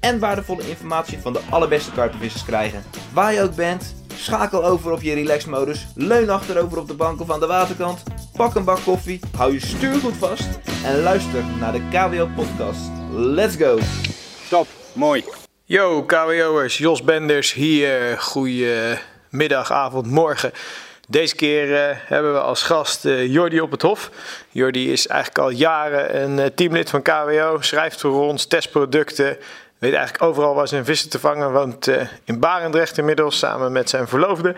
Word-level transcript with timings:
en 0.00 0.18
waardevolle 0.18 0.68
informatie 0.68 1.18
van 1.18 1.32
de 1.32 1.40
allerbeste 1.50 1.92
karpenvissers 1.92 2.44
krijgen. 2.44 2.84
Waar 3.12 3.32
je 3.32 3.42
ook 3.42 3.54
bent, 3.54 3.94
schakel 4.14 4.64
over 4.64 4.92
op 4.92 5.02
je 5.02 5.14
relaxmodus, 5.14 5.86
leun 5.94 6.30
achterover 6.30 6.78
op 6.78 6.88
de 6.88 6.94
bank 6.94 7.20
of 7.20 7.30
aan 7.30 7.40
de 7.40 7.46
waterkant, 7.46 8.02
pak 8.36 8.54
een 8.54 8.64
bak 8.64 8.78
koffie, 8.84 9.20
hou 9.36 9.52
je 9.52 9.60
stuur 9.60 9.94
goed 9.94 10.16
vast 10.16 10.48
en 10.84 11.02
luister 11.02 11.44
naar 11.60 11.72
de 11.72 11.82
KWO 11.90 12.28
podcast. 12.36 12.80
Let's 13.12 13.56
go! 13.56 13.78
Top, 14.48 14.66
mooi. 14.92 15.24
Yo, 15.64 16.02
KWO'ers, 16.02 16.78
Jos 16.78 17.02
Benders 17.02 17.52
hier. 17.52 18.18
Goedemiddag, 18.20 19.72
avond, 19.72 20.06
morgen. 20.06 20.52
Deze 21.08 21.34
keer 21.34 21.74
eh, 21.74 21.96
hebben 21.98 22.32
we 22.32 22.40
als 22.40 22.62
gast 22.62 23.04
uh, 23.04 23.26
Jordi 23.26 23.60
op 23.60 23.70
het 23.70 23.82
Hof. 23.82 24.10
Jordi 24.50 24.92
is 24.92 25.06
eigenlijk 25.06 25.40
al 25.40 25.50
jaren 25.50 26.22
een 26.22 26.38
uh, 26.38 26.44
teamlid 26.44 26.90
van 26.90 27.02
KWO, 27.02 27.56
schrijft 27.60 28.00
voor 28.00 28.22
ons, 28.22 28.46
testproducten. 28.46 29.36
Weet 29.78 29.92
eigenlijk 29.94 30.22
overal 30.22 30.54
waar 30.54 30.68
zijn 30.68 30.84
vissen 30.84 31.10
te 31.10 31.18
vangen. 31.18 31.52
Woont 31.52 31.90
in 32.24 32.38
Barendrecht 32.38 32.98
inmiddels 32.98 33.38
samen 33.38 33.72
met 33.72 33.90
zijn 33.90 34.08
verloofde. 34.08 34.54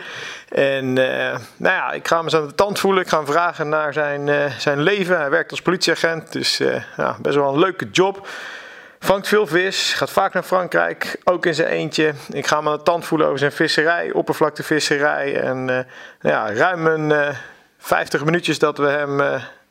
En 0.48 0.92
nou 0.92 1.44
ja, 1.56 1.92
ik 1.92 2.08
ga 2.08 2.16
hem 2.16 2.24
eens 2.24 2.34
aan 2.34 2.46
de 2.46 2.54
tand 2.54 2.78
voelen. 2.78 3.02
Ik 3.02 3.08
ga 3.08 3.16
hem 3.16 3.26
vragen 3.26 3.68
naar 3.68 3.92
zijn, 3.92 4.52
zijn 4.58 4.82
leven. 4.82 5.18
Hij 5.18 5.30
werkt 5.30 5.50
als 5.50 5.62
politieagent, 5.62 6.32
dus 6.32 6.58
ja, 6.96 7.16
best 7.20 7.36
wel 7.36 7.52
een 7.52 7.58
leuke 7.58 7.88
job. 7.90 8.28
Vangt 9.02 9.28
veel 9.28 9.46
vis, 9.46 9.92
gaat 9.92 10.10
vaak 10.10 10.32
naar 10.32 10.42
Frankrijk, 10.42 11.20
ook 11.24 11.46
in 11.46 11.54
zijn 11.54 11.68
eentje. 11.68 12.12
Ik 12.28 12.46
ga 12.46 12.56
hem 12.56 12.68
aan 12.68 12.76
de 12.76 12.82
tand 12.82 13.04
voelen 13.04 13.26
over 13.26 13.38
zijn 13.38 13.52
visserij, 13.52 14.12
oppervlaktevisserij. 14.12 15.40
En 15.40 15.68
uh, 15.68 15.78
ja, 16.20 16.54
ruim 16.54 16.86
een 16.86 17.10
uh, 17.10 17.28
50 17.78 18.24
minuutjes 18.24 18.58
dat 18.58 18.78
we 18.78 18.86
hem 18.86 19.20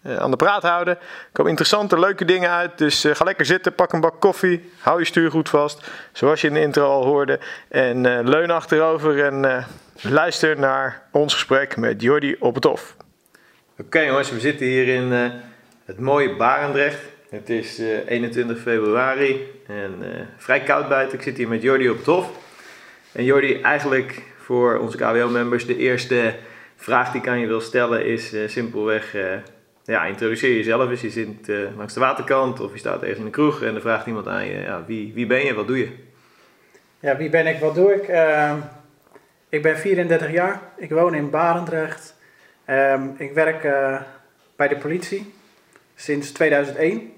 aan 0.03 0.31
de 0.31 0.37
praat 0.37 0.63
houden. 0.63 0.97
Er 0.97 1.03
komen 1.31 1.49
interessante, 1.49 1.99
leuke 1.99 2.25
dingen 2.25 2.49
uit. 2.49 2.77
Dus 2.77 3.05
ga 3.13 3.23
lekker 3.23 3.45
zitten, 3.45 3.75
pak 3.75 3.93
een 3.93 3.99
bak 3.99 4.19
koffie, 4.19 4.71
hou 4.79 4.99
je 4.99 5.05
stuur 5.05 5.31
goed 5.31 5.49
vast. 5.49 5.89
Zoals 6.11 6.41
je 6.41 6.47
in 6.47 6.53
de 6.53 6.59
intro 6.59 6.85
al 6.85 7.05
hoorde. 7.05 7.39
En 7.67 8.29
leun 8.29 8.51
achterover 8.51 9.25
en 9.25 9.65
luister 10.01 10.59
naar 10.59 11.01
ons 11.11 11.33
gesprek 11.33 11.77
met 11.77 12.01
Jordi 12.01 12.35
op 12.39 12.55
het 12.55 12.63
Hof. 12.63 12.95
Oké 13.79 13.99
jongens, 13.99 14.31
we 14.31 14.39
zitten 14.39 14.65
hier 14.65 14.87
in 14.87 15.11
het 15.85 15.99
mooie 15.99 16.35
Barendrecht. 16.35 16.99
Het 17.29 17.49
is 17.49 17.79
uh, 17.79 18.07
21 18.07 18.59
februari 18.59 19.61
en 19.67 19.93
vrij 20.37 20.59
koud 20.59 20.89
buiten. 20.89 21.17
Ik 21.17 21.23
zit 21.23 21.37
hier 21.37 21.47
met 21.47 21.61
Jordi 21.61 21.89
op 21.89 21.97
het 21.97 22.05
hof. 22.05 22.29
En 23.11 23.23
Jordi, 23.23 23.61
eigenlijk 23.61 24.21
voor 24.37 24.77
onze 24.77 24.97
KWO-members 24.97 25.65
de 25.65 25.77
eerste 25.77 26.35
vraag 26.75 27.11
die 27.11 27.21
ik 27.21 27.27
aan 27.27 27.39
je 27.39 27.47
wil 27.47 27.61
stellen 27.61 28.05
is 28.05 28.33
simpelweg... 28.45 29.15
ja, 29.89 30.05
introduceer 30.05 30.55
jezelf 30.55 30.89
eens. 30.89 31.01
Je 31.01 31.09
zit 31.09 31.47
langs 31.75 31.93
de 31.93 31.99
waterkant 31.99 32.59
of 32.59 32.71
je 32.71 32.79
staat 32.79 33.01
ergens 33.01 33.19
in 33.19 33.25
een 33.25 33.31
kroeg 33.31 33.61
en 33.61 33.71
dan 33.71 33.81
vraagt 33.81 34.05
iemand 34.05 34.27
aan 34.27 34.45
je... 34.45 34.61
Ja, 34.61 34.83
wie, 34.85 35.13
wie 35.13 35.25
ben 35.25 35.45
je, 35.45 35.53
wat 35.53 35.67
doe 35.67 35.77
je? 35.77 35.89
Ja, 36.99 37.17
wie 37.17 37.29
ben 37.29 37.47
ik, 37.47 37.59
wat 37.59 37.75
doe 37.75 37.93
ik? 37.93 38.07
Ehm, 38.07 38.57
ik 39.49 39.61
ben 39.61 39.77
34 39.77 40.31
jaar. 40.31 40.61
Ik 40.77 40.89
woon 40.89 41.13
in 41.13 41.29
Barendrecht. 41.29 42.15
Ehm, 42.65 43.07
ik 43.17 43.33
werk 43.33 43.61
bij 44.55 44.67
de 44.67 44.77
politie 44.77 45.33
sinds 45.95 46.31
2001. 46.31 47.13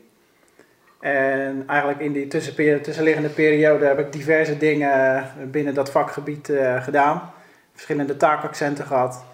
En 1.01 1.63
eigenlijk 1.68 2.00
in 2.00 2.12
die 2.12 2.28
tussenliggende 2.28 3.29
periode 3.29 3.85
heb 3.85 4.00
ik 4.00 4.12
diverse 4.12 4.57
dingen 4.57 5.24
binnen 5.51 5.74
dat 5.74 5.91
vakgebied 5.91 6.50
uh, 6.50 6.84
gedaan. 6.84 7.34
Verschillende 7.74 8.18
taakaccenten 8.18 8.85
gehad. 8.85 9.25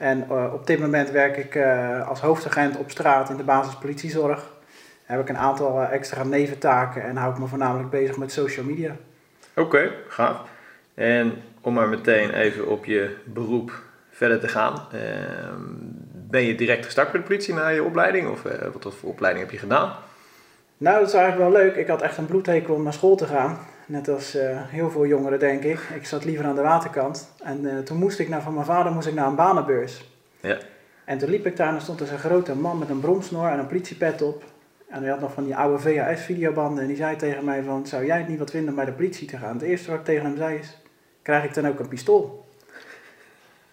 En 0.00 0.26
uh, 0.30 0.52
op 0.52 0.66
dit 0.66 0.78
moment 0.78 1.10
werk 1.10 1.36
ik 1.36 1.54
uh, 1.54 2.08
als 2.08 2.20
hoofdagent 2.20 2.76
op 2.76 2.90
straat 2.90 3.30
in 3.30 3.36
de 3.36 3.42
basispolitiezorg. 3.42 4.38
Dan 4.38 5.16
heb 5.16 5.20
ik 5.20 5.28
een 5.28 5.36
aantal 5.36 5.82
extra 5.82 6.24
neventaken 6.24 7.02
en 7.02 7.16
hou 7.16 7.32
ik 7.32 7.38
me 7.38 7.46
voornamelijk 7.46 7.90
bezig 7.90 8.16
met 8.16 8.32
social 8.32 8.64
media. 8.64 8.96
Oké, 9.50 9.60
okay, 9.60 9.92
gaaf. 10.08 10.36
En 10.94 11.42
om 11.60 11.74
maar 11.74 11.88
meteen 11.88 12.30
even 12.30 12.66
op 12.66 12.84
je 12.84 13.16
beroep 13.24 13.82
verder 14.10 14.40
te 14.40 14.48
gaan. 14.48 14.74
Ehm, 14.92 15.62
ben 16.12 16.42
je 16.42 16.54
direct 16.54 16.84
gestart 16.84 17.12
bij 17.12 17.20
de 17.20 17.26
politie 17.26 17.54
na 17.54 17.68
je 17.68 17.84
opleiding? 17.84 18.28
Of 18.28 18.42
wat 18.72 18.94
voor 18.94 19.10
opleiding 19.10 19.44
heb 19.44 19.54
je 19.54 19.60
gedaan? 19.60 19.92
Nou, 20.76 20.98
dat 20.98 21.08
is 21.08 21.14
eigenlijk 21.14 21.50
wel 21.50 21.62
leuk. 21.62 21.76
Ik 21.76 21.86
had 21.86 22.02
echt 22.02 22.16
een 22.16 22.26
bloedhekel 22.26 22.74
om 22.74 22.82
naar 22.82 22.92
school 22.92 23.16
te 23.16 23.26
gaan. 23.26 23.58
Net 23.90 24.08
als 24.08 24.36
uh, 24.36 24.42
heel 24.52 24.90
veel 24.90 25.06
jongeren, 25.06 25.38
denk 25.38 25.62
ik. 25.62 25.80
Ik 25.94 26.06
zat 26.06 26.24
liever 26.24 26.44
aan 26.44 26.54
de 26.54 26.60
waterkant. 26.62 27.30
En 27.42 27.64
uh, 27.64 27.78
toen 27.78 27.96
moest 27.96 28.18
ik 28.18 28.28
naar, 28.28 28.42
van 28.42 28.54
mijn 28.54 28.66
vader 28.66 28.92
moest 28.92 29.06
ik 29.06 29.14
naar 29.14 29.26
een 29.26 29.34
banenbeurs. 29.34 30.12
Ja. 30.40 30.58
En 31.04 31.18
toen 31.18 31.30
liep 31.30 31.46
ik 31.46 31.56
daar 31.56 31.68
en 31.68 31.74
er 31.74 31.80
stond 31.80 31.98
dus 31.98 32.10
een 32.10 32.18
grote 32.18 32.54
man 32.54 32.78
met 32.78 32.88
een 32.88 33.00
bromsnor 33.00 33.48
en 33.48 33.58
een 33.58 33.66
politiepet 33.66 34.22
op. 34.22 34.44
En 34.88 35.02
hij 35.02 35.10
had 35.10 35.20
nog 35.20 35.32
van 35.32 35.44
die 35.44 35.56
oude 35.56 35.78
VHS-videobanden. 35.78 36.82
En 36.82 36.88
die 36.88 36.96
zei 36.96 37.16
tegen 37.16 37.44
mij 37.44 37.62
van, 37.62 37.86
zou 37.86 38.06
jij 38.06 38.18
het 38.18 38.28
niet 38.28 38.38
wat 38.38 38.50
vinden 38.50 38.70
om 38.70 38.76
bij 38.76 38.84
de 38.84 38.92
politie 38.92 39.26
te 39.26 39.36
gaan? 39.36 39.52
Het 39.52 39.62
eerste 39.62 39.90
wat 39.90 39.98
ik 39.98 40.04
tegen 40.04 40.24
hem 40.24 40.36
zei 40.36 40.58
is, 40.58 40.78
krijg 41.22 41.44
ik 41.44 41.54
dan 41.54 41.66
ook 41.66 41.78
een 41.78 41.88
pistool? 41.88 42.44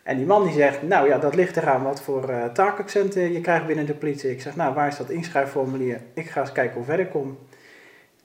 En 0.03 0.17
die 0.17 0.25
man 0.25 0.43
die 0.43 0.53
zegt, 0.53 0.81
nou 0.81 1.07
ja, 1.07 1.17
dat 1.17 1.35
ligt 1.35 1.57
eraan 1.57 1.83
wat 1.83 2.01
voor 2.01 2.29
uh, 2.29 2.45
taakaccenten 2.45 3.33
je 3.33 3.41
krijgt 3.41 3.65
binnen 3.65 3.85
de 3.85 3.93
politie. 3.93 4.31
Ik 4.31 4.41
zeg, 4.41 4.55
nou, 4.55 4.73
waar 4.73 4.87
is 4.87 4.97
dat 4.97 5.09
inschrijfformulier? 5.09 6.01
Ik 6.13 6.29
ga 6.29 6.41
eens 6.41 6.51
kijken 6.51 6.75
hoe 6.75 6.85
ver 6.85 6.99
ik 6.99 7.09
kom. 7.09 7.37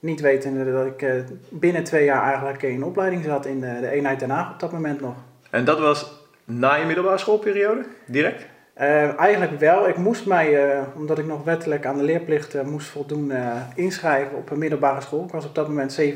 Niet 0.03 0.21
wetende 0.21 0.71
dat 0.71 0.85
ik 0.85 1.01
uh, 1.01 1.11
binnen 1.49 1.83
twee 1.83 2.05
jaar 2.05 2.23
eigenlijk 2.23 2.63
in 2.63 2.83
opleiding 2.83 3.23
zat 3.23 3.45
in 3.45 3.59
de, 3.59 3.77
de 3.81 3.89
eenheid 3.89 4.19
Den 4.19 4.29
Haag 4.29 4.53
op 4.53 4.59
dat 4.59 4.71
moment 4.71 5.01
nog. 5.01 5.15
En 5.49 5.65
dat 5.65 5.79
was 5.79 6.27
na 6.43 6.75
je 6.75 6.85
middelbare 6.85 7.17
schoolperiode, 7.17 7.85
direct? 8.05 8.45
Uh, 8.77 9.19
eigenlijk 9.19 9.59
wel. 9.59 9.87
Ik 9.87 9.97
moest 9.97 10.25
mij, 10.25 10.79
omdat 10.95 11.19
ik 11.19 11.25
nog 11.25 11.43
wettelijk 11.43 11.85
aan 11.85 11.97
de 11.97 12.03
leerplicht 12.03 12.63
moest 12.63 12.87
voldoen, 12.87 13.31
inschrijven 13.75 14.37
op 14.37 14.49
een 14.49 14.57
middelbare 14.57 15.01
school. 15.01 15.23
Ik 15.23 15.31
was 15.31 15.45
op 15.45 15.55
dat 15.55 15.67
moment 15.67 16.01
17,5. 16.01 16.07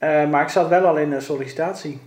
maar 0.00 0.42
ik 0.42 0.48
zat 0.48 0.68
wel 0.68 0.86
al 0.86 0.98
in 0.98 1.12
een 1.12 1.22
sollicitatie. 1.22 2.00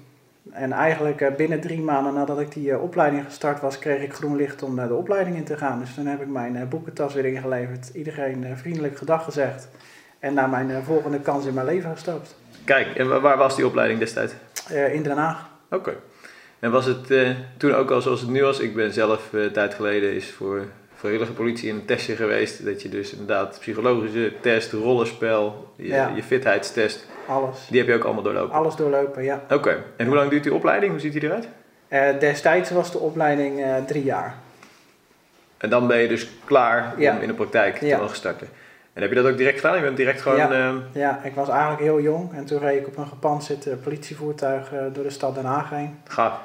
En 0.52 0.72
eigenlijk 0.72 1.22
uh, 1.22 1.36
binnen 1.36 1.62
drie 1.62 1.82
maanden 1.82 2.14
nadat 2.14 2.40
ik 2.40 2.52
die 2.52 2.70
uh, 2.70 2.84
opleiding 2.84 3.26
gestart 3.26 3.62
was, 3.62 3.80
kreeg 3.80 4.02
ik 4.02 4.14
groen 4.14 4.36
licht 4.36 4.64
om 4.64 4.80
uh, 4.80 4.88
de 4.88 4.94
opleiding 4.94 5.36
in 5.36 5.44
te 5.44 5.58
gaan. 5.58 5.80
Dus 5.80 5.94
toen 5.94 6.06
heb 6.06 6.22
ik 6.22 6.28
mijn 6.28 6.70
boekentas 6.70 7.14
weer 7.14 7.26
ingeleverd, 7.26 7.90
iedereen 7.94 8.58
vriendelijk 8.58 8.98
gedag 8.98 9.24
gezegd 9.24 9.70
en 10.20 10.34
naar 10.34 10.50
mijn 10.50 10.84
volgende 10.84 11.20
kans 11.20 11.46
in 11.46 11.54
mijn 11.54 11.66
leven 11.66 11.92
gestapt. 11.92 12.36
Kijk, 12.64 12.96
en 12.96 13.22
waar 13.22 13.38
was 13.38 13.56
die 13.56 13.66
opleiding 13.66 14.00
destijds? 14.00 14.34
in 14.92 15.04
Den 15.04 15.18
Haag. 15.18 15.50
Oké. 15.66 15.76
Okay. 15.76 15.96
En 16.60 16.72
was 16.72 16.86
het 16.86 17.36
toen 17.58 17.74
ook 17.74 17.92
al 17.92 18.02
zoals 18.02 18.22
het 18.22 18.30
nu 18.30 18.42
was? 18.42 18.60
Ik 18.60 18.76
ben 18.76 18.94
zelf 18.94 19.34
een 19.34 19.52
tijd 19.52 19.74
geleden 19.74 20.16
is 20.16 20.32
voor 20.32 20.66
vrijwillige 20.96 21.34
politie 21.34 21.70
in 21.70 21.76
een 21.76 21.86
testje 21.86 22.16
geweest. 22.16 22.66
Dat 22.66 22.82
je 22.82 22.90
dus 22.90 23.12
inderdaad 23.12 23.58
psychologische 23.60 24.34
test, 24.42 24.72
rollenspel, 24.72 25.74
je, 25.76 25.88
ja. 25.88 26.12
je 26.16 26.24
fitheidstest. 26.24 27.08
Alles. 27.28 27.68
Die 27.70 27.80
heb 27.80 27.88
je 27.88 27.94
ook 27.94 28.04
allemaal 28.04 28.24
doorlopen? 28.24 28.56
Alles 28.56 28.76
doorlopen, 28.76 29.24
ja. 29.24 29.42
Oké. 29.50 29.84
En 29.96 30.06
hoe 30.06 30.16
lang 30.16 30.30
duurt 30.30 30.44
die 30.44 30.54
opleiding? 30.54 30.92
Hoe 30.92 31.02
ziet 31.02 31.14
die 31.14 31.24
eruit? 31.24 31.48
Uh, 31.90 32.20
destijds 32.20 32.72
was 32.72 32.92
de 32.92 32.98
opleiding 32.98 33.60
uh, 33.60 33.76
drie 33.88 34.04
jaar. 34.04 34.36
En 35.58 35.70
dan 35.70 35.88
ben 35.88 35.98
je 35.98 36.08
dus 36.08 36.30
klaar 36.46 36.94
ja. 36.98 37.16
om 37.16 37.22
in 37.22 37.28
de 37.28 37.34
praktijk 37.34 37.78
te 37.78 37.98
mogen 38.00 38.16
starten. 38.16 38.48
En 38.94 39.02
heb 39.02 39.12
je 39.12 39.22
dat 39.22 39.32
ook 39.32 39.38
direct 39.38 39.60
gedaan? 39.60 39.76
Je 39.76 39.82
bent 39.82 39.98
direct 39.98 40.22
gewoon... 40.22 40.38
Ja, 40.38 40.52
uh... 40.52 40.76
ja 40.94 41.22
ik 41.24 41.36
was 41.36 41.50
eigenlijk 41.50 41.82
heel 41.82 42.02
jong. 42.02 42.34
En 42.34 42.46
toen 42.46 42.60
reed 42.60 42.80
ik 42.80 42.88
op 42.88 42.98
een 42.98 43.08
gepantserd 43.08 43.82
politievoertuig 43.84 44.72
door 44.94 45.04
de 45.04 45.10
stad 45.10 45.36
Den 45.36 45.46
Haag 45.46 45.70
heen. 45.70 45.98
Gaaf 46.08 46.40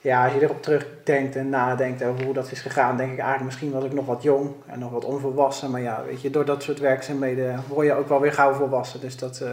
ja, 0.00 0.24
als 0.24 0.32
je 0.32 0.42
erop 0.42 0.62
terugdenkt 0.62 1.36
en 1.36 1.48
nadenkt 1.48 2.02
over 2.02 2.24
hoe 2.24 2.34
dat 2.34 2.50
is 2.50 2.60
gegaan, 2.60 2.96
denk 2.96 3.12
ik 3.12 3.18
eigenlijk 3.18 3.46
misschien 3.46 3.70
was 3.70 3.84
ik 3.84 3.92
nog 3.92 4.06
wat 4.06 4.22
jong 4.22 4.50
en 4.66 4.78
nog 4.78 4.90
wat 4.90 5.04
onvolwassen. 5.04 5.70
Maar 5.70 5.80
ja, 5.80 6.04
weet 6.06 6.22
je, 6.22 6.30
door 6.30 6.44
dat 6.44 6.62
soort 6.62 6.78
werkzaamheden 6.78 7.62
word 7.68 7.86
je 7.86 7.94
ook 7.94 8.08
wel 8.08 8.20
weer 8.20 8.32
gauw 8.32 8.52
volwassen. 8.52 9.00
Dus 9.00 9.16
dat, 9.16 9.44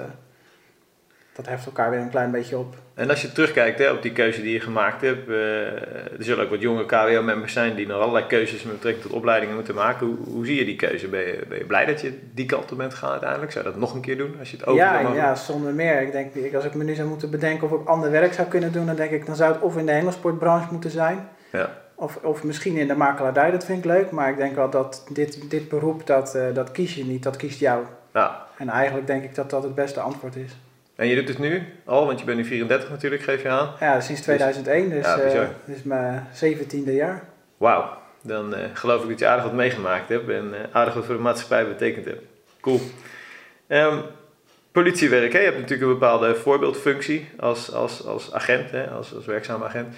dat 1.38 1.48
heft 1.48 1.66
elkaar 1.66 1.90
weer 1.90 2.00
een 2.00 2.10
klein 2.10 2.32
beetje 2.32 2.58
op. 2.58 2.76
En 2.94 3.10
als 3.10 3.22
je 3.22 3.32
terugkijkt 3.32 3.80
hè, 3.80 3.92
op 3.92 4.02
die 4.02 4.12
keuze 4.12 4.42
die 4.42 4.54
je 4.54 4.60
gemaakt 4.60 5.02
hebt, 5.02 5.30
uh, 5.30 5.38
er 6.18 6.24
zullen 6.24 6.44
ook 6.44 6.50
wat 6.50 6.62
jonge 6.62 6.86
KWO-members 6.86 7.54
zijn 7.54 7.76
die 7.76 7.88
nog 7.88 8.02
allerlei 8.02 8.28
keuzes 8.28 8.64
met 8.64 8.74
betrekking 8.74 9.06
tot 9.06 9.16
opleidingen 9.16 9.56
moeten 9.56 9.76
maken. 9.76 10.08
Hoe, 10.08 10.18
hoe, 10.34 10.46
zie 10.46 10.56
je 10.56 10.66
die 10.66 10.76
keuze? 10.76 11.08
Ben 11.08 11.20
je, 11.20 11.44
ben 11.50 11.58
je 11.58 11.66
blij 11.66 11.86
dat 11.86 12.02
je 12.02 12.20
die 12.34 12.46
kant 12.46 12.72
op 12.72 12.78
bent 12.78 12.94
gegaan 12.94 13.12
uiteindelijk? 13.12 13.52
Zou 13.52 13.66
je 13.66 13.72
dat 13.72 13.80
nog 13.80 13.94
een 13.94 14.02
keer 14.02 14.18
doen 14.18 14.36
als 14.40 14.52
je 14.52 14.58
het 14.58 14.66
over 14.66 14.82
ja, 14.82 15.14
ja, 15.14 15.36
zonder 15.36 15.74
meer. 15.74 16.02
Ik 16.02 16.12
denk, 16.12 16.56
als 16.56 16.66
ik 16.66 16.74
me 16.74 16.84
nu 16.84 16.96
zou 16.96 17.08
moeten 17.08 17.30
bedenken 17.30 17.72
of 17.72 17.82
ik 17.82 17.88
ander 17.88 18.12
werk 18.12 18.34
zou 18.34 18.48
kunnen 18.48 18.72
doen, 18.72 18.86
dan 18.86 18.96
denk 18.96 19.12
ik, 19.12 19.26
dan 19.26 19.36
zou 19.36 19.54
het 19.54 19.62
of 19.62 19.78
in 19.78 19.86
de 19.86 19.92
hengelsportbranche 19.92 20.72
moeten 20.72 20.92
zijn. 20.92 21.30
Ja. 21.52 21.70
Of, 21.96 22.16
of 22.16 22.44
misschien 22.44 22.78
in 22.78 22.88
de 22.88 22.96
makelaardij, 22.96 23.52
dat 23.52 23.66
vind 23.66 23.78
ik 23.78 23.86
leuk. 23.86 24.12
Maar 24.12 24.30
ik 24.30 24.38
denk 24.38 24.56
wel 24.56 24.70
dat 24.70 25.08
dit, 25.14 25.50
dit 25.50 25.70
beroep, 25.70 26.08
dat, 26.08 26.36
uh, 26.36 26.44
dat 26.54 26.72
kies 26.72 26.96
je 26.96 27.06
niet, 27.06 27.24
dat 27.24 27.36
kiest 27.36 27.60
jou. 27.60 27.84
Ja. 28.14 28.46
En 28.58 28.70
eigenlijk 28.70 29.08
denk 29.08 29.24
ik 29.24 29.36
dat 29.36 29.50
dat 29.50 29.64
het 29.64 29.76
beste 29.76 30.00
antwoord 30.00 30.36
is. 30.36 30.58
En 30.98 31.08
je 31.08 31.16
doet 31.16 31.28
het 31.28 31.40
nu 31.40 31.64
al, 31.86 32.06
want 32.06 32.20
je 32.20 32.26
bent 32.26 32.38
nu 32.38 32.46
34 32.46 32.90
natuurlijk, 32.90 33.22
geef 33.22 33.42
je 33.42 33.50
aan. 33.50 33.72
Ja, 33.80 34.00
sinds 34.00 34.22
2001, 34.22 34.90
dus 34.90 35.06
Ja, 35.06 35.18
eh 35.18 35.48
mijn 35.84 36.28
zeventiende 36.34 36.94
jaar. 36.94 37.24
Wauw, 37.58 37.98
dan 38.22 38.56
eh, 38.56 38.64
geloof 38.74 39.04
ik 39.04 39.10
dat 39.10 39.20
je 39.20 39.28
aardig 39.28 39.44
wat 39.44 39.54
meegemaakt 39.54 40.10
hebt 40.10 40.30
en 40.30 40.54
eh, 40.54 40.60
aardig 40.72 40.94
wat 40.94 41.06
voor 41.06 41.16
de 41.16 41.22
maatschappij 41.22 41.68
betekend 41.68 42.06
hebt. 42.06 42.24
Cool. 42.62 42.80
Ehm, 43.68 43.98
politiewerk, 44.72 45.34
hè? 45.34 45.40
je 45.40 45.46
hebt 45.46 45.60
natuurlijk 45.60 45.88
een 45.88 46.00
bepaalde 46.00 46.36
voorbeeldfunctie 46.36 47.30
als, 47.40 47.74
als, 47.74 48.06
als 48.06 48.34
agent, 48.34 48.72
hè? 48.72 48.90
Als, 48.90 49.16
als 49.16 49.26
werkzaam 49.26 49.64
agent. 49.64 49.96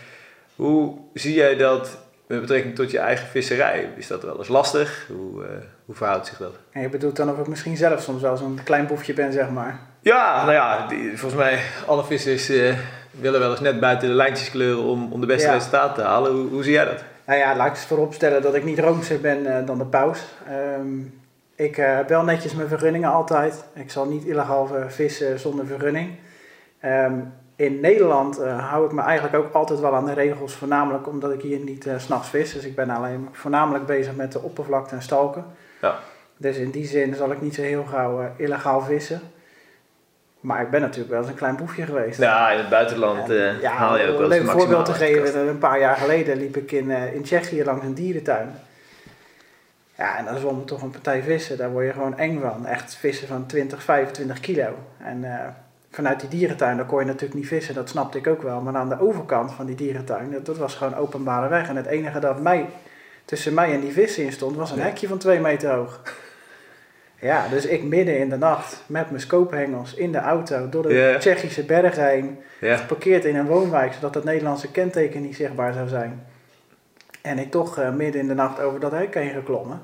Hoe 0.56 0.98
zie 1.14 1.34
jij 1.34 1.56
dat 1.56 1.98
met 2.28 2.42
betrekking 2.42 2.76
tot 2.76 2.92
je 2.92 3.00
eigen 3.00 3.28
visserij? 3.28 3.90
Is 3.96 4.08
dat 4.08 4.24
wel 4.24 4.38
eens 4.38 4.48
lastig? 4.48 5.06
Hoe, 5.08 5.46
hoe 5.86 5.96
verhoudt 5.96 6.28
zich 6.28 6.38
dat? 6.38 6.54
En 6.72 6.82
je 6.82 6.90
bedoelt 6.90 7.16
dan 7.16 7.32
of 7.32 7.40
ik 7.40 7.48
misschien 7.48 7.78
zelf 7.78 8.02
soms 8.02 8.22
wel 8.22 8.38
zo'n 8.38 8.60
klein 8.64 8.88
boefje 8.88 9.14
ben, 9.14 9.34
zeg 9.34 9.50
maar. 9.50 9.89
Ja, 10.14 10.42
nou 10.42 10.52
ja, 10.54 10.88
die- 10.88 11.18
volgens 11.18 11.42
mij 11.42 11.60
alle 11.88 12.04
vissers 12.04 12.50
eh, 12.50 12.76
willen 13.12 13.40
wel 13.40 13.52
eens 13.52 13.60
net 13.60 13.80
buiten 13.80 14.08
de 14.08 14.14
lijntjes 14.14 14.52
kleuren 14.52 14.84
om, 14.84 15.12
om 15.12 15.22
de 15.22 15.26
beste 15.28 15.48
Ja. 15.48 15.54
resultaten 15.54 15.96
te 16.04 16.10
halen. 16.10 16.32
Hoe, 16.32 16.50
hoe 16.50 16.64
zie 16.64 16.72
jij 16.74 16.86
dat? 16.86 17.04
Nou 17.26 17.40
ja, 17.40 17.56
laat 17.56 17.68
ik 17.68 17.74
eens 17.74 17.86
vooropstellen 17.86 18.42
dat 18.42 18.56
ik 18.56 18.64
niet 18.64 18.80
roomser 18.80 19.20
ben 19.22 19.46
eh, 19.58 19.66
dan 19.66 19.78
de 19.78 19.86
paus. 19.86 20.20
Ehm, 20.48 21.00
ik 21.56 21.78
eh, 21.78 21.96
heb 21.96 22.10
wel 22.10 22.24
netjes 22.24 22.54
mijn 22.56 22.68
vergunningen 22.68 23.12
altijd. 23.12 23.64
Ik 23.74 23.92
zal 23.92 24.06
niet 24.06 24.26
illegaal 24.26 24.70
vissen 24.88 25.40
zonder 25.40 25.66
vergunning. 25.66 26.10
Ehm, 26.80 27.14
in 27.56 27.80
Nederland 27.80 28.38
hou 28.44 28.86
ik 28.86 28.92
me 28.92 29.02
eigenlijk 29.02 29.36
ook 29.36 29.54
altijd 29.54 29.80
wel 29.80 29.96
aan 29.96 30.06
de 30.06 30.14
regels, 30.14 30.54
voornamelijk 30.54 31.08
omdat 31.08 31.32
ik 31.32 31.42
hier 31.42 31.60
niet 31.60 31.90
s 31.98 32.04
s'nachts 32.04 32.30
vis. 32.30 32.54
Dus 32.54 32.66
ik 32.66 32.76
ben 32.76 32.90
alleen 32.90 33.30
voornamelijk 33.32 33.86
bezig 33.86 34.16
met 34.16 34.32
de 34.32 34.42
oppervlakte 34.42 34.96
en 34.96 35.02
stalken. 35.02 35.46
Ja. 35.82 35.96
Dus 36.38 36.58
in 36.58 36.70
die 36.72 36.86
zin 36.88 37.16
zal 37.16 37.32
ik 37.32 37.42
niet 37.42 37.56
zo 37.56 37.62
heel 37.62 37.84
gauw 37.84 38.32
illegaal 38.38 38.82
vissen. 38.82 39.22
Maar 40.40 40.62
ik 40.62 40.70
ben 40.70 40.82
natuurlijk 40.82 41.10
wel 41.10 41.20
eens 41.20 41.30
een 41.30 41.36
klein 41.36 41.56
boefje 41.56 41.86
geweest. 41.86 42.20
Nou, 42.20 42.52
in 42.52 42.58
het 42.58 42.70
buitenland 42.70 43.30
eh, 43.30 43.50
En, 43.50 43.60
ja, 43.62 43.72
haal 43.72 43.98
je 43.98 44.08
ook 44.08 44.18
wel 44.18 44.26
een 44.26 44.32
eens 44.32 44.42
leuk 44.42 44.52
de 44.52 44.60
voorbeeld 44.60 44.86
te 44.86 44.94
geven. 44.94 45.48
Een 45.48 45.58
paar 45.58 45.80
jaar 45.80 45.96
geleden 45.96 46.38
liep 46.38 46.58
ik 46.58 46.72
in, 46.72 46.92
eh, 46.92 47.14
in 47.14 47.24
Tsjechië 47.24 47.64
langs 47.64 47.86
een 47.86 47.94
dierentuin. 47.94 48.50
Ja, 49.98 50.18
en 50.18 50.26
dan 50.26 50.38
zwom 50.38 50.66
toch 50.66 50.82
een 50.82 50.90
partij 50.90 51.22
vissen. 51.24 51.58
Daar 51.58 51.70
word 51.72 51.86
je 51.86 51.94
gewoon 51.94 52.18
eng 52.18 52.40
van. 52.42 52.66
Echt 52.66 52.96
vissen 52.96 53.28
van 53.28 53.46
20, 53.46 53.84
25 53.84 54.40
kilo. 54.40 54.68
En 54.98 55.24
eh, 55.24 55.48
vanuit 55.92 56.20
die 56.20 56.30
dierentuin, 56.30 56.78
daar 56.78 56.86
kon 56.86 57.00
je 57.00 57.06
natuurlijk 57.06 57.34
niet 57.34 57.48
vissen. 57.48 57.76
Dat 57.76 57.90
snapte 57.90 58.18
ik 58.18 58.28
ook 58.28 58.42
wel. 58.42 58.62
Maar 58.62 58.76
aan 58.76 58.90
de 58.90 59.02
overkant 59.02 59.52
van 59.52 59.66
die 59.66 59.76
dierentuin, 59.76 60.32
dat, 60.32 60.46
dat 60.46 60.58
was 60.58 60.76
gewoon 60.76 60.96
openbare 60.96 61.48
weg. 61.48 61.70
En 61.70 61.76
het 61.76 61.86
enige 61.86 62.20
dat 62.20 62.40
mij, 62.42 62.66
tussen 63.26 63.54
mij 63.54 63.74
en 63.74 63.80
die 63.80 63.92
vissen 63.92 64.24
in 64.24 64.32
stond, 64.32 64.56
was 64.56 64.72
een 64.72 64.78
Ja. 64.78 64.84
hekje 64.84 65.08
van 65.08 65.18
2 65.18 65.40
meter 65.40 65.72
hoog. 65.72 66.00
Ja, 67.22 67.46
dus 67.50 67.66
ik 67.66 67.84
midden 67.84 68.18
in 68.20 68.30
de 68.30 68.38
nacht 68.38 68.84
met 68.86 69.10
mijn 69.10 69.22
scoophengels 69.22 69.94
in 69.94 70.12
de 70.12 70.18
auto 70.18 70.70
door 70.70 70.84
de. 70.88 71.16
Tsjechische 71.20 71.64
bergen 71.64 72.08
heen 72.08 72.40
geparkeerd 72.62 73.26
in 73.26 73.36
een 73.36 73.48
woonwijk, 73.48 73.94
zodat 73.94 74.14
het 74.16 74.24
Nederlandse 74.24 74.72
kenteken 74.72 75.22
niet 75.22 75.36
zichtbaar 75.36 75.74
zou 75.74 75.88
zijn. 75.88 76.24
En 77.22 77.40
ik 77.40 77.52
toch 77.52 77.78
eh, 77.78 77.92
midden 77.94 78.22
in 78.22 78.28
de 78.28 78.34
nacht 78.34 78.60
over 78.62 78.80
dat 78.80 78.92
hek 78.92 79.14
heen 79.14 79.30
geklommen. 79.34 79.82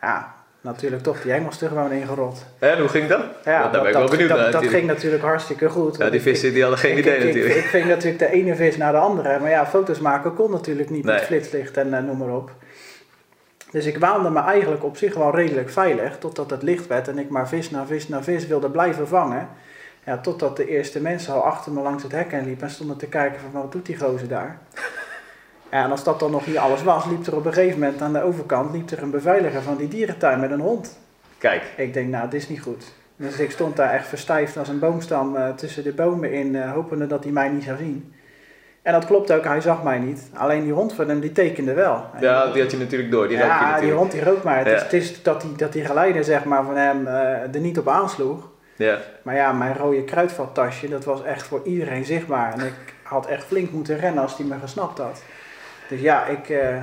Ja, 0.00 0.34
natuurlijk 0.60 1.02
toch 1.02 1.22
die 1.22 1.32
hengels 1.32 1.60
er 1.60 1.68
gewoon 1.68 1.90
ingerot. 1.92 2.46
En 2.58 2.78
hoe 2.78 2.88
ging 2.88 3.08
dat? 3.08 3.22
Ja, 3.44 3.62
daar 3.62 3.70
ben 3.70 3.86
ik 3.86 3.92
wel 3.92 4.00
dat, 4.02 4.10
benieuwd 4.10 4.28
dat, 4.28 4.38
naar 4.38 4.50
dat 4.50 4.64
ging 4.66 4.86
natuurlijk 4.86 5.22
hartstikke 5.22 5.68
goed. 5.68 5.96
Ja, 5.96 6.04
die 6.06 6.14
ik- 6.14 6.22
vissen 6.22 6.52
die 6.52 6.60
hadden 6.62 6.78
geen 6.80 6.92
ik, 6.92 6.98
idee 6.98 7.14
ik, 7.16 7.20
ik, 7.20 7.26
natuurlijk. 7.26 7.54
Ik, 7.54 7.64
ving 7.64 7.84
natuurlijk 7.86 8.18
de 8.18 8.30
ene 8.30 8.54
vis 8.56 8.76
naar 8.76 8.92
de 8.92 8.98
andere. 8.98 9.38
Maar 9.38 9.50
ja, 9.50 9.66
foto's 9.66 9.98
maken 9.98 10.34
kon 10.34 10.50
natuurlijk 10.50 10.90
niet 10.90 11.04
Nee. 11.04 11.14
met 11.14 11.24
flitslicht 11.24 11.76
en 11.76 11.94
eh, 11.94 12.02
noem 12.02 12.18
maar 12.18 12.34
op. 12.36 12.50
Dus 13.74 13.86
ik 13.86 13.98
waande 13.98 14.30
me 14.30 14.40
eigenlijk 14.40 14.84
op 14.84 14.96
zich 14.96 15.14
wel 15.14 15.34
redelijk 15.34 15.70
veilig. 15.70 16.18
Totdat 16.18 16.50
het 16.50 16.62
licht 16.62 16.86
werd 16.86 17.08
en 17.08 17.18
ik 17.18 17.28
maar 17.28 17.48
vis 17.48 17.70
na 17.70 17.86
vis 17.86 18.08
na 18.08 18.22
vis 18.22 18.46
wilde 18.46 18.70
blijven 18.70 19.08
vangen. 19.08 19.48
Ja, 20.04 20.18
totdat 20.18 20.56
de 20.56 20.68
eerste 20.68 21.00
mensen 21.00 21.34
al 21.34 21.44
achter 21.44 21.72
me 21.72 21.80
langs 21.80 22.02
het 22.02 22.12
hek 22.12 22.30
heen 22.30 22.44
liepen 22.44 22.66
en 22.66 22.72
stonden 22.72 22.96
te 22.96 23.06
kijken 23.06 23.40
van 23.40 23.62
wat 23.62 23.72
doet 23.72 23.86
die 23.86 23.98
gozer 23.98 24.28
daar. 24.28 24.58
Ja, 25.70 25.84
en 25.84 25.90
als 25.90 26.04
dat 26.04 26.20
dan 26.20 26.30
nog 26.30 26.46
niet 26.46 26.56
alles 26.56 26.82
was, 26.82 27.06
liep 27.06 27.26
er 27.26 27.36
op 27.36 27.46
een 27.46 27.52
gegeven 27.52 27.78
moment 27.78 28.02
aan 28.02 28.12
de 28.12 28.22
overkant 28.22 28.72
liep 28.72 28.90
er 28.90 29.02
een 29.02 29.10
beveiliger 29.10 29.62
van 29.62 29.76
die 29.76 29.88
dierentuin 29.88 30.40
met 30.40 30.50
een 30.50 30.60
hond. 30.60 30.98
Kijk, 31.38 31.62
Ik 31.76 31.92
denk, 31.92 32.08
nou, 32.08 32.30
dit 32.30 32.40
is 32.40 32.48
niet 32.48 32.60
goed. 32.60 32.92
Dus 33.16 33.38
ik 33.38 33.50
stond 33.50 33.76
daar 33.76 33.92
echt 33.92 34.06
verstijfd 34.06 34.56
als 34.56 34.68
een 34.68 34.78
boomstam 34.78 35.36
eh, 35.36 35.54
tussen 35.54 35.84
de 35.84 35.92
bomen 35.92 36.32
in, 36.32 36.56
eh, 36.56 36.72
hopende 36.72 37.06
dat 37.06 37.24
hij 37.24 37.32
mij 37.32 37.48
niet 37.48 37.62
zou 37.62 37.76
zien. 37.76 38.12
En 38.84 38.92
dat 38.92 39.04
klopt 39.06 39.32
ook, 39.32 39.44
hij 39.44 39.60
zag 39.60 39.82
mij 39.82 39.98
niet. 39.98 40.30
Alleen 40.34 40.62
die 40.64 40.72
hond 40.72 40.92
van 40.94 41.08
hem, 41.08 41.20
die 41.20 41.32
tekende 41.32 41.72
wel. 41.72 42.04
Ja, 42.20 42.46
die 42.52 42.62
had 42.62 42.70
je 42.70 42.76
natuurlijk 42.78 43.10
door. 43.10 43.28
Die 43.28 43.36
rook 43.36 43.46
je 43.46 43.52
ja, 43.52 43.80
die 43.80 43.92
hond 43.92 44.10
die 44.12 44.24
rook 44.24 44.42
maar. 44.42 44.58
Het, 44.58 44.66
Ja. 44.66 44.74
is, 44.74 44.82
het 44.82 44.92
is 44.92 45.22
dat 45.22 45.40
die, 45.40 45.52
dat 45.56 45.72
die 45.72 45.84
geleider 45.84 46.24
zeg 46.24 46.44
maar, 46.44 46.64
van 46.64 46.76
hem 46.76 47.06
eh, 47.06 47.14
er 47.54 47.60
niet 47.60 47.78
op 47.78 47.88
aansloeg. 47.88 48.48
Ja. 48.76 48.98
Maar 49.22 49.34
ja, 49.34 49.52
mijn 49.52 49.76
rode 49.76 50.04
kruidvattasje, 50.04 50.88
dat 50.88 51.04
was 51.04 51.22
echt 51.24 51.46
voor 51.46 51.60
iedereen 51.64 52.04
zichtbaar. 52.04 52.52
En 52.52 52.66
ik 52.66 52.72
had 53.02 53.26
echt 53.26 53.44
flink 53.44 53.70
moeten 53.70 53.98
rennen 53.98 54.22
als 54.22 54.36
die 54.36 54.46
me 54.46 54.54
gesnapt 54.60 54.98
had. 54.98 55.22
Dus 55.88 56.00
ja, 56.00 56.26
ik, 56.26 56.48
eh, 56.48 56.76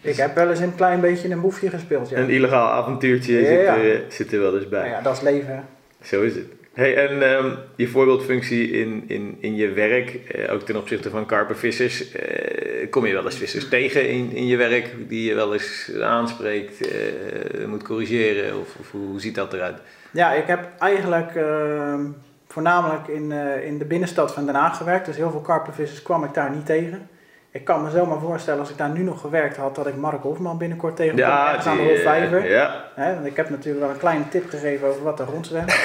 ik 0.00 0.16
heb 0.16 0.34
wel 0.34 0.50
eens 0.50 0.60
een 0.60 0.74
klein 0.74 1.00
beetje 1.00 1.30
een 1.30 1.40
boefje 1.40 1.70
gespeeld. 1.70 2.08
Ja. 2.08 2.18
Een 2.18 2.30
illegaal 2.30 2.68
avontuurtje 2.70 3.40
Ja, 3.40 3.74
zit, 3.74 3.84
er, 3.84 4.00
zit 4.08 4.32
er 4.32 4.40
wel 4.40 4.56
eens 4.56 4.68
bij. 4.68 4.80
Nou 4.80 4.92
ja, 4.92 5.00
dat 5.00 5.16
is 5.16 5.20
leven. 5.20 5.64
Zo 6.02 6.22
is 6.22 6.34
het. 6.34 6.46
Hey, 6.74 7.08
en 7.08 7.36
ehm, 7.36 7.54
je 7.76 7.88
voorbeeldfunctie 7.88 8.70
in, 8.70 9.04
in, 9.06 9.36
in 9.40 9.54
je 9.54 9.68
werk, 9.72 10.14
eh, 10.14 10.52
ook 10.52 10.62
ten 10.62 10.76
opzichte 10.76 11.10
van 11.10 11.26
karpenvissers, 11.26 12.12
eh, 12.12 12.90
kom 12.90 13.06
je 13.06 13.12
wel 13.12 13.24
eens 13.24 13.36
vissers 13.36 13.68
tegen 13.68 14.08
in, 14.08 14.32
in 14.32 14.46
je 14.46 14.56
werk 14.56 14.94
die 15.08 15.28
je 15.28 15.34
wel 15.34 15.52
eens 15.52 15.90
aanspreekt, 16.02 16.86
eh, 16.86 17.66
moet 17.66 17.82
corrigeren 17.82 18.58
of, 18.60 18.76
of 18.80 18.90
hoe 18.90 19.20
ziet 19.20 19.34
dat 19.34 19.52
eruit? 19.52 19.78
Ja, 20.10 20.32
ik 20.32 20.46
heb 20.46 20.68
eigenlijk 20.78 21.34
ehm, 21.34 22.04
voornamelijk 22.48 23.08
in, 23.08 23.32
in 23.64 23.78
de 23.78 23.84
binnenstad 23.84 24.32
van 24.32 24.46
Den 24.46 24.54
Haag 24.54 24.76
gewerkt. 24.76 25.06
Dus 25.06 25.16
heel 25.16 25.30
veel 25.30 25.40
karpenvissers 25.40 26.02
kwam 26.02 26.24
ik 26.24 26.34
daar 26.34 26.50
niet 26.50 26.66
tegen. 26.66 27.08
Ik 27.52 27.64
kan 27.64 27.82
me 27.82 27.90
zomaar 27.90 28.20
voorstellen 28.20 28.60
als 28.60 28.70
ik 28.70 28.78
daar 28.78 28.90
nu 28.90 29.02
nog 29.02 29.20
gewerkt 29.20 29.56
had, 29.56 29.74
dat 29.74 29.86
ik 29.86 29.96
Mark 29.96 30.22
Hofman 30.22 30.58
binnenkort 30.58 30.96
tegenkom. 30.96 31.24
ergens 31.24 31.66
aan 31.66 31.76
de 31.76 31.82
Hofvijver. 31.82 32.50
ja, 32.50 32.84
Hè, 32.94 33.14
want 33.14 33.26
ik 33.26 33.36
heb 33.36 33.50
natuurlijk 33.50 33.84
wel 33.84 33.94
een 33.94 34.00
kleine 34.00 34.28
tip 34.28 34.48
gegeven 34.48 34.88
over 34.88 35.02
wat 35.02 35.20
er 35.20 35.26
rondzwemt. 35.26 35.74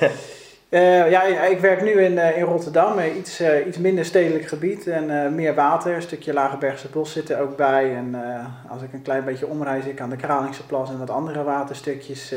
Eh, 0.70 1.10
ja, 1.10 1.22
ik 1.46 1.58
werk 1.58 1.82
nu 1.82 1.90
in, 1.90 2.18
eh, 2.18 2.36
in 2.36 2.44
Rotterdam, 2.44 2.98
eh, 2.98 3.16
iets, 3.16 3.40
eh, 3.40 3.66
iets 3.66 3.78
minder 3.78 4.04
stedelijk 4.04 4.46
gebied 4.46 4.86
en 4.86 5.34
meer 5.34 5.54
water. 5.54 5.94
Een 5.94 6.02
stukje 6.02 6.32
Lagerbergse 6.32 6.88
bos 6.88 7.12
zit 7.12 7.30
er 7.30 7.40
ook 7.40 7.56
bij. 7.56 7.94
En 7.94 8.14
als 8.68 8.82
ik 8.82 8.92
een 8.92 9.02
klein 9.02 9.24
beetje 9.24 9.46
omreis, 9.46 9.84
ik 9.84 10.00
aan 10.00 10.10
de 10.10 10.16
Kralingse 10.16 10.66
Plas 10.66 10.90
en 10.90 10.98
wat 10.98 11.10
andere 11.10 11.42
waterstukjes. 11.42 12.34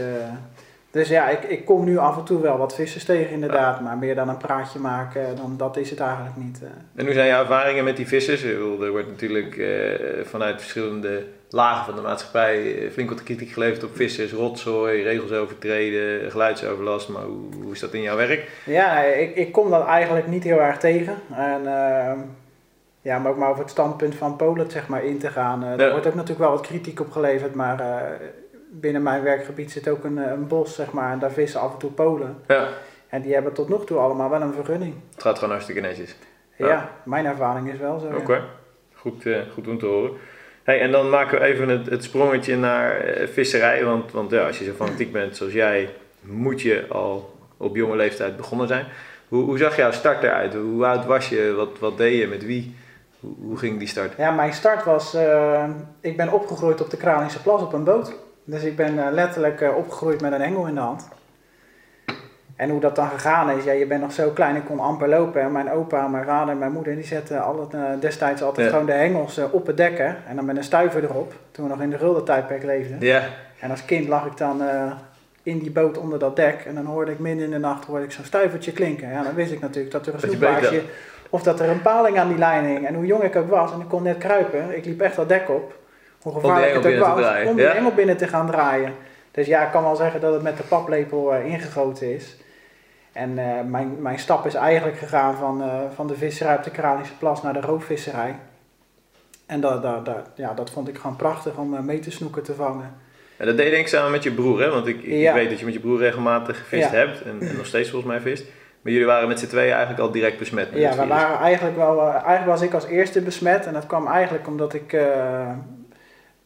Dus 0.94 1.10
ja, 1.10 1.30
ik, 1.30 1.44
ik 1.44 1.66
kom 1.66 1.86
nu 1.86 1.98
af 1.98 2.18
en 2.18 2.24
toe 2.24 2.42
wel 2.42 2.58
wat 2.58 2.76
vissers 2.76 3.06
tegen 3.06 3.32
inderdaad, 3.32 3.82
maar 3.82 3.98
meer 3.98 4.16
dan 4.16 4.30
een 4.30 4.38
praatje 4.38 4.80
maken, 4.80 5.36
dan 5.36 5.58
dat 5.58 5.78
is 5.78 5.90
het 5.90 6.00
eigenlijk 6.00 6.36
niet. 6.38 6.60
eh. 6.64 6.70
En 6.96 7.06
hoe 7.06 7.14
zijn 7.14 7.28
jouw 7.28 7.42
ervaringen 7.42 7.84
met 7.84 7.98
die 7.98 8.08
vissers? 8.08 8.44
Er 8.44 8.92
wordt 8.92 9.08
natuurlijk 9.08 9.58
eh, 9.58 10.26
vanuit 10.26 10.62
verschillende 10.62 11.24
lagen 11.50 11.86
van 11.86 11.96
de 11.96 12.02
maatschappij 12.02 12.78
eh, 12.78 12.92
flink 12.92 13.10
wat 13.10 13.24
kritiek 13.24 13.52
geleverd 13.52 13.84
op 13.84 13.96
vissers, 13.96 14.32
rotzooi, 14.32 15.04
regels 15.04 15.32
overtreden, 15.32 16.32
geluidsoverlast. 16.32 17.10
Maar 17.10 17.24
hoe, 17.24 17.64
hoe 17.64 17.72
is 17.72 17.80
dat 17.80 17.94
in 17.94 18.02
jouw 18.02 18.16
werk? 18.18 18.50
Ja, 18.66 19.02
ik, 19.02 19.36
ik 19.36 19.52
kom 19.52 19.70
dat 19.70 19.86
eigenlijk 19.86 20.28
niet 20.28 20.44
heel 20.44 20.62
erg 20.62 20.78
tegen. 20.78 21.16
En 21.36 21.62
ehm, 21.68 22.18
ja, 23.02 23.20
maar 23.20 23.32
ook 23.32 23.38
maar 23.38 23.50
over 23.50 23.62
het 23.62 23.72
standpunt 23.72 24.16
van 24.16 24.36
Polen 24.36 24.72
zeg 24.72 24.88
maar, 24.88 25.04
in 25.04 25.20
te 25.20 25.30
gaan. 25.30 25.62
Ja. 25.62 25.78
Er 25.78 25.92
wordt 25.92 26.08
ook 26.08 26.16
natuurlijk 26.16 26.40
wel 26.40 26.52
wat 26.52 26.68
kritiek 26.68 27.00
op 27.00 27.12
geleverd, 27.12 27.56
maar 27.56 27.82
binnen 28.80 29.04
mijn 29.04 29.24
werkgebied 29.24 29.72
zit 29.72 29.88
ook 29.88 30.04
een, 30.04 30.18
eh, 30.18 30.32
een 30.32 30.48
bos, 30.48 30.76
zeg 30.76 30.92
maar, 30.92 31.12
en 31.12 31.20
daar 31.20 31.32
vissen 31.32 31.60
af 31.60 31.72
en 31.74 31.80
toe 31.80 31.92
Polen. 31.92 32.36
Ja, 32.48 32.68
En 33.08 33.22
die 33.22 33.34
hebben 33.34 33.54
tot 33.54 33.70
nog 33.70 33.86
toe 33.86 33.98
allemaal 33.98 34.30
wel 34.30 34.42
een 34.42 34.54
vergunning. 34.54 34.96
het 35.14 35.22
gaat 35.22 35.36
gewoon 35.36 35.50
hartstikke 35.54 35.82
netjes. 35.82 36.16
Ja, 36.56 36.68
Ja. 36.68 36.90
mijn 37.04 37.26
ervaring 37.26 37.72
is 37.72 37.80
wel 37.80 38.00
zo. 38.00 38.08
ja. 38.08 38.16
Oké, 38.16 38.42
goed, 38.94 39.26
eh, 39.26 39.38
goed 39.54 39.68
om 39.68 39.80
te 39.80 39.86
horen. 39.86 40.12
Hey, 40.64 40.80
en 40.82 40.92
dan 40.92 41.10
maken 41.10 41.40
we 41.40 41.46
even 41.46 41.70
het, 41.70 41.90
het 41.90 42.04
sprongetje 42.04 42.58
naar 42.58 42.98
eh, 43.00 43.28
visserij. 43.28 43.86
Want, 43.86 44.12
want 44.12 44.32
ja, 44.32 44.46
als 44.48 44.60
je 44.60 44.66
zo 44.66 44.72
fanatiek 44.72 45.12
bent 45.22 45.36
zoals 45.38 45.54
jij, 45.54 45.90
moet 46.22 46.62
je 46.62 46.86
al 46.90 47.36
op 47.58 47.76
jonge 47.76 47.96
leeftijd 47.96 48.38
begonnen 48.38 48.68
zijn. 48.68 48.86
Hoe, 49.28 49.44
hoe 49.44 49.58
zag 49.58 49.76
jouw 49.76 49.92
start 49.92 50.24
eruit? 50.24 50.54
Hoe 50.54 50.86
oud 50.86 51.06
was 51.06 51.30
je? 51.30 51.54
Wat, 51.56 51.80
wat 51.80 51.98
deed 51.98 52.20
je? 52.20 52.28
Met 52.28 52.46
wie? 52.46 52.76
Hoe, 53.20 53.34
hoe 53.42 53.58
ging 53.58 53.80
die 53.80 53.88
start? 53.88 54.14
Ja, 54.18 54.32
mijn 54.32 54.54
start 54.54 54.84
was, 54.84 55.18
ik 56.02 56.18
ben 56.18 56.32
opgegroeid 56.32 56.82
op 56.82 56.90
de 56.90 56.98
Kralingse 56.98 57.42
Plas 57.42 57.62
op 57.62 57.74
een 57.74 57.84
boot. 57.84 58.16
Dus 58.44 58.64
ik 58.64 58.76
ben 58.76 59.06
eh, 59.06 59.12
letterlijk 59.12 59.62
eh, 59.62 59.76
opgegroeid 59.76 60.22
met 60.22 60.32
een 60.32 60.42
hengel 60.42 60.66
in 60.68 60.74
de 60.76 60.80
hand. 60.82 61.08
En 62.56 62.70
hoe 62.70 62.80
dat 62.80 62.96
dan 62.96 63.08
gegaan 63.10 63.50
is, 63.50 63.64
ja, 63.64 63.72
je 63.72 63.86
bent 63.88 64.02
nog 64.02 64.12
zo 64.12 64.30
klein, 64.30 64.56
ik 64.56 64.66
kon 64.66 64.80
amper 64.80 65.08
lopen. 65.10 65.42
En 65.42 65.52
mijn 65.52 65.72
opa, 65.72 66.08
mijn 66.08 66.26
vader 66.26 66.54
en 66.54 66.60
mijn 66.60 66.72
moeder, 66.72 66.96
die 66.96 67.04
zetten 67.06 67.44
altijd, 67.44 67.74
eh, 67.84 67.90
destijds 68.00 68.42
altijd 68.42 68.66
Ja. 68.66 68.72
gewoon 68.72 68.86
de 68.88 68.92
hengels 68.92 69.40
op 69.52 69.68
het 69.68 69.78
dekken. 69.78 70.16
En 70.28 70.36
dan 70.36 70.46
met 70.46 70.58
een 70.58 70.64
stuiver 70.64 71.04
erop, 71.04 71.34
toen 71.52 71.64
we 71.66 71.72
nog 71.72 71.82
in 71.82 71.90
de 71.90 71.98
gulden-tijdperk 71.98 72.64
leefden. 72.64 72.98
Ja, 73.00 73.24
En 73.60 73.70
als 73.70 73.86
kind 73.86 74.08
lag 74.08 74.26
ik 74.26 74.38
dan 74.38 74.62
in 75.44 75.60
die 75.60 75.72
boot 75.72 75.98
onder 75.98 76.20
dat 76.20 76.36
dek. 76.36 76.64
En 76.66 76.76
dan 76.76 76.86
hoorde 76.86 77.12
ik 77.12 77.20
midden 77.20 77.46
in 77.46 77.52
de 77.52 77.58
nacht 77.58 77.86
hoorde 77.86 78.04
ik 78.06 78.12
zo'n 78.12 78.26
stuivertje 78.26 78.72
klinken. 78.72 79.10
Ja, 79.10 79.24
dan 79.24 79.34
wist 79.34 79.52
ik 79.52 79.60
natuurlijk 79.60 79.92
dat 79.94 80.08
er 80.08 80.14
een 80.14 80.20
snoepbaasje... 80.20 80.82
Of 81.30 81.44
dat 81.44 81.60
er 81.60 81.70
een 81.70 81.82
paling 81.82 82.20
aan 82.20 82.28
die 82.28 82.38
lijn 82.38 82.66
hing. 82.66 82.88
En 82.88 82.94
hoe 82.96 83.06
jong 83.06 83.24
ik 83.24 83.36
ook 83.36 83.50
was, 83.50 83.72
en 83.72 83.80
ik 83.80 83.88
kon 83.88 84.04
net 84.04 84.18
kruipen. 84.18 84.78
Ik 84.78 84.86
liep 84.86 85.02
echt 85.02 85.16
dat 85.16 85.30
dek 85.30 85.50
op. 85.50 85.74
Hoe 86.24 86.34
gevaarlijk 86.34 86.74
het 86.74 86.86
ook 86.86 87.16
was, 87.16 87.46
om 87.46 87.56
die 87.56 87.66
ja? 87.66 87.74
engel 87.74 87.92
binnen 87.94 88.18
te 88.18 88.28
gaan 88.28 88.48
draaien. 88.48 88.94
Dus 89.32 89.48
ja, 89.48 89.66
ik 89.66 89.72
kan 89.72 89.84
wel 89.84 89.96
zeggen 89.96 90.22
dat 90.22 90.34
het 90.34 90.42
met 90.42 90.58
de 90.58 90.64
paplepel 90.64 91.34
eh, 91.34 91.46
ingegoten 91.46 92.14
is. 92.14 92.38
En 93.12 93.38
eh, 93.38 93.46
mijn, 93.68 94.02
mijn 94.02 94.20
stap 94.20 94.46
is 94.46 94.54
eigenlijk 94.54 94.98
gegaan 94.98 95.36
van, 95.36 95.62
eh, 95.62 95.70
van 95.96 96.08
de 96.08 96.16
visserij 96.16 96.56
op 96.56 96.64
de 96.64 96.72
Kralische 96.72 97.18
Plas 97.18 97.44
naar 97.44 97.54
de 97.54 97.62
roofvisserij. 97.62 98.36
En 99.46 99.62
dat, 99.62 99.82
dat, 99.82 100.06
dat, 100.06 100.30
ja, 100.36 100.54
dat 100.54 100.70
vond 100.70 100.88
ik 100.88 100.98
gewoon 100.98 101.16
prachtig 101.16 101.56
om 101.58 101.86
mee 101.86 102.00
te 102.00 102.12
snoeken 102.12 102.44
te 102.44 102.54
vangen. 102.54 102.94
En 103.38 103.46
dat 103.46 103.56
deed 103.58 103.66
je 103.66 103.72
denk 103.72 103.84
ik 103.84 103.90
samen 103.90 104.12
met 104.12 104.24
je 104.24 104.32
broer, 104.32 104.62
hè? 104.62 104.70
Want 104.70 104.88
ik, 104.88 105.04
ik 105.04 105.20
Ja. 105.20 105.34
weet 105.34 105.50
dat 105.50 105.60
je 105.60 105.66
met 105.66 105.74
je 105.74 105.80
broer 105.80 106.00
regelmatig 106.00 106.58
gevist 106.58 106.92
Ja. 106.92 106.98
hebt. 106.98 107.22
En, 107.22 107.38
en 107.42 107.56
nog 107.58 107.66
steeds 107.66 107.90
volgens 107.90 108.12
mij 108.12 108.22
vist. 108.22 108.46
Maar 108.82 108.92
jullie 108.92 109.08
waren 109.08 109.28
met 109.28 109.40
z'n 109.40 109.48
tweeën 109.48 109.72
eigenlijk 109.72 110.00
al 110.00 110.12
direct 110.12 110.38
besmet 110.38 110.72
met 110.72 110.80
Ja, 110.82 110.96
we 110.96 111.08
waren 111.08 111.38
eigenlijk 111.40 111.76
wel, 111.78 112.02
eigenlijk 112.10 112.46
was 112.46 112.62
ik 112.62 112.74
als 112.74 112.86
eerste 112.86 113.22
besmet. 113.22 113.66
En 113.66 113.74
dat 113.74 113.88
kwam 113.88 114.08
eigenlijk 114.08 114.48
omdat 114.48 114.74
ik 114.74 114.96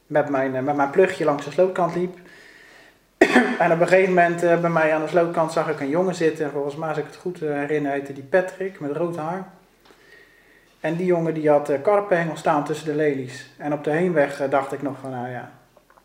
met, 0.08 0.30
mijn, 0.30 0.56
eh, 0.56 0.62
met 0.62 0.76
mijn 0.76 0.90
plugje 0.90 1.26
langs 1.26 1.46
de 1.46 1.52
slootkant 1.52 1.96
liep. 1.96 2.18
en 3.60 3.72
op 3.72 3.80
een 3.80 3.88
gegeven 3.88 4.14
moment 4.14 4.44
eh, 4.44 4.60
bij 4.60 4.70
mij 4.70 4.94
aan 4.94 5.02
de 5.02 5.08
slootkant 5.08 5.52
zag 5.52 5.70
ik 5.70 5.80
een 5.80 5.90
jongen 5.90 6.16
zitten. 6.16 6.46
En 6.46 6.52
volgens 6.52 6.76
mij, 6.76 6.90
als 6.90 6.98
ik 6.98 7.06
het 7.06 7.16
goed 7.16 7.42
eh, 7.42 7.50
herinner, 7.50 7.92
heette 7.92 8.14
die 8.14 8.24
Patrick 8.24 8.80
met 8.80 8.96
rood 8.96 9.16
haar. 9.16 9.48
En 10.80 10.96
die 10.96 11.06
jongen 11.06 11.34
die 11.34 11.50
had 11.50 11.70
uh, 11.70 11.82
karpenhengel 11.82 12.38
staan 12.38 12.64
tussen 12.64 12.88
de 12.88 12.96
lelies. 12.96 13.50
En 13.58 13.74
op 13.74 13.84
de 13.84 13.90
heenweg 13.90 14.50
dacht 14.50 14.74
ik 14.74 14.82
nog 14.82 14.98
van, 15.02 15.12
nou 15.12 15.30
ja, 15.30 15.52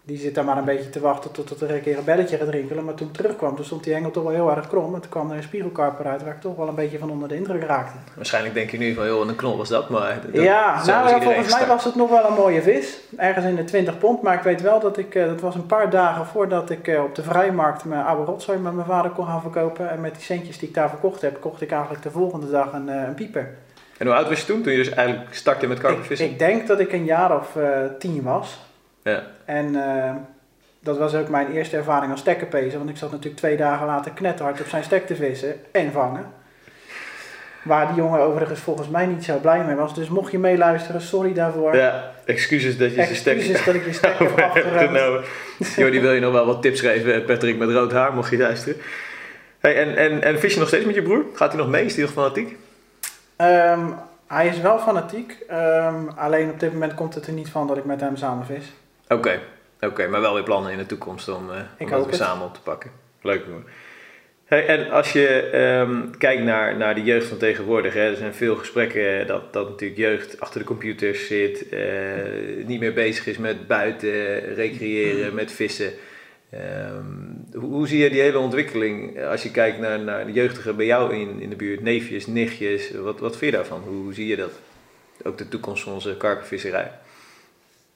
die 0.05 0.19
zit 0.19 0.35
daar 0.35 0.45
maar 0.45 0.57
een 0.57 0.65
beetje 0.65 0.91
te 0.91 1.01
wachten 1.01 1.31
tot 1.33 1.61
er 1.61 1.71
een 1.75 1.83
keer 1.83 1.99
een 1.99 2.05
belletje 2.05 2.37
gaat 2.37 2.49
rinkelen. 2.49 2.85
Maar 2.85 2.95
toen 2.95 3.07
ik 3.09 3.13
terugkwam, 3.15 3.57
toen 3.57 3.65
stond 3.65 3.85
die 3.85 3.93
hengel 3.93 4.11
toch 4.11 4.23
wel 4.23 4.33
heel 4.33 4.51
erg 4.57 4.69
krom. 4.69 4.95
En 4.95 5.01
toen 5.01 5.11
kwam 5.11 5.31
er 5.31 5.37
een 5.37 5.43
spiegelkarper 5.43 6.07
uit 6.07 6.23
waar 6.23 6.35
ik 6.35 6.41
toch 6.41 6.57
wel 6.57 6.69
een 6.69 6.75
beetje 6.75 6.99
van 6.99 7.11
onder 7.11 7.29
de 7.29 7.37
indruk 7.37 7.63
raakte. 7.63 7.97
Waarschijnlijk 8.17 8.55
denk 8.55 8.71
je 8.71 8.79
nu 8.79 8.95
van, 8.95 9.07
joh, 9.07 9.29
een 9.29 9.37
knol 9.37 9.57
was 9.57 9.69
dat. 9.69 9.89
Maar 9.89 10.21
dat- 10.33 10.43
ja, 10.43 10.85
nou 10.87 11.09
ja, 11.09 11.21
volgens 11.21 11.53
mij 11.55 11.67
was 11.67 11.85
het 11.85 11.95
nog 11.95 12.11
wel 12.11 12.27
een 12.27 12.35
mooie 12.35 12.63
vis. 12.63 12.99
Ergens 13.17 13.45
in 13.47 13.57
de 13.57 13.65
20 13.65 13.99
pond. 13.99 14.23
Maar 14.23 14.35
ik 14.35 14.43
weet 14.43 14.61
wel 14.61 14.81
dat 14.81 14.99
ik, 14.99 15.15
eh, 15.15 15.27
dat 15.27 15.41
was 15.41 15.55
een 15.55 15.67
paar 15.67 15.91
dagen 15.91 16.27
voordat 16.27 16.71
ik 16.71 16.89
eh, 16.89 17.03
op 17.03 17.15
de 17.15 17.23
vrijmarkt 17.23 17.85
mijn 17.85 18.05
oude 18.05 18.25
rotzooi 18.31 18.59
met 18.59 18.73
mijn 18.75 18.87
vader 18.87 19.11
kon 19.11 19.27
gaan 19.27 19.41
verkopen. 19.41 19.91
En 19.91 20.01
met 20.01 20.15
die 20.15 20.23
centjes 20.25 20.59
die 20.59 20.69
ik 20.69 20.75
daar 20.75 20.89
verkocht 20.89 21.21
heb, 21.21 21.41
kocht 21.41 21.61
ik 21.61 21.71
eigenlijk 21.71 22.03
de 22.03 22.11
volgende 22.11 22.51
dag 22.51 22.73
een, 22.73 22.89
eh, 22.89 23.03
een 23.07 23.15
pieper. 23.15 23.51
En 23.99 24.07
hoe 24.07 24.17
oud 24.17 24.29
was 24.29 24.41
je 24.41 24.47
toen? 24.47 24.63
Toen 24.63 24.73
je 24.73 24.79
dus 24.79 24.91
eigenlijk 24.91 25.35
startte 25.35 25.67
met 25.67 25.77
Ik, 25.77 25.83
karpenvissen? 25.83 26.27
ik 26.31 26.39
denk 26.39 26.67
dat 26.67 26.81
ik 26.81 26.93
een 26.93 27.05
jaar 27.05 27.37
of 27.37 27.57
tien 27.99 28.23
was. 28.23 28.71
Ja. 29.03 29.23
En 29.45 29.85
eh, 29.87 30.15
dat 30.81 30.99
was 30.99 31.15
ook 31.15 31.29
mijn 31.29 31.53
eerste 31.53 31.77
ervaring 31.77 32.11
als 32.11 32.21
stekkerpezen. 32.21 32.79
Want 32.79 32.91
ik 32.91 32.97
zat 32.97 33.11
natuurlijk 33.11 33.37
twee 33.37 33.57
dagen 33.57 33.87
later 33.87 34.13
knetterhard 34.13 34.61
op 34.61 34.67
zijn 34.67 34.85
stek 34.85 35.07
te 35.07 35.15
vissen 35.17 35.55
en 35.73 35.93
vangen. 35.93 36.27
Waar 37.63 37.87
die 37.87 37.97
jongen 37.97 38.21
overigens 38.21 38.61
volgens 38.61 38.89
mij 38.89 39.07
niet 39.07 39.25
zo 39.25 39.39
blij 39.39 39.65
mee 39.65 39.75
was. 39.75 39.95
Dus 39.95 40.09
mocht 40.09 40.33
je 40.33 40.39
meeluisteren, 40.39 41.01
sorry 41.01 41.33
daarvoor. 41.33 41.77
Ja, 41.77 42.11
excuses 42.25 42.79
dat 42.79 42.95
je 42.95 43.05
ze 43.05 43.15
stek 43.15 43.37
Excuses 43.37 43.65
dat 43.65 43.75
ik 43.75 43.85
je 43.85 43.93
stek 43.93 44.19
heb 44.19 44.39
afgeruimd. 44.41 44.97
genomen. 44.99 45.23
Jordi, 45.77 46.01
wil 46.01 46.13
je 46.13 46.21
nog 46.21 46.33
wel 46.33 46.47
wat 46.47 46.63
tips 46.63 46.81
geven? 46.81 47.25
Patrick 47.25 47.59
met 47.59 47.71
rood 47.71 47.93
haar, 47.93 48.15
mocht 48.15 48.31
je 48.31 48.39
luisteren. 48.39 48.81
Hey, 49.59 49.77
en, 49.77 49.97
en, 49.97 50.23
en 50.23 50.39
vis 50.39 50.53
je 50.55 50.59
nog 50.59 50.69
steeds 50.69 50.85
met 50.85 50.95
je 50.95 51.03
broer? 51.03 51.25
Gaat 51.35 51.53
hij 51.53 51.61
nog 51.61 51.71
mee? 51.71 51.85
Is 51.85 51.95
hij 51.95 52.03
nog 52.05 52.13
fanatiek? 52.13 52.57
Ehm, 53.37 53.81
hij 54.27 54.47
is 54.47 54.61
wel 54.61 54.79
fanatiek. 54.79 55.37
ehm, 55.49 56.09
alleen 56.17 56.51
op 56.51 56.61
dit 56.61 56.73
moment 56.73 56.95
komt 56.95 57.15
het 57.15 57.27
er 57.27 57.33
niet 57.33 57.49
van 57.49 57.67
dat 57.67 57.77
ik 57.77 57.85
met 57.85 58.01
hem 58.01 58.17
samen 58.17 58.47
vis. 58.47 58.73
Oké, 59.09 59.41
oké, 59.81 60.09
maar 60.09 60.21
wel 60.21 60.35
weer 60.35 60.43
plannen 60.43 60.73
in 60.73 60.79
de 60.79 60.87
toekomst 60.87 61.29
om, 61.29 61.51
eh 61.51 61.57
Ik 61.57 61.65
om 61.79 61.87
dat 61.87 61.89
hoop 61.91 62.11
weer 62.11 62.15
het. 62.19 62.23
samen 62.29 62.47
op 62.47 62.55
te 62.55 62.61
pakken. 62.61 62.91
Leuk 63.23 63.45
hoor. 63.45 63.63
Hey, 64.45 64.67
en 64.67 64.91
als 64.91 65.13
je 65.13 65.29
ehm, 65.29 66.11
kijkt 66.19 66.43
naar, 66.43 66.77
naar 66.77 66.95
de 66.95 67.03
jeugd 67.03 67.27
van 67.27 67.39
tegenwoordig, 67.39 67.95
hè, 67.95 68.11
er 68.11 68.17
zijn 68.17 68.35
veel 68.35 68.57
gesprekken 68.57 69.27
dat, 69.27 69.53
dat 69.53 69.69
natuurlijk 69.69 70.01
jeugd 70.01 70.41
achter 70.41 70.61
de 70.61 70.67
computers 70.67 71.27
zit, 71.27 71.69
eh, 71.69 71.81
niet 72.67 72.81
meer 72.81 72.93
bezig 72.93 73.27
is 73.27 73.39
met 73.39 73.67
buiten 73.67 74.39
recreëren, 74.55 75.35
met 75.35 75.53
vissen. 75.53 75.93
Ehm, 76.51 77.05
hoe, 77.53 77.71
hoe 77.71 77.89
zie 77.89 77.99
je 78.03 78.11
die 78.11 78.21
hele 78.21 78.39
ontwikkeling 78.39 79.17
eh, 79.17 79.29
als 79.29 79.43
je 79.43 79.51
kijkt 79.51 79.79
naar, 79.79 79.99
naar 80.01 80.27
de 80.27 80.33
jeugdigen 80.33 80.77
bij 80.77 80.87
jou 80.87 81.15
in, 81.15 81.41
in 81.41 81.51
de 81.51 81.57
buurt, 81.57 81.81
neefjes, 81.83 82.27
nichtjes, 82.27 82.91
wat, 82.91 83.21
wat 83.21 83.37
vind 83.37 83.51
je 83.51 83.57
daarvan? 83.57 83.83
Hoe, 83.87 84.03
hoe 84.03 84.15
zie 84.15 84.27
je 84.27 84.37
dat? 84.37 84.53
Ook 85.23 85.39
de 85.39 85.49
toekomst 85.49 85.83
van 85.83 85.93
onze 85.93 86.17
karpenvisserij. 86.17 86.91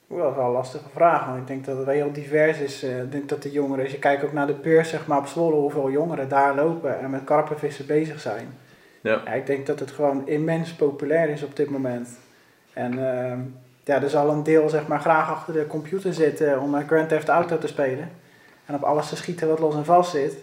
Oeh, 0.09 0.21
Dat 0.21 0.29
is 0.31 0.35
wel 0.37 0.45
een 0.45 0.51
lastige 0.51 0.89
vraag, 0.93 1.25
want 1.25 1.37
ik 1.37 1.47
denk 1.47 1.65
dat 1.65 1.75
het 1.77 1.85
wel 1.85 1.95
heel 1.95 2.11
divers 2.11 2.59
is. 2.59 2.83
Eh, 2.83 3.01
Ik 3.01 3.11
denk 3.11 3.29
dat 3.29 3.41
de 3.43 3.51
jongeren, 3.51 3.83
als 3.83 3.93
je 3.93 3.99
kijkt 3.99 4.23
ook 4.23 4.33
naar 4.33 4.47
de 4.47 4.53
beurs 4.53 4.89
zeg 4.89 5.07
maar, 5.07 5.17
op 5.17 5.25
Zwolle, 5.27 5.55
hoeveel 5.55 5.91
jongeren 5.91 6.29
daar 6.29 6.55
lopen 6.55 6.99
en 6.99 7.09
met 7.09 7.23
karpenvissen 7.23 7.85
bezig 7.85 8.19
zijn. 8.19 8.47
Ja. 9.01 9.21
Ja, 9.25 9.33
ik 9.33 9.45
denk 9.45 9.65
dat 9.65 9.79
het 9.79 9.91
gewoon 9.91 10.27
immens 10.27 10.73
populair 10.73 11.29
is 11.29 11.43
op 11.43 11.55
dit 11.55 11.69
moment. 11.69 12.09
En 12.73 12.91
ehm, 12.91 13.39
ja, 13.83 14.01
er 14.01 14.09
zal 14.09 14.29
een 14.29 14.43
deel 14.43 14.69
zeg 14.69 14.87
maar, 14.87 14.99
graag 14.99 15.29
achter 15.29 15.53
de 15.53 15.67
computer 15.67 16.13
zitten 16.13 16.59
om 16.61 16.73
een 16.73 16.87
Grand 16.87 17.09
Theft 17.09 17.27
Auto 17.27 17.57
te 17.57 17.67
spelen. 17.67 18.09
En 18.65 18.75
op 18.75 18.83
alles 18.83 19.09
te 19.09 19.15
schieten 19.15 19.47
wat 19.47 19.59
los 19.59 19.75
en 19.75 19.85
vast 19.85 20.11
zit. 20.11 20.33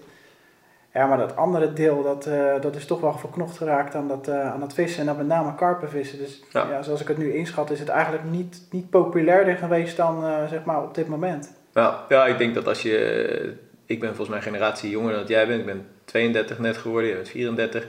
Ja, 0.95 1.07
maar 1.07 1.19
dat 1.19 1.37
andere 1.37 1.73
deel, 1.73 2.03
dat, 2.03 2.27
eh, 2.27 2.61
dat 2.61 2.77
is 2.77 2.87
toch 2.87 3.01
wel 3.01 3.19
verknocht 3.19 3.57
geraakt 3.57 3.95
aan 3.95 4.09
dat, 4.09 4.29
eh, 4.29 4.53
aan 4.53 4.61
dat 4.61 4.75
vissen. 4.75 5.01
En 5.01 5.07
dan 5.07 5.17
met 5.17 5.27
name 5.27 5.55
karpenvissen. 5.55 6.19
Dus 6.19 6.43
Ja. 6.53 6.69
ja. 6.71 6.83
zoals 6.83 7.01
ik 7.01 7.09
het 7.09 7.19
nu 7.19 7.35
inschat, 7.35 7.71
is 7.71 7.81
het 7.81 7.89
eigenlijk 7.89 8.25
niet, 8.25 8.63
niet 8.71 8.91
populairder 8.91 9.57
geweest 9.57 9.97
dan 9.97 10.25
eh, 10.25 10.49
zeg 10.49 10.65
maar 10.65 10.83
op 10.83 10.95
dit 10.95 11.09
moment. 11.09 11.53
Ja, 11.73 12.05
ja, 12.09 12.27
ik 12.27 12.39
denk 12.39 12.55
dat 12.55 12.67
als 12.69 12.83
je. 12.83 13.57
Ik 13.87 14.01
ben 14.01 14.09
volgens 14.09 14.29
mij 14.29 14.37
een 14.39 14.45
generatie 14.45 14.91
jonger 14.91 15.13
dan 15.13 15.25
jij 15.27 15.47
bent. 15.47 15.61
Ik 15.61 15.67
ben 15.67 15.87
32 16.05 16.59
net 16.59 16.77
geworden, 16.77 17.09
jij 17.09 17.17
bent 17.17 17.29
34. 17.29 17.87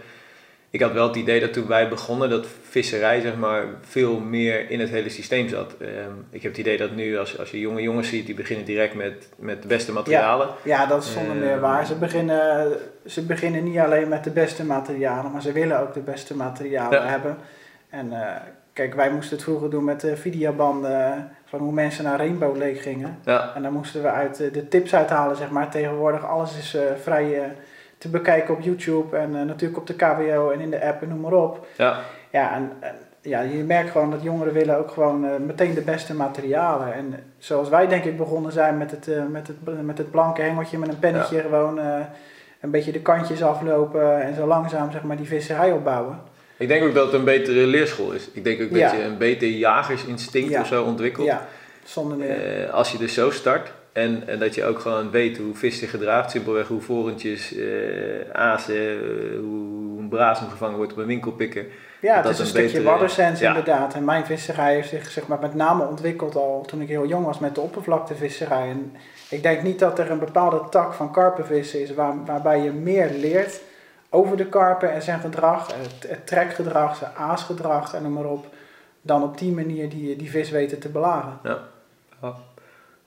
Ik 0.76 0.82
had 0.82 0.92
wel 0.92 1.08
het 1.08 1.16
idee 1.16 1.40
dat 1.40 1.54
toen 1.54 1.68
wij 1.68 1.90
begonnen, 1.90 2.30
dat 2.30 2.48
visserij 2.70 3.22
zeg 3.22 3.36
maar 3.36 3.64
veel 3.82 4.20
meer 4.20 4.70
in 4.70 4.80
het 4.80 4.90
hele 4.90 5.10
systeem 5.10 5.48
zat. 5.48 5.76
Ehm, 5.80 6.12
ik 6.30 6.42
heb 6.42 6.52
het 6.52 6.60
idee 6.60 6.78
dat 6.78 6.92
nu, 6.92 7.18
als, 7.18 7.40
als 7.40 7.52
je 7.52 7.60
jonge 7.60 7.82
jongens 7.82 8.10
ziet, 8.10 8.26
die 8.26 8.36
beginnen 8.36 8.66
direct 8.66 8.94
met, 8.96 9.30
met 9.38 9.62
de 9.62 9.68
beste 9.68 9.92
materialen. 9.92 10.48
Ja, 10.64 10.86
dat 10.86 11.04
is 11.04 11.14
zonder 11.14 11.36
meer 11.36 11.60
waar. 11.60 11.86
Ze 11.86 11.96
beginnen, 11.96 12.72
ze 13.06 13.22
beginnen 13.26 13.64
niet 13.64 13.78
alleen 13.78 14.08
met 14.08 14.24
de 14.24 14.30
beste 14.30 14.66
materialen, 14.66 15.32
maar 15.32 15.42
ze 15.42 15.52
willen 15.52 15.80
ook 15.80 15.94
de 15.94 16.00
beste 16.00 16.36
materialen 16.36 17.02
Ja. 17.02 17.08
hebben. 17.08 17.38
En 17.90 18.14
eh, 18.14 18.36
kijk, 18.74 18.94
wij 18.94 19.12
moesten 19.12 19.36
het 19.36 19.46
vroeger 19.46 19.70
doen 19.70 19.84
met 19.84 20.02
de 20.02 20.18
videobanden 20.18 21.30
van 21.46 21.60
hoe 21.60 21.72
mensen 21.74 22.04
naar 22.04 22.18
Rainbow 22.18 22.56
Lake 22.58 22.76
gingen. 22.76 23.20
Ja, 23.26 23.52
En 23.56 23.62
daar 23.62 23.72
moesten 23.72 24.02
we 24.02 24.10
uit 24.10 24.40
eh, 24.40 24.54
de 24.54 24.68
tips 24.68 24.96
uithalen, 24.96 25.36
zeg 25.36 25.50
maar. 25.50 25.70
Tegenwoordig 25.70 26.26
alles 26.26 26.58
is 26.58 26.76
eh, 26.76 26.82
vrij 27.02 27.56
te 28.06 28.12
bekijken 28.18 28.54
op 28.54 28.62
YouTube 28.62 29.18
en 29.18 29.36
eh, 29.36 29.42
natuurlijk 29.42 29.80
op 29.80 29.88
de 29.88 29.94
KBO 29.96 30.50
en 30.50 30.60
in 30.60 30.70
de 30.70 30.86
app 30.86 31.02
en 31.02 31.08
noem 31.10 31.20
maar 31.20 31.34
op. 31.34 31.68
ja, 31.78 32.00
Ja, 32.32 32.54
en, 32.56 32.72
en 32.80 32.96
ja, 33.22 33.42
je 33.42 33.64
merkt 33.64 33.90
gewoon 33.90 34.12
dat 34.12 34.22
jongeren 34.24 34.54
willen 34.54 34.78
ook 34.78 34.92
gewoon 34.92 35.26
eh, 35.26 35.32
meteen 35.46 35.74
de 35.74 35.82
beste 35.82 36.14
materialen. 36.16 36.94
En 36.94 37.14
zoals 37.38 37.70
wij 37.70 37.88
denk 37.88 38.04
ik 38.04 38.18
begonnen 38.18 38.52
zijn 38.52 38.78
met 38.78 38.92
het, 38.92 39.08
eh, 39.08 39.26
met 39.30 39.48
het, 39.48 39.58
met 39.84 39.98
het 39.98 40.12
blanke 40.12 40.42
hengeltje 40.42 40.78
met 40.78 40.90
een 40.90 41.00
pennetje 41.00 41.40
gewoon 41.42 41.80
een 42.62 42.72
beetje 42.72 42.92
de 42.92 43.02
kantjes 43.02 43.44
aflopen 43.44 44.22
en 44.22 44.36
zo 44.36 44.46
langzaam 44.48 44.92
zeg 44.92 45.04
maar 45.04 45.18
die 45.18 45.28
visserij 45.28 45.72
opbouwen. 45.72 46.20
ik 46.58 46.68
denk 46.68 46.84
ook 46.84 46.94
dat 46.94 47.06
het 47.06 47.14
een 47.14 47.24
betere 47.24 47.66
leerschool 47.66 48.12
is. 48.12 48.30
Ik 48.34 48.44
denk 48.44 48.62
ook 48.62 48.70
dat 48.70 48.80
Ja. 48.80 48.94
je 48.94 49.04
een 49.04 49.18
beter 49.18 49.48
jagersinstinct 49.48 50.50
Ja. 50.52 50.62
of 50.62 50.68
zo 50.68 50.84
ontwikkelt. 50.84 51.28
Ja, 51.28 51.48
zonder 51.84 52.18
meer. 52.18 52.70
Als 52.72 52.92
je 52.92 52.98
dus 52.98 53.14
zo 53.14 53.30
start 53.32 53.72
en, 53.96 54.28
en 54.28 54.40
dat 54.40 54.56
je 54.56 54.66
ook 54.66 54.80
gewoon 54.80 55.12
weet 55.12 55.38
hoe 55.38 55.56
vis 55.56 55.80
zich 55.80 55.90
gedraagt, 55.90 56.32
simpelweg 56.32 56.68
hoe 56.68 56.82
vorentjes, 56.82 57.56
eh 57.56 58.32
azen, 58.32 58.76
eh, 58.76 59.40
hoe 59.40 60.00
een 60.00 60.08
braasem 60.10 60.50
gevangen 60.50 60.78
wordt 60.78 60.92
op 60.92 60.98
een 60.98 61.06
winkelpikker. 61.06 61.66
ja, 62.02 62.16
dat 62.16 62.24
het 62.24 62.34
is 62.34 62.40
een 62.40 62.46
stukje 62.46 62.84
waddersens 62.84 63.40
ja. 63.40 63.48
inderdaad. 63.48 63.94
En 63.94 64.06
mijn 64.06 64.26
visserij 64.26 64.74
heeft 64.74 64.90
zich 64.90 65.12
zeg 65.12 65.28
maar, 65.28 65.40
met 65.40 65.54
name 65.54 65.88
ontwikkeld 65.88 66.36
al 66.36 66.64
toen 66.68 66.82
ik 66.82 66.88
heel 66.88 67.06
jong 67.06 67.26
was 67.26 67.40
met 67.40 67.56
de 67.56 67.62
oppervlaktevisserij. 67.62 68.70
En 68.70 68.96
ik 69.30 69.44
denk 69.44 69.62
niet 69.62 69.80
dat 69.80 70.00
er 70.00 70.12
een 70.12 70.20
bepaalde 70.20 70.62
tak 70.70 70.94
van 70.94 71.12
karpenvissen 71.12 71.82
is 71.82 71.94
waar, 71.94 72.26
waarbij 72.26 72.62
je 72.62 72.72
meer 72.72 73.10
leert 73.10 73.62
over 74.10 74.38
de 74.38 74.46
karpen 74.46 74.94
en 74.94 75.02
zijn 75.02 75.20
gedrag, 75.20 75.68
het, 75.68 76.10
het 76.10 76.28
trekgedrag, 76.28 76.96
zijn 76.96 77.12
aasgedrag 77.18 77.94
en 77.94 78.04
noem 78.04 78.14
maar 78.14 78.26
op, 78.26 78.46
dan 79.02 79.24
op 79.24 79.38
die 79.38 79.52
manier 79.52 79.90
die, 79.90 80.16
die 80.16 80.30
vis 80.30 80.50
weten 80.50 80.80
te 80.80 80.90
belagen. 80.90 81.40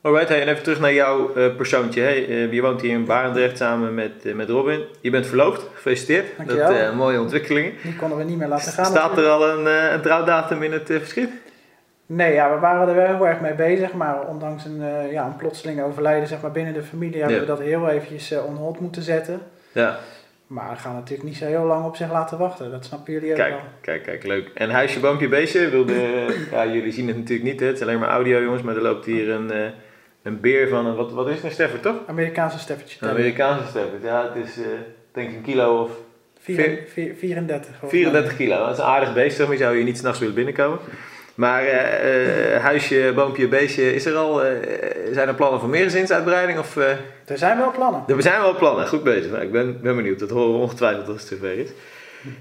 Alright, 0.09 0.29
hey, 0.29 0.41
en 0.41 0.49
even 0.49 0.63
terug 0.63 0.81
naar 0.81 0.93
jouw 0.93 1.35
eh, 1.35 1.57
persoontje. 1.57 2.01
Hey, 2.01 2.29
eh, 2.29 2.53
je 2.53 2.63
woont 2.63 2.81
hier 2.81 2.91
in 2.91 3.05
Barendrecht 3.05 3.57
samen 3.57 3.95
met, 3.95 4.25
eh, 4.25 4.35
met 4.35 4.49
Robin. 4.49 4.85
Je 5.01 5.11
bent 5.11 5.27
verloofd, 5.27 5.67
gefeliciteerd. 5.75 6.27
Dankjewel. 6.37 6.85
Dat 6.85 6.95
mooie 6.95 7.21
ontwikkelingen. 7.21 7.73
Die 7.83 7.97
konden 7.97 8.19
we 8.19 8.25
niet 8.25 8.39
meer 8.39 8.49
laten 8.49 8.73
gaan. 8.73 8.85
Staat 8.85 9.17
natuurlijk. 9.17 9.27
er 9.27 9.33
al 9.33 9.59
een, 9.59 9.93
een 9.93 10.01
trouwdatum 10.01 10.63
in 10.63 10.73
het 10.73 10.87
verschip? 10.87 11.31
Nee, 12.07 12.33
ja, 12.33 12.55
we 12.55 12.61
waren 12.61 12.89
er 12.89 12.95
wel 12.95 13.07
heel 13.07 13.27
erg 13.27 13.41
mee 13.41 13.55
bezig, 13.55 13.93
maar 13.93 14.27
ondanks 14.27 14.65
een, 14.65 15.11
ja, 15.11 15.27
een 15.27 15.37
plotseling 15.37 15.83
overlijden 15.83 16.29
zeg 16.29 16.41
maar, 16.41 16.53
binnen 16.53 16.75
de 16.75 16.83
familie 16.83 17.21
hebben 17.21 17.41
we 17.41 17.47
dat 17.47 17.61
heel 17.61 17.89
eventjes 17.89 18.33
on 18.47 18.57
hold 18.57 18.81
moeten 18.81 19.03
zetten. 19.03 19.41
Ja, 19.73 19.99
Maar 20.47 20.71
we 20.71 20.77
gaan 20.77 20.95
natuurlijk 20.95 21.29
niet 21.29 21.37
zo 21.37 21.47
heel 21.47 21.65
lang 21.65 21.85
op 21.85 21.97
zich 21.97 22.11
laten 22.13 22.39
wachten, 22.39 22.71
dat 22.71 22.85
snappen 22.85 23.13
jullie 23.13 23.31
ook 23.31 23.37
kijk, 23.37 23.51
wel. 23.51 23.61
kijk, 23.81 24.03
kijk, 24.03 24.25
leuk. 24.25 24.51
En 24.55 24.71
huisje, 24.71 25.01
boompje, 25.01 25.29
beestje. 25.29 25.69
Wilde, 25.69 26.27
ja, 26.51 26.67
jullie 26.67 26.93
zien 26.93 27.09
het 27.09 27.17
natuurlijk 27.17 27.49
niet, 27.49 27.61
hè. 27.61 27.67
het 27.67 27.77
is 27.77 27.83
alleen 27.83 27.99
maar 27.99 28.09
audio 28.09 28.43
jongens, 28.43 28.63
maar 28.63 28.77
er 28.77 28.83
loopt 28.83 29.05
hier 29.05 29.31
een, 29.31 29.51
een 30.29 30.41
beer 30.41 30.69
van, 30.69 30.87
een, 30.87 30.95
wat, 30.97 31.13
wat 31.13 31.29
is 31.29 31.35
het, 31.35 31.45
een 31.45 31.51
Stafford 31.51 31.83
toch? 31.83 31.95
Amerikaanse 32.07 32.59
steffertje. 32.59 32.97
Een 33.01 33.09
Amerikaanse 33.11 33.67
Stafford, 33.69 34.03
ja, 34.03 34.31
het 34.35 34.45
is 34.47 34.57
eh, 34.59 34.65
denk 35.13 35.29
ik 35.31 35.37
een 35.37 35.43
kilo 35.43 35.83
of 35.83 35.91
Vier- 36.41 36.79
vier- 36.93 37.15
34. 37.19 37.71
volgens 37.71 37.91
34 37.91 38.37
mij. 38.39 38.47
kilo. 38.47 38.59
Dat 38.65 38.73
is 38.73 38.79
een 38.79 38.85
aardig 38.85 39.15
beest. 39.15 39.39
Je 39.39 39.57
zou 39.57 39.75
hier 39.77 39.85
niet 39.85 39.99
s'nachts 39.99 40.19
willen 40.19 40.35
binnenkomen. 40.35 40.79
Maar 41.35 41.63
eh, 41.63 42.55
eh, 42.55 42.63
huisje, 42.63 43.13
boompje, 43.15 43.49
beestje, 43.49 43.95
is 43.95 44.07
er 44.07 44.15
al, 44.17 44.41
zijn 45.13 45.29
er 45.29 45.35
plannen 45.35 45.61
voor 45.61 45.69
meer 45.69 45.83
gezinsuitbreiding? 45.85 46.59
Of, 46.59 46.77
Er 46.77 46.99
zijn 47.39 47.59
wel 47.59 47.71
plannen. 47.71 48.03
er 48.07 48.23
zijn 48.23 48.41
wel 48.41 48.55
plannen, 48.57 48.89
goed 48.89 49.03
bezig. 49.03 49.31
Nou, 49.31 49.43
ik 49.43 49.53
ben, 49.53 49.79
ben 49.83 49.97
benieuwd, 49.97 50.19
dat 50.19 50.31
horen 50.31 50.53
we 50.53 50.59
ongetwijfeld 50.59 51.09
als 51.09 51.21
het 51.21 51.29
zover 51.29 51.59
is. 51.59 51.69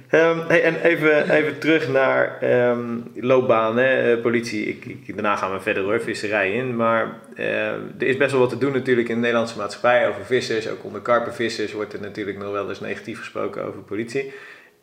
Ehm, 0.10 0.40
hey, 0.48 0.64
en 0.64 0.82
even, 0.82 1.30
even 1.30 1.60
terug 1.60 1.88
naar 1.88 2.38
ehm, 2.42 2.98
loopbaan, 3.16 3.78
hè, 3.78 4.14
eh, 4.14 4.22
politie. 4.22 4.66
Ik, 4.66 4.86
ik, 4.86 5.14
daarna 5.14 5.36
gaan 5.36 5.54
we 5.54 5.60
verder 5.60 5.84
hoor, 5.84 6.02
visserij 6.02 6.54
in. 6.54 6.76
Maar 6.76 7.20
ehm, 7.36 7.80
er 8.00 8.08
is 8.08 8.18
best 8.18 8.32
wel 8.32 8.40
wat 8.40 8.50
te 8.50 8.58
doen 8.58 8.72
natuurlijk 8.72 9.08
in 9.10 9.16
de 9.16 9.22
Nederlandse 9.22 9.58
maatschappij 9.58 10.08
over 10.08 10.26
vissers. 10.26 10.70
Ook 10.70 10.84
onder 10.84 11.02
karpenvissers 11.02 11.74
wordt 11.74 11.94
er 11.94 12.02
natuurlijk 12.02 12.38
nog 12.38 12.52
wel 12.52 12.70
eens 12.70 12.80
negatief 12.80 13.20
gesproken 13.20 13.66
over 13.66 13.82
politie. 13.82 14.34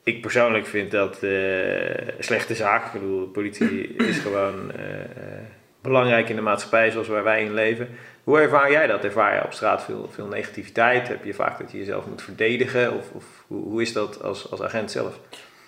Ik 0.05 0.21
persoonlijk 0.21 0.67
vind 0.67 0.91
dat 0.91 1.23
eh, 1.23 1.97
een 1.97 2.25
slechte 2.25 2.55
zaak. 2.55 2.87
Ik 2.87 2.93
bedoel, 2.93 3.27
politie 3.27 3.97
is 3.97 4.19
gewoon 4.19 4.73
eh, 4.73 5.01
eh, 5.01 5.43
belangrijk 5.83 6.29
in 6.29 6.37
de 6.37 6.43
maatschappij 6.43 6.91
zoals 6.91 7.09
waar 7.09 7.25
wij 7.25 7.45
in 7.45 7.55
leven. 7.55 7.89
Hoe 8.25 8.40
ervaar 8.40 8.71
jij 8.71 8.87
dat? 8.87 9.04
Ervaar 9.04 9.35
je 9.35 9.45
op 9.45 9.52
straat 9.52 9.83
veel, 9.83 10.09
veel 10.11 10.26
negativiteit? 10.26 11.09
Heb 11.09 11.25
je 11.25 11.35
vaak 11.35 11.59
dat 11.59 11.73
je 11.73 11.78
jezelf 11.78 12.07
moet 12.07 12.23
verdedigen? 12.23 12.97
Of, 12.97 13.11
of 13.12 13.25
hoe, 13.47 13.62
hoe 13.62 13.83
is 13.83 13.93
dat 13.93 14.23
als, 14.23 14.50
als 14.50 14.62
agent 14.62 14.90
zelf? 14.90 15.19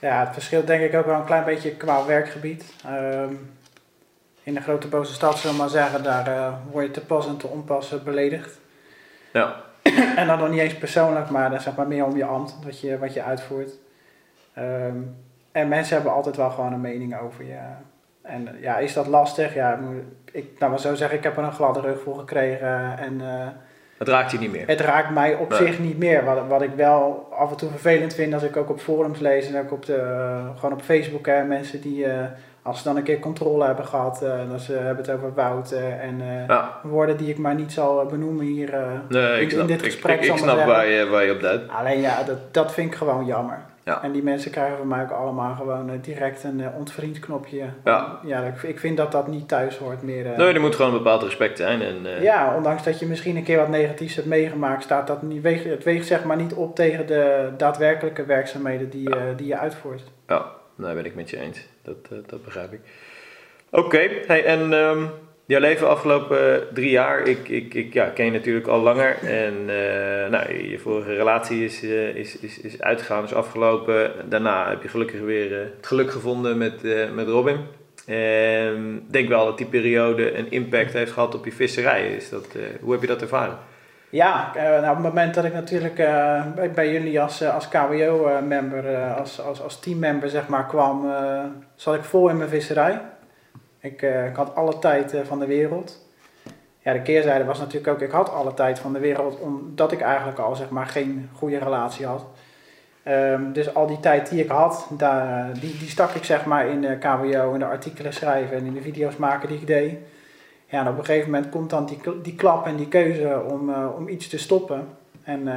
Ja, 0.00 0.20
het 0.20 0.32
verschilt 0.32 0.66
denk 0.66 0.82
ik 0.82 0.94
ook 0.94 1.06
wel 1.06 1.18
een 1.18 1.24
klein 1.24 1.44
beetje 1.44 1.70
qua 1.70 2.06
werkgebied. 2.06 2.72
Ehm, 2.84 3.34
in 4.42 4.54
de 4.54 4.60
grote 4.60 4.88
boze 4.88 5.12
stad, 5.12 5.38
zullen 5.38 5.56
we 5.56 5.62
maar 5.62 5.70
zeggen, 5.70 6.02
daar 6.02 6.26
eh, 6.26 6.52
word 6.70 6.86
je 6.86 6.90
te 6.90 7.00
pas 7.00 7.26
en 7.26 7.36
te 7.36 7.46
onpas 7.46 7.92
eh, 7.92 8.00
beledigd. 8.00 8.58
Ja, 9.32 9.64
En 10.16 10.26
dan 10.26 10.38
nog 10.38 10.50
niet 10.50 10.60
eens 10.60 10.74
persoonlijk, 10.78 11.30
maar 11.30 11.50
dan 11.50 11.60
zeg 11.60 11.76
maar 11.76 11.86
meer 11.86 12.04
om 12.04 12.16
je 12.16 12.24
ambt, 12.24 12.56
wat 12.64 12.80
je, 12.80 12.98
wat 12.98 13.14
je 13.14 13.22
uitvoert. 13.22 13.72
Ehm, 14.54 14.96
en 15.52 15.68
mensen 15.68 15.94
hebben 15.94 16.12
altijd 16.12 16.36
wel 16.36 16.50
gewoon 16.50 16.72
een 16.72 16.80
mening 16.80 17.20
over 17.20 17.44
je. 17.44 17.58
En 18.26 18.48
eh, 18.48 18.62
ja, 18.62 18.76
is 18.78 18.92
dat 18.92 19.06
lastig? 19.06 19.54
Ja, 19.54 19.78
ik, 20.32 20.44
nou 20.58 20.70
maar 20.70 20.80
zo 20.80 20.94
zeggen, 20.94 21.18
ik 21.18 21.24
heb 21.24 21.36
er 21.36 21.42
een 21.42 21.52
gladde 21.52 21.80
rug 21.80 22.00
voor 22.00 22.18
gekregen. 22.18 22.98
En 22.98 23.20
eh, 23.20 23.46
het 23.98 24.08
raakt 24.08 24.30
je 24.30 24.38
niet 24.38 24.52
meer. 24.52 24.66
het 24.66 24.80
raakt 24.80 25.10
mij 25.10 25.34
op 25.34 25.48
Nee. 25.48 25.58
zich 25.58 25.78
niet 25.78 25.98
meer. 25.98 26.24
Wat, 26.24 26.38
wat 26.48 26.62
ik 26.62 26.70
wel 26.76 27.28
af 27.38 27.50
en 27.50 27.56
toe 27.56 27.70
vervelend 27.70 28.14
vind 28.14 28.34
als 28.34 28.42
ik 28.42 28.56
ook 28.56 28.70
op 28.70 28.80
forums 28.80 29.18
lees 29.18 29.52
en 29.52 29.60
ook 29.60 29.72
op 29.72 29.86
de, 29.86 29.94
eh, 29.94 30.46
gewoon 30.58 30.72
op 30.74 30.82
Facebook 30.82 31.26
hè, 31.26 31.44
mensen 31.44 31.80
die 31.80 32.06
als 32.62 32.78
ze 32.78 32.84
dan 32.84 32.96
een 32.96 33.02
keer 33.02 33.18
controle 33.18 33.64
hebben 33.66 33.86
gehad, 33.86 34.22
eh, 34.22 34.40
en 34.40 34.48
dat 34.48 34.60
ze 34.60 34.72
hebben 34.72 34.96
het 35.04 35.10
over 35.10 35.34
Wout 35.34 35.72
en 36.00 36.20
Ja, 36.48 36.70
woorden 36.82 37.16
die 37.16 37.28
ik 37.30 37.38
maar 37.38 37.54
niet 37.54 37.72
zal 37.72 38.06
benoemen 38.06 38.44
hier. 38.44 38.74
nee, 39.08 39.36
in- 39.36 39.42
ik 39.42 39.50
snap, 39.50 39.60
in 39.60 39.66
dit 39.66 39.82
gesprek 39.82 40.16
ik, 40.18 40.24
snap 40.24 40.38
zeggen. 40.38 40.66
waar 40.66 40.86
je, 40.86 41.06
waar 41.08 41.24
je 41.24 41.32
op 41.32 41.40
duidt. 41.40 41.70
Alleen 41.70 42.00
ja, 42.00 42.22
dat, 42.22 42.38
dat 42.54 42.72
vind 42.72 42.90
ik 42.90 42.96
gewoon 42.96 43.24
jammer. 43.26 43.58
Ja. 43.86 44.02
En 44.02 44.12
die 44.12 44.22
mensen 44.22 44.50
krijgen 44.50 44.76
van 44.76 44.88
mij 44.88 45.02
ook 45.02 45.10
allemaal 45.10 45.54
gewoon 45.54 45.90
eh, 45.90 45.96
direct 46.00 46.44
een 46.44 46.60
eh, 46.60 46.76
ontvriend 46.76 47.18
knopje. 47.18 47.64
Ja. 47.84 48.20
ja 48.24 48.42
ik, 48.42 48.62
ik 48.62 48.78
vind 48.80 48.96
dat 48.96 49.12
dat 49.12 49.26
niet 49.28 49.48
thuis 49.48 49.76
hoort 49.76 50.02
meer. 50.02 50.26
eh. 50.32 50.38
Nee, 50.38 50.52
er 50.54 50.60
moet 50.60 50.74
gewoon 50.74 50.90
een 50.92 50.98
bepaald 50.98 51.22
respect 51.22 51.56
zijn. 51.56 51.82
En, 51.82 52.22
Ja, 52.22 52.54
ondanks 52.56 52.82
dat 52.82 52.98
je 52.98 53.06
misschien 53.06 53.36
een 53.36 53.42
keer 53.44 53.56
wat 53.56 53.68
negatiefs 53.68 54.14
hebt 54.14 54.26
meegemaakt, 54.26 54.82
staat 54.82 55.06
dat 55.06 55.22
niet, 55.22 55.42
weegt, 55.42 55.64
het 55.64 55.84
weegt 55.84 56.06
zeg 56.06 56.24
maar 56.24 56.36
niet 56.36 56.54
op 56.54 56.74
tegen 56.74 57.06
de 57.06 57.50
daadwerkelijke 57.56 58.24
werkzaamheden 58.24 58.90
die, 58.90 59.08
je 59.08 59.32
die 59.36 59.46
je 59.46 59.58
uitvoert. 59.58 60.02
Ja, 60.26 60.46
daar 60.76 60.94
ben 60.94 61.04
ik 61.04 61.14
met 61.14 61.30
je 61.30 61.40
eens. 61.40 61.66
Dat, 61.82 62.08
dat 62.26 62.44
begrijp 62.44 62.72
ik. 62.72 62.80
Oké, 63.70 64.08
hey, 64.26 64.44
en 64.44 64.72
ehm, 64.72 65.04
jouw 65.46 65.60
leven 65.60 65.88
afgelopen 65.88 66.54
eh, 66.54 66.66
drie 66.72 66.90
jaar, 66.90 67.22
ik, 67.22 67.48
ik, 67.48 67.74
ik 67.74 67.92
ja, 67.92 68.06
ken 68.06 68.24
je 68.24 68.30
natuurlijk 68.30 68.66
al 68.66 68.80
langer. 68.80 69.16
En 69.22 69.54
eh, 69.68 70.30
nou, 70.30 70.68
je 70.70 70.78
vorige 70.78 71.14
relatie 71.14 71.64
is, 71.64 71.82
eh, 71.82 72.14
is, 72.14 72.38
is, 72.38 72.60
is 72.60 72.80
uitgegaan, 72.80 73.24
is 73.24 73.34
afgelopen. 73.34 74.10
Daarna 74.28 74.68
heb 74.68 74.82
je 74.82 74.88
gelukkig 74.88 75.20
weer 75.20 75.60
het 75.76 75.86
geluk 75.86 76.10
gevonden 76.10 76.58
met, 76.58 76.82
met 77.14 77.28
Robin. 77.28 77.58
Ik 78.06 79.12
denk 79.12 79.28
wel 79.28 79.44
dat 79.44 79.58
die 79.58 79.66
periode 79.66 80.38
een 80.38 80.50
impact 80.50 80.92
heeft 80.92 81.12
gehad 81.12 81.34
op 81.34 81.44
je 81.44 81.52
visserij. 81.52 82.14
Is 82.14 82.28
dat, 82.28 82.46
hoe 82.80 82.92
heb 82.92 83.00
je 83.00 83.06
dat 83.06 83.22
ervaren? 83.22 83.58
Ja, 84.08 84.52
nou, 84.54 84.88
op 84.88 84.94
het 84.94 85.14
moment 85.14 85.34
dat 85.34 85.44
ik 85.44 85.52
natuurlijk 85.52 85.94
bij, 86.54 86.70
bij 86.74 86.92
jullie 86.92 87.20
als, 87.20 87.42
als 87.44 87.68
KWO-member, 87.68 88.96
als, 88.96 89.40
als, 89.40 89.62
als 89.62 89.80
teammember 89.80 90.28
zeg 90.28 90.48
maar, 90.48 90.66
kwam, 90.66 91.12
zat 91.74 91.94
ik 91.94 92.04
vol 92.04 92.28
in 92.28 92.36
mijn 92.36 92.48
visserij. 92.48 93.00
Ik, 93.86 94.02
eh, 94.02 94.26
ik 94.26 94.36
had 94.36 94.54
alle 94.54 94.78
tijd 94.78 95.14
eh, 95.14 95.20
van 95.24 95.38
de 95.38 95.46
wereld. 95.46 96.04
Ja, 96.78 96.92
de 96.92 97.02
keerzijde 97.02 97.44
was 97.44 97.58
natuurlijk 97.58 97.92
ook, 97.92 98.00
ik 98.00 98.10
had 98.10 98.30
alle 98.30 98.54
tijd 98.54 98.78
van 98.78 98.92
de 98.92 98.98
wereld 98.98 99.40
omdat 99.40 99.92
ik 99.92 100.00
eigenlijk 100.00 100.38
al 100.38 100.56
zeg 100.56 100.68
maar 100.68 100.86
geen 100.86 101.30
goede 101.34 101.58
relatie 101.58 102.06
had. 102.06 102.24
Ehm, 103.02 103.52
dus 103.52 103.74
al 103.74 103.86
die 103.86 104.00
tijd 104.00 104.30
die 104.30 104.42
ik 104.42 104.48
had, 104.48 104.86
daar, 104.90 105.52
die, 105.60 105.78
die 105.78 105.88
stak 105.88 106.14
ik 106.14 106.24
zeg 106.24 106.44
maar 106.44 106.68
in 106.68 106.80
de 106.80 106.98
KWO, 106.98 107.52
in 107.52 107.58
de 107.58 107.64
artikelen 107.64 108.12
schrijven 108.12 108.56
en 108.56 108.64
in 108.64 108.74
de 108.74 108.82
video's 108.82 109.16
maken 109.16 109.48
die 109.48 109.58
ik 109.58 109.66
deed. 109.66 109.94
Ja, 110.66 110.90
op 110.90 110.98
een 110.98 111.04
gegeven 111.04 111.30
moment 111.30 111.50
komt 111.50 111.70
dan 111.70 111.86
die, 111.86 112.00
die 112.22 112.34
klap 112.34 112.66
en 112.66 112.76
die 112.76 112.88
keuze 112.88 113.42
om, 113.50 113.70
eh, 113.70 113.88
om 113.96 114.08
iets 114.08 114.28
te 114.28 114.38
stoppen. 114.38 114.88
En 115.22 115.48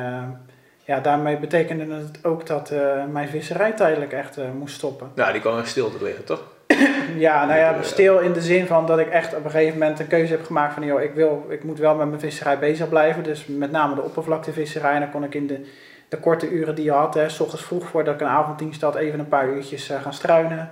ja, 0.84 1.00
daarmee 1.00 1.38
betekende 1.38 1.96
het 1.96 2.26
ook 2.26 2.46
dat 2.46 2.74
mijn 3.12 3.28
visserij 3.28 3.72
tijdelijk 3.72 4.12
echt 4.12 4.38
moest 4.58 4.76
stoppen. 4.76 5.12
Nou, 5.15 5.32
die 5.32 5.42
kwam 5.42 5.65
stil 5.65 5.92
te 5.92 6.04
liggen, 6.04 6.26
toch? 6.26 6.58
Ja, 7.17 7.45
nou 7.45 7.60
ja, 7.60 7.82
stil 7.82 8.19
in 8.19 8.34
de 8.34 8.41
zin 8.41 8.67
van 8.67 8.86
dat 8.86 8.99
ik 8.99 9.10
echt 9.10 9.36
op 9.36 9.45
een 9.45 9.51
gegeven 9.51 9.79
moment 9.79 9.99
een 9.99 10.08
keuze 10.08 10.32
heb 10.32 10.45
gemaakt 10.45 10.73
van, 10.73 10.86
joh, 10.86 11.01
ik, 11.01 11.13
wil, 11.13 11.45
ik 11.49 11.63
moet 11.63 11.79
wel 11.79 11.95
met 11.95 12.08
mijn 12.08 12.19
visserij 12.19 12.60
bezig 12.60 12.89
blijven. 12.89 13.23
Dus 13.23 13.45
met 13.45 13.71
name 13.71 13.95
de 13.95 14.01
oppervlaktevisserij. 14.01 14.93
En 14.93 14.99
dan 14.99 15.12
kon 15.12 15.23
ik 15.23 15.36
in 15.36 15.47
de, 15.47 15.65
de 16.10 16.17
korte 16.17 16.49
uren 16.49 16.75
die 16.75 16.84
je 16.84 16.91
had, 16.91 17.13
hè, 17.13 17.29
s 17.29 17.39
ochtends 17.39 17.65
vroeg 17.65 17.88
voordat 17.88 18.13
ik 18.13 18.21
een 18.21 18.27
avonddienst 18.27 18.82
had, 18.82 18.95
even 18.95 19.19
een 19.19 19.27
paar 19.27 19.47
uurtjes 19.47 19.89
eh, 19.89 20.01
gaan 20.01 20.13
struinen. 20.13 20.69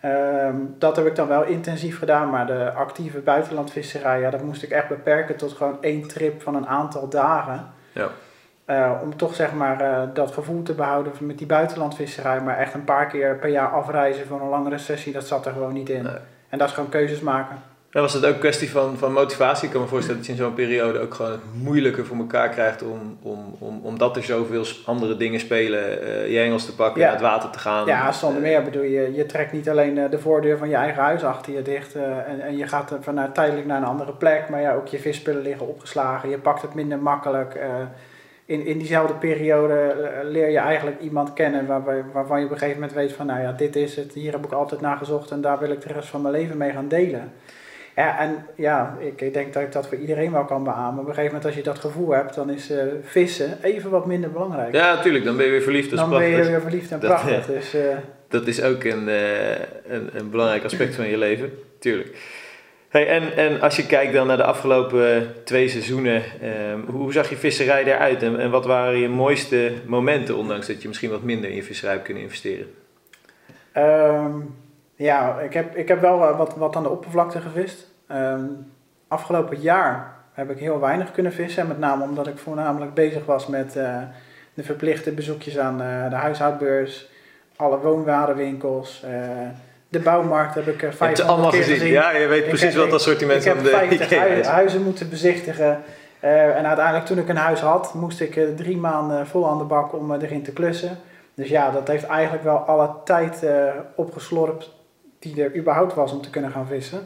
Ehm, 0.00 0.56
dat 0.78 0.96
heb 0.96 1.06
ik 1.06 1.16
dan 1.16 1.28
wel 1.28 1.44
intensief 1.44 1.98
gedaan, 1.98 2.30
maar 2.30 2.46
de 2.46 2.72
actieve 2.72 3.18
buitenlandvisserij, 3.18 4.20
ja, 4.20 4.30
dat 4.30 4.42
moest 4.42 4.62
ik 4.62 4.70
echt 4.70 4.88
beperken 4.88 5.36
tot 5.36 5.52
gewoon 5.52 5.82
één 5.82 6.08
trip 6.08 6.42
van 6.42 6.54
een 6.54 6.66
aantal 6.66 7.08
dagen. 7.08 7.72
Ja. 7.92 8.10
Eh, 8.64 8.92
om 9.02 9.16
toch 9.16 9.34
zeg 9.34 9.52
maar 9.52 9.80
eh, 9.80 10.02
dat 10.14 10.30
gevoel 10.32 10.62
te 10.62 10.72
behouden 10.72 11.12
met 11.20 11.38
die 11.38 11.46
buitenlandvisserij, 11.46 12.40
maar 12.40 12.58
echt 12.58 12.74
een 12.74 12.84
paar 12.84 13.06
keer 13.06 13.36
per 13.36 13.48
jaar 13.50 13.68
afreizen 13.68 14.26
voor 14.26 14.40
een 14.40 14.48
langere 14.48 14.78
sessie, 14.78 15.12
dat 15.12 15.26
zat 15.26 15.46
er 15.46 15.52
gewoon 15.52 15.72
niet 15.72 15.88
in. 15.88 16.02
Nee. 16.02 16.12
En 16.48 16.58
dat 16.58 16.68
is 16.68 16.74
gewoon 16.74 16.88
keuzes 16.90 17.20
maken. 17.20 17.56
En 17.90 18.00
was 18.00 18.12
het 18.12 18.26
ook 18.26 18.32
een 18.32 18.38
kwestie 18.38 18.70
van, 18.70 18.96
van 18.96 19.12
motivatie? 19.12 19.66
Ik 19.66 19.72
kan 19.72 19.80
me 19.82 19.86
voorstellen 19.86 20.16
dat 20.18 20.26
je 20.26 20.32
in 20.32 20.38
zo'n 20.38 20.54
periode 20.54 20.98
ook 20.98 21.14
gewoon 21.14 21.30
het 21.30 21.40
moeilijker 21.62 22.06
voor 22.06 22.16
elkaar 22.16 22.48
krijgt 22.48 22.82
om, 22.82 23.18
om, 23.22 23.56
om, 23.58 23.80
omdat 23.82 24.16
er 24.16 24.22
zoveel 24.22 24.64
andere 24.86 25.16
dingen 25.16 25.40
spelen, 25.40 26.02
eh, 26.02 26.30
je 26.32 26.38
hengels 26.38 26.64
te 26.64 26.74
pakken, 26.74 27.00
Ja. 27.00 27.06
naar 27.06 27.16
het 27.16 27.24
water 27.24 27.50
te 27.50 27.58
gaan. 27.58 27.86
Ja, 27.86 28.12
zonder 28.12 28.42
meer 28.42 28.62
bedoel 28.62 28.82
je, 28.82 29.14
je 29.14 29.26
trekt 29.26 29.52
niet 29.52 29.68
alleen 29.70 30.10
de 30.10 30.18
voordeur 30.18 30.58
van 30.58 30.68
je 30.68 30.76
eigen 30.76 31.02
huis 31.02 31.24
achter 31.24 31.52
je 31.52 31.62
dicht 31.62 31.94
en, 31.94 32.40
en 32.40 32.56
je 32.56 32.66
gaat 32.66 32.92
vanuit 33.00 33.34
tijdelijk 33.34 33.66
naar 33.66 33.78
een 33.78 33.88
andere 33.88 34.12
plek, 34.12 34.48
maar 34.48 34.60
ja, 34.60 34.74
ook 34.74 34.86
je 34.86 34.98
visspullen 34.98 35.42
liggen 35.42 35.68
opgeslagen, 35.68 36.28
je 36.30 36.38
pakt 36.38 36.62
het 36.62 36.74
minder 36.74 36.98
makkelijk. 36.98 37.58
In, 38.46 38.66
in 38.66 38.78
diezelfde 38.78 39.14
periode 39.14 39.74
eh, 39.74 40.28
leer 40.28 40.50
je 40.50 40.58
eigenlijk 40.58 41.00
iemand 41.00 41.32
kennen 41.32 41.66
waar, 41.66 42.12
waarvan 42.12 42.38
je 42.38 42.44
op 42.44 42.50
een 42.50 42.58
gegeven 42.58 42.80
moment 42.80 42.98
weet 42.98 43.12
van, 43.12 43.26
nou 43.26 43.40
ja, 43.40 43.52
dit 43.52 43.76
is 43.76 43.96
het, 43.96 44.12
hier 44.12 44.32
heb 44.32 44.44
ik 44.44 44.52
altijd 44.52 44.80
naar 44.80 44.96
gezocht 44.96 45.30
en 45.30 45.40
daar 45.40 45.58
wil 45.58 45.70
ik 45.70 45.80
de 45.80 45.92
rest 45.92 46.08
van 46.08 46.22
mijn 46.22 46.34
leven 46.34 46.56
mee 46.56 46.72
gaan 46.72 46.88
delen. 46.88 47.32
Ja, 47.96 48.18
en 48.18 48.46
ja, 48.56 48.98
ik, 49.16 49.32
denk 49.32 49.52
dat 49.52 49.62
ik 49.62 49.72
dat 49.72 49.88
voor 49.88 49.98
iedereen 49.98 50.32
wel 50.32 50.44
kan 50.44 50.64
beamen. 50.64 51.00
Op 51.00 51.08
een 51.08 51.14
gegeven 51.14 51.24
moment 51.24 51.44
als 51.44 51.54
je 51.54 51.62
dat 51.62 51.78
gevoel 51.78 52.10
hebt, 52.10 52.34
dan 52.34 52.50
is 52.50 52.70
eh, 52.70 52.78
vissen 53.02 53.58
even 53.62 53.90
wat 53.90 54.06
minder 54.06 54.30
belangrijk. 54.30 54.74
Ja, 54.74 54.94
natuurlijk, 54.94 55.24
dan 55.24 55.36
ben 55.36 55.44
je 55.44 55.50
weer 55.50 55.62
verliefd. 55.62 55.92
Is 55.92 55.98
dan 55.98 56.10
ben 56.10 56.26
je 56.26 56.44
weer 56.44 56.60
verliefd 56.60 56.90
en 56.90 57.00
Dat, 57.00 57.10
prachtig. 57.10 57.46
Dus, 57.46 57.74
eh, 57.74 57.96
Dat 58.28 58.46
is 58.46 58.62
ook 58.62 58.84
een, 58.84 59.08
eh, 59.08 59.50
een, 59.86 60.10
een 60.12 60.30
belangrijk 60.30 60.64
aspect 60.64 60.94
van 60.94 61.08
je 61.08 61.18
leven, 61.18 61.50
tuurlijk. 61.78 62.16
Hey, 62.94 63.08
en, 63.08 63.36
en 63.36 63.60
als 63.60 63.76
je 63.76 63.86
kijkt 63.86 64.12
dan 64.12 64.26
naar 64.26 64.36
de 64.36 64.44
afgelopen 64.44 65.34
twee 65.44 65.68
seizoenen, 65.68 66.22
ehm, 66.40 66.80
hoe, 66.86 67.12
zag 67.12 67.28
je 67.28 67.36
visserij 67.36 67.84
eruit 67.84 68.22
en, 68.22 68.50
wat 68.50 68.66
waren 68.66 68.98
je 68.98 69.08
mooiste 69.08 69.72
momenten, 69.86 70.36
ondanks 70.36 70.66
dat 70.66 70.82
je 70.82 70.88
misschien 70.88 71.10
wat 71.10 71.22
minder 71.22 71.50
in 71.50 71.62
visserij 71.62 71.92
hebt 71.92 72.04
kunnen 72.04 72.22
investeren? 72.22 72.66
Ehm, 73.72 74.32
ja, 74.94 75.40
ik 75.40 75.52
heb, 75.52 75.76
ik 75.76 75.88
heb 75.88 76.00
wel 76.00 76.28
eh, 76.28 76.38
wat, 76.38 76.56
wat 76.56 76.76
aan 76.76 76.82
de 76.82 76.88
oppervlakte 76.88 77.40
gevist. 77.40 77.86
Ehm, 78.06 78.44
afgelopen 79.08 79.60
jaar 79.60 80.16
heb 80.32 80.50
ik 80.50 80.58
heel 80.58 80.80
weinig 80.80 81.12
kunnen 81.12 81.32
vissen. 81.32 81.68
Met 81.68 81.78
name 81.78 82.04
omdat 82.04 82.26
ik 82.26 82.38
voornamelijk 82.38 82.94
bezig 82.94 83.24
was 83.24 83.46
met 83.46 83.76
eh, 83.76 84.02
de 84.54 84.62
verplichte 84.62 85.12
bezoekjes 85.12 85.58
aan 85.58 85.82
eh, 85.82 86.10
de 86.10 86.16
huishoudbeurs, 86.16 87.08
alle 87.56 87.78
woonwarenwinkels, 87.78 89.02
eh, 89.02 89.48
de 89.94 90.00
bouwmarkt 90.00 90.54
heb 90.54 90.66
ik 90.66 90.80
Je 90.80 90.86
hebt 90.86 90.96
500 90.96 91.18
ze 91.18 91.24
allemaal 91.24 91.50
keer 91.50 91.60
gezien. 91.60 91.76
gezien. 91.76 91.92
Ja, 91.92 92.10
je 92.10 92.26
weet 92.26 92.42
Ik 92.42 92.48
precies 92.48 92.74
heb- 92.74 92.82
wat 92.84 92.92
assortiment 92.92 93.38
Ik 93.40 93.44
heb 93.44 93.54
van 93.54 93.64
de 93.64 93.70
50 93.70 94.06
IKEA 94.06 94.20
hui- 94.26 94.38
is. 94.40 94.46
huizen 94.46 94.82
moeten 94.82 95.08
bezichtigen. 95.10 95.82
Eh, 96.20 96.56
en 96.56 96.66
uiteindelijk 96.66 97.06
toen 97.06 97.18
ik 97.18 97.28
een 97.28 97.36
huis 97.36 97.60
had, 97.60 97.94
moest 97.94 98.20
ik 98.20 98.36
eh, 98.36 98.44
drie 98.56 98.76
maanden 98.76 99.26
vol 99.26 99.48
aan 99.48 99.58
de 99.58 99.64
bak 99.64 99.92
om 99.92 100.14
eh, 100.14 100.22
erin 100.22 100.42
te 100.42 100.52
klussen. 100.52 100.98
Dus 101.34 101.48
ja, 101.48 101.70
dat 101.70 101.88
heeft 101.88 102.06
eigenlijk 102.06 102.44
wel 102.44 102.56
alle 102.56 102.90
tijd 103.04 103.46
opgeslorpt 103.94 104.70
die 105.18 105.42
er 105.44 105.56
überhaupt 105.56 105.94
was 105.94 106.12
om 106.12 106.20
te 106.22 106.30
kunnen 106.30 106.50
gaan 106.50 106.66
vissen. 106.66 107.00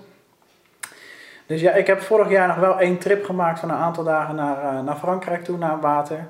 Dus 1.46 1.60
ja, 1.60 1.72
ik 1.72 1.86
heb 1.86 2.00
vorig 2.00 2.30
jaar 2.30 2.48
nog 2.48 2.56
wel 2.56 2.78
één 2.80 2.98
trip 2.98 3.24
gemaakt 3.24 3.58
van 3.60 3.70
een 3.70 3.76
aantal 3.76 4.04
dagen 4.04 4.34
naar, 4.34 4.82
naar 4.84 4.96
Frankrijk 4.96 5.44
toe, 5.44 5.58
naar 5.58 5.80
water. 5.80 6.26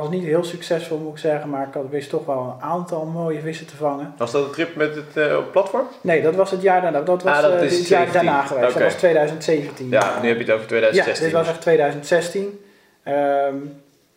Was 0.00 0.10
niet 0.10 0.24
heel 0.24 0.44
succesvol 0.44 0.98
moet 0.98 1.12
ik 1.12 1.18
zeggen, 1.18 1.50
maar 1.50 1.66
ik 1.66 1.74
had, 1.74 1.88
wist 1.90 2.10
toch 2.10 2.26
wel 2.26 2.56
een 2.56 2.64
aantal 2.64 3.04
mooie 3.04 3.40
vissen 3.40 3.66
te 3.66 3.76
vangen. 3.76 4.14
Was 4.16 4.32
dat 4.32 4.44
een 4.44 4.50
trip 4.50 4.76
met 4.76 4.94
het 4.94 5.16
uh, 5.16 5.38
platform? 5.52 5.86
Nee, 6.00 6.22
dat 6.22 6.34
was 6.34 6.50
het 6.50 6.62
jaar 6.62 6.82
daarna. 6.82 7.00
Dat 7.00 7.22
was 7.22 7.36
Ah, 7.36 7.42
dat 7.42 7.52
eh, 7.52 7.62
is 7.62 7.78
het 7.78 7.88
jaar 7.88 8.06
17. 8.06 8.12
daarna 8.12 8.42
geweest. 8.42 8.72
Dat 8.72 8.82
was 8.82 8.94
2017. 8.94 9.88
Ja, 9.88 10.18
nu 10.22 10.28
heb 10.28 10.36
je 10.36 10.44
het 10.44 10.52
over 10.52 10.66
2016. 10.66 11.26
Ja, 11.26 11.30
dit 11.30 11.38
was 11.38 11.48
echt 11.48 11.60
2016. 11.60 12.60
Ehm, 13.02 13.54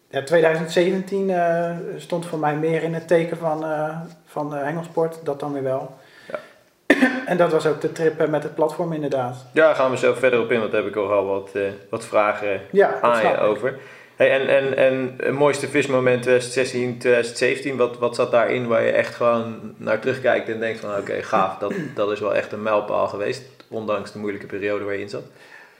ja, 0.09 0.23
2017 0.23 1.29
eh, 1.29 1.71
stond 1.97 2.25
voor 2.25 2.39
mij 2.39 2.55
meer 2.55 2.83
in 2.83 2.93
het 2.93 3.07
teken 3.07 3.37
van, 3.37 3.65
eh 3.65 3.97
van 4.35 4.55
eh, 4.55 4.63
hengelsport, 4.63 5.19
dat 5.23 5.39
dan 5.39 5.53
weer 5.53 5.63
wel. 5.63 5.95
Ja. 6.27 6.39
en 7.31 7.37
dat 7.37 7.51
was 7.51 7.65
ook 7.65 7.81
de 7.81 7.91
trip 7.91 8.19
eh, 8.19 8.27
met 8.27 8.43
het 8.43 8.55
platform 8.55 8.93
inderdaad. 8.93 9.45
Ja, 9.53 9.65
daar 9.65 9.75
gaan 9.75 9.91
we 9.91 9.97
zo 9.97 10.13
verder 10.13 10.39
op 10.39 10.51
in, 10.51 10.59
want 10.59 10.71
daar 10.71 10.81
heb 10.81 10.89
ik 10.89 10.95
al 10.97 11.07
wel 11.07 11.25
wat, 11.25 11.49
eh, 11.53 11.61
wat 11.89 12.05
vragen 12.05 12.61
aan 13.01 13.21
je 13.21 13.67
ik. 13.67 13.73
Hey, 14.15 14.31
en, 14.31 14.47
en, 14.47 14.77
en 14.77 15.13
het 15.17 15.33
mooiste 15.33 15.67
vismoment 15.67 16.21
2016, 16.21 16.97
2017, 16.97 17.77
wat, 17.77 17.97
wat 17.97 18.15
zat 18.15 18.31
daarin 18.31 18.67
waar 18.67 18.83
je 18.83 18.91
echt 18.91 19.15
gewoon 19.15 19.73
naar 19.77 19.99
terugkijkt 19.99 20.49
en 20.49 20.59
denkt 20.59 20.79
van 20.79 20.97
oké, 20.97 21.21
gaaf, 21.23 21.57
dat, 21.57 21.73
dat 21.95 22.11
is 22.11 22.19
wel 22.19 22.35
echt 22.35 22.51
een 22.51 22.63
mijlpaal 22.63 23.07
geweest, 23.07 23.43
ondanks 23.69 24.11
de 24.11 24.19
moeilijke 24.19 24.47
periode 24.47 24.83
waar 24.83 24.93
je 24.93 25.01
in 25.01 25.09
zat. 25.09 25.23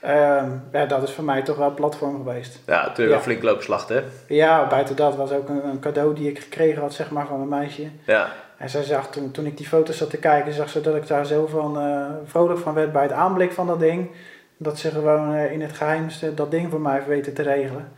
Ehm, 0.00 0.48
ja, 0.72 0.86
dat 0.86 1.02
is 1.02 1.10
voor 1.12 1.24
mij 1.24 1.42
toch 1.42 1.56
wel 1.56 1.74
platform 1.74 2.16
geweest. 2.16 2.58
Ja, 2.66 2.80
natuurlijk 2.82 3.10
Ja. 3.10 3.16
een 3.16 3.22
flink 3.22 3.42
loopslacht 3.42 3.88
hè? 3.88 4.00
Ja, 4.28 4.66
buiten 4.66 4.96
dat 4.96 5.16
was 5.16 5.32
ook 5.32 5.48
een, 5.48 5.64
een 5.64 5.80
cadeau 5.80 6.14
die 6.14 6.28
ik 6.30 6.38
gekregen 6.38 6.80
had 6.82 6.94
zeg 6.94 7.10
maar, 7.10 7.26
van 7.26 7.48
mijn 7.48 7.60
meisje. 7.60 7.82
Ja, 8.06 8.28
En 8.56 8.70
zij 8.70 8.82
zag 8.82 9.10
toen, 9.10 9.30
toen 9.30 9.46
ik 9.46 9.56
die 9.56 9.66
foto's 9.66 9.96
zat 9.96 10.10
te 10.10 10.16
kijken, 10.18 10.52
zag 10.52 10.68
ze 10.68 10.80
dat 10.80 10.96
ik 10.96 11.06
daar 11.06 11.26
zo 11.26 11.46
van 11.46 11.78
eh, 11.80 12.04
vrolijk 12.24 12.58
van 12.60 12.74
werd 12.74 12.92
bij 12.92 13.02
het 13.02 13.12
aanblik 13.12 13.52
van 13.52 13.66
dat 13.66 13.80
ding. 13.80 14.10
Dat 14.56 14.78
ze 14.78 14.90
gewoon 14.90 15.34
eh, 15.34 15.52
in 15.52 15.60
het 15.62 15.72
geheimste 15.72 16.34
dat 16.34 16.50
ding 16.50 16.70
voor 16.70 16.80
mij 16.80 16.94
heeft 16.94 17.06
weten 17.06 17.34
te 17.34 17.42
regelen. 17.42 17.92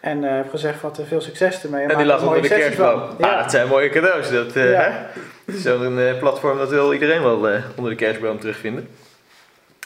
En 0.00 0.24
eh 0.24 0.36
heb 0.36 0.50
gezegd 0.50 0.80
wat 0.80 1.00
veel 1.08 1.20
succes 1.20 1.62
ermee. 1.64 1.82
en 1.82 1.88
die 1.88 1.96
Maak 1.96 2.06
lag 2.06 2.20
er 2.20 2.26
onder 2.26 2.42
de 2.42 2.48
kerstboom. 2.48 3.00
Ah, 3.20 3.38
dat 3.42 3.50
zijn 3.50 3.68
mooie 3.68 3.88
cadeaus. 3.88 4.30
Dat, 4.30 4.56
eh, 4.56 4.70
Ja. 4.70 5.06
Zo'n 5.46 5.98
eh, 5.98 6.18
platform 6.18 6.58
dat 6.58 6.70
wil 6.70 6.92
iedereen 6.92 7.22
wel 7.22 7.48
eh, 7.48 7.62
onder 7.76 7.90
de 7.90 7.96
kerstboom 7.96 8.40
terugvinden. 8.40 8.88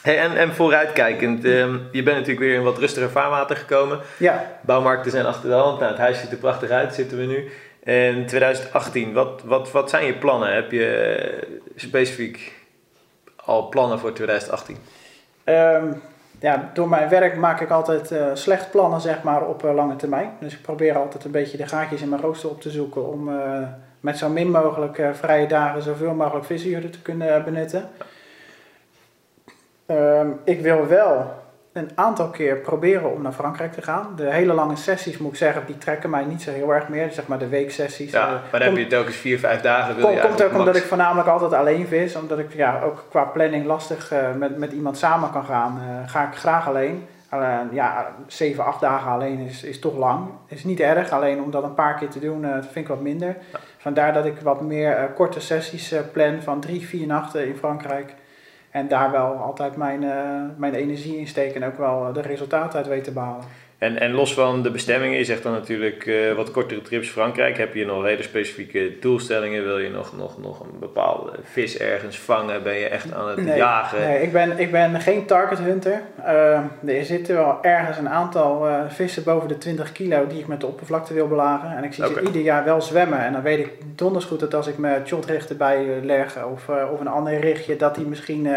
Hey, 0.01 0.19
en, 0.19 0.37
en 0.37 0.53
vooruitkijkend, 0.53 1.45
ehm, 1.45 1.77
je 1.91 2.03
bent 2.03 2.17
natuurlijk 2.17 2.39
weer 2.45 2.53
in 2.55 2.63
wat 2.63 2.77
rustiger 2.77 3.09
vaarwater 3.09 3.55
gekomen. 3.55 3.99
ja, 4.17 4.57
Bouwmarkten 4.61 5.11
zijn 5.11 5.25
achter 5.25 5.49
de 5.49 5.55
hand. 5.55 5.79
Nou, 5.79 5.91
het 5.91 5.99
huis 6.01 6.19
ziet 6.19 6.31
er 6.31 6.37
prachtig 6.37 6.69
uit, 6.69 6.93
zitten 6.93 7.17
we 7.17 7.23
nu. 7.23 7.51
En 7.83 8.25
2018, 8.25 9.13
wat, 9.13 9.41
wat, 9.45 9.71
wat 9.71 9.89
zijn 9.89 10.05
je 10.05 10.13
plannen? 10.13 10.53
Heb 10.53 10.71
je 10.71 10.85
eh, 10.85 11.49
specifiek 11.75 12.53
al 13.35 13.69
plannen 13.69 13.99
voor 13.99 14.13
2018? 14.13 14.77
Ehm, 15.43 15.91
ja, 16.43 16.69
door 16.73 16.89
mijn 16.89 17.09
werk 17.09 17.35
maak 17.35 17.61
ik 17.61 17.69
altijd 17.69 18.11
eh, 18.11 18.27
slecht 18.33 18.71
plannen 18.71 19.01
zeg 19.01 19.23
maar, 19.23 19.47
op 19.47 19.63
eh, 19.63 19.73
lange 19.73 19.95
termijn. 19.95 20.31
Dus 20.39 20.53
ik 20.53 20.61
probeer 20.61 20.97
altijd 20.97 21.23
een 21.23 21.31
beetje 21.31 21.57
de 21.57 21.67
gaatjes 21.67 22.01
in 22.01 22.09
mijn 22.09 22.21
rooster 22.21 22.49
op 22.49 22.61
te 22.61 22.69
zoeken 22.69 23.07
om 23.07 23.29
eh, 23.29 23.67
met 23.99 24.17
zo 24.17 24.29
min 24.29 24.51
mogelijk 24.51 25.01
vrije 25.13 25.47
dagen 25.47 25.81
zoveel 25.81 26.13
mogelijk 26.13 26.45
visuren 26.45 26.91
te 26.91 27.01
kunnen 27.01 27.43
benutten. 27.43 27.89
Ehm, 29.85 30.27
ik 30.43 30.61
wil 30.61 30.87
wel 30.87 31.31
een 31.73 31.89
aantal 31.95 32.29
keer 32.29 32.55
proberen 32.57 33.11
om 33.11 33.21
naar 33.21 33.31
Frankrijk 33.31 33.73
te 33.73 33.81
gaan. 33.81 34.13
De 34.15 34.31
hele 34.33 34.53
lange 34.53 34.75
sessies 34.75 35.17
moet 35.17 35.31
ik 35.31 35.37
zeggen, 35.37 35.63
die 35.65 35.77
trekken 35.77 36.09
mij 36.09 36.23
niet 36.25 36.41
zo 36.41 36.51
heel 36.51 36.73
erg 36.73 36.87
meer. 36.89 37.11
Zeg 37.11 37.27
maar 37.27 37.39
de 37.39 37.47
weeksessies. 37.47 38.11
Ja, 38.11 38.25
eh, 38.27 38.31
maar 38.51 38.59
dan 38.59 38.69
heb 38.69 38.77
je 38.77 38.87
telkens 38.87 39.15
vier, 39.15 39.39
vijf 39.39 39.61
dagen. 39.61 39.95
Wil 39.95 40.05
Kom- 40.05 40.15
je 40.15 40.21
komt 40.21 40.43
ook 40.43 40.53
omdat 40.53 40.75
ik 40.75 40.83
voornamelijk 40.83 41.27
altijd 41.27 41.53
alleen 41.53 41.87
vis. 41.87 42.15
Omdat 42.15 42.39
ik 42.39 42.53
ja, 42.53 42.81
ook 42.81 43.05
qua 43.09 43.23
planning 43.23 43.65
lastig 43.65 44.11
eh, 44.11 44.31
met, 44.37 44.57
met 44.57 44.71
iemand 44.71 44.97
samen 44.97 45.31
kan 45.31 45.45
gaan. 45.45 45.77
eh, 45.79 46.09
ga 46.09 46.27
ik 46.27 46.35
graag 46.35 46.67
alleen. 46.67 47.07
Alleen, 47.29 47.69
ja, 47.71 48.07
7, 48.27 48.65
8 48.65 48.79
dagen 48.81 49.11
alleen 49.11 49.39
is, 49.39 49.63
is 49.63 49.79
toch 49.79 49.97
lang. 49.97 50.27
Is 50.47 50.63
niet 50.63 50.79
erg, 50.79 51.11
alleen 51.11 51.41
om 51.41 51.51
dat 51.51 51.63
een 51.63 51.73
paar 51.73 51.95
keer 51.95 52.09
te 52.09 52.19
doen, 52.19 52.45
vind 52.61 52.75
ik 52.75 52.87
wat 52.87 53.01
minder. 53.01 53.35
Vandaar 53.77 54.13
dat 54.13 54.25
ik 54.25 54.39
wat 54.39 54.61
meer 54.61 55.09
korte 55.15 55.39
sessies 55.39 55.93
plan 56.11 56.41
van 56.41 56.59
3, 56.59 56.87
4 56.87 57.07
nachten 57.07 57.47
in 57.47 57.55
Frankrijk. 57.55 58.13
En 58.73 58.87
daar 58.87 59.11
wel 59.11 59.35
altijd 59.35 59.75
mijn, 59.75 60.03
eh, 60.03 60.41
mijn 60.57 60.73
energie 60.73 61.17
in 61.17 61.27
steken 61.27 61.61
en 61.61 61.67
ook 61.67 61.77
wel 61.77 62.07
eh, 62.07 62.13
de 62.13 62.21
resultaten 62.21 62.77
uit 62.77 62.87
weten 62.87 63.03
te 63.03 63.11
behalen. 63.11 63.43
En, 63.83 63.99
en 63.99 64.11
los 64.11 64.33
van 64.33 64.61
de 64.61 64.71
bestemmingen, 64.71 65.17
je 65.17 65.23
zegt 65.23 65.43
dan 65.43 65.51
natuurlijk 65.51 66.05
eh, 66.05 66.33
wat 66.33 66.51
kortere 66.51 66.81
trips 66.81 67.09
Frankrijk. 67.09 67.57
Heb 67.57 67.73
je 67.73 67.85
nog 67.85 68.03
hele 68.03 68.23
specifieke 68.23 68.91
doelstellingen? 68.99 69.63
Wil 69.63 69.77
je 69.77 69.89
nog, 69.89 70.17
nog, 70.17 70.37
nog 70.37 70.59
een 70.59 70.79
bepaalde 70.79 71.31
vis 71.43 71.77
ergens 71.77 72.19
vangen? 72.19 72.63
Ben 72.63 72.73
je 72.73 72.87
echt 72.87 73.13
aan 73.13 73.29
het 73.29 73.55
jagen? 73.55 73.99
Nee, 73.99 74.21
ik 74.21 74.31
ben, 74.31 74.59
ik 74.59 74.71
ben 74.71 75.01
geen 75.01 75.25
target 75.25 75.59
hunter. 75.59 76.01
Eh, 76.23 76.59
er 76.85 77.05
zitten 77.05 77.35
wel 77.35 77.57
ergens 77.61 77.97
een 77.97 78.09
aantal 78.09 78.67
eh, 78.67 78.79
vissen 78.87 79.23
boven 79.23 79.47
de 79.47 79.57
20 79.57 79.91
kilo 79.91 80.27
die 80.27 80.39
ik 80.39 80.47
met 80.47 80.59
de 80.59 80.67
oppervlakte 80.67 81.13
wil 81.13 81.27
belagen. 81.27 81.77
En 81.77 81.83
ik 81.83 81.93
zie 81.93 82.05
ze 82.05 82.21
ieder 82.21 82.41
jaar 82.41 82.63
wel 82.63 82.81
zwemmen. 82.81 83.19
En 83.19 83.33
dan 83.33 83.41
weet 83.41 83.59
ik 83.59 83.71
donders 83.95 84.25
goed 84.25 84.39
dat 84.39 84.53
als 84.53 84.67
ik 84.67 84.77
mijn 84.77 85.07
shotrecht 85.07 85.49
erbij 85.49 85.77
eh, 85.77 86.03
leg 86.03 86.43
of, 86.45 86.69
of 86.91 86.99
een 86.99 87.07
ander 87.07 87.39
richtje, 87.39 87.75
dat 87.75 87.95
die 87.95 88.05
misschien 88.05 88.47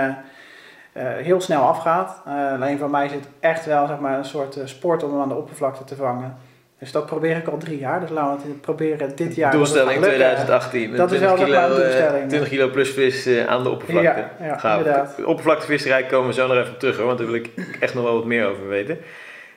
heel 1.03 1.41
snel 1.41 1.63
afgaat. 1.63 2.23
Eh, 2.27 2.53
alleen 2.53 2.79
voor 2.79 2.91
mij 2.91 3.05
is 3.05 3.13
het 3.13 3.29
echt 3.41 3.67
wel 3.67 3.87
zeg 3.87 3.99
maar, 3.99 4.19
een 4.19 4.25
soort 4.25 4.57
eh, 4.57 4.67
sport 4.67 5.03
om 5.03 5.11
hem 5.11 5.21
aan 5.21 5.29
de 5.29 5.35
oppervlakte 5.35 5.85
te 5.85 5.97
vangen. 5.97 6.37
Dus 6.79 6.93
dat 6.93 7.07
probeer 7.07 7.37
ik 7.37 7.49
al 7.49 7.59
drie 7.59 7.79
jaar. 7.79 8.01
Dus 8.01 8.11
laten 8.11 8.47
we 8.47 8.53
het 8.53 8.61
proberen 8.61 9.17
dit 9.17 9.35
jaar. 9.35 9.53
Doelstelling 9.53 9.91
gaat 9.91 10.01
lukken. 10.01 10.19
2018. 10.19 10.97
Dat 10.97 11.13
is 11.13 11.19
20 11.19 11.29
wel 11.29 11.47
zeg 11.47 11.57
maar 11.57 11.67
kilo, 11.69 11.77
eh, 11.77 11.83
doelstelling. 11.83 12.29
20 12.29 12.49
kilo 12.49 12.69
plus 12.69 12.91
vis 12.91 13.27
eh, 13.27 13.47
aan 13.47 13.63
de 13.63 13.71
oppervlakte. 13.71 14.25
Ja, 14.39 14.47
ja 14.47 14.59
Gaaf. 14.59 14.79
inderdaad. 14.79 15.17
De 15.17 15.27
oppervlaktevisserij 15.27 16.05
komen 16.05 16.27
we 16.27 16.35
zo 16.35 16.47
nog 16.47 16.57
even 16.57 16.73
op 16.73 16.79
terug 16.79 16.97
hoor, 16.97 17.07
want 17.07 17.19
daar 17.19 17.27
wil 17.27 17.37
ik 17.37 17.51
echt 17.81 17.95
nog 17.95 18.05
wel 18.05 18.15
wat 18.15 18.25
meer 18.25 18.47
over 18.47 18.69
weten. 18.69 18.99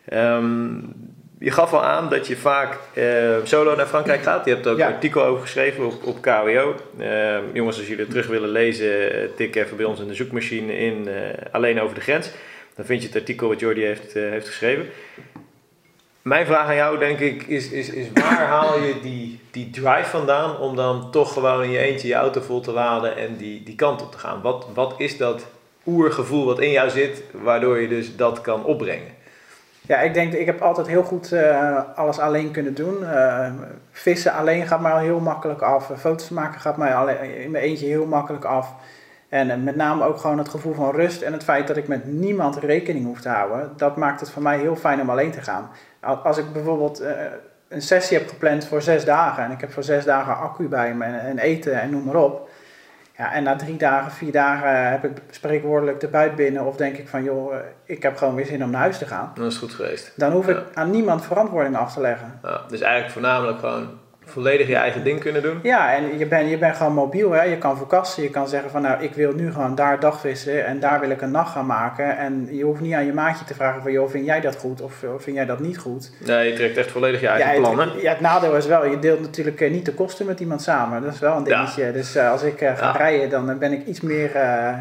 Ehm, 0.05 0.77
je 1.39 1.51
gaf 1.51 1.73
al 1.73 1.83
aan 1.83 2.09
dat 2.09 2.27
je 2.27 2.37
vaak 2.37 2.77
eh, 2.93 3.35
solo 3.43 3.75
naar 3.75 3.85
Frankrijk 3.85 4.21
gaat. 4.23 4.45
Je 4.45 4.51
hebt 4.53 4.65
er 4.65 4.71
ook 4.71 4.77
Ja. 4.77 4.87
een 4.87 4.93
artikel 4.93 5.23
over 5.23 5.41
geschreven 5.41 5.85
op, 5.85 5.93
op 6.05 6.21
KWO. 6.21 6.75
Ehm, 6.99 7.43
jongens, 7.53 7.77
als 7.77 7.87
jullie 7.87 8.01
het 8.01 8.09
terug 8.09 8.27
willen 8.27 8.49
lezen, 8.49 9.11
eh, 9.13 9.27
tik 9.35 9.55
even 9.55 9.77
bij 9.77 9.85
ons 9.85 9.99
in 9.99 10.07
de 10.07 10.13
zoekmachine 10.13 10.77
in 10.77 11.07
eh, 11.07 11.13
Alleen 11.51 11.81
over 11.81 11.95
de 11.95 12.01
grens. 12.01 12.29
Dan 12.75 12.85
vind 12.85 13.01
je 13.01 13.07
het 13.07 13.17
artikel 13.17 13.47
wat 13.47 13.59
Jordi 13.59 13.83
heeft, 13.83 14.15
eh, 14.15 14.29
heeft 14.29 14.47
geschreven. 14.47 14.85
Mijn 16.21 16.45
vraag 16.45 16.67
aan 16.67 16.75
jou, 16.75 16.97
denk 16.97 17.19
ik, 17.19 17.43
is, 17.43 17.69
is, 17.71 17.89
is 17.89 18.07
waar 18.13 18.45
haal 18.55 18.79
je 18.79 18.93
die, 19.01 19.39
die 19.51 19.69
drive 19.69 20.09
vandaan 20.09 20.57
om 20.57 20.75
dan 20.75 21.11
toch 21.11 21.33
gewoon 21.33 21.63
in 21.63 21.69
je 21.71 21.77
eentje 21.79 22.07
je 22.07 22.13
auto 22.13 22.41
vol 22.41 22.59
te 22.61 22.71
laden 22.71 23.15
en 23.17 23.35
die, 23.37 23.63
die 23.63 23.75
kant 23.75 24.01
op 24.01 24.11
te 24.11 24.17
gaan? 24.17 24.41
Wat, 24.41 24.67
wat 24.73 24.93
is 24.97 25.17
dat 25.17 25.45
oergevoel 25.85 26.45
wat 26.45 26.59
in 26.59 26.71
jou 26.71 26.89
zit, 26.89 27.23
waardoor 27.31 27.79
je 27.79 27.87
dus 27.87 28.15
dat 28.15 28.41
kan 28.41 28.63
opbrengen? 28.65 29.17
Ja, 29.89 29.99
ik 29.99 30.13
denk, 30.13 30.33
ik 30.33 30.45
heb 30.45 30.61
altijd 30.61 30.87
heel 30.87 31.03
goed 31.03 31.31
eh, 31.31 31.77
alles 31.95 32.19
alleen 32.19 32.51
kunnen 32.51 32.73
doen. 32.73 33.05
Eh, 33.05 33.51
vissen 33.91 34.33
alleen 34.33 34.67
gaat 34.67 34.81
mij 34.81 34.91
al 34.91 34.97
heel 34.97 35.19
makkelijk 35.19 35.61
af. 35.61 35.91
Foto's 35.97 36.29
maken 36.29 36.59
gaat 36.61 36.77
mij 36.77 36.95
alleen, 36.95 37.41
in 37.43 37.51
mijn 37.51 37.63
eentje 37.63 37.85
heel 37.85 38.05
makkelijk 38.05 38.45
af. 38.45 38.73
En 39.29 39.49
eh, 39.49 39.57
met 39.57 39.75
name 39.75 40.03
ook 40.05 40.17
gewoon 40.17 40.37
het 40.37 40.49
gevoel 40.49 40.73
van 40.73 40.91
rust 40.95 41.21
en 41.21 41.33
het 41.33 41.43
feit 41.43 41.67
dat 41.67 41.77
ik 41.77 41.87
met 41.87 42.05
niemand 42.05 42.57
rekening 42.57 43.05
hoef 43.05 43.21
te 43.21 43.29
houden. 43.29 43.71
Dat 43.77 43.95
maakt 43.97 44.19
het 44.19 44.29
voor 44.31 44.41
mij 44.41 44.57
heel 44.57 44.75
fijn 44.75 45.01
om 45.01 45.09
alleen 45.09 45.31
te 45.31 45.41
gaan. 45.41 45.69
Al- 46.01 46.15
Als 46.15 46.37
ik 46.37 46.53
bijvoorbeeld 46.53 47.03
een 47.67 47.81
sessie 47.81 48.17
heb 48.17 48.29
gepland 48.29 48.65
voor 48.67 48.81
zes 48.81 49.05
dagen. 49.05 49.43
En 49.43 49.51
ik 49.51 49.61
heb 49.61 49.71
voor 49.71 49.83
zes 49.83 50.05
dagen 50.05 50.37
accu 50.37 50.67
bij 50.67 50.93
me 50.93 51.05
en 51.05 51.37
eten 51.37 51.81
en 51.81 51.89
noem 51.89 52.03
maar 52.03 52.15
op. 52.23 52.48
Ja, 53.19 53.33
en 53.33 53.43
na 53.43 53.55
drie 53.55 53.77
dagen, 53.77 54.11
vier 54.11 54.31
dagen 54.31 54.89
heb 54.91 55.03
ik 55.05 55.17
spreekwoordelijk 55.29 55.99
de 55.99 56.07
buit 56.07 56.35
binnen. 56.35 56.65
Of 56.65 56.75
denk 56.75 56.97
ik 56.97 57.07
van 57.07 57.23
joh, 57.23 57.53
eh, 57.55 57.59
ik 57.83 58.03
heb 58.03 58.17
gewoon 58.17 58.35
weer 58.35 58.45
zin 58.45 58.63
om 58.63 58.69
naar 58.69 58.81
huis 58.81 58.97
te 58.97 59.05
gaan. 59.05 59.31
Dat 59.35 59.51
is 59.51 59.57
goed 59.57 59.73
geweest. 59.73 60.11
Dan 60.15 60.31
hoef 60.31 60.47
ik 60.47 60.55
Ja. 60.55 60.63
aan 60.73 60.89
niemand 60.89 61.25
verantwoording 61.25 61.77
af 61.77 61.93
te 61.93 62.01
leggen. 62.01 62.39
Ja, 62.43 62.61
dus 62.69 62.81
eigenlijk 62.81 63.13
voornamelijk 63.13 63.59
gewoon 63.59 63.98
volledig 64.29 64.67
je 64.67 64.75
eigen 64.75 65.03
ding 65.03 65.19
kunnen 65.19 65.41
doen. 65.41 65.59
Ja, 65.63 65.93
en 65.93 66.17
je 66.17 66.25
bent 66.25 66.49
je 66.49 66.57
bent 66.57 66.75
gewoon 66.75 66.93
mobiel. 66.93 67.31
Hè? 67.31 67.43
Je 67.43 67.57
kan 67.57 67.77
verkassen. 67.77 68.23
Je 68.23 68.29
kan 68.29 68.47
zeggen 68.47 68.69
van 68.71 68.81
nou, 68.81 69.03
ik 69.03 69.13
wil 69.13 69.33
nu 69.33 69.51
gewoon 69.51 69.75
daar 69.75 69.99
dagvissen 69.99 70.65
en 70.65 70.79
daar 70.79 70.99
wil 70.99 71.09
ik 71.09 71.21
een 71.21 71.31
nacht 71.31 71.51
gaan 71.51 71.65
maken. 71.65 72.17
En 72.17 72.47
je 72.51 72.63
hoeft 72.63 72.81
niet 72.81 72.93
aan 72.93 73.05
je 73.05 73.13
maatje 73.13 73.45
te 73.45 73.53
vragen 73.53 73.81
van 73.81 73.91
joh, 73.91 74.09
vind 74.09 74.25
jij 74.25 74.41
dat 74.41 74.55
goed 74.55 74.81
of, 74.81 74.93
vind 75.17 75.35
jij 75.35 75.45
dat 75.45 75.59
niet 75.59 75.77
goed? 75.77 76.11
Nee, 76.25 76.47
je 76.51 76.53
trekt 76.55 76.77
echt 76.77 76.91
volledig 76.91 77.21
je 77.21 77.27
eigen 77.27 77.53
ja, 77.53 77.59
plannen. 77.59 77.89
Het, 77.89 78.01
ja, 78.01 78.09
het 78.11 78.19
nadeel 78.21 78.55
is 78.55 78.65
wel, 78.65 78.85
je 78.85 78.99
deelt 78.99 79.21
natuurlijk 79.21 79.61
eh, 79.61 79.71
niet 79.71 79.85
de 79.85 79.93
kosten 79.93 80.25
met 80.25 80.39
iemand 80.39 80.61
samen. 80.61 81.01
Dat 81.01 81.13
is 81.13 81.19
wel 81.19 81.35
een 81.35 81.45
Ja. 81.45 81.57
dingetje. 81.59 81.91
Dus 81.91 82.15
eh, 82.15 82.31
als 82.31 82.43
ik 82.43 82.61
eh, 82.61 82.77
ga 82.77 82.85
Ja. 82.85 82.91
rijden, 82.97 83.29
dan 83.29 83.57
ben 83.57 83.71
ik 83.71 83.85
iets 83.85 84.01
meer, 84.01 84.25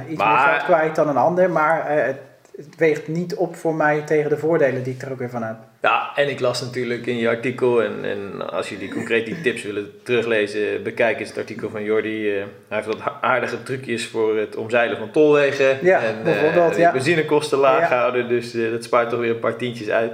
iets 0.08 0.18
Maar- 0.18 0.34
meer 0.34 0.48
geld 0.54 0.64
kwijt 0.64 0.94
dan 0.96 1.08
een 1.08 1.16
ander. 1.16 1.50
Maar 1.50 1.84
het, 1.88 2.16
het 2.56 2.76
weegt 2.76 3.08
niet 3.08 3.34
op 3.34 3.56
voor 3.56 3.74
mij 3.74 4.00
tegen 4.00 4.30
de 4.30 4.36
voordelen 4.38 4.82
die 4.82 4.94
ik 4.94 5.02
er 5.02 5.12
ook 5.12 5.18
weer 5.18 5.30
van 5.30 5.42
heb. 5.42 5.56
Ja, 5.82 6.10
en 6.14 6.28
ik 6.28 6.40
las 6.40 6.60
natuurlijk 6.60 7.06
in 7.06 7.16
je 7.16 7.28
artikel, 7.28 7.82
en, 7.82 8.04
en 8.04 8.50
als 8.50 8.68
jullie 8.68 8.88
concreet 8.92 9.26
die 9.26 9.40
tips 9.40 9.62
willen 9.62 9.90
teruglezen, 10.02 10.82
bekijk 10.82 11.18
eens 11.20 11.28
het 11.28 11.38
artikel 11.38 11.70
van 11.70 11.82
Jordi. 11.82 12.36
Eh, 12.36 12.44
hij 12.68 12.76
heeft 12.76 12.86
wat 12.86 13.00
aardige 13.20 13.62
trucjes 13.62 14.06
voor 14.06 14.38
het 14.38 14.56
omzeilen 14.56 14.98
van 14.98 15.10
tolwegen. 15.10 15.78
Ja, 15.82 16.00
en 16.02 16.22
bijvoorbeeld, 16.24 16.74
de 16.74 16.80
ja. 16.80 16.92
benzinekosten 16.92 17.58
laag 17.58 17.90
Ja. 17.90 17.96
houden, 17.96 18.28
dus 18.28 18.54
eh, 18.54 18.70
dat 18.70 18.84
spaart 18.84 19.10
toch 19.10 19.20
weer 19.20 19.30
een 19.30 19.38
paar 19.38 19.56
tientjes 19.56 19.88
uit. 19.88 20.12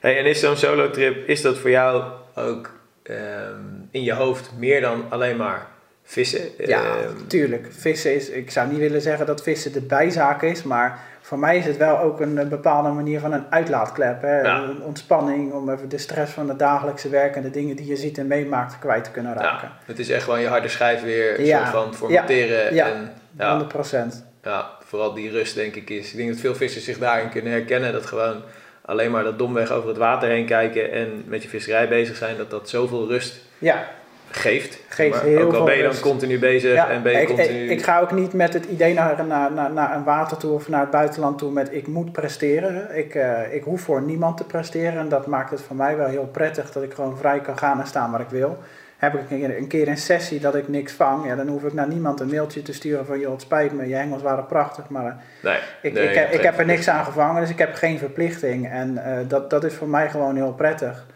Hey, 0.00 0.18
en 0.18 0.26
is 0.26 0.40
zo'n 0.40 0.56
solo-trip, 0.56 1.28
is 1.28 1.42
dat 1.42 1.58
voor 1.58 1.70
jou 1.70 2.02
ook 2.34 2.70
ehm, 3.02 3.60
in 3.90 4.02
je 4.02 4.12
hoofd 4.12 4.50
meer 4.58 4.80
dan 4.80 5.04
alleen 5.08 5.36
maar 5.36 5.66
vissen. 6.04 6.40
Ja, 6.66 6.82
Ehm, 6.82 7.26
tuurlijk. 7.26 7.66
Vissen 7.78 8.14
is, 8.14 8.30
ik 8.30 8.50
zou 8.50 8.68
niet 8.68 8.78
willen 8.78 9.00
zeggen 9.00 9.26
dat 9.26 9.42
vissen 9.42 9.72
de 9.72 9.80
bijzaak 9.80 10.42
is, 10.42 10.62
maar 10.62 10.98
voor 11.28 11.38
mij 11.38 11.56
is 11.58 11.66
het 11.66 11.76
wel 11.76 11.98
ook 11.98 12.20
een, 12.20 12.38
eh, 12.38 12.46
bepaalde 12.46 12.88
manier 12.88 13.20
van 13.20 13.32
een 13.32 13.44
uitlaatklep. 13.50 14.22
Hè? 14.22 14.40
Ja. 14.40 14.62
Een 14.62 14.82
ontspanning 14.82 15.52
om 15.52 15.70
even 15.70 15.88
de 15.88 15.98
stress 15.98 16.32
van 16.32 16.48
het 16.48 16.58
dagelijkse 16.58 17.08
werk 17.08 17.36
en 17.36 17.42
de 17.42 17.50
dingen 17.50 17.76
die 17.76 17.86
je 17.86 17.96
ziet 17.96 18.18
en 18.18 18.26
meemaakt 18.26 18.78
kwijt 18.78 19.04
te 19.04 19.10
kunnen 19.10 19.34
raken. 19.34 19.68
ja, 19.68 19.76
het 19.84 19.98
is 19.98 20.10
echt 20.10 20.24
gewoon 20.24 20.40
je 20.40 20.46
harde 20.48 20.68
schijf 20.68 21.02
weer 21.02 21.44
Ja. 21.44 21.58
soort 21.58 21.70
van 21.70 21.94
formateren. 21.94 22.74
Ja. 22.74 22.86
En, 22.86 23.12
ja, 23.38 23.50
100%. 23.50 24.24
ja, 24.42 24.70
vooral 24.84 25.14
die 25.14 25.30
rust 25.30 25.54
denk 25.54 25.74
ik 25.74 25.90
is. 25.90 26.10
Ik 26.10 26.16
denk 26.16 26.28
dat 26.28 26.40
veel 26.40 26.54
vissers 26.54 26.84
zich 26.84 26.98
daarin 26.98 27.28
kunnen 27.28 27.52
herkennen. 27.52 27.92
Dat 27.92 28.06
gewoon 28.06 28.42
alleen 28.84 29.10
maar 29.10 29.24
dat 29.24 29.38
domweg 29.38 29.70
over 29.70 29.88
het 29.88 29.98
water 29.98 30.28
heen 30.28 30.46
kijken 30.46 30.92
en 30.92 31.22
met 31.26 31.42
je 31.42 31.48
visserij 31.48 31.88
bezig 31.88 32.16
zijn. 32.16 32.36
Dat 32.36 32.50
dat 32.50 32.68
zoveel 32.68 33.08
rust 33.08 33.36
Ja, 33.58 33.88
geeft. 34.30 34.80
Geeft 34.88 35.14
Maar 35.14 35.24
heel 35.24 35.40
ook 35.40 35.46
al 35.46 35.54
veel 35.54 35.64
ben 35.64 35.76
je 35.76 35.82
dan 35.82 35.90
rust. 35.90 36.02
continu 36.02 36.38
bezig 36.38 36.74
ja. 36.74 36.90
en 36.90 37.02
ben 37.02 37.12
je 37.12 37.20
ik, 37.20 37.26
continu... 37.26 37.64
ik, 37.64 37.70
ik 37.70 37.82
ga 37.82 38.00
ook 38.00 38.12
niet 38.12 38.32
met 38.32 38.52
het 38.52 38.64
idee 38.64 38.94
naar, 38.94 39.26
naar, 39.26 39.52
naar, 39.52 39.72
naar 39.72 39.96
een 39.96 40.04
water 40.04 40.36
toe 40.36 40.52
of 40.52 40.68
naar 40.68 40.80
het 40.80 40.90
buitenland 40.90 41.38
toe 41.38 41.50
met 41.50 41.74
ik 41.74 41.86
moet 41.86 42.12
presteren. 42.12 42.96
Ik, 42.96 43.14
eh, 43.14 43.54
ik 43.54 43.62
hoef 43.62 43.80
voor 43.80 44.02
niemand 44.02 44.36
te 44.36 44.44
presteren 44.44 44.98
en 44.98 45.08
dat 45.08 45.26
maakt 45.26 45.50
het 45.50 45.62
voor 45.62 45.76
mij 45.76 45.96
wel 45.96 46.08
heel 46.08 46.28
prettig 46.32 46.72
dat 46.72 46.82
ik 46.82 46.94
gewoon 46.94 47.18
vrij 47.18 47.40
kan 47.40 47.58
gaan 47.58 47.80
en 47.80 47.86
staan 47.86 48.10
waar 48.10 48.20
ik 48.20 48.28
wil. 48.28 48.58
Heb 48.98 49.14
ik 49.14 49.20
een 49.20 49.38
keer, 49.38 49.56
een 49.56 49.66
keer 49.66 49.88
een 49.88 49.96
sessie 49.96 50.40
dat 50.40 50.54
ik 50.54 50.68
niks 50.68 50.92
vang, 50.92 51.26
ja, 51.26 51.34
dan 51.36 51.48
hoef 51.48 51.64
ik 51.64 51.72
naar 51.72 51.88
niemand 51.88 52.20
een 52.20 52.28
mailtje 52.28 52.62
te 52.62 52.72
sturen 52.72 53.06
van 53.06 53.20
joh 53.20 53.32
het 53.32 53.40
spijt 53.40 53.72
me, 53.72 53.88
je 53.88 53.94
hengels 53.94 54.22
waren 54.22 54.46
prachtig, 54.46 54.88
maar 54.88 55.06
eh, 55.06 55.12
nee, 55.42 55.58
ik, 55.82 55.92
nee, 55.92 56.08
ik, 56.08 56.14
heb, 56.14 56.26
ik 56.26 56.34
geen 56.34 56.44
heb 56.44 56.58
er 56.58 56.66
niks 56.66 56.88
aan 56.88 57.04
gevangen, 57.04 57.40
dus 57.40 57.50
ik 57.50 57.58
heb 57.58 57.74
geen 57.74 57.98
verplichting. 57.98 58.70
En 58.70 59.04
eh, 59.04 59.18
dat, 59.28 59.50
dat 59.50 59.64
is 59.64 59.74
voor 59.74 59.88
mij 59.88 60.10
gewoon 60.10 60.36
heel 60.36 60.52
prettig. 60.52 61.06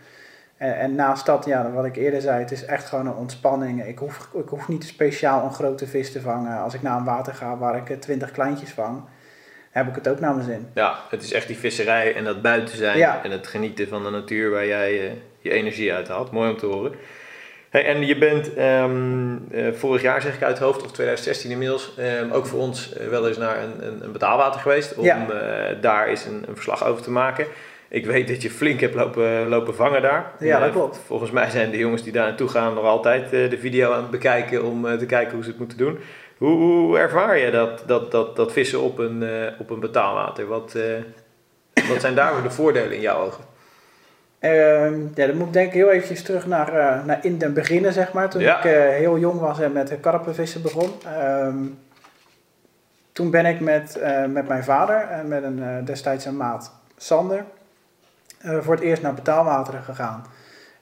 En, 0.63 0.79
en 0.79 0.95
naast 0.95 1.27
dat, 1.27 1.45
ja, 1.45 1.71
wat 1.71 1.85
ik 1.85 1.97
eerder 1.97 2.21
zei, 2.21 2.39
het 2.41 2.51
is 2.51 2.65
echt 2.65 2.85
gewoon 2.89 3.07
een 3.07 3.15
ontspanning. 3.15 3.87
Ik 3.87 3.99
hoef, 3.99 4.29
ik 4.35 4.49
hoef 4.49 4.69
niet 4.69 4.85
speciaal 4.85 5.45
een 5.45 5.53
grote 5.53 5.87
vis 5.87 6.13
te 6.13 6.21
vangen. 6.21 6.59
Als 6.61 6.75
ik 6.75 6.83
naar 6.83 6.97
een 6.99 7.05
water 7.05 7.35
ga 7.35 7.57
waar 7.57 7.77
ik 7.77 8.01
twintig 8.01 8.31
kleintjes 8.31 8.71
vang, 8.71 9.03
heb 9.71 9.89
ik 9.89 9.95
het 9.95 10.09
ook 10.09 10.21
naar 10.21 10.35
mijn 10.35 10.47
zin. 10.47 10.69
Ja, 10.75 10.99
het 11.11 11.23
is 11.23 11.33
echt 11.33 11.47
die 11.47 11.57
visserij 11.59 12.15
en 12.17 12.25
dat 12.25 12.43
buiten 12.43 12.77
zijn 12.77 12.99
Ja. 12.99 13.21
en 13.25 13.31
het 13.31 13.47
genieten 13.47 13.89
van 13.89 14.03
de 14.05 14.11
natuur 14.11 14.51
waar 14.51 14.67
jij 14.67 15.07
eh, 15.07 15.13
je 15.39 15.51
energie 15.51 15.93
uit 15.93 16.09
haalt. 16.09 16.31
Mooi 16.31 16.51
om 16.51 16.57
te 16.57 16.67
horen. 16.67 16.93
Hey, 17.71 17.87
en 17.87 18.07
je 18.07 18.19
bent 18.19 18.55
ehm, 18.55 19.37
eh, 19.51 19.73
vorig 19.73 20.03
jaar, 20.03 20.23
zeg 20.23 20.35
ik 20.35 20.43
uit 20.43 20.59
het 20.59 20.67
hoofd, 20.67 20.85
of 20.85 20.93
2016 20.93 21.51
inmiddels, 21.51 21.95
ehm, 21.99 22.31
ook 22.31 22.47
voor 22.47 22.61
ons 22.61 22.93
eh, 22.93 23.07
wel 23.09 23.29
eens 23.29 23.39
naar 23.39 23.63
een, 23.63 23.87
een, 23.87 24.05
een 24.05 24.13
betaalwater 24.13 24.61
geweest 24.61 24.95
om 24.95 25.05
Ja. 25.05 25.27
daar 25.81 26.07
eens 26.07 26.25
een, 26.25 26.45
een 26.49 26.55
verslag 26.55 26.85
over 26.87 27.03
te 27.03 27.11
maken. 27.11 27.47
Ik 27.93 28.07
weet 28.07 28.29
dat 28.29 28.43
je 28.43 28.51
flink 28.51 28.81
hebt 28.81 28.95
lopen, 28.95 29.49
lopen 29.49 29.75
vangen 29.75 30.03
daar. 30.03 30.33
Ja, 30.39 30.59
dat 30.59 30.69
Eh, 30.69 30.75
klopt. 30.75 31.01
Volgens 31.07 31.31
mij 31.31 31.51
zijn 31.51 31.71
de 31.71 31.77
jongens 31.79 32.03
die 32.03 32.13
daar 32.13 32.27
naartoe 32.27 32.49
gaan 32.49 32.75
nog 32.75 32.85
altijd 32.85 33.25
eh, 33.33 33.51
de 33.51 33.59
video 33.59 33.93
aan 33.93 34.01
het 34.03 34.11
bekijken 34.11 34.65
om 34.65 34.87
eh, 34.87 34.99
te 34.99 35.07
kijken 35.07 35.35
hoe 35.35 35.43
ze 35.43 35.49
het 35.51 35.59
moeten 35.59 35.79
doen. 35.79 35.99
Hoe, 36.39 36.57
hoe 36.57 36.99
ervaar 36.99 37.39
je 37.39 37.51
dat, 37.51 37.83
dat, 37.87 38.11
dat, 38.11 38.37
dat 38.37 38.53
vissen 38.53 38.81
op 38.81 38.99
een, 38.99 39.25
op 39.59 39.71
een 39.71 39.81
betaalwater? 39.81 40.47
Wat, 40.47 40.77
wat 41.89 42.01
zijn 42.01 42.15
daar 42.15 42.43
de 42.43 42.51
voordelen 42.51 42.93
in 42.93 43.01
jouw 43.01 43.25
ogen? 43.25 43.45
Ehm, 44.39 45.01
ja, 45.15 45.27
dan 45.27 45.37
moet 45.37 45.47
ik 45.47 45.53
denk 45.53 45.67
ik 45.67 45.73
heel 45.73 45.91
eventjes 45.91 46.23
terug 46.23 46.47
naar, 46.47 47.03
naar 47.07 47.19
in 47.23 47.39
den 47.39 47.55
beginnen, 47.55 47.93
zeg 47.93 48.13
maar. 48.13 48.31
Toen 48.31 48.41
Ja. 48.41 48.57
ik 48.65 48.71
heel 48.99 49.19
jong 49.19 49.41
was 49.41 49.61
en 49.61 49.73
met 49.73 50.01
karpenvissen 50.01 50.63
begon. 50.63 50.91
Ehm, 51.07 51.57
toen 53.13 53.31
ben 53.31 53.47
ik 53.47 53.61
met, 53.61 54.01
met 54.29 54.49
mijn 54.49 54.65
vader 54.65 54.97
en 54.97 55.29
met 55.29 55.43
een 55.43 55.85
destijds 55.85 56.25
een 56.25 56.37
maat, 56.37 56.73
Sander, 56.97 57.45
voor 58.43 58.75
het 58.75 58.83
eerst 58.83 59.03
naar 59.03 59.15
betaalwateren 59.15 59.83
gegaan. 59.83 60.25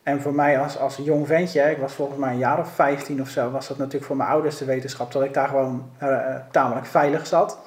En 0.02 0.20
voor 0.20 0.34
mij 0.34 0.60
als, 0.60 0.78
als 0.78 0.96
jong 0.96 1.26
ventje, 1.26 1.70
ik 1.70 1.78
was 1.78 1.92
volgens 1.92 2.18
mij 2.18 2.30
een 2.32 2.38
jaar 2.38 2.58
of 2.58 2.68
15 2.74 3.20
of 3.20 3.28
zo, 3.28 3.50
was 3.50 3.68
dat 3.68 3.78
natuurlijk 3.78 4.04
voor 4.04 4.16
mijn 4.16 4.28
ouders 4.28 4.58
de 4.58 4.64
wetenschap 4.64 5.12
dat 5.12 5.22
ik 5.22 5.34
daar 5.34 5.48
gewoon 5.48 5.90
eh, 5.98 6.08
eh, 6.14 6.36
tamelijk 6.50 6.86
veilig 6.86 7.26
zat. 7.26 7.58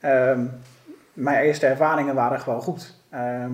Ehm, 0.00 0.40
mijn 1.12 1.44
eerste 1.44 1.66
ervaringen 1.66 2.14
waren 2.14 2.40
gewoon 2.40 2.60
goed. 2.62 2.94
Ehm, 3.10 3.52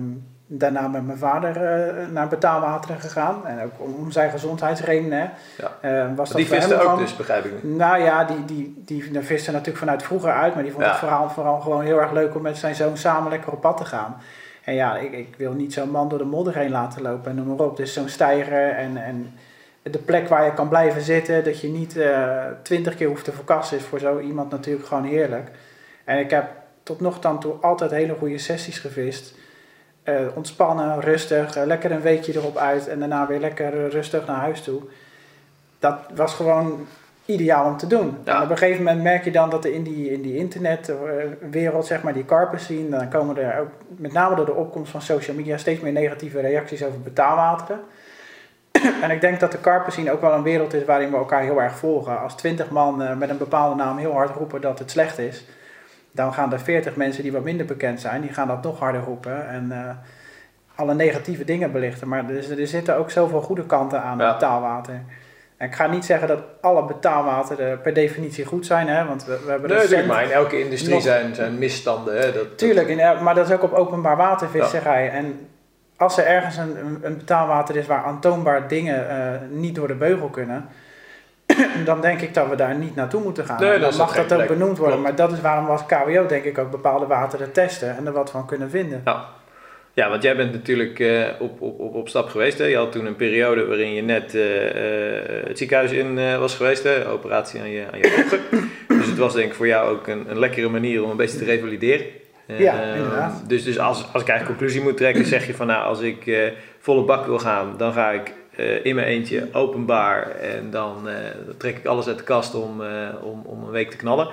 daarna 0.53 0.87
met 0.87 1.05
mijn 1.05 1.17
vader 1.17 1.63
eh, 1.63 2.07
naar 2.07 2.27
betaalwateren 2.27 2.99
gegaan. 2.99 3.47
En 3.47 3.63
ook 3.63 3.71
om, 3.77 3.93
om 3.93 4.11
zijn 4.11 4.31
gezondheidsredenen. 4.31 5.31
Ja. 5.57 5.71
Eh, 5.81 6.05
was 6.15 6.27
dat 6.29 6.37
Die 6.37 6.47
voor 6.47 6.55
hem 6.57 6.69
visten 6.69 6.89
ook 6.91 6.97
dus, 6.97 7.15
begrijp 7.15 7.45
ik 7.45 7.63
nu. 7.63 7.75
nou 7.75 8.01
ja, 8.03 8.23
die, 8.23 8.45
die, 8.45 8.81
die, 8.85 9.03
die 9.03 9.11
natuurlijk 9.11 9.77
vanuit 9.77 10.03
vroeger 10.03 10.31
uit, 10.31 10.53
maar 10.53 10.63
die 10.63 10.71
vond 10.71 10.83
Ja. 10.83 10.89
het 10.89 10.99
vooral, 10.99 11.29
vooral 11.29 11.59
gewoon 11.59 11.81
heel 11.81 11.99
erg 12.01 12.11
leuk 12.11 12.35
om 12.35 12.41
met 12.41 12.57
zijn 12.57 12.75
zoon 12.75 12.97
samen 12.97 13.29
lekker 13.29 13.51
op 13.51 13.61
pad 13.61 13.77
te 13.77 13.85
gaan. 13.85 14.15
En 14.63 14.73
ja, 14.73 14.97
ik, 14.97 15.11
ik 15.11 15.35
wil 15.37 15.53
niet 15.53 15.73
zo'n 15.73 15.89
man 15.89 16.09
door 16.09 16.17
de 16.17 16.23
modder 16.23 16.55
heen 16.55 16.71
laten 16.71 17.01
lopen 17.01 17.31
en 17.31 17.35
noem 17.35 17.47
maar 17.47 17.65
op. 17.65 17.77
Dus 17.77 17.93
zo'n 17.93 18.09
steiger 18.09 18.69
en, 18.69 18.97
en 18.97 19.33
de 19.81 19.97
plek 19.97 20.27
waar 20.27 20.45
je 20.45 20.53
kan 20.53 20.69
blijven 20.69 21.01
zitten, 21.01 21.43
dat 21.43 21.61
je 21.61 21.67
niet 21.67 21.97
eh, 21.97 22.45
twintig 22.61 22.95
keer 22.95 23.07
hoeft 23.07 23.23
te 23.23 23.31
verkassen, 23.31 23.77
is 23.77 23.83
voor 23.83 23.99
zo 23.99 24.19
iemand 24.19 24.51
natuurlijk 24.51 24.87
gewoon 24.87 25.03
heerlijk. 25.03 25.49
En 26.03 26.19
ik 26.19 26.29
heb 26.29 26.49
tot 26.83 26.99
nog 26.99 27.19
dan 27.19 27.39
toe 27.39 27.53
altijd 27.53 27.91
hele 27.91 28.15
goede 28.15 28.37
sessies 28.37 28.79
gevist. 28.79 29.33
Eh, 30.03 30.27
ontspannen, 30.35 31.01
rustig, 31.01 31.55
eh, 31.55 31.65
lekker 31.65 31.91
een 31.91 32.01
weekje 32.01 32.35
erop 32.35 32.57
uit 32.57 32.87
en 32.87 32.99
daarna 32.99 33.27
weer 33.27 33.39
lekker 33.39 33.89
rustig 33.89 34.25
naar 34.27 34.39
huis 34.39 34.61
toe. 34.61 34.81
Dat 35.79 35.97
was 36.15 36.33
gewoon 36.33 36.87
ideaal 37.25 37.65
om 37.65 37.77
te 37.77 37.87
doen. 37.87 38.17
Ja. 38.23 38.35
En 38.37 38.43
op 38.43 38.49
een 38.49 38.57
gegeven 38.57 38.83
moment 38.83 39.03
merk 39.03 39.23
je 39.23 39.31
dan 39.31 39.49
dat 39.49 39.65
er 39.65 39.73
in 39.73 39.83
die, 39.83 40.11
in 40.11 40.21
die 40.21 40.35
internetwereld, 40.37 41.85
zeg 41.85 42.03
maar, 42.03 42.13
die 42.13 42.25
carpers 42.25 42.65
zien, 42.65 42.89
dan 42.89 43.09
komen 43.09 43.37
er 43.37 43.59
ook, 43.59 43.67
met 43.87 44.13
name 44.13 44.35
door 44.35 44.45
de 44.45 44.53
opkomst 44.53 44.91
van 44.91 45.01
social 45.01 45.35
media, 45.35 45.57
steeds 45.57 45.81
meer 45.81 45.91
negatieve 45.91 46.39
reacties 46.39 46.83
over 46.83 47.01
betaalwateren. 47.01 47.79
en 49.03 49.11
ik 49.11 49.21
denk 49.21 49.39
dat 49.39 49.51
de 49.51 49.61
carpers 49.61 49.95
zien 49.95 50.11
ook 50.11 50.21
wel 50.21 50.33
een 50.33 50.43
wereld 50.43 50.73
is 50.73 50.85
waarin 50.85 51.11
we 51.11 51.17
elkaar 51.17 51.41
heel 51.41 51.61
erg 51.61 51.75
volgen. 51.77 52.19
Als 52.19 52.35
twintig 52.35 52.69
man 52.69 53.01
eh, 53.01 53.15
met 53.17 53.29
een 53.29 53.37
bepaalde 53.37 53.75
naam 53.75 53.97
heel 53.97 54.13
hard 54.13 54.35
roepen 54.35 54.61
dat 54.61 54.79
het 54.79 54.91
slecht 54.91 55.17
is, 55.19 55.45
dan 56.11 56.33
gaan 56.33 56.53
er 56.53 56.59
veertig 56.59 56.95
mensen 56.95 57.23
die 57.23 57.31
wat 57.31 57.43
minder 57.43 57.65
bekend 57.65 57.99
zijn, 57.99 58.21
die 58.21 58.33
gaan 58.33 58.47
dat 58.47 58.63
nog 58.63 58.79
harder 58.79 59.01
roepen 59.01 59.47
en 59.49 59.71
eh, 59.71 59.95
alle 60.75 60.93
negatieve 60.93 61.43
dingen 61.43 61.71
belichten. 61.71 62.07
Maar 62.07 62.29
er, 62.29 62.59
er 62.59 62.67
zitten 62.67 62.95
ook 62.97 63.11
zoveel 63.11 63.41
goede 63.41 63.65
kanten 63.65 64.01
aan 64.01 64.17
Ja. 64.17 64.33
betaalwater. 64.33 65.01
Ik 65.61 65.75
ga 65.75 65.87
niet 65.87 66.05
zeggen 66.05 66.27
dat 66.27 66.39
alle 66.61 66.85
betaalwateren 66.85 67.81
per 67.81 67.93
definitie 67.93 68.45
goed 68.45 68.65
zijn, 68.65 68.87
hè, 68.87 69.05
want 69.05 69.25
we, 69.25 69.39
we 69.45 69.51
hebben 69.51 69.69
Nee, 69.69 69.79
recent- 69.79 70.07
maar 70.07 70.23
in 70.23 70.31
elke 70.31 70.59
industrie 70.63 70.93
nog- 70.93 71.03
zijn, 71.03 71.35
zijn 71.35 71.57
misstanden. 71.57 72.19
Hè? 72.21 72.31
Dat, 72.31 72.57
Tuurlijk, 72.57 72.87
in 72.87 73.23
maar 73.23 73.35
dat 73.35 73.47
is 73.47 73.53
ook 73.53 73.63
op 73.63 73.73
openbaar 73.73 74.17
watervisserij. 74.17 75.09
En 75.09 75.47
als 75.97 76.17
er 76.17 76.25
ergens 76.25 76.57
een, 76.57 76.99
een, 77.01 77.17
betaalwater 77.17 77.75
is 77.75 77.85
waar 77.87 78.03
aantoonbaar 78.03 78.67
dingen 78.67 79.09
eh, 79.09 79.39
niet 79.49 79.75
door 79.75 79.87
de 79.87 79.95
beugel 79.95 80.27
kunnen, 80.27 80.65
dan 81.85 82.01
denk 82.01 82.21
ik 82.21 82.33
dat 82.33 82.47
we 82.49 82.55
daar 82.55 82.75
niet 82.75 82.95
naartoe 82.95 83.21
moeten 83.23 83.45
gaan. 83.45 83.59
Nee, 83.59 83.79
dan 83.79 83.95
mag 83.97 84.15
dat 84.15 84.31
ook 84.31 84.37
plek. 84.37 84.47
benoemd 84.47 84.77
worden. 84.77 84.97
Klopt. 84.99 85.17
Maar 85.17 85.27
dat 85.27 85.37
is 85.37 85.41
waarom 85.43 85.65
we 85.65 85.71
als 85.71 85.85
KWO 85.85 86.25
denk 86.25 86.43
ik 86.43 86.57
ook 86.57 86.71
bepaalde 86.71 87.05
wateren 87.05 87.51
testen 87.51 87.97
en 87.97 88.05
er 88.05 88.11
wat 88.13 88.31
van 88.31 88.45
kunnen 88.45 88.69
vinden. 88.69 89.01
Ja. 89.05 89.25
Ja, 90.01 90.09
want 90.09 90.23
jij 90.23 90.35
bent 90.35 90.51
natuurlijk 90.51 90.99
eh, 90.99 91.27
op, 91.39 91.61
op, 91.61 91.79
op, 91.79 91.95
op 91.95 92.09
stap 92.09 92.29
geweest. 92.29 92.57
Hè? 92.57 92.65
Je 92.65 92.75
had 92.75 92.91
toen 92.91 93.05
een 93.05 93.15
periode 93.15 93.65
waarin 93.65 93.93
je 93.93 94.01
net 94.01 94.35
eh, 94.35 94.69
eh, 94.69 95.47
het 95.47 95.57
ziekenhuis 95.57 95.91
in 95.91 96.39
was 96.39 96.55
geweest. 96.55 96.83
Hè? 96.83 97.09
Operatie 97.09 97.59
aan 97.59 97.69
je, 97.69 97.85
aan 97.91 97.97
je 97.97 98.39
dus 98.87 99.07
het 99.07 99.17
was 99.17 99.33
denk 99.33 99.47
ik 99.47 99.55
voor 99.55 99.67
jou 99.67 99.89
ook 99.91 100.07
een, 100.07 100.29
een 100.29 100.39
lekkere 100.39 100.69
manier 100.69 101.03
om 101.03 101.09
een 101.09 101.17
beetje 101.17 101.37
te 101.37 101.45
revalideren. 101.45 102.05
Ja, 102.45 102.93
inderdaad. 102.93 103.43
Dus, 103.47 103.63
dus 103.63 103.79
als, 103.79 103.97
als 104.13 104.21
ik 104.21 104.29
eigenlijk 104.29 104.59
conclusie 104.59 104.81
moet 104.81 104.97
trekken, 104.97 105.25
zeg 105.25 105.47
je 105.47 105.53
van 105.53 105.67
nou, 105.67 105.83
als 105.83 105.99
ik 105.99 106.51
volle 106.79 107.03
bak 107.03 107.25
wil 107.25 107.39
gaan, 107.39 107.73
dan 107.77 107.93
ga 107.93 108.11
ik 108.11 108.33
in 108.83 108.95
mijn 108.95 109.07
eentje 109.07 109.47
openbaar 109.51 110.35
en 110.35 110.71
dan 110.71 111.07
trek 111.57 111.77
ik 111.77 111.85
alles 111.85 112.07
uit 112.07 112.17
de 112.17 112.23
kast 112.23 112.55
om, 112.55 112.81
om, 113.23 113.41
om 113.45 113.63
een 113.63 113.71
week 113.71 113.91
te 113.91 113.97
knallen. 113.97 114.27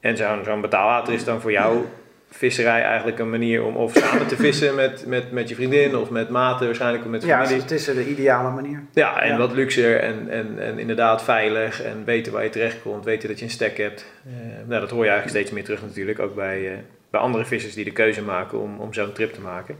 En 0.00 0.16
zo'n 0.16 0.44
zo'n 0.44 0.60
betaalwater 0.60 1.12
is 1.14 1.24
dan 1.24 1.40
voor 1.40 1.52
jou 1.52 1.84
visserij 2.30 2.82
eigenlijk 2.82 3.18
een 3.18 3.30
manier 3.30 3.64
om 3.64 3.76
of 3.76 3.92
samen 3.96 4.26
te 4.26 4.36
vissen 4.36 4.74
met, 4.74 5.04
met, 5.06 5.32
met 5.32 5.48
je 5.48 5.54
vriendin 5.54 5.96
of 5.96 6.10
met 6.10 6.28
maten 6.28 6.66
waarschijnlijk 6.66 7.04
of 7.04 7.10
met 7.10 7.22
Ja, 7.24 7.38
familie. 7.42 7.62
het 7.62 7.70
is 7.70 7.84
de 7.84 8.08
ideale 8.08 8.50
manier. 8.50 8.82
Ja, 8.92 9.20
en 9.22 9.28
Ja. 9.28 9.36
wat 9.38 9.52
luxer 9.52 10.00
en, 10.00 10.28
en, 10.30 10.58
en 10.58 10.78
inderdaad 10.78 11.24
veilig 11.24 11.82
en 11.82 12.04
weten 12.04 12.32
waar 12.32 12.42
je 12.44 12.50
terecht 12.50 12.82
komt, 12.82 13.04
weten 13.04 13.28
dat 13.28 13.38
je 13.38 13.44
een 13.44 13.50
stek 13.50 13.76
hebt. 13.76 14.06
Eh, 14.26 14.32
nou, 14.66 14.80
dat 14.80 14.90
hoor 14.90 15.04
je 15.04 15.10
eigenlijk 15.10 15.38
steeds 15.38 15.50
meer 15.50 15.64
terug 15.64 15.82
natuurlijk, 15.82 16.18
ook 16.18 16.34
bij, 16.34 16.66
eh, 16.72 16.78
bij 17.10 17.20
andere 17.20 17.44
vissers 17.44 17.74
die 17.74 17.84
de 17.84 17.92
keuze 17.92 18.22
maken 18.22 18.60
om, 18.60 18.78
om 18.78 18.92
zo'n 18.94 19.12
trip 19.12 19.32
te 19.32 19.40
maken. 19.40 19.76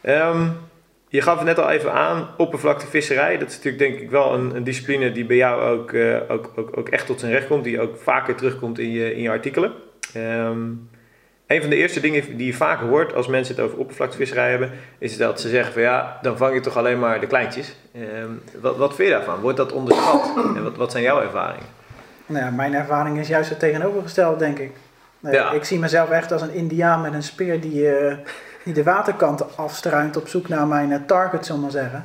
Ehm, 0.00 0.46
je 1.08 1.22
gaf 1.22 1.36
het 1.36 1.46
net 1.46 1.58
al 1.58 1.70
even 1.70 1.92
aan, 1.92 2.28
oppervlaktevisserij. 2.36 3.38
Dat 3.38 3.48
is 3.48 3.56
natuurlijk 3.56 3.82
denk 3.82 4.00
ik 4.00 4.10
wel 4.10 4.34
een, 4.34 4.56
een 4.56 4.64
discipline 4.64 5.12
die 5.12 5.24
bij 5.24 5.36
jou 5.36 5.62
ook, 5.62 5.92
eh, 5.92 6.16
ook, 6.28 6.52
ook, 6.56 6.76
ook 6.76 6.88
echt 6.88 7.06
tot 7.06 7.20
zijn 7.20 7.32
recht 7.32 7.46
komt, 7.46 7.64
die 7.64 7.80
ook 7.80 7.96
vaker 7.98 8.34
terugkomt 8.34 8.78
in 8.78 8.90
je, 8.90 9.14
in 9.14 9.22
je 9.22 9.30
artikelen. 9.30 9.72
Ehm, 10.14 10.60
een 11.50 11.60
van 11.60 11.70
de 11.70 11.76
eerste 11.76 12.00
dingen 12.00 12.36
die 12.36 12.46
je 12.46 12.54
vaak 12.54 12.80
hoort 12.80 13.14
als 13.14 13.26
mensen 13.26 13.54
het 13.56 13.64
over 13.64 13.78
oppervlaktevisserij 13.78 14.50
hebben, 14.50 14.70
is 14.98 15.16
dat 15.16 15.40
ze 15.40 15.48
zeggen 15.48 15.72
van 15.72 15.82
ja, 15.82 16.18
dan 16.22 16.36
vang 16.36 16.54
je 16.54 16.60
toch 16.60 16.76
alleen 16.76 16.98
maar 16.98 17.20
de 17.20 17.26
kleintjes. 17.26 17.76
Ehm, 17.94 18.30
wat, 18.60 18.76
wat 18.76 18.94
vind 18.94 19.08
je 19.08 19.14
daarvan? 19.14 19.40
Wordt 19.40 19.56
dat 19.56 19.72
onderschat? 19.72 20.30
En 20.56 20.62
wat, 20.62 20.76
wat 20.76 20.90
zijn 20.90 21.02
jouw 21.02 21.20
ervaringen? 21.20 21.66
Nou 22.26 22.44
ja, 22.44 22.50
mijn 22.50 22.74
ervaring 22.74 23.18
is 23.18 23.28
juist 23.28 23.50
het 23.50 23.58
tegenovergestelde, 23.58 24.38
denk 24.38 24.58
ik. 24.58 24.70
Nee, 25.20 25.32
Ja. 25.32 25.50
Ik 25.50 25.64
zie 25.64 25.78
mezelf 25.78 26.10
echt 26.10 26.32
als 26.32 26.42
een 26.42 26.54
indiaan 26.54 27.00
met 27.00 27.12
een 27.14 27.22
speer 27.22 27.60
die, 27.60 27.96
eh, 27.96 28.16
die 28.64 28.74
de 28.74 28.82
waterkanten 28.82 29.46
afstruint 29.56 30.16
op 30.16 30.28
zoek 30.28 30.48
naar 30.48 30.66
mijn 30.66 30.92
eh, 30.92 30.98
target, 31.06 31.46
zullen 31.46 31.60
maar 31.60 31.70
zeggen. 31.70 32.04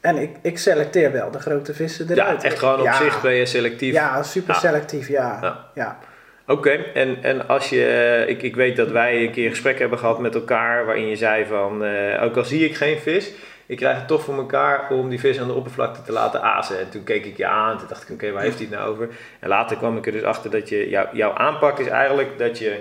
En 0.00 0.16
ik, 0.16 0.30
ik 0.42 0.58
selecteer 0.58 1.12
wel 1.12 1.30
de 1.30 1.38
grote 1.38 1.74
vissen 1.74 2.06
Ja, 2.08 2.12
eruit. 2.14 2.44
echt 2.44 2.58
gewoon 2.58 2.78
op 2.78 2.84
Ja. 2.84 2.96
zich 2.96 3.20
ben 3.22 3.32
je 3.32 3.46
selectief. 3.46 3.92
Ja, 3.94 4.22
super 4.22 4.54
Ja. 4.54 4.60
selectief, 4.60 5.08
ja. 5.08 5.38
Ja. 5.74 5.98
Oké, 6.46 6.70
en, 6.70 7.18
en 7.22 7.48
als 7.48 7.68
je, 7.68 8.24
ik, 8.26 8.42
ik 8.42 8.56
weet 8.56 8.76
dat 8.76 8.90
wij 8.90 9.22
een 9.22 9.30
keer 9.30 9.44
een 9.44 9.50
gesprek 9.50 9.78
hebben 9.78 9.98
gehad 9.98 10.18
met 10.18 10.34
elkaar 10.34 10.84
waarin 10.84 11.06
je 11.06 11.16
zei 11.16 11.44
van, 11.44 11.84
eh, 11.84 12.22
ook 12.22 12.36
al 12.36 12.44
zie 12.44 12.64
ik 12.64 12.74
geen 12.74 12.98
vis, 12.98 13.32
ik 13.66 13.76
krijg 13.76 13.96
het 13.96 14.08
toch 14.08 14.22
voor 14.22 14.36
elkaar 14.36 14.90
om 14.90 15.08
die 15.08 15.20
vis 15.20 15.40
aan 15.40 15.46
de 15.46 15.54
oppervlakte 15.54 16.02
te 16.02 16.12
laten 16.12 16.42
azen. 16.42 16.78
En 16.78 16.90
toen 16.90 17.04
keek 17.04 17.24
ik 17.24 17.36
je 17.36 17.46
aan, 17.46 17.78
toen 17.78 17.88
dacht 17.88 18.02
ik, 18.02 18.14
oké, 18.14 18.30
waar 18.30 18.42
heeft 18.42 18.58
hij 18.58 18.66
het 18.66 18.78
nou 18.78 18.90
over? 18.90 19.08
En 19.40 19.48
later 19.48 19.76
kwam 19.76 19.96
ik 19.96 20.06
er 20.06 20.12
dus 20.12 20.22
achter 20.22 20.50
dat 20.50 20.68
je, 20.68 20.88
jou, 20.88 21.08
jouw 21.12 21.32
aanpak 21.32 21.78
is 21.78 21.86
eigenlijk 21.86 22.38
dat 22.38 22.58
je 22.58 22.78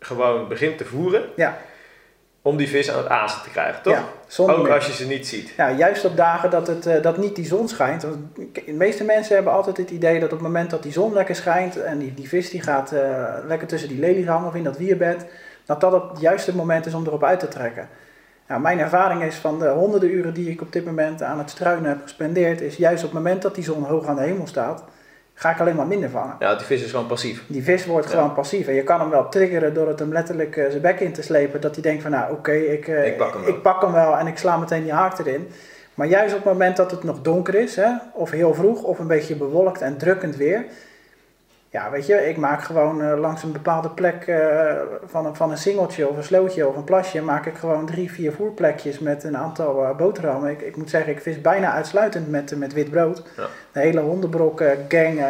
gewoon 0.00 0.48
begint 0.48 0.78
te 0.78 0.84
voeren 0.84 1.22
Ja, 1.36 1.58
om 2.42 2.56
die 2.56 2.68
vis 2.68 2.90
aan 2.90 2.98
het 2.98 3.08
azen 3.08 3.42
te 3.42 3.50
krijgen, 3.50 3.82
toch? 3.82 3.92
ja 3.92 4.04
zonder 4.28 4.56
ook 4.56 4.62
meer. 4.62 4.72
als 4.72 4.86
je 4.86 4.92
ze 4.92 5.06
niet 5.06 5.26
ziet. 5.26 5.52
Ja, 5.56 5.70
juist 5.70 6.04
op 6.04 6.16
dagen 6.16 6.50
dat, 6.50 6.66
het, 6.66 6.86
eh, 6.86 7.02
dat 7.02 7.16
niet 7.16 7.36
die 7.36 7.46
zon 7.46 7.68
schijnt. 7.68 8.02
Want 8.02 8.16
de 8.66 8.72
meeste 8.72 9.04
mensen 9.04 9.34
hebben 9.34 9.52
altijd 9.52 9.76
het 9.76 9.90
idee 9.90 10.20
dat 10.20 10.32
op 10.32 10.38
het 10.38 10.46
moment 10.46 10.70
dat 10.70 10.82
die 10.82 10.92
zon 10.92 11.12
lekker 11.12 11.34
schijnt 11.34 11.82
en 11.82 11.98
die, 11.98 12.14
die 12.14 12.28
vis 12.28 12.50
die 12.50 12.62
gaat 12.62 12.92
eh, 12.92 13.34
lekker 13.46 13.68
tussen 13.68 13.88
die 13.88 13.98
lelies 13.98 14.26
hangen 14.26 14.48
of 14.48 14.54
in 14.54 14.64
dat 14.64 14.76
wierbed, 14.76 15.26
dat 15.64 15.80
dat 15.80 15.92
het 15.92 16.20
juiste 16.20 16.54
moment 16.56 16.86
is 16.86 16.94
om 16.94 17.06
erop 17.06 17.24
uit 17.24 17.40
te 17.40 17.48
trekken. 17.48 17.88
Nou, 18.48 18.60
mijn 18.60 18.78
ervaring 18.78 19.22
is 19.22 19.34
van 19.34 19.58
de 19.58 19.68
honderden 19.68 20.10
uren 20.10 20.34
die 20.34 20.50
ik 20.50 20.60
op 20.60 20.72
dit 20.72 20.84
moment 20.84 21.22
aan 21.22 21.38
het 21.38 21.50
struinen 21.50 21.88
heb 21.88 22.02
gespendeerd, 22.02 22.60
is 22.60 22.76
juist 22.76 23.04
op 23.04 23.10
het 23.10 23.18
moment 23.18 23.42
dat 23.42 23.54
die 23.54 23.64
zon 23.64 23.84
hoog 23.84 24.06
aan 24.06 24.16
de 24.16 24.22
hemel 24.22 24.46
staat, 24.46 24.84
ga 25.40 25.50
ik 25.50 25.60
alleen 25.60 25.76
maar 25.76 25.86
minder 25.86 26.10
vangen. 26.10 26.36
Ja, 26.38 26.54
die 26.54 26.66
vis 26.66 26.84
is 26.84 26.90
gewoon 26.90 27.06
passief. 27.06 27.42
Die 27.46 27.62
vis 27.62 27.86
wordt 27.86 28.10
Ja. 28.10 28.12
gewoon 28.16 28.34
passief. 28.34 28.66
En 28.66 28.74
je 28.74 28.82
kan 28.82 29.00
hem 29.00 29.10
wel 29.10 29.28
triggeren 29.28 29.74
door 29.74 29.88
het 29.88 29.98
hem 29.98 30.12
letterlijk 30.12 30.56
eh, 30.56 30.64
zijn 30.70 30.82
bek 30.82 31.00
in 31.00 31.12
te 31.12 31.22
slepen. 31.22 31.60
Dat 31.60 31.74
hij 31.74 31.82
denkt 31.82 32.02
van 32.02 32.10
nou 32.10 32.32
oké, 32.32 32.52
ik, 32.52 32.88
eh, 32.88 33.06
Ik 33.06 33.16
pak 33.16 33.32
hem 33.32 33.40
wel. 33.44 33.54
ik 33.54 33.62
pak 33.62 33.82
hem 33.82 33.92
wel 33.92 34.16
en 34.18 34.26
ik 34.26 34.38
sla 34.38 34.56
meteen 34.56 34.82
die 34.82 34.92
haak 34.92 35.18
erin. 35.18 35.48
Maar 35.94 36.06
juist 36.06 36.34
op 36.34 36.44
het 36.44 36.52
moment 36.52 36.76
dat 36.76 36.90
het 36.90 37.02
nog 37.02 37.20
donker 37.22 37.54
is, 37.54 37.76
hè, 37.76 37.88
of 38.12 38.30
heel 38.30 38.54
vroeg, 38.54 38.82
of 38.82 38.98
een 38.98 39.06
beetje 39.06 39.36
bewolkt 39.36 39.80
en 39.80 39.96
drukkend 39.96 40.36
weer. 40.36 40.64
Ja, 41.70 41.90
weet 41.90 42.06
je, 42.06 42.28
ik 42.28 42.36
maak 42.36 42.62
gewoon 42.62 43.02
eh, 43.02 43.18
langs 43.18 43.42
een 43.42 43.52
bepaalde 43.52 43.90
plek 43.90 44.26
eh, 44.26 44.76
van, 45.06 45.26
een, 45.26 45.36
van 45.36 45.50
een 45.50 45.58
singeltje 45.58 46.08
of 46.08 46.16
een 46.16 46.24
slootje 46.24 46.68
of 46.68 46.76
een 46.76 46.84
plasje, 46.84 47.22
maak 47.22 47.46
ik 47.46 47.56
gewoon 47.56 47.86
drie, 47.86 48.12
vier 48.12 48.32
voerplekjes 48.32 48.98
met 48.98 49.24
een 49.24 49.36
aantal 49.36 49.84
eh, 49.84 49.96
boterhammen. 49.96 50.50
Ik, 50.50 50.60
ik 50.60 50.76
moet 50.76 50.90
zeggen, 50.90 51.12
ik 51.12 51.20
vis 51.20 51.40
bijna 51.40 51.72
uitsluitend 51.72 52.28
met, 52.28 52.56
met 52.56 52.72
wit 52.72 52.90
brood. 52.90 53.22
Ja. 53.36 53.46
De 53.72 53.80
hele 53.80 54.00
hondenbrok 54.00 54.62
gang, 54.88 55.20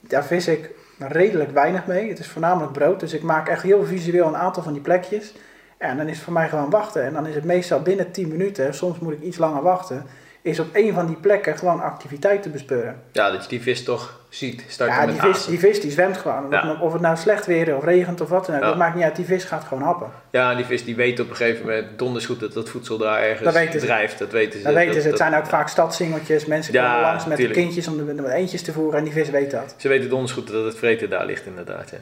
daar 0.00 0.24
vis 0.24 0.48
ik 0.48 0.70
redelijk 0.98 1.50
weinig 1.50 1.86
mee. 1.86 2.08
Het 2.08 2.18
is 2.18 2.28
voornamelijk 2.28 2.72
brood, 2.72 3.00
dus 3.00 3.12
ik 3.12 3.22
maak 3.22 3.48
echt 3.48 3.62
heel 3.62 3.84
visueel 3.84 4.26
een 4.26 4.36
aantal 4.36 4.62
van 4.62 4.72
die 4.72 4.82
plekjes. 4.82 5.34
En 5.78 5.96
dan 5.96 6.08
is 6.08 6.14
het 6.14 6.24
voor 6.24 6.32
mij 6.32 6.48
gewoon 6.48 6.70
wachten. 6.70 7.04
En 7.04 7.12
dan 7.12 7.26
is 7.26 7.34
het 7.34 7.44
meestal 7.44 7.82
binnen 7.82 8.10
10 8.10 8.28
minuten, 8.28 8.74
soms 8.74 8.98
moet 8.98 9.12
ik 9.12 9.22
iets 9.22 9.38
langer 9.38 9.62
wachten, 9.62 10.04
is 10.42 10.60
op 10.60 10.68
een 10.72 10.94
van 10.94 11.06
die 11.06 11.16
plekken 11.16 11.58
gewoon 11.58 11.82
activiteit 11.82 12.42
te 12.42 12.48
bespeuren. 12.48 13.02
Ja, 13.12 13.30
dat 13.30 13.42
je 13.42 13.48
die 13.48 13.62
vis 13.62 13.84
toch 13.84 14.17
ziet. 14.28 14.64
Starten 14.68 14.96
Ja, 14.96 15.04
met 15.06 15.20
die 15.20 15.32
vis, 15.32 15.44
die 15.46 15.58
vis 15.58 15.80
die 15.80 15.90
zwemt 15.90 16.16
gewoon. 16.16 16.46
Ja. 16.50 16.78
Of 16.80 16.92
het 16.92 17.02
nou 17.02 17.16
slecht 17.16 17.46
weer 17.46 17.68
is 17.68 17.74
of 17.74 17.84
regent 17.84 18.20
of 18.20 18.28
wat 18.28 18.46
dan 18.46 18.54
ook, 18.54 18.60
Ja. 18.62 18.66
dat 18.68 18.76
maakt 18.76 18.94
niet 18.94 19.04
uit. 19.04 19.16
Die 19.16 19.24
vis 19.24 19.44
gaat 19.44 19.64
gewoon 19.64 19.82
happen. 19.82 20.10
Ja, 20.30 20.50
en 20.50 20.56
die 20.56 20.64
vis 20.66 20.84
die 20.84 20.96
weet 20.96 21.20
op 21.20 21.30
een 21.30 21.36
gegeven 21.36 21.66
moment 21.66 21.98
donders 21.98 22.26
goed 22.26 22.40
dat 22.40 22.52
dat 22.52 22.68
voedsel 22.68 22.98
daar 22.98 23.22
ergens 23.22 23.42
Dat 23.42 23.52
weten 23.54 23.80
ze. 23.80 23.86
drijft. 23.86 24.18
Dat 24.18 24.30
weten 24.32 24.58
ze. 24.58 24.64
Dat 24.64 24.74
weten 24.74 24.92
ze. 24.94 25.00
Het 25.00 25.08
dat- 25.08 25.18
zijn 25.18 25.34
ook 25.34 25.46
vaak 25.46 25.68
stadsingeltjes. 25.68 26.46
Mensen 26.46 26.72
Ja, 26.72 26.86
komen 26.86 27.00
langs 27.02 27.24
met 27.26 27.36
de 27.36 27.42
tuurlijk. 27.42 27.60
kindjes 27.60 27.88
om 27.88 27.96
de, 27.96 28.02
met 28.22 28.28
eentjes 28.28 28.62
te 28.62 28.72
voeren 28.72 28.98
en 28.98 29.04
die 29.04 29.12
vis 29.12 29.30
weet 29.30 29.50
dat. 29.50 29.74
Ze 29.76 29.88
weten 29.88 30.08
donders 30.08 30.32
goed 30.32 30.52
dat 30.52 30.64
het 30.64 30.76
vreten 30.76 31.10
daar 31.10 31.26
ligt 31.26 31.46
inderdaad. 31.46 31.90
ja. 31.90 31.98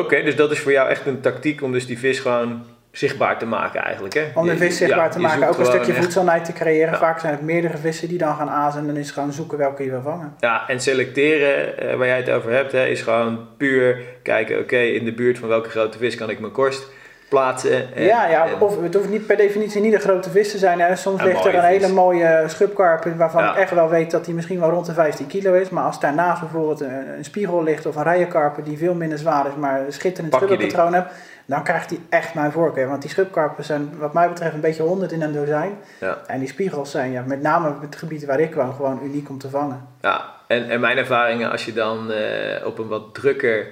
Oké, 0.00 0.22
dus 0.22 0.36
dat 0.36 0.50
is 0.50 0.58
voor 0.58 0.72
jou 0.72 0.88
echt 0.88 1.06
een 1.06 1.20
tactiek 1.20 1.62
om 1.62 1.72
dus 1.72 1.86
die 1.86 1.98
vis 1.98 2.18
gewoon 2.18 2.64
zichtbaar 2.92 3.38
te 3.38 3.46
maken 3.46 3.82
eigenlijk. 3.82 4.14
Hè? 4.14 4.22
Om 4.34 4.46
de 4.46 4.56
vis 4.56 4.76
zichtbaar 4.76 5.04
ja, 5.04 5.08
te 5.10 5.20
maken, 5.20 5.48
ook 5.48 5.58
een 5.58 5.66
stukje 5.66 5.94
voedselheid 5.94 6.44
te 6.44 6.52
creëren. 6.52 6.92
Ja. 6.92 6.98
Vaak 6.98 7.18
zijn 7.20 7.32
het 7.32 7.42
meerdere 7.42 7.76
vissen 7.76 8.08
die 8.08 8.18
dan 8.18 8.34
gaan 8.36 8.50
azen 8.50 8.80
en 8.80 8.86
dan 8.86 8.96
is 8.96 9.10
gewoon 9.10 9.32
zoeken 9.32 9.58
welke 9.58 9.84
je 9.84 9.90
wil 9.90 10.02
vangen. 10.02 10.34
Ja, 10.38 10.68
en 10.68 10.80
selecteren, 10.80 11.78
eh, 11.78 11.96
waar 11.96 12.06
jij 12.06 12.16
het 12.16 12.30
over 12.30 12.52
hebt, 12.52 12.72
hè, 12.72 12.86
is 12.86 13.00
gewoon 13.02 13.46
puur 13.56 13.98
kijken, 14.22 14.58
oké, 14.58 14.76
in 14.78 15.04
de 15.04 15.12
buurt 15.12 15.38
van 15.38 15.48
welke 15.48 15.68
grote 15.70 15.98
vis 15.98 16.14
kan 16.14 16.30
ik 16.30 16.40
mijn 16.40 16.52
korst 16.52 16.86
plaatsen. 17.28 17.94
En, 17.94 18.02
ja, 18.04 18.28
ja 18.28 18.46
en- 18.46 18.60
of 18.60 18.82
het 18.82 18.94
hoeft 18.94 19.08
niet 19.08 19.26
per 19.26 19.36
definitie 19.36 19.80
niet 19.80 19.92
een 19.94 20.00
grote 20.00 20.30
vis 20.30 20.50
te 20.50 20.58
zijn. 20.58 20.80
Hè. 20.80 20.96
Soms 20.96 21.22
ligt 21.22 21.44
er 21.44 21.54
een 21.54 21.60
vis. 21.60 21.68
hele 21.80 21.92
mooie 21.92 22.44
schubkarp 22.46 23.04
waarvan 23.16 23.42
Ja. 23.42 23.50
ik 23.52 23.56
echt 23.56 23.70
wel 23.70 23.88
weet 23.88 24.10
dat 24.10 24.24
die 24.24 24.34
misschien 24.34 24.60
wel 24.60 24.70
rond 24.70 24.86
de 24.86 24.92
15 24.92 25.26
kilo 25.26 25.54
is. 25.54 25.68
Maar 25.68 25.84
als 25.84 26.00
daarnaast 26.00 26.40
bijvoorbeeld 26.40 26.80
een, 26.80 27.16
een 27.16 27.24
spiegel 27.24 27.62
ligt 27.62 27.86
of 27.86 27.96
een 27.96 28.02
rijenkarper 28.02 28.64
die 28.64 28.78
veel 28.78 28.94
minder 28.94 29.18
zwaar 29.18 29.46
is, 29.46 29.54
maar 29.58 29.80
een 29.80 29.92
schitterend 29.92 30.34
schubbenpatroon 30.34 30.94
hebt, 30.94 31.12
dan 31.46 31.64
krijgt 31.64 31.90
hij 31.90 31.98
echt 32.08 32.34
mijn 32.34 32.52
voorkeur. 32.52 32.88
Want 32.88 33.02
die 33.02 33.10
schubkarpen 33.10 33.64
zijn 33.64 33.98
wat 33.98 34.12
mij 34.12 34.28
betreft 34.28 34.54
een 34.54 34.60
beetje 34.60 34.82
100 34.82 35.12
in 35.12 35.22
een 35.22 35.32
dozijn. 35.32 35.78
Ja. 36.00 36.18
En 36.26 36.38
die 36.38 36.48
spiegels 36.48 36.90
zijn 36.90 37.10
ja, 37.10 37.22
met 37.26 37.42
name 37.42 37.68
op 37.68 37.80
het 37.80 37.96
gebied 37.96 38.24
waar 38.24 38.40
ik 38.40 38.54
woon 38.54 38.74
gewoon 38.74 39.00
uniek 39.02 39.28
om 39.28 39.38
te 39.38 39.50
vangen. 39.50 39.86
Ja, 40.00 40.24
en, 40.46 40.68
en 40.68 40.80
mijn 40.80 40.98
ervaringen 40.98 41.50
als 41.50 41.64
je 41.64 41.72
dan 41.72 42.12
eh, 42.12 42.66
op 42.66 42.78
een 42.78 42.88
wat 42.88 43.14
drukker 43.14 43.66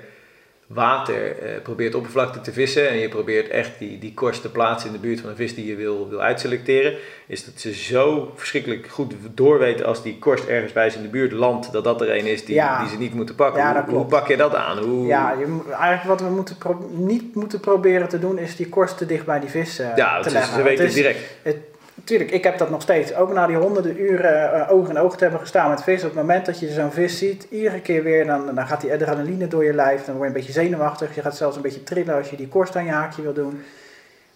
water 0.74 1.38
eh, 1.38 1.62
probeert 1.62 1.94
oppervlakte 1.94 2.40
te 2.40 2.52
vissen 2.52 2.88
en 2.88 2.96
je 2.98 3.09
probeert 3.09 3.48
echt 3.48 3.70
die, 3.78 3.98
die 3.98 4.14
korst 4.14 4.42
te 4.42 4.50
plaatsen 4.50 4.87
in 4.88 4.94
de 4.94 5.00
buurt 5.00 5.20
van 5.20 5.30
een 5.30 5.37
vis 5.37 5.54
die 5.54 5.66
je 5.66 5.74
wil, 5.76 6.09
wil 6.09 6.20
uitselecteren, 6.20 6.94
is 7.26 7.44
dat 7.44 7.54
ze 7.61 7.74
zo 7.74 8.33
verschrikkelijk 8.37 8.87
goed 8.88 9.14
doorweten 9.35 9.87
als 9.87 10.02
die 10.02 10.18
korst 10.18 10.44
ergens 10.46 10.72
bij 10.72 10.90
ze 10.90 10.96
in 10.96 11.02
de 11.02 11.09
buurt 11.09 11.33
landt, 11.33 11.72
dat 11.72 11.85
dat 11.85 12.00
er 12.00 12.11
een 12.16 12.26
is 12.26 12.44
die, 12.44 12.54
Ja. 12.54 12.80
die 12.80 12.88
ze 12.88 12.98
niet 12.98 13.14
moeten 13.14 13.35
pakken. 13.35 13.61
Ja, 13.62 13.85
hoe, 13.88 14.04
pak 14.04 14.28
je 14.28 14.37
dat 14.37 14.54
aan? 14.54 14.78
Hoe, 14.78 15.06
Ja, 15.06 15.30
je, 15.38 15.61
eigenlijk 15.70 16.02
wat 16.04 16.20
we 16.20 16.35
moeten 16.35 16.56
niet 16.90 17.35
moeten 17.35 17.61
proberen 17.61 18.09
te 18.09 18.18
doen 18.18 18.38
is 18.38 18.56
die 18.56 18.68
korst 18.68 18.98
te 18.98 19.06
dicht 19.06 19.24
bij 19.26 19.40
die 19.40 19.48
vis 19.50 19.78
eh, 19.78 19.96
ja 19.96 20.20
te 20.20 20.28
ze, 20.28 20.35
leggen. 20.35 20.52
ze 20.54 20.62
Want 20.62 20.68
weten 20.68 20.85
het 20.85 20.94
is- 20.94 21.00
direct. 21.02 21.69
Tuurlijk, 22.04 22.30
ik 22.30 22.44
heb 22.44 22.58
dat 22.58 22.70
nog 22.70 22.82
steeds. 22.82 23.14
Ook 23.14 23.32
na 23.32 23.46
die 23.46 23.56
honderden 23.56 24.00
uren 24.00 24.52
eh, 24.52 24.72
oog 24.72 24.88
in 24.88 24.98
oog 24.98 25.16
te 25.16 25.22
hebben 25.22 25.40
gestaan 25.40 25.70
met 25.70 25.82
vis. 25.82 26.00
Op 26.02 26.08
het 26.08 26.18
moment 26.18 26.46
dat 26.46 26.60
je 26.60 26.68
zo'n 26.68 26.92
vis 26.92 27.18
ziet, 27.18 27.46
iedere 27.50 27.80
keer 27.80 28.02
weer, 28.02 28.26
dan, 28.26 28.54
dan 28.54 28.66
gaat 28.66 28.80
die 28.80 28.92
adrenaline 28.92 29.48
door 29.48 29.64
je 29.64 29.74
lijf. 29.74 30.04
Dan 30.04 30.14
word 30.16 30.28
je 30.28 30.34
een 30.34 30.40
beetje 30.46 30.60
zenuwachtig. 30.60 31.14
Je 31.14 31.20
gaat 31.20 31.36
zelfs 31.36 31.56
een 31.56 31.62
beetje 31.62 31.82
trillen 31.82 32.14
als 32.14 32.30
je 32.30 32.36
die 32.36 32.48
korst 32.48 32.76
aan 32.76 32.84
je 32.84 32.90
haakje 32.90 33.22
wil 33.22 33.32
doen. 33.32 33.62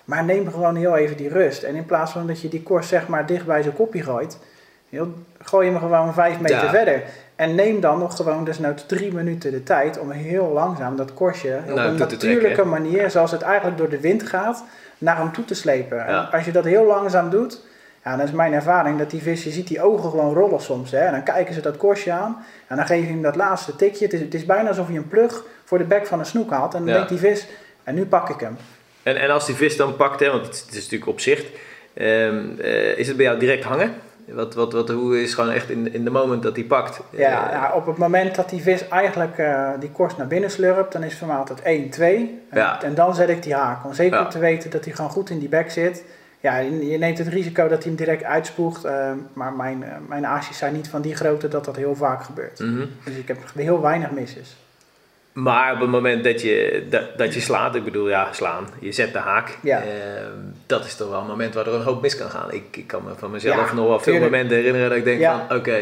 Maar 0.05 0.25
neem 0.25 0.51
gewoon 0.51 0.77
heel 0.77 0.97
even 0.97 1.17
die 1.17 1.29
rust. 1.29 1.63
En 1.63 1.75
in 1.75 1.85
plaats 1.87 2.13
van 2.13 2.27
dat 2.27 2.41
je 2.41 2.49
die 2.49 2.63
korst 2.63 2.89
zeg 2.89 3.09
maar 3.09 3.27
dicht 3.27 3.47
bij 3.47 3.63
zijn 3.63 3.75
kopje 3.75 4.03
gooit, 4.03 4.39
heel- 4.89 5.13
gooi 5.43 5.67
je 5.67 5.73
hem 5.73 5.81
gewoon 5.81 6.15
vijf 6.15 6.41
meter 6.41 6.57
Ja. 6.65 6.71
verder. 6.71 7.03
En 7.37 7.55
neem 7.55 7.81
dan 7.81 7.99
nog 7.99 8.17
gewoon 8.17 8.45
desnoods 8.45 8.87
drie 8.87 9.13
minuten 9.13 9.51
de 9.51 9.63
tijd 9.63 9.99
om 9.99 10.11
heel 10.11 10.51
langzaam 10.53 10.97
dat 10.97 11.15
korstje 11.15 11.61
op 11.71 11.77
een 11.77 11.95
natuurlijke 11.95 12.41
trekken, 12.41 12.69
manier, 12.69 13.11
zoals 13.11 13.31
het 13.31 13.43
eigenlijk 13.43 13.79
door 13.79 13.89
de 13.89 14.01
wind 14.01 14.23
gaat, 14.29 14.65
naar 14.99 15.17
hem 15.17 15.33
toe 15.33 15.45
te 15.45 15.55
slepen. 15.55 15.97
Ja. 15.97 16.07
En 16.07 16.31
als 16.31 16.45
je 16.45 16.53
dat 16.53 16.65
heel 16.65 16.85
langzaam 16.85 17.31
doet, 17.31 17.61
ja, 18.05 18.17
dan 18.17 18.27
is 18.27 18.33
mijn 18.33 18.53
ervaring 18.53 18.99
dat 18.99 19.11
die 19.11 19.23
vis, 19.23 19.45
je 19.45 19.51
ziet 19.51 19.69
die 19.69 19.83
ogen 19.83 20.11
gewoon 20.11 20.35
rollen 20.35 20.61
soms. 20.61 20.91
Hè? 20.91 20.99
En 20.99 21.13
dan 21.13 21.23
kijken 21.23 21.55
ze 21.55 21.61
dat 21.61 21.77
korstje 21.77 22.13
aan 22.13 22.45
en 22.67 22.77
dan 22.77 22.87
geef 22.87 23.01
je 23.01 23.07
hem 23.07 23.23
dat 23.23 23.37
laatste 23.37 23.77
tikje. 23.77 24.05
Het 24.05 24.15
is, 24.15 24.21
het 24.21 24.35
is 24.35 24.45
bijna 24.45 24.69
alsof 24.69 24.89
je 24.89 24.97
een 24.97 25.09
plug 25.09 25.45
voor 25.65 25.79
de 25.79 25.85
bek 25.85 26.07
van 26.07 26.19
een 26.19 26.27
snoek 26.27 26.51
haalt. 26.51 26.75
En 26.75 26.79
dan 26.79 26.89
Ja. 26.89 26.95
denkt 26.95 27.09
die 27.09 27.19
vis, 27.19 27.47
en 27.85 27.95
nu 27.95 28.07
pak 28.07 28.29
ik 28.29 28.41
hem. 28.41 28.57
En, 29.03 29.17
en 29.17 29.31
als 29.31 29.47
die 29.47 29.55
vis 29.55 29.77
dan 29.77 29.97
pakt, 29.97 30.21
hè, 30.21 30.31
want 30.31 30.47
het, 30.47 30.61
het 30.67 30.75
is 30.75 30.83
natuurlijk 30.83 31.11
op 31.11 31.21
zicht, 31.21 31.47
ehm, 31.95 32.45
eh, 32.61 32.99
is 32.99 33.07
het 33.09 33.17
bij 33.17 33.27
jou 33.27 33.39
direct 33.39 33.65
hangen? 33.65 33.95
Wat, 34.29 34.55
wat, 34.55 34.73
wat, 34.73 34.89
hoe 34.89 35.23
is 35.23 35.35
gewoon 35.35 35.51
echt 35.51 35.71
in, 35.71 35.93
in 35.95 36.05
de 36.05 36.11
moment 36.11 36.43
dat 36.43 36.57
hij 36.57 36.65
pakt? 36.65 37.01
Ja, 37.11 37.47
Eh, 37.47 37.53
ja, 37.53 37.73
op 37.75 37.87
het 37.87 37.97
moment 37.97 38.35
dat 38.35 38.51
die 38.51 38.63
vis 38.63 38.89
eigenlijk 38.89 39.39
eh, 39.39 39.71
die 39.81 39.91
korst 39.91 40.17
naar 40.17 40.27
binnen 40.27 40.51
slurpt, 40.51 40.93
dan 40.93 41.03
is 41.03 41.19
voor 41.19 41.27
mij 41.29 41.37
altijd 41.37 41.63
1, 41.63 41.91
2. 41.91 42.41
En, 42.51 42.59
Ja. 42.59 42.83
en 42.83 42.95
dan 42.95 43.15
zet 43.15 43.29
ik 43.29 43.43
die 43.43 43.55
haak. 43.55 43.85
Om 43.85 43.93
zeker 43.95 44.19
Ja. 44.19 44.27
te 44.27 44.39
weten 44.39 44.71
dat 44.71 44.85
hij 44.85 44.95
gewoon 44.95 45.11
goed 45.11 45.31
in 45.31 45.39
die 45.39 45.49
bek 45.49 45.71
zit. 45.71 46.05
Ja, 46.41 46.57
je 46.59 46.99
neemt 46.99 47.19
het 47.19 47.29
risico 47.29 47.63
dat 47.69 47.79
hij 47.83 47.93
hem 47.93 47.97
direct 47.97 48.25
uitspoegt. 48.25 48.85
eh, 48.85 49.11
maar 49.33 49.53
mijn, 49.53 49.85
mijn 50.09 50.27
aasjes 50.27 50.59
zijn 50.59 50.73
niet 50.73 50.89
van 50.89 51.01
die 51.03 51.15
grootte 51.17 51.49
dat 51.49 51.65
dat 51.65 51.77
heel 51.77 51.95
vaak 51.97 52.23
gebeurt. 52.23 52.59
mhm. 52.59 52.85
Dus 53.05 53.15
ik 53.15 53.29
heb 53.29 53.39
heel 53.55 53.81
weinig 53.81 54.11
misses. 54.11 54.57
Maar 55.35 55.73
op 55.73 55.81
het 55.81 55.91
moment 55.91 56.25
dat 56.25 56.43
je, 56.43 56.87
dat, 56.91 57.19
dat 57.19 57.35
je 57.35 57.41
slaat, 57.41 57.75
ik 57.75 57.85
bedoel 57.85 58.09
ja, 58.09 58.33
slaan, 58.33 58.67
je 58.79 58.93
zet 58.93 59.13
de 59.13 59.19
haak, 59.19 59.59
Ja. 59.63 59.79
ehm, 59.79 60.39
dat 60.67 60.85
is 60.85 60.95
toch 60.97 61.09
wel 61.11 61.21
een 61.21 61.27
moment 61.27 61.55
waar 61.55 61.67
er 61.67 61.75
een 61.75 61.83
hoop 61.83 62.03
mis 62.03 62.17
kan 62.17 62.31
gaan. 62.31 62.53
Ik, 62.53 62.65
ik 62.71 62.87
kan 62.87 63.03
me 63.05 63.11
van 63.17 63.31
mezelf 63.31 63.69
Ja, 63.69 63.75
nog 63.75 63.89
wel 63.89 64.01
veel 64.01 64.21
momenten 64.21 64.57
herinneren 64.57 64.89
dat 64.89 64.99
ik 64.99 65.05
denk 65.05 65.23
van, 65.23 65.57
oké, 65.59 65.79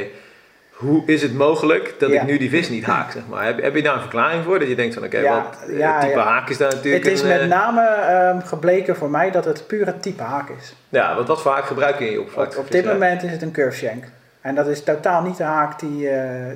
hoe 0.72 1.02
is 1.06 1.22
het 1.22 1.34
mogelijk 1.34 1.94
dat 1.98 2.10
ik 2.10 2.22
nu 2.22 2.38
die 2.38 2.50
vis 2.50 2.68
niet 2.68 2.84
haak, 2.84 3.10
zeg 3.12 3.22
maar? 3.28 3.44
Heb, 3.44 3.62
heb 3.62 3.74
je 3.74 3.82
daar 3.82 3.94
een 3.94 4.00
verklaring 4.00 4.44
voor? 4.44 4.58
Dat 4.58 4.68
je 4.68 4.74
denkt 4.74 4.94
van, 4.94 5.04
oké, 5.04 5.22
wat 5.28 5.58
type 6.00 6.18
haak 6.18 6.48
is 6.48 6.56
daar 6.56 6.74
natuurlijk 6.74 7.04
Het 7.04 7.12
is 7.12 7.20
een, 7.22 7.28
met 7.28 7.40
eh, 7.40 7.46
name 7.46 7.80
ehm, 7.86 8.40
gebleken 8.46 8.96
voor 8.96 9.10
mij 9.10 9.30
dat 9.30 9.44
het 9.44 9.66
puur 9.66 9.86
het 9.86 10.02
type 10.02 10.22
haak 10.22 10.48
is. 10.48 10.74
Ja, 10.88 11.14
want 11.14 11.28
wat 11.28 11.42
voor 11.42 11.52
haak 11.52 11.64
gebruik 11.64 11.98
je 11.98 12.04
in 12.06 12.12
je 12.12 12.18
Op, 12.20 12.24
oppervlakte? 12.26 12.60
op 12.60 12.70
dit 12.70 12.84
moment 12.84 13.22
is 13.22 13.30
het 13.30 13.42
een 13.42 13.52
curve 13.52 13.76
shank. 13.76 14.04
En 14.40 14.54
dat 14.54 14.66
is 14.66 14.82
totaal 14.84 15.22
niet 15.22 15.36
de 15.36 15.44
haak 15.44 15.80
die, 15.80 16.08
eh, 16.08 16.52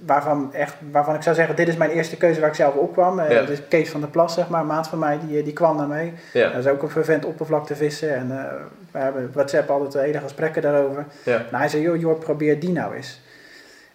waarvan, 0.00 0.54
echt, 0.54 0.74
waarvan 0.90 1.14
ik 1.14 1.22
zou 1.22 1.36
zeggen, 1.36 1.56
dit 1.56 1.68
is 1.68 1.76
mijn 1.76 1.90
eerste 1.90 2.16
keuze 2.16 2.40
waar 2.40 2.48
ik 2.48 2.54
zelf 2.54 2.74
op 2.74 2.92
kwam. 2.92 3.18
Eh, 3.18 3.30
Ja. 3.30 3.40
Is 3.40 3.68
Kees 3.68 3.90
van 3.90 4.00
der 4.00 4.08
Plas, 4.10 4.34
zeg 4.34 4.48
maar, 4.48 4.60
een 4.60 4.66
maat 4.66 4.88
van 4.88 4.98
mij, 4.98 5.18
die, 5.26 5.42
die 5.42 5.52
kwam 5.52 5.76
daarmee. 5.76 6.12
Ja, 6.32 6.48
Dat 6.50 6.64
is 6.64 6.70
ook 6.70 6.82
een 6.82 6.88
vervent 6.90 7.24
oppervlakte 7.24 7.76
vissen. 7.76 8.14
En 8.14 8.30
eh, 8.30 8.52
we 8.90 8.98
hebben 8.98 9.30
WhatsApp 9.32 9.70
altijd 9.70 10.04
hele 10.04 10.18
gesprekken 10.20 10.62
daarover. 10.62 11.06
ja. 11.24 11.36
Nou, 11.36 11.56
hij 11.56 11.68
zei, 11.68 11.82
joh, 11.82 12.00
joh, 12.00 12.18
probeer 12.18 12.60
die 12.60 12.72
nou 12.72 12.94
eens. 12.94 13.20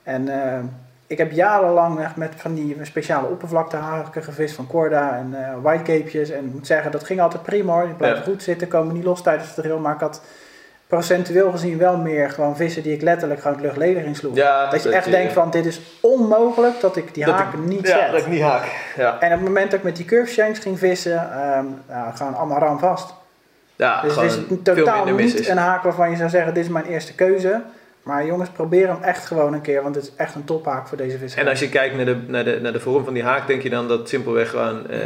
En 0.03 0.43
eh, 0.43 0.59
ik 1.07 1.17
heb 1.17 1.31
jarenlang 1.31 1.99
echt 1.99 2.15
met 2.15 2.33
van 2.35 2.53
die 2.53 2.77
speciale 2.81 3.27
oppervlaktehaken 3.27 4.23
gevist 4.23 4.55
van 4.55 4.67
Corda 4.67 5.17
en 5.17 5.33
eh 5.45 5.53
whitecapejes. 5.61 6.29
En 6.29 6.45
ik 6.45 6.53
moet 6.53 6.67
zeggen, 6.67 6.91
dat 6.91 7.03
ging 7.03 7.21
altijd 7.21 7.43
prima 7.43 7.73
hoor. 7.73 7.85
Die 7.85 7.93
blijven 7.95 8.19
Ja. 8.19 8.25
goed 8.25 8.43
zitten, 8.43 8.67
komen 8.67 8.93
niet 8.93 9.03
los 9.03 9.21
tijdens 9.21 9.55
de 9.55 9.61
drill. 9.61 9.77
Maar 9.77 9.93
ik 9.93 9.99
had 9.99 10.21
procentueel 10.87 11.51
gezien 11.51 11.77
wel 11.77 11.97
meer 11.97 12.29
gewoon 12.29 12.55
vissen 12.55 12.83
die 12.83 12.93
ik 12.93 13.01
letterlijk 13.01 13.41
gewoon 13.41 13.57
het 13.57 13.65
luchtledig 13.65 14.03
insloeg. 14.03 14.35
Ja, 14.35 14.69
dat 14.69 14.83
je 14.83 14.89
echt 14.89 15.11
denkt 15.11 15.33
van 15.33 15.51
dit 15.51 15.65
is 15.65 15.81
onmogelijk 16.01 16.79
dat 16.81 16.95
ik 16.95 17.13
die 17.13 17.25
dat 17.25 17.33
haak 17.33 17.53
ik- 17.53 17.59
niet 17.59 17.87
ja, 17.87 17.97
zet. 17.99 18.11
dat 18.11 18.19
ik 18.19 18.27
niet 18.27 18.41
haak. 18.41 18.63
Ja, 18.97 19.19
En 19.19 19.27
op 19.33 19.39
het 19.39 19.47
moment 19.47 19.71
dat 19.71 19.79
ik 19.79 19.85
met 19.85 19.95
die 19.95 20.05
curve 20.05 20.31
shanks 20.31 20.59
ging 20.59 20.79
vissen, 20.79 21.31
ehm 21.31 21.65
nou, 21.87 22.15
gewoon 22.15 22.35
allemaal 22.35 22.59
ram 22.59 22.79
vast. 22.79 23.13
ja 23.75 24.01
dus 24.01 24.15
het 24.15 24.31
is 24.31 24.39
totaal 24.63 25.05
niet 25.05 25.39
is. 25.39 25.47
een 25.47 25.57
haak 25.57 25.83
waarvan 25.83 26.09
je 26.09 26.15
zou 26.15 26.29
zeggen 26.29 26.53
dit 26.53 26.63
is 26.63 26.69
mijn 26.69 26.85
eerste 26.85 27.15
keuze. 27.15 27.61
Maar 28.03 28.25
jongens, 28.25 28.49
probeer 28.49 28.87
hem 28.87 29.01
echt 29.03 29.25
gewoon 29.25 29.53
een 29.53 29.61
keer, 29.61 29.83
want 29.83 29.95
het 29.95 30.03
is 30.03 30.11
echt 30.15 30.35
een 30.35 30.43
tophaak 30.45 30.87
voor 30.87 30.97
deze 30.97 31.17
visserij. 31.17 31.43
En 31.43 31.49
als 31.49 31.59
je 31.59 31.69
kijkt 31.69 31.95
naar 31.95 32.05
de, 32.05 32.17
naar, 32.27 32.43
de, 32.43 32.59
naar 32.61 32.73
de 32.73 32.79
vorm 32.79 33.03
van 33.03 33.13
die 33.13 33.23
haak, 33.23 33.47
denk 33.47 33.61
je 33.61 33.69
dan 33.69 33.87
dat 33.87 34.09
simpelweg 34.09 34.49
gewoon 34.49 34.89
eh, 34.89 34.99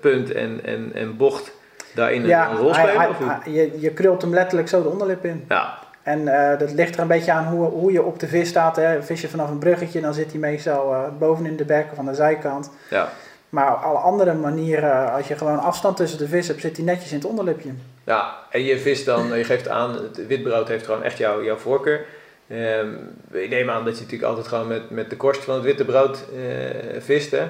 punt 0.00 0.32
en, 0.32 0.60
en, 0.64 0.90
en 0.94 1.16
bocht 1.16 1.52
daarin 1.96 2.22
een- 2.22 2.28
ja, 2.28 2.50
een 2.50 2.56
rol 2.56 2.74
spelen? 2.74 2.96
hij- 2.96 3.08
of 3.08 3.18
hij- 3.18 3.52
je, 3.52 3.80
je 3.80 3.90
krult 3.90 4.22
hem 4.22 4.32
letterlijk 4.34 4.68
zo 4.68 4.82
de 4.82 4.88
onderlip 4.88 5.24
in. 5.24 5.44
ja, 5.48 5.78
En 6.02 6.28
eh, 6.52 6.58
dat 6.58 6.72
ligt 6.72 6.94
er 6.94 7.00
een 7.00 7.06
beetje 7.06 7.32
aan 7.32 7.44
hoe, 7.46 7.64
hoe 7.70 7.92
je 7.92 8.02
op 8.02 8.18
de 8.20 8.26
vis 8.26 8.48
staat. 8.48 8.76
Hè. 8.76 9.02
Vis 9.02 9.20
je 9.20 9.28
vanaf 9.28 9.50
een 9.50 9.58
bruggetje, 9.58 10.00
dan 10.00 10.14
zit 10.14 10.30
hij 10.30 10.40
meestal 10.40 10.92
eh, 10.94 11.00
bovenin 11.18 11.56
de 11.56 11.64
bek 11.64 11.86
of 11.92 11.98
aan 11.98 12.06
de 12.06 12.14
zijkant. 12.14 12.70
ja, 12.90 13.08
Maar 13.48 13.74
op 13.74 13.82
alle 13.82 13.98
andere 13.98 14.34
manieren, 14.34 15.12
als 15.12 15.28
je 15.28 15.36
gewoon 15.36 15.58
afstand 15.58 15.96
tussen 15.96 16.18
de 16.18 16.28
vis 16.28 16.48
hebt, 16.48 16.60
zit 16.60 16.76
hij 16.76 16.84
netjes 16.86 17.10
in 17.10 17.16
het 17.16 17.26
onderlipje. 17.26 17.70
ja, 18.04 18.34
en 18.50 18.62
je 18.64 18.78
vist 18.78 19.04
dan, 19.06 19.36
je 19.36 19.44
geeft 19.44 19.68
aan, 19.68 19.92
het 19.94 20.26
witbrood 20.26 20.68
heeft 20.68 20.84
gewoon 20.84 21.02
echt 21.02 21.18
jouw, 21.18 21.42
jouw 21.44 21.56
voorkeur. 21.56 22.04
Ehm, 22.48 22.88
ik 23.30 23.50
neem 23.50 23.70
aan 23.70 23.84
dat 23.84 23.94
je 23.96 24.02
natuurlijk 24.02 24.28
altijd 24.30 24.46
gewoon 24.48 24.66
met, 24.68 24.90
met 24.90 25.10
de 25.10 25.16
korst 25.16 25.44
van 25.44 25.54
het 25.54 25.64
witte 25.64 25.84
brood 25.84 26.24
eh 26.36 27.00
vist. 27.00 27.30
Hè? 27.30 27.42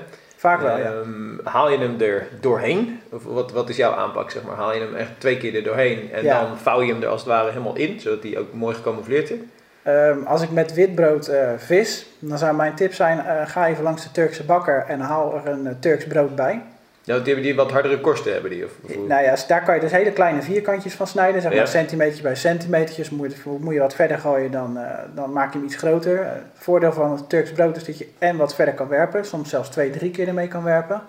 Vaak 0.47 0.61
wel, 0.61 0.79
ja. 0.79 0.85
Ehm, 0.85 1.39
haal 1.45 1.71
je 1.71 1.79
hem 1.79 2.01
er 2.01 2.29
doorheen? 2.41 3.01
Of 3.11 3.25
wat, 3.25 3.53
wat 3.53 3.69
is 3.69 3.77
jouw 3.77 3.93
aanpak, 3.95 4.31
zeg 4.31 4.43
maar? 4.43 4.57
Haal 4.57 4.75
je 4.75 4.81
hem 4.81 4.95
echt 4.95 5.11
twee 5.19 5.37
keer 5.37 5.55
er 5.57 5.63
doorheen 5.63 6.13
en 6.13 6.25
Ja. 6.25 6.41
dan 6.41 6.59
vouw 6.59 6.81
je 6.83 6.93
hem 6.93 7.03
er 7.03 7.09
als 7.09 7.21
het 7.21 7.31
ware 7.31 7.49
helemaal 7.49 7.77
in, 7.77 8.01
zodat 8.01 8.23
hij 8.23 8.39
ook 8.39 8.53
mooi 8.53 8.75
gecamoufleerd 8.75 9.29
zit? 9.29 9.41
Ehm, 9.83 10.23
als 10.27 10.43
ik 10.43 10.51
met 10.51 10.75
witbrood 10.75 11.27
eh, 11.29 11.49
vis, 11.57 12.07
dan 12.19 12.39
zou 12.39 12.57
mijn 12.57 12.75
tip 12.75 12.95
zijn, 12.95 13.19
eh, 13.25 13.47
ga 13.49 13.67
even 13.67 13.83
langs 13.83 14.03
de 14.03 14.11
Turkse 14.11 14.45
bakker 14.45 14.85
en 14.89 15.01
haal 15.01 15.35
er 15.35 15.53
een 15.53 15.67
eh, 15.67 15.73
Turks 15.81 16.07
brood 16.07 16.35
bij. 16.35 16.63
Nou, 17.07 17.19
die 17.23 17.33
hebben 17.33 17.45
die 17.51 17.55
wat 17.57 17.71
hardere 17.71 18.01
korsten, 18.01 18.33
hebben 18.33 18.51
die? 18.51 18.65
Of? 18.65 18.71
Nou 19.09 19.23
ja, 19.23 19.35
daar 19.49 19.63
kan 19.65 19.75
je 19.75 19.81
dus 19.81 19.91
hele 19.91 20.13
kleine 20.13 20.43
vierkantjes 20.43 20.95
van 20.95 21.07
snijden, 21.07 21.41
zeg 21.43 21.51
maar 21.51 21.61
Ja. 21.61 21.67
centimeter 21.67 22.23
bij 22.23 22.35
centimetertjes. 22.35 23.11
Moet 23.11 23.33
je, 23.35 23.57
moet 23.61 23.75
je 23.75 23.81
wat 23.81 23.95
verder 23.95 24.19
gooien, 24.19 24.51
dan, 24.51 24.77
eh, 24.79 24.91
dan 25.15 25.33
maak 25.33 25.53
je 25.53 25.59
hem 25.59 25.67
iets 25.67 25.77
groter. 25.77 26.21
Eh, 26.21 26.27
Het 26.29 26.43
voordeel 26.55 26.93
van 26.93 27.11
het 27.13 27.29
Turks 27.29 27.53
brood 27.53 27.77
is 27.77 27.85
dat 27.85 27.99
je 27.99 28.09
en 28.19 28.37
wat 28.37 28.55
verder 28.55 28.75
kan 28.75 28.89
werpen, 28.89 29.25
soms 29.25 29.51
zelfs 29.51 29.69
twee, 29.69 29.91
drie 29.91 30.11
keer 30.11 30.29
ermee 30.29 30.49
kan 30.49 30.63
werpen. 30.63 31.03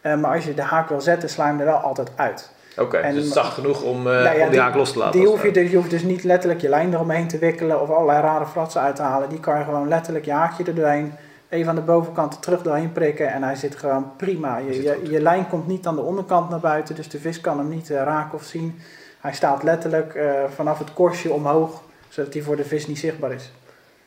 Eh, 0.00 0.16
maar 0.16 0.34
als 0.34 0.44
je 0.44 0.54
de 0.54 0.62
haak 0.62 0.88
wil 0.88 1.00
zetten, 1.00 1.28
sla 1.28 1.44
je 1.44 1.50
hem 1.50 1.60
er 1.60 1.66
wel 1.66 1.76
altijd 1.76 2.10
uit. 2.16 2.50
Oké, 2.78 2.96
En- 2.96 3.14
dus 3.14 3.32
zacht 3.32 3.52
genoeg 3.54 3.82
om, 3.82 4.02
Nou 4.02 4.38
ja, 4.38 4.44
om 4.44 4.50
die 4.50 4.60
haak 4.60 4.74
los 4.74 4.92
te 4.92 4.98
laten. 4.98 5.20
Die 5.20 5.28
hoef 5.28 5.42
je, 5.42 5.50
dus, 5.50 5.70
je 5.70 5.76
hoeft 5.76 5.90
dus 5.90 6.02
niet 6.02 6.24
letterlijk 6.24 6.60
je 6.60 6.68
lijn 6.68 6.94
eromheen 6.94 7.28
te 7.28 7.38
wikkelen 7.38 7.80
of 7.80 7.90
allerlei 7.90 8.20
rare 8.20 8.46
fratsen 8.46 8.80
uit 8.80 8.96
te 8.96 9.02
halen. 9.02 9.28
Die 9.28 9.40
kan 9.40 9.58
je 9.58 9.64
gewoon 9.64 9.88
letterlijk 9.88 10.24
je 10.24 10.32
haakje 10.32 10.64
er 10.64 10.74
doorheen, 10.74 11.12
even 11.48 11.68
aan 11.68 11.74
de 11.74 11.80
bovenkant 11.80 12.34
er 12.34 12.40
terug 12.40 12.62
doorheen 12.62 12.92
prikken 12.92 13.32
en 13.32 13.42
hij 13.42 13.54
zit 13.54 13.76
gewoon 13.76 14.16
prima. 14.16 14.58
Je, 14.58 15.00
je, 15.10 15.20
lijn 15.20 15.48
komt 15.48 15.66
niet 15.66 15.86
aan 15.86 15.94
de 15.94 16.00
onderkant 16.00 16.50
naar 16.50 16.60
buiten, 16.60 16.94
dus 16.94 17.08
de 17.08 17.18
vis 17.18 17.40
kan 17.40 17.58
hem 17.58 17.68
niet 17.68 17.90
eh, 17.90 17.96
raken 17.96 18.38
of 18.38 18.44
zien. 18.44 18.80
Hij 19.20 19.32
staat 19.32 19.62
letterlijk 19.62 20.14
eh, 20.14 20.44
vanaf 20.54 20.78
het 20.78 20.92
korstje 20.92 21.32
omhoog, 21.32 21.82
zodat 22.08 22.32
hij 22.32 22.42
voor 22.42 22.56
de 22.56 22.64
vis 22.64 22.86
niet 22.86 22.98
zichtbaar 22.98 23.32
is. 23.32 23.50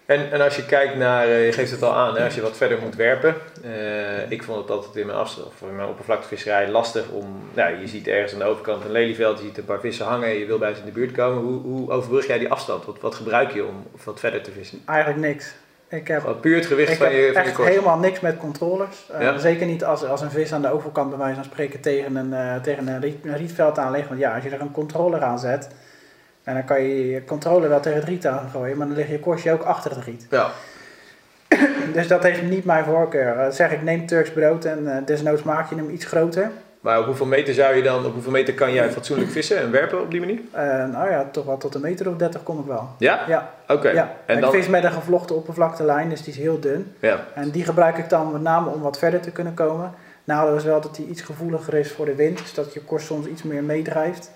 En, 0.06 0.32
en 0.32 0.42
als 0.42 0.56
je 0.56 0.66
kijkt 0.66 0.96
naar, 0.96 1.24
eh, 1.24 1.46
je 1.46 1.52
geeft 1.52 1.72
het 1.72 1.84
al 1.84 1.94
aan, 1.94 2.16
hè, 2.16 2.24
als 2.24 2.36
je 2.36 2.42
wat 2.42 2.58
verder 2.58 2.80
moet 2.82 2.96
werpen. 2.96 3.36
ik 4.30 4.44
vond 4.44 4.62
het 4.62 4.70
altijd 4.70 4.96
in 4.96 5.06
mijn, 5.06 5.18
afstand, 5.18 5.48
of 5.48 5.62
in 5.62 5.76
mijn 5.76 5.90
oppervlaktevisserij 5.90 6.70
lastig 6.70 7.10
om, 7.10 7.42
nou, 7.54 7.80
je 7.80 7.88
ziet 7.88 8.08
ergens 8.08 8.34
aan 8.34 8.40
de 8.40 8.46
overkant 8.46 8.84
een 8.84 8.92
lelieveld, 8.92 9.38
je 9.38 9.46
ziet 9.46 9.58
een 9.58 9.66
paar 9.66 9.80
vissen 9.80 10.06
hangen, 10.06 10.30
je 10.30 10.46
wil 10.46 10.58
bij 10.58 10.74
ze 10.74 10.80
in 10.80 10.86
de 10.86 10.92
buurt 10.92 11.12
komen. 11.12 11.44
Hoe, 11.44 11.62
hoe 11.62 11.92
overbrug 11.92 12.28
jij 12.28 12.40
die 12.40 12.52
afstand? 12.52 12.86
Wat, 12.86 13.00
wat 13.00 13.16
gebruik 13.16 13.52
je 13.52 13.66
om 13.66 13.86
wat 14.04 14.20
verder 14.20 14.42
te 14.42 14.52
vissen? 14.52 14.82
Eigenlijk 14.86 15.20
niks. 15.20 15.54
Ik 15.90 16.08
heb, 16.08 16.22
Gewoon 16.22 16.40
puur 16.40 16.56
het 16.56 16.66
gewicht 16.66 16.98
van 16.98 17.12
je, 17.12 17.30
van 17.34 17.44
je 17.46 17.52
korst. 17.52 17.70
helemaal 17.70 17.98
niks 17.98 18.20
met 18.20 18.38
controllers. 18.38 19.10
Eh, 19.12 19.22
Ja? 19.22 19.38
Zeker 19.38 19.66
niet 19.66 19.84
als, 19.84 20.04
als 20.06 20.22
een 20.22 20.32
vis 20.32 20.54
aan 20.54 20.62
de 20.62 20.72
overkant 20.72 21.10
bij 21.10 21.18
wijze 21.18 21.36
van 21.36 21.44
spreken 21.44 21.80
tegen 21.80 22.16
een, 22.16 22.34
eh, 22.34 22.56
tegen 22.62 22.88
een, 22.88 23.02
riet, 23.02 23.26
een 23.26 23.38
rietveld 23.38 23.78
aan 23.78 23.92
ligt. 23.92 24.08
Want 24.08 24.20
ja, 24.20 24.36
als 24.36 24.44
je 24.44 24.50
er 24.50 24.62
een 24.62 24.72
controller 24.72 25.22
aan 25.24 25.40
zet, 25.40 25.68
en 26.44 26.54
dan 26.54 26.66
kan 26.66 26.82
je 26.82 27.10
je 27.10 27.24
controller 27.26 27.70
wel 27.70 27.80
tegen 27.80 28.00
het 28.00 28.08
riet 28.08 28.28
aan 28.28 28.50
gooien, 28.50 28.78
maar 28.78 28.88
dan 28.88 28.96
ligt 28.96 29.10
je 29.10 29.20
korstje 29.20 29.52
ook 29.52 29.64
achter 29.64 29.92
het 29.96 30.04
riet. 30.06 30.28
Ja, 30.30 30.50
Dus 31.94 32.08
dat 32.08 32.24
heeft 32.24 32.42
niet 32.42 32.66
mijn 32.66 32.86
voorkeur. 32.86 33.38
Eh, 33.38 33.52
zeg 33.52 33.72
ik, 33.72 33.82
neem 33.84 34.06
Turks 34.06 34.32
brood 34.32 34.66
en 34.66 35.04
desnoods 35.06 35.44
maak 35.44 35.70
je 35.70 35.76
hem 35.76 35.90
iets 35.90 36.06
groter. 36.06 36.52
Maar 36.80 37.00
op 37.00 37.06
hoeveel 37.06 37.26
meter 37.26 37.54
zou 37.54 37.76
je 37.76 37.82
dan, 37.82 38.06
op 38.06 38.14
hoeveel 38.14 38.32
meter 38.32 38.54
kan 38.54 38.74
jij 38.74 38.92
fatsoenlijk 38.92 39.32
vissen 39.32 39.58
en 39.58 39.72
werpen 39.72 40.02
op 40.02 40.12
die 40.12 40.20
manier? 40.20 40.40
Eh, 40.52 40.64
nou 40.64 41.10
ja, 41.10 41.30
toch 41.32 41.46
wel 41.46 41.58
tot 41.58 41.76
een 41.76 41.82
meter 41.82 42.10
of 42.10 42.16
30 42.16 42.44
kom 42.44 42.60
ik 42.60 42.66
wel. 42.66 42.90
Ja? 42.98 43.24
Ja, 43.28 43.54
Oké. 43.68 43.90
ja. 43.90 44.16
En 44.26 44.36
ik 44.36 44.42
dan, 44.42 44.52
vis 44.52 44.68
met 44.68 44.84
een 44.84 44.92
gevlochten 44.92 45.36
oppervlaktelijn, 45.36 46.10
dus 46.10 46.24
die 46.24 46.34
is 46.34 46.40
heel 46.40 46.60
dun. 46.60 46.96
ja. 47.00 47.26
En 47.34 47.50
die 47.50 47.64
gebruik 47.66 47.98
ik 47.98 48.10
dan 48.10 48.32
met 48.32 48.42
name 48.42 48.70
om 48.70 48.82
wat 48.82 49.00
verder 49.00 49.20
te 49.20 49.32
kunnen 49.32 49.54
komen. 49.54 49.94
Nadeel 50.24 50.56
is 50.56 50.64
wel 50.64 50.82
dat 50.82 50.96
die 50.96 51.08
iets 51.08 51.22
gevoeliger 51.22 51.74
is 51.74 51.92
voor 51.92 52.06
de 52.06 52.16
wind, 52.16 52.38
dus 52.38 52.54
dat 52.54 52.74
je 52.74 52.82
korst 52.82 53.06
soms 53.06 53.26
iets 53.26 53.44
meer 53.44 53.64
meedrijft. 53.64 54.32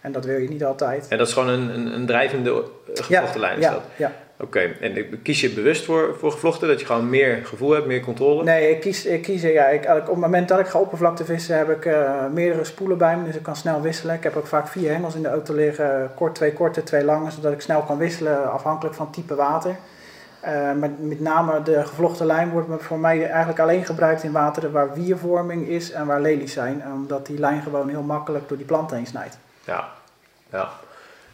En 0.00 0.12
dat 0.12 0.24
wil 0.24 0.38
je 0.38 0.48
niet 0.48 0.64
altijd. 0.64 1.06
En 1.08 1.18
dat 1.18 1.26
is 1.26 1.32
gewoon 1.32 1.48
een, 1.48 1.68
een, 1.68 1.94
een 1.94 2.06
drijvende 2.06 2.50
eh, 2.50 3.04
gevlochten 3.04 3.40
lijn, 3.40 3.58
is 3.58 3.64
ja, 3.64 3.70
dat? 3.70 3.82
ja. 3.96 4.12
Oké, 4.44 4.60
en 4.60 5.22
kies 5.22 5.40
je 5.40 5.50
bewust 5.50 5.84
voor, 5.84 6.16
voor 6.18 6.32
gevlochten, 6.32 6.68
dat 6.68 6.80
je 6.80 6.86
gewoon 6.86 7.08
meer 7.08 7.46
gevoel 7.46 7.70
hebt, 7.70 7.86
meer 7.86 8.00
controle? 8.00 8.44
Nee, 8.44 8.70
ik 8.70 8.80
kies, 8.80 9.04
ik 9.04 9.22
kies 9.22 9.42
ja, 9.42 9.66
ik, 9.66 9.84
op 9.88 10.06
het 10.06 10.16
moment 10.16 10.48
dat 10.48 10.58
ik 10.58 10.66
ga 10.66 10.78
oppervlakte 10.78 11.24
vissen 11.24 11.58
heb 11.58 11.70
ik 11.70 11.84
eh, 11.84 12.26
meerdere 12.32 12.64
spoelen 12.64 12.98
bij 12.98 13.16
me, 13.16 13.24
dus 13.24 13.36
ik 13.36 13.42
kan 13.42 13.56
snel 13.56 13.80
wisselen. 13.80 14.14
Ik 14.14 14.22
heb 14.22 14.36
ook 14.36 14.46
vaak 14.46 14.68
vier 14.68 14.90
hengels 14.90 15.14
in 15.14 15.22
de 15.22 15.28
auto 15.28 15.54
liggen, 15.54 16.10
kort, 16.14 16.34
twee 16.34 16.52
korte, 16.52 16.82
twee 16.82 17.04
lange, 17.04 17.30
zodat 17.30 17.52
ik 17.52 17.60
snel 17.60 17.82
kan 17.82 17.98
wisselen 17.98 18.52
afhankelijk 18.52 18.94
van 18.96 19.10
type 19.10 19.34
water. 19.34 19.76
Eh, 20.40 20.72
met, 20.72 21.08
met 21.08 21.20
name 21.20 21.62
de 21.62 21.86
gevlochten 21.86 22.26
lijn 22.26 22.50
wordt 22.50 22.82
voor 22.82 22.98
mij 22.98 23.28
eigenlijk 23.28 23.60
alleen 23.60 23.84
gebruikt 23.84 24.22
in 24.22 24.32
wateren 24.32 24.72
waar 24.72 24.94
wiervorming 24.94 25.68
is 25.68 25.90
en 25.90 26.06
waar 26.06 26.20
lelies 26.20 26.52
zijn, 26.52 26.84
omdat 26.92 27.26
die 27.26 27.38
lijn 27.38 27.62
gewoon 27.62 27.88
heel 27.88 28.02
makkelijk 28.02 28.48
door 28.48 28.56
die 28.56 28.66
planten 28.66 28.96
heen 28.96 29.06
snijdt. 29.06 29.38
Ja, 29.64 29.88
ja. 30.50 30.68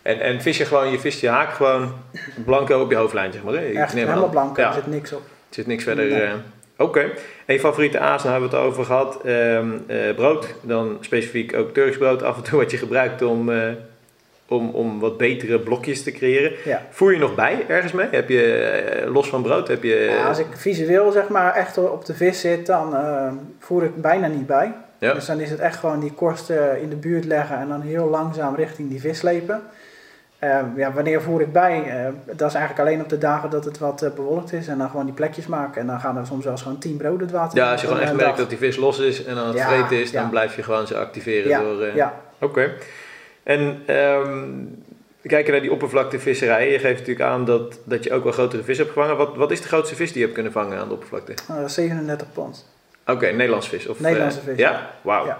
En, 0.03 0.20
en 0.20 0.40
vis 0.40 0.57
je 0.57 0.64
gewoon, 0.64 0.90
je 0.90 0.98
vist 0.98 1.20
je 1.20 1.28
haak 1.28 1.53
gewoon 1.53 1.92
blanco 2.44 2.80
op 2.80 2.90
je 2.90 2.96
hoofdlijn, 2.96 3.32
zeg 3.32 3.42
maar. 3.42 3.55
Hè? 3.55 3.61
Echt 3.61 3.92
helemaal 3.92 4.28
blank, 4.28 4.57
Ja, 4.57 4.68
er 4.68 4.74
zit 4.74 4.86
niks 4.86 5.12
op. 5.12 5.20
er 5.20 5.55
zit 5.55 5.66
niks 5.66 5.84
verder. 5.84 6.05
Nee. 6.09 6.22
eh, 6.22 6.32
Oké. 6.76 7.01
En 7.46 7.55
je 7.55 7.61
favoriete 7.61 7.98
aas, 7.98 8.22
daar 8.22 8.32
hebben 8.32 8.51
we 8.51 8.57
het 8.57 8.64
over 8.66 8.84
gehad. 8.84 9.20
Ehm, 9.24 9.68
eh, 9.86 10.14
brood, 10.14 10.55
dan 10.62 10.96
specifiek 11.01 11.57
ook 11.57 11.72
Turks 11.74 11.98
brood, 11.98 12.22
af 12.22 12.36
en 12.36 12.42
toe 12.42 12.59
wat 12.59 12.70
je 12.70 12.76
gebruikt 12.76 13.22
om, 13.22 13.51
eh, 13.53 13.59
om, 14.48 14.70
om 14.70 15.01
wat 15.01 15.16
betere 15.18 15.59
blokjes 15.59 16.03
te 16.03 16.12
creëren. 16.12 16.53
Ja. 16.64 16.82
Voer 16.90 17.12
je 17.12 17.18
nog 17.18 17.34
bij 17.34 17.64
ergens 17.68 17.92
mee? 17.92 18.07
Heb 18.11 18.28
je, 18.28 19.09
los 19.12 19.28
van 19.28 19.42
brood, 19.42 19.68
heb 19.68 19.82
je... 19.82 19.94
Ja, 20.18 20.26
als 20.28 20.38
ik 20.38 20.46
visueel 20.55 21.12
zeg 21.12 21.28
maar 21.28 21.55
echt 21.55 21.78
op 21.78 22.05
de 22.05 22.14
vis 22.14 22.40
zit, 22.40 22.66
dan 22.66 22.96
eh, 22.96 23.32
voer 23.59 23.84
ik 23.84 24.03
bijna 24.03 24.26
niet 24.26 24.46
bij. 24.46 24.72
Ja. 24.98 25.14
Dus 25.14 25.26
dan 25.26 25.40
is 25.40 25.51
het 25.51 25.59
echt 25.61 25.76
gewoon 25.78 26.01
die 26.01 26.12
korst 26.12 26.51
eh, 26.51 26.82
in 26.82 26.88
de 26.88 26.96
buurt 26.96 27.24
leggen 27.24 27.57
en 27.59 27.68
dan 27.68 27.80
heel 27.80 28.09
langzaam 28.09 28.55
richting 28.55 28.90
die 28.90 29.01
vis 29.01 29.18
slepen. 29.18 29.62
Eh, 30.41 30.61
ja, 30.76 30.93
wanneer 30.93 31.22
voer 31.22 31.41
ik 31.41 31.53
bij? 31.53 31.82
Eh, 31.84 32.12
dat 32.36 32.49
is 32.49 32.55
eigenlijk 32.55 32.88
alleen 32.88 33.01
op 33.01 33.09
de 33.09 33.18
dagen 33.18 33.51
dat 33.51 33.64
het 33.64 33.78
wat 33.78 34.03
eh, 34.03 34.11
bewolkt 34.11 34.53
is 34.53 34.68
en 34.68 34.78
dan 34.78 34.91
gewoon 34.91 35.05
die 35.05 35.14
plekjes 35.14 35.47
maken. 35.47 35.80
En 35.80 35.86
dan 35.86 36.01
gaan 36.01 36.16
er 36.16 36.26
soms 36.26 36.45
zelfs 36.45 36.62
gewoon 36.62 36.78
10 36.78 36.97
broden 36.97 37.20
het 37.20 37.30
water 37.30 37.59
ja, 37.59 37.72
als 37.72 37.80
je 37.80 37.86
gewoon 37.86 38.03
echt 38.03 38.11
eh, 38.12 38.16
merkt 38.16 38.36
dat 38.36 38.49
die 38.49 38.59
vis 38.59 38.76
los 38.76 38.99
is 38.99 39.24
en 39.24 39.36
aan 39.36 39.47
het 39.47 39.57
Ja, 39.57 39.66
vreten 39.68 40.01
is, 40.01 40.11
ja. 40.11 40.20
dan 40.20 40.30
blijf 40.30 40.57
je 40.57 40.62
gewoon 40.62 40.86
ze 40.86 40.97
activeren 40.97 41.49
Ja, 41.49 41.61
door... 41.61 41.82
eh, 41.82 41.95
Ja, 41.95 42.14
Oké. 42.38 42.72
En 43.43 43.82
ehm 43.86 44.49
kijken 45.22 45.53
naar 45.53 45.61
die 45.61 45.72
oppervlaktevisserij. 45.72 46.72
Je 46.72 46.78
geeft 46.78 46.99
natuurlijk 46.99 47.28
aan 47.28 47.45
dat, 47.45 47.78
dat 47.84 48.05
je 48.05 48.12
ook 48.12 48.22
wel 48.22 48.32
grotere 48.32 48.62
vis 48.62 48.78
hebt 48.78 48.91
gevangen. 48.91 49.16
Wat, 49.16 49.36
wat 49.36 49.51
is 49.51 49.61
de 49.61 49.68
grootste 49.68 49.95
vis 49.97 50.09
die 50.09 50.16
je 50.18 50.22
hebt 50.22 50.34
kunnen 50.34 50.53
vangen 50.53 50.78
aan 50.78 50.88
de 50.88 50.95
oppervlakte? 50.95 51.34
eh, 51.49 51.66
37 51.66 52.26
pond. 52.32 52.66
Oké, 53.07 53.26
Nederlands 53.26 53.68
vis. 53.68 53.86
Of, 53.86 54.01
Nederlandse 54.01 54.38
eh, 54.38 54.45
vis, 54.45 54.59
Ja? 54.59 54.70
ja. 54.70 54.91
Wauw. 55.03 55.36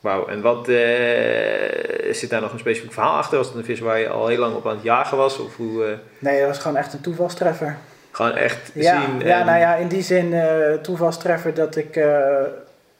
Wauw. 0.00 0.26
En 0.26 0.40
wat 0.42 0.68
eh, 0.68 2.12
zit 2.12 2.30
daar 2.30 2.40
nog 2.40 2.52
een 2.52 2.58
specifiek 2.58 2.92
verhaal 2.92 3.16
achter? 3.16 3.38
Was 3.38 3.46
het 3.46 3.56
een 3.56 3.64
vis 3.64 3.80
waar 3.80 3.98
je 3.98 4.08
al 4.08 4.26
heel 4.26 4.38
lang 4.38 4.54
op 4.54 4.66
aan 4.66 4.74
het 4.74 4.82
jagen 4.82 5.16
was? 5.16 5.38
Of 5.38 5.56
hoe, 5.56 5.84
eh, 5.84 5.90
Nee, 6.18 6.38
dat 6.38 6.48
was 6.48 6.58
gewoon 6.58 6.76
echt 6.76 6.92
een 6.92 7.00
toevalstreffer. 7.00 7.76
gewoon 8.10 8.32
echt 8.36 8.70
Ja, 8.74 9.00
zien? 9.00 9.20
ja 9.28 9.40
en- 9.40 9.46
nou 9.46 9.58
ja, 9.58 9.74
in 9.74 9.88
die 9.88 10.02
zin 10.02 10.34
eh 10.34 10.72
toevalstreffer 10.74 11.54
dat 11.54 11.76
ik 11.76 11.96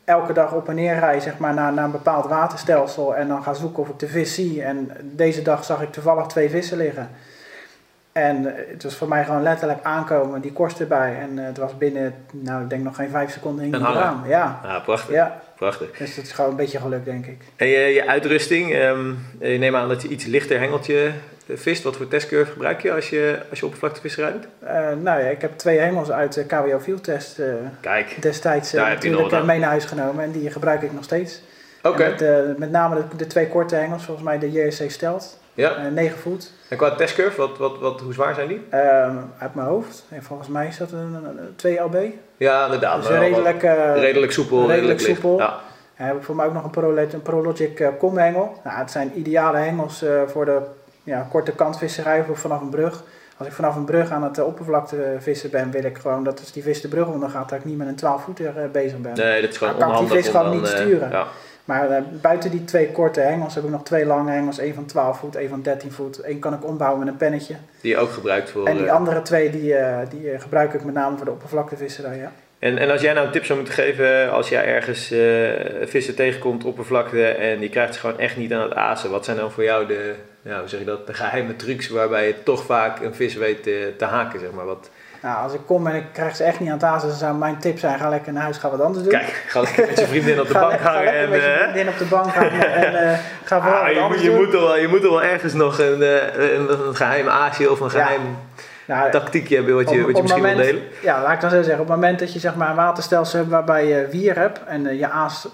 elke 0.05 0.33
dag 0.33 0.53
op 0.53 0.69
en 0.69 0.75
neer 0.75 0.99
rij 0.99 1.21
zeg 1.21 1.39
maar, 1.39 1.55
naar, 1.55 1.73
naar 1.73 1.85
een 1.85 1.91
bepaald 1.91 2.27
waterstelsel 2.27 3.17
en 3.17 3.29
dan 3.29 3.43
ga 3.43 3.53
zoeken 3.55 3.83
of 3.83 3.89
ik 3.89 3.99
de 3.99 4.09
vis 4.09 4.35
zie. 4.35 4.63
En 4.63 4.91
deze 5.03 5.43
dag 5.43 5.65
zag 5.65 5.83
ik 5.83 5.93
toevallig 5.93 6.27
twee 6.27 6.51
vissen 6.51 6.77
liggen. 6.77 7.11
En 8.21 8.47
eh, 8.57 8.63
het 8.73 8.83
was 8.83 8.95
voor 8.95 9.09
mij 9.09 9.25
gewoon 9.25 9.43
letterlijk 9.43 9.79
aankomen, 9.83 10.41
die 10.41 10.53
korst 10.53 10.81
erbij. 10.81 11.17
En 11.21 11.39
eh, 11.39 11.45
het 11.45 11.59
was 11.59 11.77
binnen, 11.79 12.15
nou 12.33 12.63
ik 12.63 12.69
denk 12.71 12.83
nog 12.83 12.97
geen 12.97 13.11
vijf 13.11 13.31
seconden 13.33 13.65
Een 13.65 13.71
die 13.71 13.81
hanger. 13.81 13.99
eraan. 14.01 14.23
Ja, 14.27 14.61
Ah, 14.65 14.85
prachtig. 14.85 15.15
ja, 15.15 15.41
prachtig. 15.57 15.91
dus 15.99 16.15
dat 16.17 16.25
is 16.25 16.33
gewoon 16.33 16.51
een 16.51 16.57
beetje 16.57 16.79
geluk 16.79 17.05
denk 17.05 17.27
ik. 17.27 17.43
En 17.57 17.67
je, 17.67 17.79
je 17.79 18.09
uitrusting, 18.09 18.73
ehm 18.75 19.09
je 19.41 19.59
neemt 19.59 19.77
aan 19.77 19.89
dat 19.89 20.03
je 20.03 20.09
iets 20.09 20.25
lichter 20.25 20.59
hengeltje 20.59 21.11
eh, 21.47 21.57
vist. 21.57 21.83
Wat 21.83 21.97
voor 21.97 22.09
testcurve 22.09 22.53
gebruik 22.53 22.81
je 22.83 22.93
als 22.93 23.11
je, 23.11 23.39
als 23.51 23.59
je 23.59 23.65
oppervlaktevisserij 23.65 24.33
doet? 24.33 24.47
Eh, 24.61 24.75
nou 25.03 25.21
ja, 25.21 25.29
ik 25.29 25.41
heb 25.41 25.59
twee 25.59 25.79
hengels 25.79 26.11
uit 26.11 26.33
de 26.35 26.45
KWO 26.45 26.79
Field 26.81 27.05
Test 27.05 27.39
eh, 27.39 27.47
Kijk, 27.81 28.17
destijds 28.23 28.75
eh, 28.75 28.85
je 28.85 28.89
natuurlijk 28.95 29.33
eh, 29.33 29.45
mee 29.45 29.59
naar 29.59 29.69
huis 29.69 29.85
genomen. 29.85 30.25
En 30.25 30.31
die 30.31 30.51
gebruik 30.51 30.83
ik 30.83 30.93
nog 30.93 31.05
steeds. 31.05 31.43
oké. 31.83 32.09
Met, 32.09 32.23
eh, 32.23 32.39
met 32.57 32.71
name 32.71 32.95
de, 32.97 33.17
de 33.17 33.27
twee 33.27 33.49
korte 33.49 33.75
hengels, 33.75 34.05
volgens 34.05 34.27
mij 34.27 34.39
de 34.39 34.51
JSC 34.53 34.91
Stelt. 34.91 35.40
Ja. 35.55 35.77
Eh, 35.77 35.93
9 35.93 36.19
voet. 36.19 36.53
En 36.69 36.77
qua 36.77 36.95
testcurve, 36.95 37.41
wat, 37.41 37.59
wat, 37.59 37.79
wat, 37.79 38.01
hoe 38.01 38.13
zwaar 38.13 38.35
zijn 38.35 38.49
die? 38.49 38.67
Ehm, 38.71 39.17
uit 39.39 39.55
mijn 39.55 39.67
hoofd. 39.67 40.05
En 40.09 40.23
volgens 40.23 40.49
mij 40.49 40.67
is 40.67 40.77
dat 40.77 40.93
een, 40.93 40.99
een, 41.15 41.25
een 41.25 41.53
2 41.57 41.79
LB. 41.79 41.97
Ja, 42.37 42.65
inderdaad. 42.65 43.03
Dus 43.03 43.11
redelijk, 43.11 43.63
eh, 43.63 43.95
redelijk 43.95 44.33
soepel, 44.33 44.69
redelijk 44.69 45.01
soepel. 45.01 45.39
Ja. 45.39 45.59
En 45.95 46.07
heb 46.07 46.17
ik 46.17 46.23
voor 46.23 46.37
mij 46.37 46.47
ook 46.47 46.53
nog 46.53 46.65
een, 46.65 46.71
Pro, 46.71 46.97
een 46.97 47.23
ProLogic 47.23 47.81
eh, 47.81 47.89
komhengel. 47.99 48.61
Nou, 48.65 48.79
het 48.79 48.91
zijn 48.91 49.13
ideale 49.19 49.59
hengels 49.59 50.03
eh, 50.03 50.23
voor 50.27 50.45
de 50.45 50.61
ja, 51.05 51.27
korte 51.31 51.53
kantvisserij 51.53 52.25
of 52.29 52.39
vanaf 52.39 52.61
een 52.61 52.71
brug. 52.71 53.03
Als 53.41 53.49
ik 53.49 53.55
vanaf 53.55 53.77
een 53.77 53.85
brug 53.85 54.11
aan 54.11 54.23
het 54.23 54.39
eh, 54.39 54.47
oppervlakte 54.47 55.17
vissen 55.19 55.51
ben, 55.51 55.71
wil 55.71 55.85
ik 55.85 55.99
gewoon 55.99 56.25
dat 56.25 56.41
als 56.41 56.53
die 56.53 56.63
vis 56.63 56.81
de 56.81 56.89
brug 56.89 57.07
onder 57.07 57.29
gaat, 57.29 57.49
dat 57.49 57.59
ik 57.59 57.65
niet 57.65 57.77
met 57.77 57.89
een 57.89 57.97
12 57.97 58.23
voeter 58.23 58.59
eh, 58.59 58.71
bezig 58.71 58.99
ben. 58.99 59.15
Nee, 59.15 59.41
dat 59.41 59.51
is 59.51 59.57
gewoon 59.57 59.79
Dan 59.79 59.93
kan 59.93 60.03
ik 60.03 60.11
die 60.11 60.23
vis 60.23 60.29
gewoon 60.31 60.47
dan, 60.47 60.57
niet 60.57 60.73
eh, 60.73 60.79
sturen. 60.81 61.11
ja. 61.11 61.27
Maar 61.71 61.91
eh, 61.91 62.03
buiten 62.21 62.51
die 62.51 62.65
twee 62.65 62.91
korte 62.91 63.21
hengels 63.21 63.55
heb 63.55 63.65
ik 63.65 63.71
nog 63.71 63.83
twee 63.83 64.07
lange 64.07 64.31
hengels. 64.31 64.59
één 64.59 64.75
van 64.75 64.87
12 64.87 65.19
voet, 65.19 65.37
één 65.37 65.49
van 65.49 65.63
13 65.63 65.93
voet. 65.93 66.25
Eén 66.25 66.39
kan 66.39 66.55
ik 66.55 66.65
ombouwen 66.65 66.99
met 66.99 67.09
een 67.09 67.17
pennetje. 67.17 67.55
Die 67.81 67.91
je 67.91 67.99
ook 67.99 68.11
gebruikt 68.11 68.51
voor... 68.51 68.67
En 68.67 68.77
die 68.77 68.87
eh, 68.87 68.93
andere 68.93 69.23
twee 69.23 69.51
die, 69.51 69.75
eh, 69.75 70.11
die 70.11 70.39
gebruik 70.39 70.75
ik 70.75 70.85
met 70.85 70.95
name 70.95 71.17
voor 71.17 71.25
de 71.25 71.31
oppervlaktevisserij. 71.31 72.17
Ja. 72.17 72.33
En, 72.59 72.79
en 72.79 72.91
als 72.91 73.01
jij 73.01 73.13
nou 73.13 73.27
een 73.27 73.33
tip 73.33 73.45
zou 73.45 73.59
moeten 73.59 73.77
geven, 73.77 74.33
als 74.33 74.49
jij 74.49 74.65
ergens 74.65 75.07
vissen 75.91 76.15
tegenkomt, 76.15 76.65
oppervlakte, 76.65 77.27
en 77.27 77.61
je 77.61 77.69
krijgt 77.69 77.95
ze 77.95 78.01
gewoon 78.01 78.19
echt 78.19 78.37
niet 78.37 78.53
aan 78.53 78.63
het 78.63 78.75
azen, 78.75 79.11
wat 79.11 79.25
zijn 79.25 79.37
dan 79.37 79.51
voor 79.51 79.65
jou 79.65 79.87
de, 79.87 80.15
hoe 80.43 80.69
zeg 80.69 80.81
je 80.81 80.87
dat, 80.87 81.07
de 81.07 81.15
geheime 81.15 81.57
trucs 81.57 81.89
waarbij 81.89 82.27
je 82.27 82.43
toch 82.43 82.65
vaak 82.65 83.01
een 83.01 83.15
vis 83.15 83.35
weet 83.35 83.63
te, 83.63 83.93
te 83.97 84.05
haken, 84.05 84.41
zeg 84.41 84.51
maar? 84.51 84.65
Wat, 84.65 84.91
Nou, 85.23 85.43
als 85.43 85.53
ik 85.53 85.61
kom 85.67 85.87
en 85.87 85.95
ik 85.95 86.05
krijg 86.13 86.37
ze 86.37 86.45
echt 86.45 86.61
niet 86.61 86.69
aan 86.69 86.75
het 86.75 86.85
azen, 86.85 87.09
dan 87.09 87.17
zou 87.19 87.37
mijn 87.37 87.59
tip 87.59 87.79
zijn: 87.79 87.99
ga 87.99 88.09
lekker 88.09 88.33
naar 88.33 88.43
huis, 88.43 88.57
ga 88.57 88.71
wat 88.71 88.81
anders 88.81 89.03
doen. 89.05 89.13
kijk, 89.13 89.45
ga 89.49 89.61
lekker 89.61 89.87
met 89.87 89.99
je 89.99 90.07
vriendin 90.07 90.41
op 90.41 90.47
de 90.47 90.53
ga 90.59 90.61
bank 90.61 90.81
ga 90.81 90.93
hangen 90.93 91.05
lekker 91.05 91.23
en... 91.23 91.31
met 91.31 91.41
je 91.41 91.47
eh, 91.47 91.61
vriendin 91.63 91.89
op 91.89 91.99
de 91.99 92.05
bank 92.05 92.35
hangen 92.35 92.75
en 92.75 93.11
eh, 93.13 93.19
ga 93.45 93.61
vooral 93.61 93.79
ah, 93.81 93.85
wat 93.87 93.95
je, 93.95 93.95
moet, 93.95 94.03
anders 94.05 94.23
je, 94.23 94.29
doen. 94.31 94.37
moet 94.45 94.53
er 94.55 94.61
wel, 94.61 94.77
je 94.79 94.89
moet 94.89 95.03
er 95.03 95.11
wel 95.11 95.23
ergens 95.23 95.53
nog 95.53 95.79
een, 95.79 96.03
eh, 96.03 96.53
een, 96.55 96.87
een 96.87 96.95
geheim 96.97 97.29
aasje 97.29 97.71
of 97.71 97.81
een 97.81 97.91
geheim 97.91 98.21
Nou, 98.85 99.11
tactiekje 99.11 99.57
hebben 99.57 99.75
wat 99.75 99.91
je, 99.91 99.99
op- 100.01 100.07
wat 100.07 100.17
je 100.17 100.23
misschien 100.23 100.43
moment- 100.43 100.61
wil 100.61 100.73
delen. 100.73 100.89
Ja, 101.03 101.23
laat 101.23 101.33
ik 101.33 101.41
dan 101.41 101.51
zo 101.51 101.57
zeggen. 101.63 101.81
Op 101.81 101.89
het 101.89 101.97
moment 101.97 102.19
dat 102.19 102.33
je 102.33 102.39
zeg 102.39 102.55
maar, 102.55 102.69
een 102.71 102.77
waterstelsel 102.77 103.39
hebt 103.39 103.51
waarbij 103.51 103.87
je 103.87 104.07
wier 104.11 104.37
hebt 104.39 104.61
en 104.67 104.97
je 104.97 105.09
aas 105.09 105.49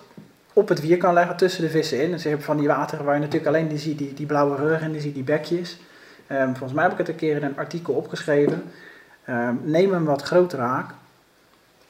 op 0.53 0.69
het 0.69 0.81
wier 0.81 0.97
kan 0.97 1.14
leggen 1.14 1.37
tussen 1.37 1.62
de 1.62 1.69
vissen 1.71 2.03
in. 2.03 2.11
Dus 2.11 2.23
je 2.23 2.29
hebt 2.29 2.45
van 2.45 2.57
die 2.57 2.69
wateren 2.69 3.05
waar 3.05 3.14
je 3.14 3.21
natuurlijk 3.21 3.47
alleen 3.47 3.69
die 3.69 3.79
ziet, 3.79 3.99
die, 3.99 4.14
die 4.14 4.27
blauwe 4.27 4.57
rug 4.57 4.81
en 4.81 4.93
die 4.93 5.01
ziet 5.01 5.14
die 5.14 5.25
bekjes. 5.25 5.79
Ehm, 6.27 6.47
volgens 6.49 6.73
mij 6.73 6.83
heb 6.83 6.93
ik 6.93 6.99
het 6.99 7.09
een 7.09 7.17
keer 7.17 7.37
in 7.37 7.43
een 7.43 7.57
artikel 7.59 7.95
opgeschreven. 7.95 8.71
Ehm, 9.27 9.55
neem 9.62 9.93
een 9.93 10.05
wat 10.05 10.22
grotere 10.22 10.62
haak. 10.62 10.91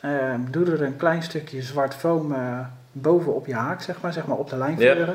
Ehm, 0.00 0.40
doe 0.50 0.70
er 0.70 0.82
een 0.82 0.96
klein 0.96 1.22
stukje 1.22 1.62
zwart 1.62 1.94
foam 1.94 2.32
eh, 2.32 2.58
boven 2.92 3.34
op 3.34 3.46
je 3.46 3.54
haak, 3.54 3.82
zeg 3.82 4.00
maar, 4.00 4.12
zeg 4.12 4.26
maar 4.26 4.36
op 4.36 4.50
de 4.50 4.56
lijn 4.56 4.78
Ja. 4.78 5.14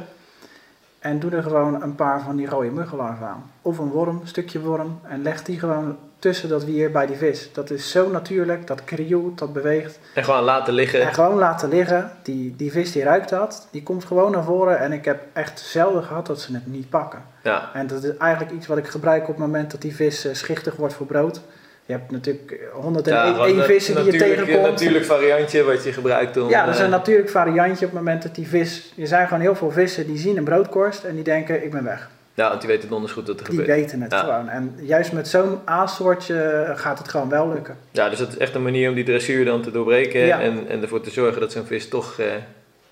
En 1.00 1.20
doe 1.20 1.32
er 1.32 1.44
gewoon 1.44 1.82
een 1.82 1.96
paar 1.96 2.22
van 2.22 2.36
die 2.36 2.48
rode 2.48 2.70
muggenlarven 2.70 3.28
aan. 3.28 3.52
Of 3.62 3.78
een 3.78 3.90
worm, 3.90 4.20
een 4.22 4.28
stukje 4.28 4.60
worm. 4.60 5.00
En 5.08 5.22
leg 5.22 5.44
die 5.44 5.60
gewoon 5.60 5.98
tussen 6.20 6.50
dat 6.50 6.64
wier 6.64 6.92
bij 6.92 7.06
die 7.06 7.16
vis. 7.16 7.50
Dat 7.54 7.70
is 7.70 7.92
zo 7.92 8.10
natuurlijk, 8.10 8.68
dat 8.68 8.84
krioelt, 8.84 9.38
dat 9.38 9.54
beweegt. 9.54 10.00
En 10.16 10.24
gewoon 10.24 10.44
laten 10.44 10.74
liggen. 10.74 11.02
En 11.02 11.14
gewoon 11.14 11.38
laten 11.38 11.70
liggen. 11.70 12.12
Die, 12.24 12.56
die 12.56 12.72
vis 12.72 12.92
die 12.92 13.04
ruikt 13.04 13.30
dat, 13.30 13.68
die 13.72 13.84
komt 13.84 14.06
gewoon 14.06 14.32
naar 14.32 14.44
voren. 14.44 14.80
En 14.80 14.92
ik 14.92 15.06
heb 15.06 15.22
echt 15.34 15.60
zelden 15.60 16.04
gehad 16.04 16.26
dat 16.26 16.42
ze 16.42 16.54
het 16.54 16.68
niet 16.68 16.90
pakken. 16.90 17.24
Ja, 17.44 17.70
En 17.74 17.88
dat 17.88 18.04
is 18.04 18.18
eigenlijk 18.18 18.52
iets 18.52 18.68
wat 18.68 18.78
ik 18.78 18.88
gebruik 18.88 19.22
op 19.22 19.28
het 19.28 19.38
moment 19.38 19.72
dat 19.72 19.82
die 19.82 19.96
vis 19.96 20.26
eh, 20.26 20.34
schichtig 20.34 20.76
wordt 20.76 20.94
voor 20.94 21.06
brood. 21.06 21.42
Je 21.86 21.94
hebt 21.94 22.12
natuurlijk 22.12 22.60
101 22.74 23.56
ja 23.56 23.64
vissen 23.64 23.96
die 23.96 24.12
je 24.12 24.18
tegenkomt. 24.20 24.50
Een 24.58 24.62
natuurlijk 24.72 25.06
variantje 25.06 25.64
wat 25.64 25.84
je 25.84 25.94
gebruikt 25.94 26.38
om... 26.38 26.50
Ja, 26.50 26.66
dat 26.66 26.74
is 26.74 26.80
een 26.80 26.86
eh, 26.86 26.92
natuurlijk 26.92 27.30
variantje 27.30 27.86
op 27.86 27.92
het 27.92 28.00
moment 28.02 28.24
dat 28.24 28.36
die 28.36 28.48
vis... 28.48 28.94
Er 28.98 29.08
zijn 29.08 29.28
gewoon 29.28 29.42
heel 29.42 29.56
veel 29.56 29.72
vissen 29.72 30.08
die 30.08 30.18
zien 30.18 30.38
een 30.38 30.44
broodkorst 30.44 31.04
en 31.04 31.16
die 31.16 31.24
denken 31.24 31.64
ik 31.64 31.72
ben 31.72 31.84
weg. 31.84 32.10
ja, 32.34 32.48
want 32.50 32.62
die 32.62 32.70
weten 32.70 32.90
donders 32.90 33.14
goed 33.14 33.28
wat 33.28 33.40
er 33.40 33.46
Die 33.46 33.56
gebeurt. 33.60 33.68
weten 33.80 34.02
het 34.02 34.12
Ja. 34.12 34.20
gewoon. 34.20 34.50
En 34.50 34.76
juist 34.82 35.12
met 35.12 35.28
zo'n 35.28 35.60
aassoortje 35.66 36.72
gaat 36.76 36.98
het 36.98 37.08
gewoon 37.08 37.30
wel 37.30 37.50
lukken. 37.54 37.78
Ja, 37.92 38.10
dus 38.10 38.20
dat 38.20 38.28
is 38.28 38.38
echt 38.38 38.56
een 38.56 38.64
manier 38.64 38.90
om 38.90 38.96
die 38.96 39.04
dressuur 39.04 39.46
dan 39.46 39.62
te 39.62 39.72
doorbreken 39.72 40.20
Ja. 40.26 40.40
en, 40.42 40.68
en 40.70 40.82
ervoor 40.82 41.02
te 41.02 41.10
zorgen 41.12 41.42
dat 41.42 41.52
zo'n 41.52 41.66
vis 41.66 41.88
toch, 41.90 42.20
eh, 42.20 42.26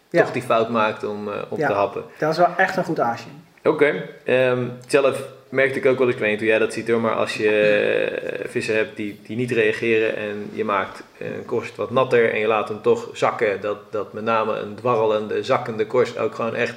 toch 0.09 0.31
die 0.31 0.41
fout 0.41 0.69
maakt 0.69 1.03
om, 1.03 1.27
eh, 1.27 1.33
Ja. 1.57 1.67
te 1.67 1.73
happen. 1.73 2.03
Dat 2.17 2.31
is 2.31 2.37
wel 2.37 2.49
echt 2.57 2.77
een 2.77 2.83
goed 2.83 2.99
aasje. 2.99 3.27
Oké, 3.63 4.03
ehm, 4.25 4.67
zelf 4.87 5.23
merkte 5.49 5.79
ik 5.79 5.85
ook 5.85 5.97
wel 5.97 6.05
eens, 6.07 6.15
ik 6.15 6.21
weet 6.21 6.29
niet 6.29 6.39
hoe 6.39 6.47
jij 6.47 6.59
dat 6.59 6.73
ziet 6.73 6.87
hoor, 6.87 7.01
maar 7.01 7.15
als 7.15 7.35
je 7.37 7.49
eh, 7.49 8.49
vissen 8.49 8.75
hebt 8.75 8.95
die, 8.95 9.19
die 9.23 9.37
niet 9.37 9.51
reageren 9.51 10.15
en 10.15 10.49
je 10.53 10.63
maakt 10.63 11.03
een 11.17 11.45
korst 11.45 11.75
wat 11.75 11.91
natter 11.91 12.33
en 12.33 12.39
je 12.39 12.47
laat 12.47 12.67
hem 12.67 12.81
toch 12.81 13.09
zakken, 13.13 13.61
dat, 13.61 13.77
dat 13.91 14.13
met 14.13 14.23
name 14.23 14.59
een 14.59 14.75
dwarrelende, 14.75 15.43
zakkende 15.43 15.87
korst 15.87 16.17
ook 16.17 16.35
gewoon 16.35 16.55
echt 16.55 16.75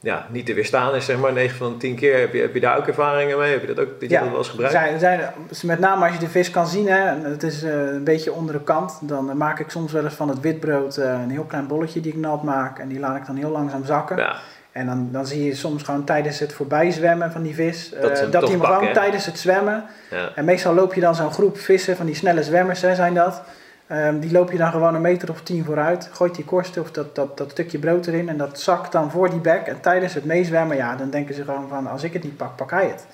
ja, 0.00 0.26
niet 0.30 0.46
te 0.46 0.54
weerstaan 0.54 0.94
is, 0.94 1.04
zeg 1.04 1.18
maar, 1.18 1.32
9 1.32 1.56
van 1.56 1.78
10 1.78 1.96
keer. 1.96 2.18
Heb 2.18 2.32
je, 2.32 2.40
heb 2.40 2.54
je 2.54 2.60
daar 2.60 2.78
ook 2.78 2.86
ervaringen 2.86 3.38
mee? 3.38 3.52
Heb 3.52 3.60
je 3.60 3.74
dat 3.74 3.80
ook 3.80 3.88
je 4.00 4.08
Ja, 4.08 4.24
wel 4.30 4.38
eens 4.38 4.48
gebruikt? 4.48 4.72
zijn, 4.74 4.98
zijn, 4.98 5.32
met 5.62 5.78
name 5.78 6.04
als 6.04 6.14
je 6.14 6.20
de 6.20 6.28
vis 6.28 6.50
kan 6.50 6.66
zien, 6.66 6.88
hè, 6.88 7.28
het 7.28 7.42
is 7.42 7.62
eh, 7.62 7.72
een 7.72 8.04
beetje 8.04 8.32
onder 8.32 8.54
de 8.54 8.62
kant, 8.62 8.98
dan 9.02 9.36
maak 9.36 9.58
ik 9.58 9.70
soms 9.70 9.92
wel 9.92 10.04
eens 10.04 10.14
van 10.14 10.28
het 10.28 10.40
witbrood 10.40 10.96
eh, 10.96 11.20
een 11.22 11.30
heel 11.30 11.44
klein 11.44 11.66
bolletje 11.66 12.00
die 12.00 12.12
ik 12.12 12.18
nat 12.18 12.42
maak. 12.42 12.78
En 12.78 12.88
die 12.88 12.98
laat 12.98 13.16
ik 13.16 13.26
dan 13.26 13.36
heel 13.36 13.50
langzaam 13.50 13.84
zakken. 13.84 14.16
Ja, 14.16 14.36
En 14.76 14.86
dan, 14.86 15.08
dan 15.12 15.26
zie 15.26 15.44
je 15.44 15.54
soms 15.54 15.82
gewoon 15.82 16.04
tijdens 16.04 16.38
het 16.38 16.52
voorbij 16.52 16.90
zwemmen 16.90 17.32
van 17.32 17.42
die 17.42 17.54
vis, 17.54 17.90
Dat 18.00 18.20
hem 18.20 18.30
dat 18.30 18.48
hem 18.48 18.60
gewoon 18.60 18.92
tijdens 18.92 19.26
het 19.26 19.38
zwemmen 19.38 19.84
ja. 20.10 20.30
En 20.34 20.44
meestal 20.44 20.74
loop 20.74 20.94
je 20.94 21.00
dan 21.00 21.14
zo'n 21.14 21.32
groep 21.32 21.58
vissen, 21.58 21.96
van 21.96 22.06
die 22.06 22.14
snelle 22.14 22.42
zwemmers 22.42 22.80
hè, 22.80 22.94
zijn 22.94 23.14
dat. 23.14 23.42
Ehm, 23.86 24.18
die 24.18 24.32
loop 24.32 24.50
je 24.50 24.58
dan 24.58 24.70
gewoon 24.70 24.94
een 24.94 25.00
meter 25.00 25.30
of 25.30 25.42
tien 25.42 25.64
vooruit. 25.64 26.08
Gooit 26.12 26.34
die 26.34 26.44
korst 26.44 26.78
of 26.78 26.90
dat, 26.90 27.14
dat, 27.14 27.38
dat 27.38 27.50
stukje 27.50 27.78
brood 27.78 28.06
erin. 28.06 28.28
En 28.28 28.36
dat 28.36 28.60
zakt 28.60 28.92
dan 28.92 29.10
voor 29.10 29.30
die 29.30 29.40
bek. 29.40 29.66
En 29.66 29.80
tijdens 29.80 30.14
het 30.14 30.24
meezwemmen, 30.24 30.76
ja, 30.76 30.96
dan 30.96 31.10
denken 31.10 31.34
ze 31.34 31.44
gewoon 31.44 31.68
van... 31.68 31.86
Als 31.86 32.02
ik 32.02 32.12
het 32.12 32.22
niet 32.22 32.36
pak, 32.36 32.56
pak 32.56 32.70
hij 32.70 32.86
het. 32.86 33.06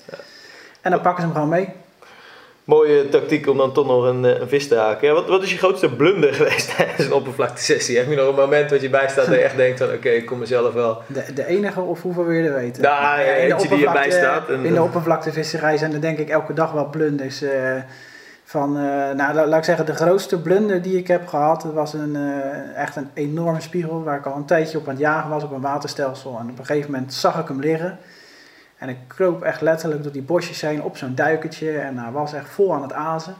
En 0.81 0.91
dan 0.91 1.01
pakken 1.01 1.21
ze 1.21 1.27
hem 1.27 1.35
gewoon 1.35 1.49
mee. 1.49 1.69
Mooie 2.63 3.09
tactiek 3.09 3.47
om 3.49 3.57
dan 3.57 3.73
toch 3.73 3.87
nog 3.87 4.03
een, 4.03 4.25
eh, 4.25 4.39
een 4.39 4.47
vis 4.47 4.67
te 4.67 4.75
haken. 4.75 5.07
Ja, 5.07 5.13
wat, 5.13 5.27
wat 5.27 5.43
is 5.43 5.51
je 5.51 5.57
grootste 5.57 5.89
blunder 5.95 6.33
geweest 6.43 6.75
tijdens 6.75 7.05
een 7.05 7.13
oppervlaktesessie? 7.13 7.97
Heb 7.97 8.09
je 8.09 8.15
nog 8.15 8.27
een 8.27 8.35
moment 8.35 8.69
wat 8.69 8.81
je 8.81 8.89
bijstaat 8.89 9.25
dat 9.25 9.35
je 9.35 9.41
echt 9.41 9.55
denkt 9.55 9.79
van 9.79 9.91
oké, 9.93 10.09
ik 10.09 10.25
kom 10.25 10.39
mezelf 10.39 10.73
wel... 10.73 11.01
De, 11.07 11.23
de 11.33 11.45
enige 11.45 11.81
of 11.81 12.01
hoeveel 12.01 12.25
wil 12.25 12.35
je 12.35 12.47
er 12.47 12.53
weten? 12.53 12.81
Nou, 12.83 12.95
ja, 13.21 13.31
in 13.33 13.47
de 13.47 13.53
eentje 13.53 13.67
die 13.67 13.85
erbij 13.87 14.03
oppervlakte- 14.03 14.17
staat 14.17 14.49
en- 14.49 14.65
in 14.65 14.73
de 14.73 14.81
oppervlaktevisserij 14.83 15.77
zijn 15.77 15.93
er 15.93 16.01
denk 16.01 16.17
ik 16.17 16.29
elke 16.29 16.53
dag 16.53 16.71
wel 16.71 16.85
blunders. 16.89 17.41
eh, 17.41 17.75
van, 18.45 18.77
eh, 18.77 18.83
nou, 19.15 19.33
la- 19.33 19.45
laat 19.47 19.57
ik 19.59 19.63
zeggen, 19.65 19.85
de 19.85 19.95
grootste 19.95 20.41
blunder 20.41 20.81
die 20.81 20.97
ik 20.97 21.07
heb 21.07 21.27
gehad, 21.27 21.61
dat 21.61 21.73
was 21.73 21.93
een, 21.93 22.17
echt 22.75 22.95
een 22.95 23.09
enorme 23.13 23.61
spiegel 23.61 24.03
waar 24.03 24.17
ik 24.17 24.25
al 24.25 24.35
een 24.35 24.45
tijdje 24.45 24.77
op 24.77 24.83
aan 24.83 24.89
het 24.93 24.99
jagen 24.99 25.29
was 25.29 25.43
op 25.43 25.51
een 25.51 25.61
waterstelsel. 25.61 26.37
En 26.39 26.49
op 26.49 26.59
een 26.59 26.65
gegeven 26.65 26.91
moment 26.91 27.13
zag 27.13 27.39
ik 27.39 27.47
hem 27.47 27.59
liggen. 27.59 27.97
En 28.83 28.89
ik 28.89 28.97
kroop 29.07 29.41
echt 29.43 29.61
letterlijk 29.61 30.03
door 30.03 30.11
die 30.11 30.21
bosjes 30.21 30.61
heen 30.61 30.81
op 30.83 30.97
zo'n 30.97 31.15
duikertje 31.15 31.77
en 31.79 31.97
hij 31.97 32.11
was 32.11 32.33
echt 32.33 32.49
vol 32.49 32.73
aan 32.73 32.81
het 32.81 32.93
azen. 32.93 33.35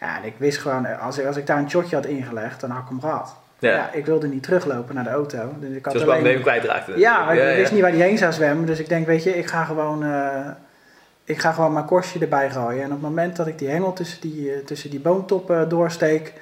Ja, 0.00 0.16
en 0.16 0.24
ik 0.24 0.34
wist 0.36 0.58
gewoon, 0.58 0.98
als 0.98 1.18
ik, 1.18 1.26
als 1.26 1.36
ik 1.36 1.46
daar 1.46 1.58
een 1.58 1.70
shotje 1.70 1.96
had 1.96 2.06
ingelegd, 2.06 2.60
dan 2.60 2.70
had 2.70 2.82
ik 2.82 2.88
hem 2.88 3.00
gehad. 3.00 3.36
Ja, 3.58 3.70
Ja, 3.70 3.92
ik 3.92 4.06
wilde 4.06 4.28
niet 4.28 4.42
teruglopen 4.42 4.94
naar 4.94 5.04
de 5.04 5.10
auto. 5.10 5.54
Dus 5.60 5.70
ik 5.76 5.84
had 5.84 5.94
zoals 5.94 6.08
alleen- 6.08 6.32
hem 6.32 6.40
kwijtraakte. 6.42 6.98
ja, 6.98 7.24
maar 7.24 7.34
ik 7.36 7.40
ja, 7.50 7.54
wist 7.56 7.72
niet 7.72 7.80
waar 7.80 7.92
die 7.92 8.02
heen 8.02 8.18
zou 8.18 8.32
zwemmen. 8.32 8.66
Dus 8.66 8.78
ik 8.78 8.88
denk, 8.88 9.06
weet 9.06 9.22
je, 9.22 9.36
ik 9.38 9.46
ga 9.46 9.64
gewoon, 9.64 10.04
eh, 10.04 10.46
ik 11.24 11.38
ga 11.38 11.52
gewoon 11.52 11.72
mijn 11.72 11.84
korstje 11.84 12.18
erbij 12.20 12.50
gooien. 12.50 12.80
En 12.82 12.86
op 12.86 12.92
het 12.92 13.00
moment 13.02 13.36
dat 13.36 13.46
ik 13.46 13.58
die 13.58 13.68
hengel 13.68 13.92
tussen 13.92 14.20
die, 14.20 14.52
eh, 14.52 14.58
tussen 14.64 14.90
die 14.90 15.00
boomtoppen 15.00 15.68
doorsteek, 15.68 16.32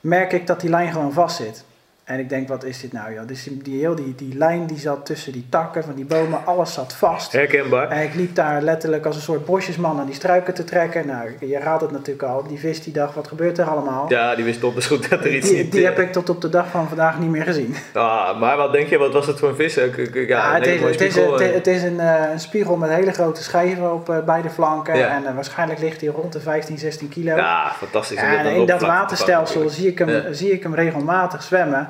merk 0.00 0.32
ik 0.32 0.46
dat 0.46 0.60
die 0.60 0.70
lijn 0.70 0.92
gewoon 0.92 1.12
vast 1.12 1.36
zit. 1.36 1.64
En 2.08 2.18
ik 2.18 2.28
denk, 2.28 2.48
wat 2.48 2.64
is 2.64 2.80
dit 2.80 2.92
nou 2.92 3.14
joh? 3.14 3.26
Dus 3.26 3.42
die, 3.42 3.62
die, 3.62 3.78
heel 3.80 3.94
die, 3.94 4.14
die 4.16 4.36
lijn 4.36 4.66
die 4.66 4.78
zat 4.78 5.06
tussen 5.06 5.32
die 5.32 5.46
takken 5.48 5.84
van 5.84 5.94
die 5.94 6.04
bomen, 6.04 6.46
alles 6.46 6.72
zat 6.72 6.92
vast. 6.92 7.32
Herkenbaar. 7.32 7.88
En 7.90 8.02
ik 8.02 8.14
liep 8.14 8.34
daar 8.34 8.62
letterlijk 8.62 9.06
als 9.06 9.16
een 9.16 9.22
soort 9.22 9.44
bosjesman 9.44 9.98
aan 9.98 10.06
die 10.06 10.14
struiken 10.14 10.54
te 10.54 10.64
trekken. 10.64 11.06
Nou, 11.06 11.28
je 11.40 11.58
raadt 11.58 11.80
het 11.80 11.90
natuurlijk 11.90 12.22
al. 12.22 12.42
Die 12.48 12.58
vis 12.58 12.82
die 12.82 12.92
dacht, 12.92 13.14
wat 13.14 13.28
gebeurt 13.28 13.58
er 13.58 13.64
allemaal? 13.64 14.04
Ja, 14.08 14.34
die 14.34 14.44
wist 14.44 14.60
donders 14.60 14.86
goed 14.86 15.10
dat 15.10 15.24
er 15.24 15.34
iets 15.34 15.48
die, 15.48 15.56
niet... 15.62 15.72
die 15.72 15.84
heb 15.84 15.98
ik 15.98 16.12
tot 16.12 16.28
op 16.28 16.40
de 16.40 16.48
dag 16.48 16.68
van 16.70 16.88
vandaag 16.88 17.18
niet 17.18 17.30
meer 17.30 17.42
gezien. 17.44 17.74
Ah, 17.94 18.40
maar 18.40 18.56
wat 18.56 18.72
denk 18.72 18.88
je, 18.88 18.98
wat 18.98 19.12
was 19.12 19.26
het 19.26 19.38
voor 19.38 19.48
een 19.48 19.54
vis? 19.54 19.74
Ja, 19.74 19.82
Ja, 20.26 20.54
het, 20.54 20.66
is, 20.66 20.80
het, 20.80 21.00
is, 21.00 21.14
het, 21.16 21.40
eh. 21.40 21.48
is- 21.48 21.54
het 21.54 21.66
is 21.66 21.82
een, 21.82 22.00
eh, 22.00 22.30
een 22.32 22.40
spiegel 22.40 22.76
met 22.76 22.90
hele 22.90 23.12
grote 23.12 23.42
schijven 23.42 23.92
op 23.92 24.08
eh, 24.10 24.18
beide 24.24 24.50
flanken. 24.50 24.96
Ja. 24.96 25.22
En 25.24 25.34
waarschijnlijk 25.34 25.80
ligt 25.80 26.00
hij 26.00 26.10
rond 26.10 26.32
de 26.32 26.40
15, 26.40 26.78
16 26.78 27.08
kilo. 27.08 27.36
Ja, 27.36 27.72
fantastisch. 27.76 28.18
en 28.18 28.46
in 28.46 28.60
op 28.60 28.68
dat 28.68 28.80
waterstelsel 28.80 29.68
zie 29.68 29.88
ik, 29.88 29.98
hem, 29.98 30.34
zie 30.34 30.50
ik 30.52 30.62
hem 30.62 30.74
regelmatig 30.74 31.42
zwemmen. 31.42 31.88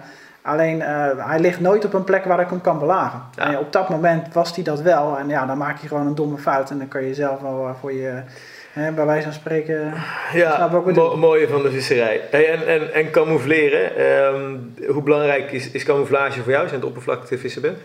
Alleen 0.48 0.82
eh, 0.82 1.06
hij 1.28 1.38
ligt 1.40 1.60
nooit 1.60 1.84
op 1.84 1.92
een 1.94 2.04
plek 2.04 2.24
waar 2.24 2.40
ik 2.40 2.48
hem 2.48 2.60
kan 2.60 2.78
belagen. 2.78 3.22
Ja. 3.34 3.46
En 3.46 3.58
op 3.58 3.72
dat 3.72 3.88
moment 3.88 4.34
was 4.34 4.54
hij 4.54 4.64
dat 4.64 4.80
wel. 4.80 5.18
En 5.18 5.28
ja, 5.28 5.46
dan 5.46 5.58
maak 5.58 5.78
je 5.80 5.88
gewoon 5.88 6.06
een 6.06 6.14
domme 6.14 6.38
fout. 6.38 6.70
En 6.70 6.78
dan 6.78 6.88
kan 6.88 7.04
je 7.04 7.14
zelf 7.14 7.40
wel 7.40 7.66
eh, 7.68 7.74
voor 7.80 7.92
je, 7.92 8.22
hè, 8.72 8.92
bij 8.92 9.04
wijze 9.06 9.22
van 9.24 9.32
spreken. 9.32 9.92
Ja, 10.32 10.68
mo- 10.94 11.16
mooie 11.16 11.48
van 11.48 11.62
de 11.62 11.70
visserij. 11.70 12.20
Hey, 12.30 12.50
en, 12.52 12.66
en, 12.66 12.94
en 12.94 13.10
camoufleren. 13.10 13.96
ehm, 13.96 14.56
hoe 14.92 15.02
belangrijk 15.02 15.52
is, 15.52 15.70
is 15.70 15.84
camouflage 15.84 16.40
voor 16.42 16.50
jou 16.50 16.62
als 16.62 16.70
je 16.70 16.76
aan 16.76 16.82
het 16.82 16.90
oppervlakte 16.90 17.38
vissen 17.38 17.62
bent? 17.62 17.78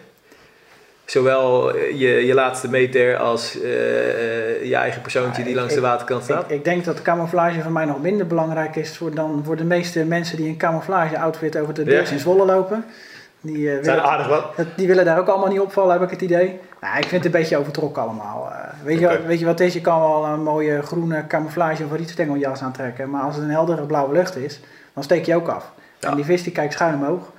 Zowel 1.17 1.73
eh, 1.75 1.99
je, 1.99 2.25
je 2.25 2.33
laatste 2.33 2.69
meter 2.69 3.17
als 3.17 3.61
eh, 3.61 3.69
eh, 4.09 4.63
je 4.65 4.75
eigen 4.75 5.01
persoontje 5.01 5.37
Ja, 5.37 5.43
die 5.43 5.53
ik- 5.53 5.59
langs 5.59 5.73
de 5.73 5.81
waterkant 5.81 6.23
staat. 6.23 6.43
Ik, 6.43 6.49
ik 6.57 6.63
denk 6.63 6.85
dat 6.85 7.01
camouflage 7.01 7.61
voor 7.61 7.71
mij 7.71 7.85
nog 7.85 8.01
minder 8.01 8.27
belangrijk 8.27 8.75
is 8.75 8.97
voor, 8.97 9.13
dan 9.15 9.41
voor 9.45 9.55
de 9.55 9.63
meeste 9.63 10.05
mensen 10.05 10.37
die 10.37 10.47
in 10.47 10.57
camouflage 10.57 11.19
outfit 11.19 11.57
over 11.57 11.73
de 11.73 11.83
beurs 11.83 12.09
Ja. 12.09 12.15
in 12.15 12.21
Zwolle 12.21 12.45
lopen. 12.45 12.85
Die, 13.41 13.67
zijn 13.67 13.81
willen, 13.81 14.03
aardig 14.03 14.27
wat. 14.27 14.45
die 14.75 14.87
willen 14.87 15.05
daar 15.05 15.19
ook 15.19 15.27
allemaal 15.27 15.47
niet 15.49 15.59
opvallen, 15.59 15.91
heb 15.93 16.01
ik 16.01 16.09
het 16.09 16.21
idee. 16.21 16.59
Nou, 16.81 16.97
ik 16.97 17.07
vind 17.07 17.23
het 17.23 17.25
een 17.33 17.39
beetje 17.39 17.57
overtrokken 17.57 18.01
allemaal. 18.01 18.51
Weet, 18.83 18.99
je, 18.99 19.07
wat- 19.07 19.25
weet 19.25 19.39
je 19.39 19.45
wat 19.45 19.59
is? 19.59 19.73
Je 19.73 19.81
kan 19.81 19.99
wel 19.99 20.25
een 20.25 20.43
mooie 20.43 20.81
groene 20.81 21.27
camouflage 21.27 21.83
of 21.83 21.91
rietstengeljas 21.95 22.61
aantrekken. 22.61 23.09
Maar 23.09 23.21
als 23.21 23.35
het 23.35 23.43
een 23.43 23.49
heldere 23.49 23.85
blauwe 23.85 24.13
lucht 24.13 24.35
is, 24.37 24.59
dan 24.93 25.03
steek 25.03 25.25
je 25.25 25.35
ook 25.35 25.47
af. 25.47 25.71
Ja. 25.99 26.09
En 26.09 26.15
die 26.15 26.25
vis 26.25 26.43
die 26.43 26.51
kijkt 26.51 26.73
schuin 26.73 26.93
omhoog. 26.93 27.31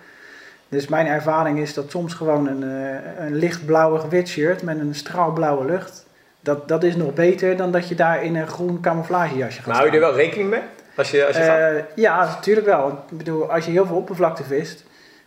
Dus 0.75 0.89
mijn 0.89 1.07
ervaring 1.07 1.59
is 1.59 1.75
dat 1.75 1.91
soms 1.91 2.15
gewoon 2.15 2.47
een, 2.47 2.63
eh, 2.63 3.27
een 3.27 3.35
lichtblauwe 3.35 4.09
witshirt 4.09 4.63
met 4.63 4.79
een 4.79 4.95
straalblauwe 4.95 5.65
lucht... 5.65 6.07
Dat, 6.41 6.69
dat 6.69 6.83
is 6.83 6.97
nog 6.97 7.15
beter 7.15 7.57
dan 7.57 7.71
dat 7.71 7.89
je 7.89 7.95
daar 7.95 8.25
in 8.25 8.37
een 8.37 8.47
groen 8.49 8.81
camouflagejasje 8.81 9.59
gaat 9.59 9.67
Maar 9.67 9.77
hou 9.77 9.89
je 9.89 9.95
er 9.95 10.01
wel 10.01 10.15
rekening 10.15 10.51
mee? 10.51 10.61
Als 10.97 11.11
je, 11.11 11.27
als 11.27 11.37
je 11.37 11.43
gaat? 11.43 11.59
Eh, 11.59 11.83
ja, 11.95 12.25
natuurlijk 12.25 12.67
wel. 12.67 12.89
Ik 13.11 13.19
bedoel, 13.19 13.53
als 13.53 13.65
je 13.65 13.71
heel 13.71 13.87
veel 13.87 13.97
oppervlakte 13.97 14.45
vist 14.45 14.85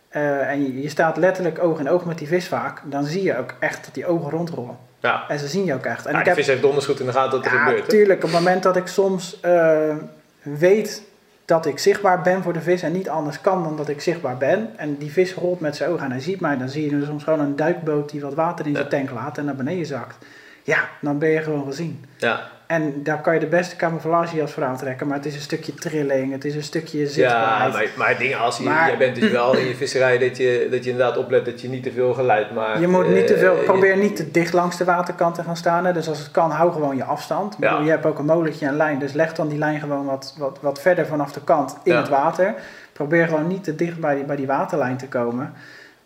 eh, 0.09 0.49
en 0.49 0.63
je, 0.63 0.81
je 0.81 0.89
staat 0.89 1.17
letterlijk 1.17 1.63
oog 1.63 1.79
in 1.79 1.89
oog 1.89 2.05
met 2.05 2.17
die 2.17 2.27
vis 2.27 2.47
vaak, 2.47 2.81
dan 2.83 3.03
zie 3.05 3.23
je 3.23 3.37
ook 3.37 3.53
echt 3.59 3.85
dat 3.85 3.93
die 3.93 4.05
ogen 4.05 4.29
rondrollen. 4.29 4.77
Ja. 4.99 5.25
En 5.27 5.39
ze 5.39 5.47
zien 5.47 5.65
je 5.65 5.73
ook 5.73 5.85
echt. 5.85 6.05
En 6.05 6.11
Ja, 6.11 6.17
ik 6.17 6.23
de 6.23 6.29
heb, 6.29 6.39
vis 6.39 6.47
heeft 6.47 6.61
donders 6.61 6.85
goed 6.85 6.99
in 6.99 7.05
de 7.05 7.11
gaten 7.11 7.31
dat 7.31 7.45
er 7.45 7.53
ja, 7.53 7.63
gebeurt. 7.63 7.81
natuurlijk, 7.81 8.23
op 8.23 8.29
het 8.29 8.39
moment 8.39 8.63
dat 8.63 8.75
ik 8.75 8.87
soms 8.87 9.39
eh, 9.39 9.95
weet 10.41 11.03
dat 11.47 11.65
ik 11.65 11.79
zichtbaar 11.79 12.21
ben 12.21 12.43
voor 12.43 12.53
de 12.53 12.61
vis 12.61 12.81
en 12.81 12.91
niet 12.91 13.09
anders 13.09 13.41
kan 13.41 13.63
dan 13.63 13.77
dat 13.77 13.89
ik 13.89 14.01
zichtbaar 14.01 14.37
ben, 14.37 14.69
en 14.75 14.97
die 14.97 15.11
vis 15.11 15.33
rolt 15.33 15.59
met 15.59 15.75
zijn 15.75 15.89
ogen 15.89 16.05
en 16.05 16.11
hij 16.11 16.19
ziet 16.19 16.39
mij, 16.39 16.57
dan 16.57 16.69
zie 16.69 16.89
je 16.89 17.05
soms 17.05 17.23
gewoon 17.23 17.39
een 17.39 17.55
duikboot 17.55 18.09
die 18.09 18.21
wat 18.21 18.33
water 18.33 18.67
in 18.67 18.75
zijn 18.75 18.89
tank 18.89 19.11
laat 19.11 19.37
en 19.37 19.45
naar 19.45 19.55
beneden 19.55 19.85
zakt. 19.85 20.25
Ja, 20.63 20.89
dan 21.01 21.19
ben 21.19 21.29
je 21.29 21.41
gewoon 21.41 21.65
gezien. 21.65 22.05
Ja. 22.17 22.49
En 22.67 23.03
daar 23.03 23.21
kan 23.21 23.33
je 23.33 23.39
de 23.39 23.45
beste 23.47 23.75
camouflagejas 23.75 24.51
voor 24.51 24.63
aantrekken, 24.63 25.07
maar 25.07 25.17
het 25.17 25.25
is 25.25 25.35
een 25.35 25.41
stukje 25.41 25.73
trilling, 25.73 26.31
het 26.31 26.45
is 26.45 26.55
een 26.55 26.63
stukje 26.63 26.99
Ja, 26.99 27.07
zichtbaarheid. 27.07 27.73
maar, 27.73 28.07
maar 28.07 28.17
dingen 28.17 28.37
als 28.39 28.57
je, 28.57 28.63
Maar- 28.63 28.87
jij 28.87 28.97
bent 28.97 29.15
dus 29.19 29.31
wel 29.31 29.55
in 29.55 29.65
je 29.67 29.75
visserij 29.75 30.17
dat 30.17 30.37
je, 30.37 30.67
dat 30.71 30.83
je 30.83 30.89
inderdaad 30.89 31.17
oplet 31.17 31.45
dat 31.45 31.61
je 31.61 31.69
niet 31.69 31.83
te 31.83 31.91
veel 31.91 32.13
geluid 32.13 32.53
maakt. 32.53 32.79
Je 32.79 32.87
moet 32.87 33.07
niet 33.09 33.27
te 33.27 33.33
Eh, 33.33 33.39
veel, 33.39 33.55
probeer 33.55 33.97
niet 33.97 34.15
te 34.15 34.31
dicht 34.31 34.53
langs 34.53 34.77
de 34.77 34.83
waterkant 34.85 35.35
te 35.35 35.43
gaan 35.43 35.57
staan. 35.57 35.85
Hè. 35.85 35.93
Dus 35.93 36.07
als 36.09 36.19
het 36.19 36.31
kan, 36.31 36.51
hou 36.51 36.71
gewoon 36.71 36.95
je 36.95 37.03
afstand. 37.03 37.53
Ik 37.53 37.59
bedoel, 37.59 37.77
Ja. 37.77 37.83
Je 37.83 37.89
hebt 37.89 38.05
ook 38.05 38.19
een 38.19 38.25
molentje 38.25 38.65
en 38.67 38.75
lijn, 38.75 38.99
dus 38.99 39.13
leg 39.13 39.33
dan 39.33 39.47
die 39.47 39.57
lijn 39.57 39.79
gewoon 39.79 40.05
wat, 40.05 40.35
wat, 40.37 40.57
wat 40.61 40.81
verder 40.81 41.05
vanaf 41.05 41.31
de 41.31 41.41
kant 41.43 41.77
in 41.83 41.91
Ja. 41.93 41.99
het 41.99 42.09
water. 42.09 42.53
Probeer 42.93 43.27
gewoon 43.27 43.47
niet 43.47 43.63
te 43.63 43.75
dicht 43.75 43.99
bij 43.99 44.15
die, 44.15 44.23
bij 44.23 44.35
die 44.35 44.47
waterlijn 44.47 44.97
te 44.97 45.07
komen. 45.07 45.53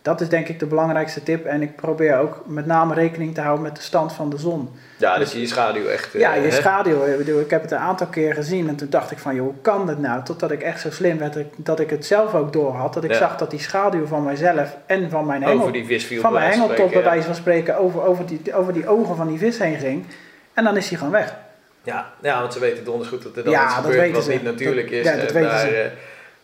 Dat 0.02 0.20
is 0.20 0.28
denk 0.28 0.48
ik 0.48 0.58
de 0.58 0.66
belangrijkste 0.66 1.22
tip. 1.22 1.44
En 1.44 1.62
ik 1.62 1.76
probeer 1.76 2.18
ook 2.18 2.42
met 2.46 2.66
name 2.66 2.94
rekening 2.94 3.34
te 3.34 3.40
houden 3.40 3.62
met 3.62 3.76
de 3.76 3.82
stand 3.82 4.12
van 4.12 4.30
de 4.30 4.38
zon. 4.38 4.70
Ja, 4.98 5.18
dat 5.18 5.32
je 5.32 5.40
je 5.40 5.46
schaduw 5.46 5.86
echt... 5.86 6.14
eh, 6.14 6.20
Ja, 6.20 6.34
je 6.34 6.40
hè? 6.40 6.50
schaduw. 6.50 7.04
Ik, 7.04 7.16
bedoel, 7.16 7.40
ik 7.40 7.50
heb 7.50 7.62
het 7.62 7.70
een 7.70 7.78
aantal 7.78 8.06
keer 8.06 8.34
gezien 8.34 8.68
en 8.68 8.76
toen 8.76 8.90
dacht 8.90 9.10
ik 9.10 9.18
van, 9.18 9.34
joh, 9.34 9.44
hoe 9.44 9.54
kan 9.62 9.86
dat 9.86 9.98
nou? 9.98 10.24
Totdat 10.24 10.50
ik 10.50 10.62
echt 10.62 10.80
zo 10.80 10.90
slim 10.90 11.18
werd 11.18 11.32
dat 11.32 11.42
ik, 11.42 11.52
dat 11.56 11.78
het 11.78 12.06
zelf 12.06 12.34
ook 12.34 12.52
door 12.52 12.72
had. 12.72 12.94
Dat 12.94 13.04
ik 13.04 13.10
Ja. 13.10 13.16
zag 13.16 13.36
dat 13.36 13.50
die 13.50 13.60
schaduw 13.60 14.06
van 14.06 14.24
mijzelf 14.24 14.76
en 14.86 15.10
van 15.10 15.26
mijn 15.26 15.42
hengel 15.42 15.58
Over 15.60 15.72
die 15.72 15.84
vis 15.86 16.04
viel 16.04 16.20
van 16.20 16.32
mijn 16.32 16.50
hengeltop 16.50 16.92
bij 16.92 17.02
wijze 17.02 17.26
van 17.26 17.34
spreken 17.34 17.78
over, 17.78 18.02
over, 18.02 18.26
die, 18.26 18.54
over 18.54 18.72
die 18.72 18.88
ogen 18.88 19.16
van 19.16 19.26
die 19.28 19.38
vis 19.38 19.58
heen 19.58 19.76
ging. 19.78 20.06
En 20.54 20.64
dan 20.64 20.76
is 20.76 20.88
hij 20.88 20.98
gewoon 20.98 21.12
weg. 21.12 21.34
Ja, 21.82 22.12
ja, 22.22 22.40
want 22.40 22.52
ze 22.52 22.58
weten 22.58 22.84
donders 22.84 23.08
goed 23.08 23.22
dat 23.22 23.36
er 23.36 23.44
dan 23.44 23.52
Ja, 23.52 23.64
iets 23.64 23.74
dat 23.74 23.82
gebeurt 23.84 24.00
weten 24.00 24.14
wat 24.14 24.24
ze. 24.24 24.30
niet 24.30 24.42
natuurlijk 24.42 24.86
Dat- 24.90 24.98
is. 24.98 25.04
ja, 25.04 25.16
dat 25.16 25.26
En 25.26 25.34
weten 25.34 25.50
daar, 25.50 25.58
ze. 25.58 25.66
eh, 25.76 25.90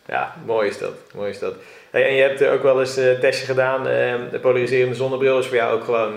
ja, 0.05 0.33
mooi 0.45 0.69
is 0.69 0.77
dat. 0.77 0.91
Mooi 1.15 1.29
is 1.29 1.39
dat. 1.39 1.53
Hey, 1.91 2.07
en 2.07 2.13
je 2.15 2.21
hebt 2.21 2.45
ook 2.45 2.63
wel 2.63 2.79
eens 2.79 2.97
eh, 2.97 3.09
een 3.09 3.19
testje 3.19 3.45
gedaan. 3.45 3.87
eh, 3.87 4.13
de 4.31 4.39
polariserende 4.41 4.95
zonnebril 4.95 5.39
is 5.39 5.47
voor 5.47 5.55
jou 5.55 5.73
ook 5.73 5.83
gewoon... 5.83 6.11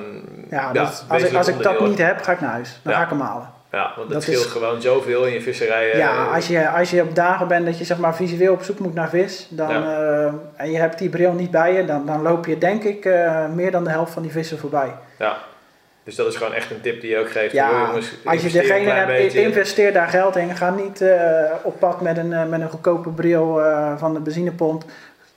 Ja, 0.50 0.72
dat- 0.72 1.04
als, 1.08 1.22
ik, 1.22 1.34
als 1.34 1.48
ik 1.48 1.62
dat 1.62 1.80
niet 1.80 1.98
heb, 1.98 2.22
ga 2.22 2.32
ik 2.32 2.40
naar 2.40 2.50
huis. 2.50 2.80
Dan 2.82 2.92
Ja. 2.92 2.98
ga 2.98 3.04
ik 3.04 3.10
hem 3.10 3.20
halen. 3.20 3.50
Ja, 3.72 3.82
want 3.82 3.96
het 3.96 4.08
dat 4.12 4.22
scheelt 4.22 4.44
is- 4.44 4.50
gewoon 4.50 4.80
zoveel 4.82 5.24
in 5.26 5.32
je 5.32 5.40
visserij. 5.42 5.90
eh, 5.92 5.98
ja, 5.98 6.24
als 6.34 6.46
je, 6.48 6.68
als 6.68 6.90
je 6.90 7.02
op 7.02 7.14
dagen 7.14 7.48
bent 7.48 7.66
dat 7.66 7.78
je 7.78 7.84
zeg 7.84 7.98
maar, 7.98 8.14
visueel 8.16 8.52
op 8.52 8.62
zoek 8.62 8.78
moet 8.78 8.94
naar 8.94 9.08
vis. 9.08 9.46
Dan, 9.50 9.70
eh, 9.70 10.24
en 10.56 10.70
je 10.70 10.76
hebt 10.78 10.98
die 10.98 11.08
bril 11.08 11.32
niet 11.32 11.50
bij 11.50 11.72
je. 11.74 11.84
Dan, 11.84 12.06
dan 12.06 12.22
loop 12.22 12.46
je 12.46 12.58
denk 12.58 12.82
ik 12.84 13.04
eh, 13.04 13.46
meer 13.48 13.70
dan 13.70 13.84
de 13.84 13.90
helft 13.90 14.12
van 14.12 14.22
die 14.22 14.30
vissen 14.32 14.58
voorbij. 14.58 14.94
ja. 15.18 15.36
Dus 16.04 16.14
dat 16.14 16.26
is 16.26 16.36
gewoon 16.36 16.52
echt 16.52 16.70
een 16.70 16.80
tip 16.80 17.00
die 17.00 17.10
je 17.10 17.18
ook 17.18 17.30
geeft. 17.30 17.52
Ja, 17.52 17.70
jongens, 17.86 18.12
als 18.24 18.42
je 18.42 18.50
degene 18.50 18.90
hebt, 18.90 19.06
beetje. 19.06 19.42
investeer 19.42 19.92
daar 19.92 20.08
geld 20.08 20.36
in. 20.36 20.56
Ga 20.56 20.70
niet 20.70 21.00
eh, 21.00 21.18
op 21.62 21.78
pad 21.78 22.00
met 22.00 22.16
een, 22.18 22.32
eh, 22.32 22.44
met 22.46 22.60
een 22.60 22.68
goedkope 22.70 23.08
bril 23.08 23.62
eh, 23.62 23.92
van 23.98 24.14
de 24.14 24.20
benzinepomp. 24.20 24.84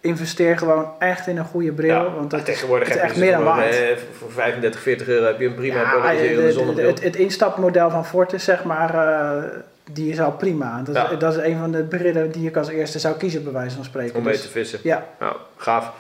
Investeer 0.05 0.57
gewoon 0.57 0.87
echt 0.99 1.27
in 1.27 1.37
een 1.37 1.45
goede 1.45 1.71
bril. 1.71 1.93
Ja, 1.93 2.11
want 2.15 2.31
dat 2.31 2.45
tegenwoordig 2.45 2.87
is 2.87 2.93
heb 2.93 3.03
echt 3.03 3.13
je 3.13 3.19
meer 3.19 3.31
dan 3.31 3.43
waard. 3.43 3.75
eh, 3.75 3.97
voor 4.17 4.31
35, 4.31 4.81
40 4.81 5.07
euro 5.07 5.25
heb 5.25 5.39
je 5.39 5.45
een 5.45 5.55
prima 5.55 5.81
Ja, 5.81 5.89
polariserende 5.91 6.51
zonnebril. 6.51 6.87
het, 6.87 7.03
het 7.03 7.15
instapmodel 7.15 7.89
van 7.89 8.05
Fortis, 8.05 8.43
zeg 8.43 8.63
maar, 8.63 8.93
eh, 8.95 9.43
die 9.91 10.11
is 10.11 10.19
al 10.19 10.31
prima. 10.31 10.81
Dat 10.85 10.95
Ja. 10.95 11.15
dat 11.15 11.35
is 11.37 11.43
een 11.43 11.57
van 11.59 11.71
de 11.71 11.83
brillen 11.83 12.31
die 12.31 12.47
ik 12.47 12.57
als 12.57 12.69
eerste 12.69 12.99
zou 12.99 13.15
kiezen, 13.17 13.43
bij 13.43 13.53
wijze 13.53 13.75
van 13.75 13.85
spreken. 13.85 14.15
om 14.15 14.23
mee 14.23 14.33
Dus, 14.33 14.41
te 14.41 14.49
vissen. 14.49 14.79
ja, 14.83 15.05
Nou, 15.19 15.35
gaaf. 15.57 15.91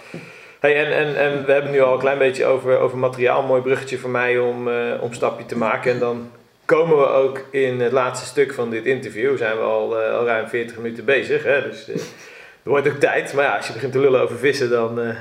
Hey, 0.59 0.85
en, 0.85 0.95
en, 0.97 1.15
en 1.17 1.45
we 1.45 1.51
hebben 1.51 1.71
nu 1.71 1.81
al 1.81 1.93
een 1.93 1.99
klein 1.99 2.17
beetje 2.17 2.45
over, 2.45 2.77
over 2.77 2.97
materiaal. 2.97 3.43
Mooi 3.43 3.61
bruggetje 3.61 3.97
voor 3.97 4.09
mij 4.09 4.37
om, 4.37 4.67
eh, 4.67 4.73
om 5.01 5.07
een 5.09 5.15
stapje 5.15 5.45
te 5.45 5.57
maken. 5.57 5.91
En 5.91 5.99
dan 5.99 6.29
komen 6.65 6.97
we 6.97 7.07
ook 7.07 7.41
in 7.51 7.79
het 7.81 7.91
laatste 7.91 8.25
stuk 8.25 8.53
van 8.53 8.69
dit 8.69 8.85
interview. 8.85 9.37
Zijn 9.37 9.57
we 9.57 9.63
al, 9.63 10.01
eh, 10.01 10.13
al 10.17 10.25
ruim 10.25 10.47
40 10.47 10.77
minuten 10.77 11.05
bezig. 11.05 11.43
Hè? 11.43 11.61
Dus 11.69 11.87
er 12.65 12.71
wordt 12.71 12.87
ook 12.87 12.99
tijd. 12.99 13.33
Maar 13.33 13.43
ja, 13.45 13.55
als 13.57 13.67
je 13.67 13.73
begint 13.73 13.91
te 13.91 13.99
lullen 13.99 14.21
over 14.21 14.37
vissen, 14.37 14.69
dan 14.69 15.01
eh, 15.01 15.15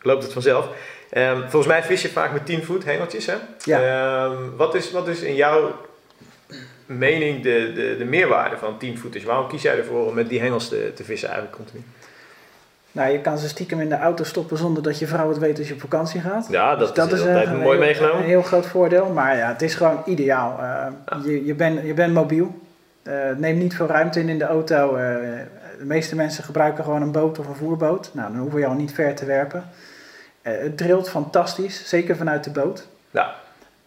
loopt 0.00 0.22
het 0.22 0.32
vanzelf. 0.32 0.68
Ehm, 1.10 1.40
volgens 1.40 1.66
mij 1.66 1.82
vis 1.82 2.02
je 2.02 2.08
vaak 2.08 2.32
met 2.32 2.46
10 2.46 2.64
voet 2.64 2.84
hengeltjes. 2.84 3.26
Hè? 3.26 3.34
Ja. 3.64 3.80
Ehm, 4.24 4.36
wat, 4.56 4.74
is, 4.74 4.90
wat 4.92 5.08
is 5.08 5.20
in 5.20 5.34
jouw 5.34 5.72
mening 6.86 7.42
de, 7.42 7.72
de, 7.74 7.94
de 7.98 8.04
meerwaarde 8.04 8.56
van 8.56 8.78
10 8.78 8.98
voeters? 8.98 9.24
Waarom 9.24 9.48
kies 9.48 9.62
jij 9.62 9.76
ervoor 9.78 10.06
om 10.06 10.14
met 10.14 10.28
die 10.28 10.40
hengels 10.40 10.68
te, 10.68 10.92
te 10.94 11.04
vissen 11.04 11.28
eigenlijk 11.28 11.56
continu? 11.58 11.82
nou, 12.92 13.10
je 13.12 13.20
kan 13.20 13.38
ze 13.38 13.48
stiekem 13.48 13.80
in 13.80 13.88
de 13.88 13.98
auto 13.98 14.24
stoppen 14.24 14.56
zonder 14.56 14.82
dat 14.82 14.98
je 14.98 15.06
vrouw 15.06 15.28
het 15.28 15.38
weet 15.38 15.58
als 15.58 15.68
je 15.68 15.74
op 15.74 15.80
vakantie 15.80 16.20
gaat. 16.20 16.46
Ja, 16.50 16.76
dat, 16.76 16.94
Dus 16.94 17.12
is, 17.12 17.20
altijd 17.20 17.46
een 17.46 17.56
mooi 17.56 17.76
heel- 17.76 17.86
meegenomen. 17.86 18.18
Een 18.22 18.28
heel 18.28 18.42
groot 18.42 18.66
voordeel, 18.66 19.06
maar 19.06 19.36
ja, 19.36 19.48
het 19.48 19.62
is 19.62 19.74
gewoon 19.74 20.02
ideaal. 20.06 20.58
Eh, 20.60 21.24
je, 21.24 21.44
je 21.44 21.54
bent 21.54 21.86
je 21.86 21.94
bent 21.94 22.12
mobiel. 22.14 22.58
Het 23.02 23.38
neemt 23.38 23.58
niet 23.58 23.74
veel 23.76 23.86
ruimte 23.86 24.20
in 24.20 24.28
in 24.28 24.38
de 24.38 24.44
auto. 24.44 24.96
De 25.78 25.84
meeste 25.84 26.16
mensen 26.16 26.44
gebruiken 26.44 26.84
gewoon 26.84 27.02
een 27.02 27.12
boot 27.12 27.38
of 27.38 27.46
een 27.46 27.54
voerboot. 27.54 28.10
Nou, 28.12 28.32
dan 28.32 28.40
hoeven 28.40 28.60
je 28.60 28.66
al 28.66 28.74
niet 28.74 28.94
ver 28.94 29.14
te 29.14 29.24
werpen. 29.24 29.64
Eh, 30.42 30.52
het 30.58 30.76
drilt 30.76 31.08
fantastisch, 31.08 31.88
zeker 31.88 32.16
vanuit 32.16 32.44
de 32.44 32.50
boot. 32.50 32.86
Ja. 33.10 33.34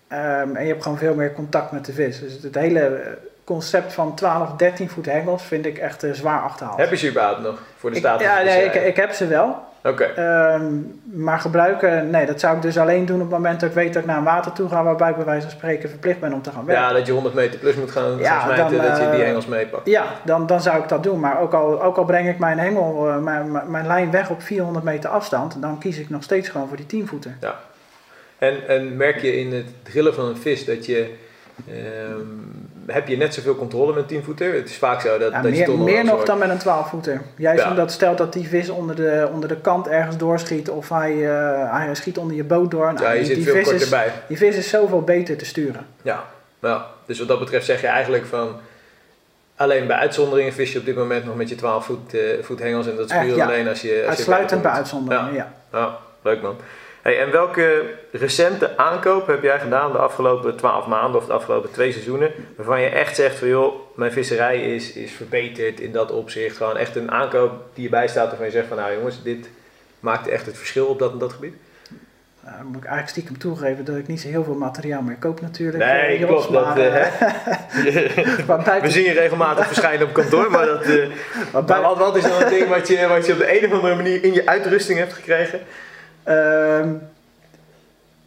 Ehm, 0.07 0.55
en 0.55 0.61
je 0.63 0.69
hebt 0.69 0.83
gewoon 0.83 0.97
veel 0.97 1.15
meer 1.15 1.33
contact 1.33 1.71
met 1.71 1.85
de 1.85 1.93
vis. 1.93 2.19
Dus 2.19 2.43
het 2.43 2.55
hele 2.55 3.17
concept 3.43 3.93
van 3.93 4.15
12, 4.15 4.55
13 4.55 4.89
voet 4.89 5.05
hengels 5.05 5.43
vind 5.43 5.65
ik 5.65 5.77
echt 5.77 6.03
eh, 6.03 6.11
zwaar 6.11 6.41
achterhaald. 6.41 6.77
Heb 6.77 6.89
je 6.89 6.95
ze 6.95 7.09
überhaupt 7.09 7.41
nog 7.41 7.61
voor 7.77 7.91
de 7.91 7.97
staat? 7.97 8.19
ja, 8.19 8.41
nee, 8.41 8.65
ik, 8.65 8.73
ik 8.73 8.95
heb 8.95 9.11
ze 9.11 9.27
wel. 9.27 9.69
Oké. 9.83 10.03
Ehm, 10.03 10.63
maar 11.03 11.39
gebruiken, 11.39 12.09
nee, 12.09 12.25
dat 12.25 12.39
zou 12.39 12.55
ik 12.55 12.61
dus 12.61 12.77
alleen 12.77 13.05
doen 13.05 13.15
op 13.15 13.21
het 13.21 13.31
moment 13.31 13.59
dat 13.59 13.69
ik 13.69 13.75
weet 13.75 13.93
dat 13.93 14.01
ik 14.01 14.07
naar 14.07 14.17
een 14.17 14.23
water 14.23 14.51
toe 14.51 14.69
ga, 14.69 14.83
waarbij 14.83 15.09
ik 15.09 15.15
bij 15.15 15.25
wijze 15.25 15.41
van 15.41 15.51
spreken 15.51 15.89
verplicht 15.89 16.19
ben 16.19 16.33
om 16.33 16.41
te 16.41 16.51
gaan 16.51 16.65
werken. 16.65 16.83
Ja, 16.85 16.93
dat 16.93 17.05
je 17.05 17.11
100 17.11 17.35
meter 17.35 17.59
plus 17.59 17.75
moet 17.75 17.91
gaan, 17.91 18.17
Ja, 18.17 18.47
dan, 18.47 18.55
dat 18.57 18.97
je 18.97 19.09
die 19.11 19.19
eh, 19.19 19.25
hengels 19.25 19.45
meepakt. 19.45 19.87
Ja, 19.87 20.03
dan, 20.23 20.45
dan 20.47 20.61
zou 20.61 20.81
ik 20.81 20.89
dat 20.89 21.03
doen. 21.03 21.19
Maar 21.19 21.39
ook 21.39 21.53
al, 21.53 21.83
ook 21.83 21.97
al 21.97 22.05
breng 22.05 22.29
ik 22.29 22.39
mijn 22.39 22.59
hengel, 22.59 23.09
eh, 23.09 23.17
mijn, 23.17 23.51
mijn- 23.51 23.71
mijn 23.71 23.87
lijn 23.87 24.11
weg 24.11 24.29
op 24.29 24.41
400 24.41 24.85
meter 24.85 25.09
afstand, 25.09 25.61
dan 25.61 25.77
kies 25.79 25.97
ik 25.97 26.09
nog 26.09 26.23
steeds 26.23 26.49
gewoon 26.49 26.67
voor 26.67 26.77
die 26.77 26.85
10 26.85 27.07
voeten. 27.07 27.37
En, 28.37 28.67
en 28.67 28.97
merk 28.97 29.21
je 29.21 29.39
in 29.39 29.53
het 29.53 29.65
drillen 29.83 30.13
van 30.13 30.25
een 30.25 30.37
vis 30.37 30.65
dat 30.65 30.85
je... 30.85 31.13
ehm, 31.67 32.19
heb 32.93 33.07
je 33.07 33.17
net 33.17 33.33
zoveel 33.33 33.55
controle 33.55 33.93
met 33.93 34.07
10 34.07 34.23
voeter? 34.23 34.53
Het 34.53 34.69
is 34.69 34.77
vaak 34.77 35.01
zo 35.01 35.17
dat, 35.17 35.31
Ja, 35.31 35.41
dat 35.41 35.51
je 35.51 35.57
meer 35.57 35.65
toch 35.65 35.79
meer 35.79 36.03
nog 36.03 36.23
dan 36.23 36.37
met 36.37 36.49
een 36.49 36.57
12 36.57 36.89
voeter. 36.89 37.21
Juist 37.35 37.63
Ja. 37.63 37.69
omdat 37.69 37.91
stelt 37.91 38.17
dat 38.17 38.33
die 38.33 38.47
vis 38.47 38.69
onder 38.69 38.95
de, 38.95 39.29
onder 39.33 39.49
de 39.49 39.55
kant 39.55 39.87
ergens 39.87 40.17
doorschiet 40.17 40.69
of 40.69 40.89
hij, 40.89 41.11
eh, 41.11 41.71
hij 41.71 41.95
schiet 41.95 42.17
onder 42.17 42.35
je 42.35 42.43
boot 42.43 42.71
door. 42.71 42.93
Nou, 42.93 43.05
Ja, 43.05 43.11
je 43.11 43.17
die, 43.17 43.25
zit 43.25 43.35
die 43.35 43.43
veel 43.43 43.53
vis 43.53 43.63
korter 43.63 43.81
is, 43.81 43.89
bij. 43.89 44.11
die 44.27 44.37
vis 44.37 44.55
is 44.55 44.69
zoveel 44.69 45.01
beter 45.01 45.37
te 45.37 45.45
sturen. 45.45 45.85
Ja. 46.01 46.23
ja, 46.61 46.85
dus 47.05 47.19
wat 47.19 47.27
dat 47.27 47.39
betreft 47.39 47.65
zeg 47.65 47.81
je 47.81 47.87
eigenlijk 47.87 48.25
van... 48.25 48.55
Alleen 49.55 49.87
bij 49.87 49.97
uitzonderingen 49.97 50.53
vis 50.53 50.71
je 50.71 50.79
op 50.79 50.85
dit 50.85 50.95
moment 50.95 51.25
nog 51.25 51.35
met 51.35 51.49
je 51.49 51.55
12 51.55 51.85
voet, 51.85 52.13
eh, 52.13 52.21
voet 52.41 52.59
hengels. 52.59 52.87
En 52.87 52.95
dat 52.95 53.09
is 53.09 53.17
puur 53.17 53.35
ja. 53.35 53.45
alleen 53.45 53.67
als 53.67 53.81
je... 53.81 54.03
Als 54.07 54.15
Uitsluitend 54.17 54.61
je 54.61 54.67
bij 54.67 54.75
uitzonderingen, 54.77 55.33
ja. 55.33 55.53
Ja, 55.71 55.97
leuk 56.21 56.41
man. 56.41 56.55
Hey, 57.01 57.19
en 57.19 57.31
welke 57.31 57.83
recente 58.11 58.77
aankoop 58.77 59.27
heb 59.27 59.43
jij 59.43 59.59
gedaan 59.59 59.91
de 59.91 59.97
afgelopen 59.97 60.55
12 60.57 60.85
maanden 60.87 61.21
of 61.21 61.25
de 61.27 61.33
afgelopen 61.33 61.71
twee 61.71 61.91
seizoenen? 61.91 62.31
Waarvan 62.55 62.81
je 62.81 62.87
echt 62.87 63.15
zegt 63.15 63.35
van 63.37 63.47
joh, 63.47 63.73
mijn 63.95 64.11
visserij 64.11 64.61
is, 64.75 64.93
is 64.93 65.11
verbeterd 65.11 65.79
in 65.79 65.91
dat 65.91 66.11
opzicht. 66.11 66.57
Gewoon 66.57 66.77
echt 66.77 66.95
een 66.95 67.11
aankoop 67.11 67.51
die 67.73 67.83
erbij 67.85 68.07
staat 68.07 68.27
waarvan 68.27 68.45
je 68.45 68.51
zegt 68.51 68.67
van 68.67 68.77
nou 68.77 68.93
jongens, 68.93 69.23
dit 69.23 69.49
maakt 69.99 70.27
echt 70.27 70.45
het 70.45 70.57
verschil 70.57 70.85
op 70.85 70.99
dat 70.99 71.11
en 71.11 71.17
dat 71.17 71.33
gebied. 71.33 71.53
Nou, 72.45 72.63
moet 72.63 72.75
ik 72.75 72.83
eigenlijk 72.83 73.09
stiekem 73.09 73.37
toegeven 73.37 73.85
dat 73.85 73.95
ik 73.95 74.07
niet 74.07 74.21
zo 74.21 74.27
heel 74.27 74.43
veel 74.43 74.53
materiaal 74.55 75.01
meer 75.01 75.15
koop 75.19 75.41
natuurlijk. 75.41 75.83
Nee, 75.83 76.19
Jos, 76.19 76.29
klopt, 76.29 76.51
dat, 76.53 76.65
maar, 76.65 76.77
eh, 76.77 78.45
buiten- 78.47 78.81
We 78.81 78.89
zien 78.89 79.03
je 79.03 79.11
regelmatig 79.13 79.65
verschijnen 79.67 80.07
op 80.07 80.13
kantoor, 80.13 80.51
maar, 80.51 80.65
dat, 80.65 80.85
maar 81.67 81.81
wat, 81.81 81.97
wat 81.97 82.15
is 82.15 82.23
dan 82.23 82.41
een 82.41 82.49
ding 82.49 82.67
wat 82.67 82.87
je, 82.87 83.07
wat 83.07 83.25
je 83.25 83.31
op 83.33 83.37
de 83.39 83.57
een 83.61 83.65
of 83.67 83.73
andere 83.73 83.95
manier 83.95 84.23
in 84.23 84.33
je 84.33 84.45
uitrusting 84.47 84.99
hebt 84.99 85.13
gekregen? 85.13 85.59
Ehm, 86.23 86.89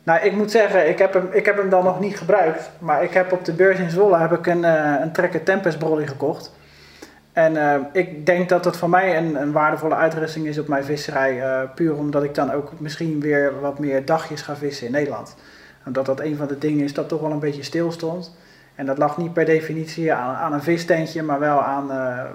nou, 0.02 0.20
ik 0.22 0.32
moet 0.32 0.50
zeggen, 0.50 0.88
ik 0.88 0.98
heb, 0.98 1.12
hem, 1.12 1.28
ik 1.32 1.46
heb 1.46 1.56
hem 1.56 1.68
dan 1.68 1.84
nog 1.84 2.00
niet 2.00 2.16
gebruikt. 2.18 2.70
Maar 2.78 3.02
ik 3.02 3.12
heb 3.12 3.32
op 3.32 3.44
de 3.44 3.52
beurs 3.52 3.78
in 3.78 3.90
Zwolle 3.90 4.18
heb 4.18 4.32
ik 4.32 4.46
een, 4.46 4.64
eh 4.64 4.94
een 5.00 5.12
Trekker 5.12 5.42
Tempest 5.42 5.78
brolly 5.78 6.06
gekocht. 6.06 6.52
En 7.32 7.56
eh, 7.56 7.80
ik 7.92 8.26
denk 8.26 8.48
dat 8.48 8.64
dat 8.64 8.76
voor 8.76 8.88
mij 8.90 9.16
een, 9.16 9.40
een 9.40 9.52
waardevolle 9.52 9.94
uitrusting 9.94 10.46
is 10.46 10.58
op 10.58 10.68
mijn 10.68 10.84
visserij. 10.84 11.42
eh, 11.42 11.60
puur 11.74 11.94
omdat 11.94 12.22
ik 12.22 12.34
dan 12.34 12.52
ook 12.52 12.72
misschien 12.78 13.20
weer 13.20 13.60
wat 13.60 13.78
meer 13.78 14.04
dagjes 14.04 14.42
ga 14.42 14.56
vissen 14.56 14.86
in 14.86 14.92
Nederland. 14.92 15.36
Omdat 15.86 16.06
dat 16.06 16.20
een 16.20 16.36
van 16.36 16.46
de 16.46 16.58
dingen 16.58 16.84
is 16.84 16.94
dat 16.94 17.08
toch 17.08 17.20
wel 17.20 17.30
een 17.30 17.38
beetje 17.38 17.62
stil 17.62 17.92
stond. 17.92 18.36
En 18.74 18.86
dat 18.86 18.98
lag 18.98 19.16
niet 19.16 19.32
per 19.32 19.44
definitie 19.44 20.12
aan, 20.12 20.34
aan 20.34 20.52
een 20.52 20.62
vistentje, 20.62 21.22
maar 21.22 21.38
wel 21.38 21.62
aan 21.62 21.90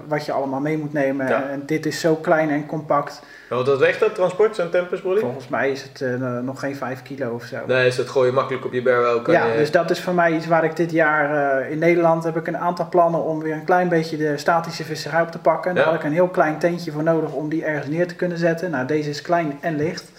wat 0.08 0.26
je 0.26 0.32
allemaal 0.32 0.60
mee 0.60 0.78
moet 0.78 0.94
nemen. 0.94 1.28
Ja. 1.28 1.44
En 1.50 1.64
dit 1.66 1.86
is 1.86 2.00
zo 2.00 2.16
klein 2.16 2.50
en 2.50 2.66
compact. 2.66 3.22
Want 3.50 3.66
dat 3.66 3.80
weegt 3.80 4.00
dat 4.00 4.16
transport, 4.16 4.56
zo'n 4.56 4.70
Tempest 4.70 5.02
Brolly? 5.02 5.20
Volgens 5.20 5.48
mij 5.48 5.72
is 5.72 5.84
het 5.84 6.02
eh, 6.02 6.38
nog 6.40 6.60
geen 6.60 6.76
5 6.76 7.02
kilo 7.02 7.34
of 7.34 7.44
zo. 7.44 7.58
Nee, 7.68 7.88
is 7.88 7.96
dat 7.96 8.10
gooi 8.10 8.28
je 8.28 8.34
makkelijk 8.34 8.66
op 8.66 8.74
je. 8.74 8.82
Kan 9.24 9.34
ja, 9.34 9.46
je... 9.46 9.58
dus 9.58 9.72
dat 9.72 9.90
is 9.90 10.02
voor 10.02 10.14
mij 10.14 10.32
iets 10.32 10.48
waar 10.48 10.64
ik 10.64 10.76
dit 10.76 10.92
jaar 10.92 11.60
eh, 11.62 11.72
in 11.72 11.80
Nederland 11.80 12.24
heb 12.24 12.36
ik 12.38 12.48
een 12.48 12.58
aantal 12.58 12.88
plannen 12.90 13.24
om 13.24 13.40
weer 13.42 13.54
een 13.54 13.64
klein 13.64 13.90
beetje 13.90 14.18
de 14.18 14.38
statische 14.38 14.84
visserij 14.84 15.22
op 15.22 15.32
te 15.32 15.38
pakken. 15.40 15.76
Daar 15.76 15.84
Ja. 15.84 15.90
had 15.90 16.00
ik 16.00 16.06
een 16.06 16.14
heel 16.14 16.28
klein 16.28 16.60
tentje 16.60 16.92
voor 16.92 17.04
nodig 17.04 17.32
om 17.32 17.50
die 17.50 17.64
ergens 17.66 17.88
neer 17.88 18.08
te 18.08 18.16
kunnen 18.16 18.38
zetten. 18.38 18.72
Nou, 18.72 18.86
deze 18.88 19.10
is 19.10 19.22
klein 19.22 19.58
en 19.62 19.76
licht. 19.76 20.12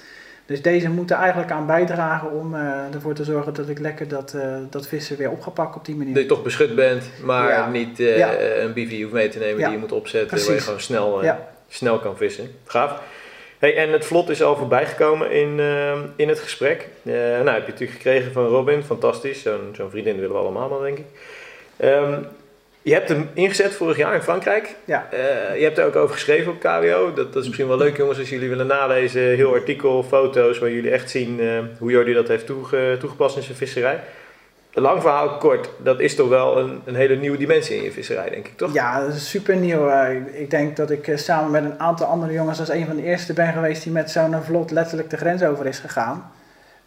Dus 0.47 0.62
deze 0.62 0.91
moeten 0.91 1.16
eigenlijk 1.16 1.51
aan 1.53 1.66
bijdragen 1.66 2.31
om 2.33 2.55
eh, 2.55 2.61
ervoor 2.95 3.14
te 3.14 3.24
zorgen 3.24 3.55
dat 3.55 3.68
ik 3.68 3.78
lekker 3.78 4.09
dat, 4.09 4.35
eh, 4.35 4.43
dat 4.70 4.87
vissen 4.87 5.16
weer 5.16 5.31
op 5.31 5.41
ga 5.43 5.51
pakken 5.51 5.76
op 5.81 5.85
die 5.87 5.97
manier. 5.97 6.14
Dat 6.14 6.22
je 6.22 6.28
toch 6.28 6.43
beschut 6.43 6.74
bent, 6.74 7.05
maar 7.24 7.49
Ja. 7.49 7.68
niet 7.68 7.99
Ja. 7.99 8.28
een 8.39 8.72
bivy 8.72 9.03
hoeft 9.03 9.14
mee 9.14 9.28
te 9.28 9.39
nemen 9.39 9.59
Ja. 9.59 9.64
die 9.64 9.74
je 9.74 9.81
moet 9.81 9.93
opzetten, 9.93 10.31
waar 10.31 10.39
je 10.39 10.45
Precies. 10.47 10.64
gewoon 10.64 10.81
snel, 10.81 11.24
Ja. 11.24 11.39
Snel 11.71 11.99
kan 11.99 12.16
vissen. 12.16 12.55
Gaaf. 12.66 13.01
Hey, 13.59 13.77
en 13.77 13.93
het 13.93 14.05
vlot 14.05 14.29
is 14.29 14.43
al 14.43 14.57
voorbij 14.57 14.87
gekomen 14.87 15.31
in, 15.31 15.61
eh, 15.61 15.99
in 16.16 16.29
het 16.29 16.39
gesprek. 16.39 16.89
Eh, 17.05 17.12
nou, 17.12 17.49
heb 17.49 17.64
je 17.64 17.73
natuurlijk 17.73 17.91
gekregen 17.91 18.33
van 18.33 18.47
Robin, 18.47 18.83
fantastisch. 18.83 19.43
Zo'n 19.43 19.75
zo'n 19.77 19.91
vriendin 19.91 20.14
willen 20.14 20.31
we 20.31 20.39
allemaal 20.39 20.68
dan, 20.68 20.83
denk 20.83 20.99
ik. 20.99 21.05
Ehm, 21.77 22.18
je 22.83 22.93
hebt 22.93 23.09
hem 23.09 23.31
ingezet 23.35 23.75
vorig 23.75 23.97
jaar 23.97 24.14
in 24.14 24.23
Frankrijk. 24.23 24.75
Ja. 24.85 25.09
Eh, 25.12 25.57
je 25.59 25.64
hebt 25.64 25.79
er 25.79 25.87
ook 25.87 25.97
over 25.97 26.14
geschreven 26.14 26.53
op 26.53 26.61
KWO. 26.61 27.12
Dat, 27.14 27.33
dat 27.33 27.43
is 27.43 27.47
misschien 27.47 27.68
wel 27.68 27.77
leuk, 27.77 27.97
jongens, 27.97 28.18
als 28.18 28.31
jullie 28.31 28.49
willen 28.49 28.66
nalezen. 28.66 29.23
Heel 29.23 29.53
artikel, 29.55 30.03
foto's, 30.03 30.59
waar 30.59 30.71
jullie 30.71 30.91
echt 30.91 31.11
zien 31.11 31.41
hoe 31.79 31.91
Jordi 31.91 32.12
dat 32.12 32.29
heeft 32.29 32.47
toege- 32.47 32.97
toegepast 32.99 33.37
in 33.37 33.43
zijn 33.43 33.57
visserij. 33.57 34.01
Lang 34.73 35.01
verhaal 35.01 35.29
kort, 35.29 35.71
dat 35.83 36.01
is 36.01 36.14
toch 36.14 36.29
wel 36.29 36.59
een, 36.59 36.81
een 36.85 36.95
hele 36.95 37.16
nieuwe 37.16 37.37
dimensie 37.37 37.77
in 37.77 37.83
je 37.83 37.93
visserij, 37.93 38.31
denk 38.31 38.47
ik, 38.47 38.57
toch? 38.57 38.73
Ja, 38.73 39.01
dat 39.01 39.14
is 39.14 39.31
super 39.31 39.57
nieuw. 39.57 39.89
Eh, 39.89 40.41
ik 40.41 40.51
denk 40.51 40.77
dat 40.77 40.91
ik 40.91 41.09
eh, 41.09 41.16
samen 41.16 41.51
met 41.51 41.64
een 41.64 41.81
aantal 41.81 42.07
andere 42.07 42.33
jongens 42.33 42.59
als 42.59 42.68
een 42.68 42.87
van 42.87 42.97
de 42.97 43.03
eerste 43.03 43.33
ben 43.33 43.53
geweest 43.53 43.83
die 43.83 43.93
met 43.93 44.11
zo'n 44.11 44.43
vlot 44.43 44.71
letterlijk 44.71 45.11
de 45.11 45.16
grens 45.16 45.43
over 45.43 45.66
is 45.66 45.79
gegaan. 45.79 46.33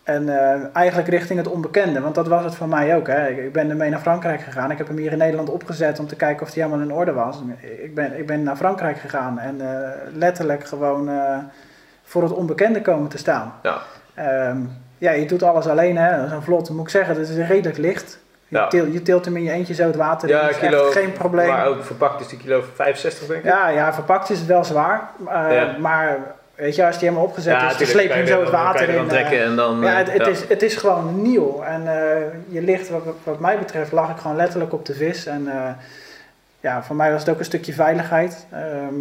En 0.03 0.29
eh, 0.29 0.75
eigenlijk 0.75 1.07
richting 1.07 1.39
het 1.39 1.47
onbekende, 1.47 2.01
want 2.01 2.15
dat 2.15 2.27
was 2.27 2.43
het 2.43 2.55
voor 2.55 2.67
mij 2.67 2.95
ook. 2.95 3.07
Hè. 3.07 3.27
Ik, 3.27 3.53
ben 3.53 3.69
ermee 3.69 3.89
naar 3.89 3.99
Frankrijk 3.99 4.41
gegaan. 4.41 4.71
Ik 4.71 4.77
heb 4.77 4.88
hem 4.88 4.97
hier 4.97 5.11
in 5.11 5.17
Nederland 5.17 5.49
opgezet 5.49 5.99
om 5.99 6.07
te 6.07 6.15
kijken 6.15 6.45
of 6.45 6.53
hij 6.53 6.63
helemaal 6.63 6.86
in 6.86 6.93
orde 6.93 7.13
was. 7.13 7.41
Ik 7.81 7.95
ben, 7.95 8.17
ik 8.17 8.27
ben 8.27 8.43
naar 8.43 8.55
Frankrijk 8.55 8.97
gegaan 8.97 9.39
en 9.39 9.61
letterlijk 10.13 10.67
gewoon 10.67 11.09
voor 12.03 12.23
het 12.23 12.31
onbekende 12.31 12.81
komen 12.81 13.09
te 13.09 13.17
staan. 13.17 13.53
Ja. 13.63 13.81
Ehm, 14.13 14.61
ja, 15.03 15.11
je 15.11 15.25
doet 15.25 15.43
alles 15.43 15.67
alleen. 15.67 15.97
hè. 15.97 16.27
Zo'n 16.27 16.41
vlot, 16.41 16.69
moet 16.69 16.83
ik 16.83 16.89
zeggen, 16.89 17.15
dat 17.15 17.27
is 17.27 17.47
redelijk 17.47 17.77
licht. 17.77 18.19
Je, 18.47 18.57
Ja. 18.57 18.67
tilt, 18.67 18.93
je 18.93 19.01
tilt 19.01 19.25
hem 19.25 19.37
in 19.37 19.43
je 19.43 19.51
eentje 19.51 19.73
zo 19.73 19.83
het 19.87 19.95
water 19.95 20.29
in. 20.29 20.35
Ja, 20.35 20.41
Dat 20.41 20.49
is 20.51 20.57
kilo, 20.57 20.91
geen 20.91 21.11
probleem. 21.11 21.47
Maar 21.47 21.67
ook 21.67 21.83
verpakt 21.83 22.21
is 22.21 22.27
die 22.27 22.37
kilo 22.39 22.63
65, 22.73 23.27
denk 23.27 23.39
ik. 23.39 23.45
Ja, 23.45 23.69
ja, 23.69 23.93
verpakt 23.93 24.29
is 24.29 24.37
het 24.39 24.47
wel 24.47 24.63
zwaar. 24.63 25.09
eh, 25.27 25.33
Ja. 25.55 25.75
Maar 25.79 26.17
weet 26.55 26.75
je, 26.75 26.85
als 26.85 26.97
die 26.99 27.07
helemaal 27.07 27.27
opgezet 27.27 27.61
is, 27.61 27.77
dan 27.77 27.87
sleep 27.87 28.07
je 28.07 28.13
hem 28.13 28.27
zo 28.27 28.39
het 28.41 28.49
water 28.49 28.89
in. 28.89 29.07
trekken 29.07 29.37
eh. 29.37 29.45
en 29.45 29.55
dan... 29.55 29.81
ja, 29.81 29.91
eh, 29.91 29.97
het, 29.97 30.11
het, 30.13 30.27
Is, 30.27 30.47
het 30.47 30.61
is 30.61 30.75
gewoon 30.75 31.21
nieuw. 31.21 31.61
En 31.61 31.87
eh, 31.87 32.21
je 32.47 32.61
ligt, 32.61 32.89
wat, 32.89 33.03
wat 33.23 33.39
mij 33.39 33.57
betreft, 33.59 33.91
lag 33.91 34.09
ik 34.09 34.17
gewoon 34.17 34.35
letterlijk 34.37 34.73
op 34.73 34.85
de 34.85 34.93
vis. 34.93 35.25
En 35.25 35.47
eh, 35.47 35.69
ja, 36.59 36.83
voor 36.83 36.95
mij 36.95 37.11
was 37.11 37.21
het 37.21 37.29
ook 37.29 37.39
een 37.39 37.45
stukje 37.45 37.73
veiligheid. 37.73 38.45
Ehm, 38.51 38.93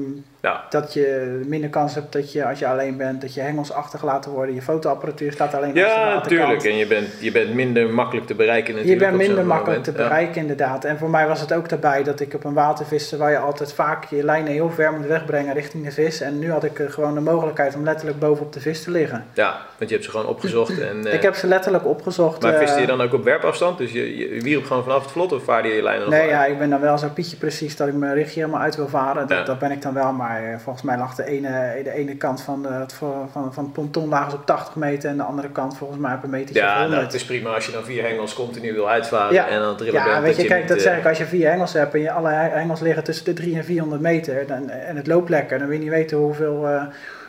Ja. 0.43 0.64
Dat 0.70 0.93
je 0.93 1.40
minder 1.47 1.70
kans 1.70 1.95
hebt 1.95 2.12
dat 2.12 2.32
je, 2.32 2.47
als 2.47 2.59
je 2.59 2.66
alleen 2.66 2.97
bent, 2.97 3.20
dat 3.20 3.34
je 3.34 3.40
hengels 3.40 3.72
achtergelaten 3.72 4.30
worden. 4.30 4.55
Je 4.55 4.62
fotoapparatuur 4.62 5.32
staat 5.32 5.55
alleen 5.55 5.68
op 5.68 5.74
de 5.74 5.80
Ja, 5.80 6.14
natuurlijk. 6.14 6.64
En 6.64 6.76
je 6.76 6.86
bent, 6.86 7.09
je 7.18 7.32
bent 7.32 7.55
minder 7.55 7.90
makkelijk 7.90 8.26
te 8.26 8.34
bereiken 8.34 8.68
Je 8.74 8.78
natuurlijk. 8.80 9.01
bent 9.01 9.12
op 9.12 9.18
minder 9.18 9.36
zo'n 9.38 9.47
makkelijk 9.47 9.82
te. 9.82 9.90
Ja. 9.90 9.97
bereiken, 9.97 10.40
inderdaad. 10.40 10.84
En 10.84 10.99
voor 10.99 11.11
mij 11.11 11.26
was 11.26 11.40
het 11.40 11.53
ook 11.53 11.68
daarbij 11.68 12.03
dat 12.03 12.20
ik 12.20 12.34
op 12.34 12.45
een 12.45 12.53
water 12.55 12.86
viste 12.86 13.16
waar 13.16 13.30
je 13.30 13.38
altijd 13.38 13.72
vaak 13.72 14.05
je 14.05 14.24
lijnen 14.24 14.53
heel 14.53 14.70
ver 14.70 14.93
moet 14.93 15.07
wegbrengen 15.07 15.55
richting 15.55 15.84
de 15.84 15.90
vis. 15.90 16.20
En 16.20 16.38
nu 16.38 16.51
had 16.51 16.64
ik 16.64 16.78
eh, 16.78 16.90
gewoon 16.90 17.14
de 17.14 17.20
mogelijkheid 17.20 17.74
om 17.74 17.84
letterlijk 17.84 18.18
bovenop 18.18 18.53
de 18.53 18.61
vis 18.61 18.82
te 18.82 18.90
liggen. 18.90 19.24
Ja, 19.32 19.57
want 19.78 19.90
je 19.90 19.97
hebt 19.97 20.05
ze 20.05 20.11
gewoon 20.11 20.26
opgezocht. 20.26 20.80
En, 20.80 21.07
eh, 21.07 21.14
ik 21.14 21.22
heb 21.22 21.34
ze 21.34 21.47
letterlijk 21.47 21.86
opgezocht. 21.86 22.43
maar 22.43 22.53
eh, 22.53 22.59
viste 22.59 22.80
je 22.80 22.86
dan 22.86 23.01
ook 23.01 23.12
op 23.12 23.24
werpafstand? 23.24 23.78
Dus 23.78 23.93
je, 23.93 24.16
je 24.16 24.40
wierp 24.40 24.64
gewoon 24.64 24.82
vanaf 24.82 25.03
het 25.03 25.11
vlot 25.11 25.32
of 25.32 25.45
vaarde 25.45 25.68
je 25.68 25.74
je 25.74 25.82
lijnen 25.82 26.11
Nee, 26.11 26.28
ja, 26.28 26.45
ik 26.45 26.59
ben 26.59 26.70
dan 26.70 26.80
wel 26.80 26.99
zo 26.99 27.09
pietje 27.14 27.36
precies 27.36 27.76
dat 27.76 27.88
ik 27.88 27.95
mijn 27.95 28.14
richtje 28.14 28.40
helemaal 28.40 28.61
uit 28.61 28.76
wil 28.76 28.88
varen. 28.88 29.26
Dat, 29.28 29.38
Ja. 29.38 29.45
dat 29.45 29.59
ben 29.59 29.70
ik 29.70 29.82
dan 29.82 29.95
wel, 29.95 30.12
maar 30.12 30.30
eh, 30.39 30.59
volgens 30.59 30.85
mij 30.85 30.97
lag 30.99 31.14
de 31.14 31.24
ene, 31.24 31.80
de 31.85 31.93
ene 31.93 32.16
kant 32.16 32.43
van, 32.43 32.66
het, 32.72 32.93
van, 32.93 33.28
van, 33.33 33.64
het 33.64 33.72
ponton 33.72 34.09
lagen 34.09 34.30
ze 34.30 34.37
op 34.37 34.47
80 34.47 34.74
meter 34.76 35.11
en 35.11 35.16
de 35.16 35.22
andere 35.22 35.49
kant 35.49 35.76
volgens 35.76 35.99
mij 36.01 36.14
op 36.14 36.22
een 36.24 36.30
meter 36.30 36.55
Ja, 36.57 36.62
of 36.66 36.68
nou, 36.70 36.80
100. 36.83 37.03
het 37.03 37.14
is 37.14 37.24
prima 37.24 37.51
als 37.55 37.66
je 37.66 37.72
dan 37.72 37.85
vier 37.85 38.03
hengels 38.03 38.35
continu 38.35 38.72
wil 38.72 38.89
uitvaren 38.89 39.35
Ja. 39.35 39.49
en 39.49 39.61
dan 39.61 39.76
trillen 39.76 39.95
Ja, 39.95 40.05
bent. 40.05 40.22
weet 40.24 40.37
je, 40.37 40.45
kijk, 40.45 40.68
dat 40.68 40.76
eh, 40.76 40.83
zeg 40.83 40.99
ik, 40.99 41.07
als 41.07 41.18
je 41.18 41.24
vier 41.26 41.49
hengels 41.49 41.72
hebt 41.72 41.95
en 41.95 42.01
je 42.01 42.11
alle 42.12 42.30
he- 42.30 42.49
hengels 42.59 42.80
liggen 42.80 43.05
tussen 43.05 43.24
de 43.24 43.33
300 43.33 43.66
en 43.68 43.74
400 43.74 44.03
meter 44.03 44.47
dan, 44.47 44.68
en 44.70 44.97
het 44.97 45.07
loopt 45.07 45.28
lekker, 45.28 45.59
dan 45.59 45.66
wil 45.66 45.76
je 45.76 45.83
niet 45.83 45.93
weten 45.93 46.16
hoeveel, 46.18 46.66
eh, 46.68 46.83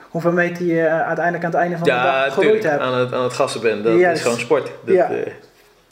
hoeveel 0.10 0.32
meter 0.32 0.66
je 0.66 0.88
uiteindelijk 0.90 1.44
aan 1.46 1.52
het 1.52 1.60
einde 1.60 1.78
van 1.78 1.84
de 1.88 1.92
dag 1.94 2.24
geroeid 2.34 2.34
tuurlijk. 2.52 2.64
hebt. 2.64 2.82
Aan 2.82 2.98
het, 3.00 3.14
aan 3.14 3.24
het 3.24 3.34
gassen 3.34 3.62
bent. 3.62 3.84
Dat 3.84 3.94
is 3.94 4.22
gewoon 4.22 4.40
sport. 4.40 4.72
Dat, 4.86 4.96
Ja. 4.96 5.10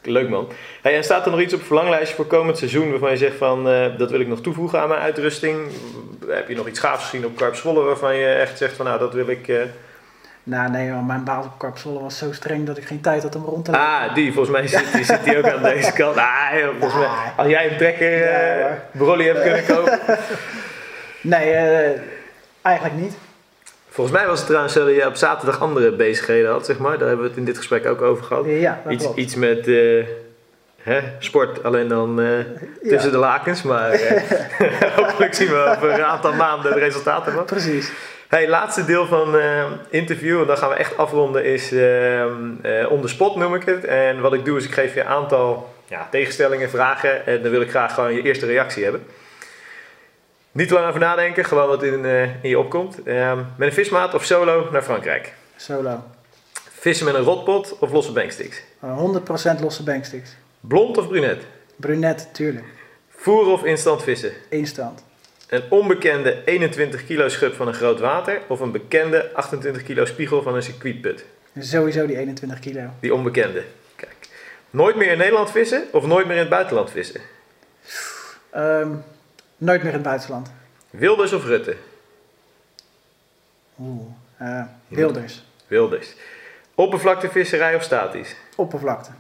leuk 0.04 0.30
man. 0.30 0.48
Hey, 0.82 0.96
en 0.96 1.04
staat 1.04 1.26
er 1.26 1.32
nog 1.32 1.40
iets 1.42 1.54
op 1.54 1.60
het 1.60 1.68
verlanglijstje 1.68 2.16
voor 2.16 2.26
komend 2.28 2.58
seizoen 2.58 2.90
waarvan 2.90 3.12
je 3.12 3.18
zegt 3.18 3.36
van 3.38 3.64
dat 3.98 4.12
wil 4.12 4.20
ik 4.20 4.28
nog 4.28 4.42
toevoegen 4.42 4.80
aan 4.80 4.88
mijn 4.88 5.02
uitrusting? 5.02 5.58
Heb 6.36 6.48
je 6.50 6.56
nog 6.56 6.68
iets 6.68 6.80
gaafs 6.80 7.04
gezien 7.04 7.26
op 7.26 7.36
Karp 7.38 7.56
Zwolle 7.56 7.82
waarvan 7.84 8.16
je 8.16 8.26
echt 8.28 8.58
zegt 8.58 8.76
van 8.76 8.86
nou 8.86 9.00
dat 9.00 9.14
wil 9.14 9.28
ik... 9.28 9.48
eh, 9.48 9.58
Nou 10.44 10.70
nee, 10.72 10.92
want 10.92 11.08
mijn 11.08 11.24
baas 11.24 11.46
op 11.46 11.78
Zwolle 11.78 12.00
was 12.00 12.18
zo 12.18 12.32
streng 12.32 12.66
dat 12.66 12.78
ik 12.78 12.84
geen 12.86 13.02
tijd 13.02 13.24
had 13.24 13.36
om 13.36 13.44
rond 13.46 13.66
te 13.66 13.72
lopen. 13.72 13.86
Ah, 13.88 14.16
die. 14.16 14.34
Volgens 14.34 14.58
mij 14.58 14.68
zit 14.68 14.94
die, 14.94 15.04
zit 15.04 15.24
die 15.24 15.38
ook 15.38 15.48
aan 15.50 15.64
deze 15.64 15.92
kant. 16.02 16.18
Ah, 16.18 16.26
joh, 16.60 16.70
volgens 16.80 17.00
mij, 17.02 17.10
als 17.38 17.48
jij 17.48 17.72
een 17.72 17.78
trekker 17.78 18.22
eh. 18.24 18.72
Brolly 18.92 19.26
hebt 19.26 19.42
kunnen 19.42 19.66
kopen. 19.76 20.00
Nee, 21.22 21.52
eh, 21.52 22.00
eigenlijk 22.62 22.96
niet. 23.00 23.14
Volgens 23.90 24.18
mij 24.18 24.28
was 24.28 24.38
het 24.38 24.48
trouwens 24.48 24.74
zo 24.74 24.86
dat 24.86 24.96
je 24.96 25.08
op 25.08 25.16
zaterdag 25.16 25.60
andere 25.62 25.92
bezigheden 25.92 26.52
had, 26.52 26.66
zeg 26.66 26.78
maar. 26.78 26.98
Daar 26.98 27.08
hebben 27.08 27.24
we 27.26 27.30
het 27.30 27.40
in 27.40 27.46
dit 27.46 27.58
gesprek 27.58 27.86
ook 27.86 28.02
over 28.02 28.24
gehad. 28.24 28.46
Ja, 28.48 28.82
dat 28.84 28.94
Iets, 28.94 29.14
iets 29.16 29.36
met 29.36 29.68
eh, 29.68 30.06
hè, 30.84 31.02
sport, 31.20 31.64
alleen 31.64 31.88
dan 31.88 32.22
eh, 32.22 32.28
tussen 32.82 33.10
Ja. 33.10 33.16
de 33.16 33.18
lakens. 33.18 33.62
Maar 33.62 33.90
eh, 33.92 34.96
hopelijk 34.98 35.34
zien 35.34 35.48
we 35.48 35.74
over 35.78 35.92
een 35.94 36.04
aantal 36.04 36.34
maanden 36.34 36.74
de 36.74 36.80
resultaten 36.80 37.34
van. 37.34 37.46
Precies. 37.46 37.92
Hey, 38.28 38.48
laatste 38.50 38.86
deel 38.86 39.06
van 39.08 39.38
eh 39.40 39.64
interview, 39.90 40.42
en 40.42 40.48
dan 40.48 40.58
gaan 40.58 40.70
we 40.70 40.76
echt 40.76 40.98
afronden, 40.98 41.46
is 41.46 41.72
eh, 41.72 42.26
on 42.90 43.02
the 43.02 43.08
spot 43.08 43.36
noem 43.36 43.56
ik 43.56 43.64
het. 43.66 43.86
En 43.86 44.22
wat 44.22 44.34
ik 44.34 44.46
doe 44.46 44.58
is 44.58 44.66
ik 44.66 44.74
geef 44.74 44.94
je 44.94 45.00
een 45.00 45.08
aantal 45.08 45.74
ja, 45.88 46.08
tegenstellingen, 46.12 46.70
vragen 46.70 47.26
en 47.26 47.42
dan 47.42 47.52
wil 47.52 47.62
ik 47.62 47.70
graag 47.70 47.94
gewoon 47.94 48.14
je 48.14 48.22
eerste 48.22 48.46
reactie 48.46 48.84
hebben. 48.84 49.06
Niet 50.52 50.68
te 50.68 50.74
lang 50.74 50.88
over 50.88 51.00
nadenken, 51.00 51.46
gewoon 51.46 51.68
wat 51.68 51.84
in, 51.84 52.06
in 52.42 52.50
je 52.50 52.60
opkomt. 52.60 53.04
Eh, 53.04 53.34
met 53.56 53.68
een 53.68 53.74
vismaat 53.74 54.14
of 54.14 54.24
solo 54.26 54.68
naar 54.72 54.82
Frankrijk? 54.84 55.34
Solo. 55.56 56.04
Vissen 56.80 57.06
met 57.06 57.16
een 57.16 57.24
rotpot 57.24 57.78
of 57.80 57.92
losse 57.92 58.12
banksticks? 58.12 58.62
Eh, 58.82 58.98
100% 59.58 59.60
losse 59.62 59.84
banksticks. 59.84 60.36
Blond 60.62 60.98
of 60.98 61.08
brunet? 61.08 61.44
Brunet, 61.76 62.28
tuurlijk. 62.34 62.66
Voeren 63.10 63.54
of 63.54 63.64
instant 63.64 64.04
vissen? 64.04 64.32
Instant. 64.50 65.04
Een 65.48 65.64
onbekende 65.70 66.42
21 66.46 67.06
kilo 67.06 67.28
schub 67.30 67.56
van 67.56 67.68
een 67.68 67.74
groot 67.74 68.00
water 68.00 68.42
of 68.48 68.60
een 68.60 68.72
bekende 68.72 69.34
28 69.34 69.84
kilo 69.84 70.06
spiegel 70.06 70.42
van 70.42 70.56
een 70.56 70.64
circuitput? 70.64 71.26
Sowieso 71.60 72.06
die 72.06 72.18
21 72.18 72.60
kilo. 72.60 72.90
Die 73.00 73.14
onbekende. 73.14 73.64
Kijk. 73.96 74.16
Nooit 74.70 74.96
meer 74.96 75.12
in 75.12 75.18
Nederland 75.18 75.52
vissen 75.52 75.84
of 75.92 76.06
nooit 76.06 76.26
meer 76.26 76.36
in 76.36 76.42
het 76.42 76.50
buitenland 76.50 76.92
vissen? 76.92 77.22
Ehm, 78.50 78.90
nooit 79.58 79.80
meer 79.80 79.88
in 79.92 79.98
het 79.98 80.04
buitenland. 80.04 80.52
Wilders 80.90 81.34
of 81.34 81.46
Rutte? 81.46 81.76
Oeh. 83.80 84.02
eh, 84.38 84.64
wilders. 84.88 85.44
Wilders. 85.68 86.14
Oppervlaktevisserij 86.76 87.76
of 87.76 87.84
statisch? 87.84 88.36
Oppervlakte. 88.56 89.12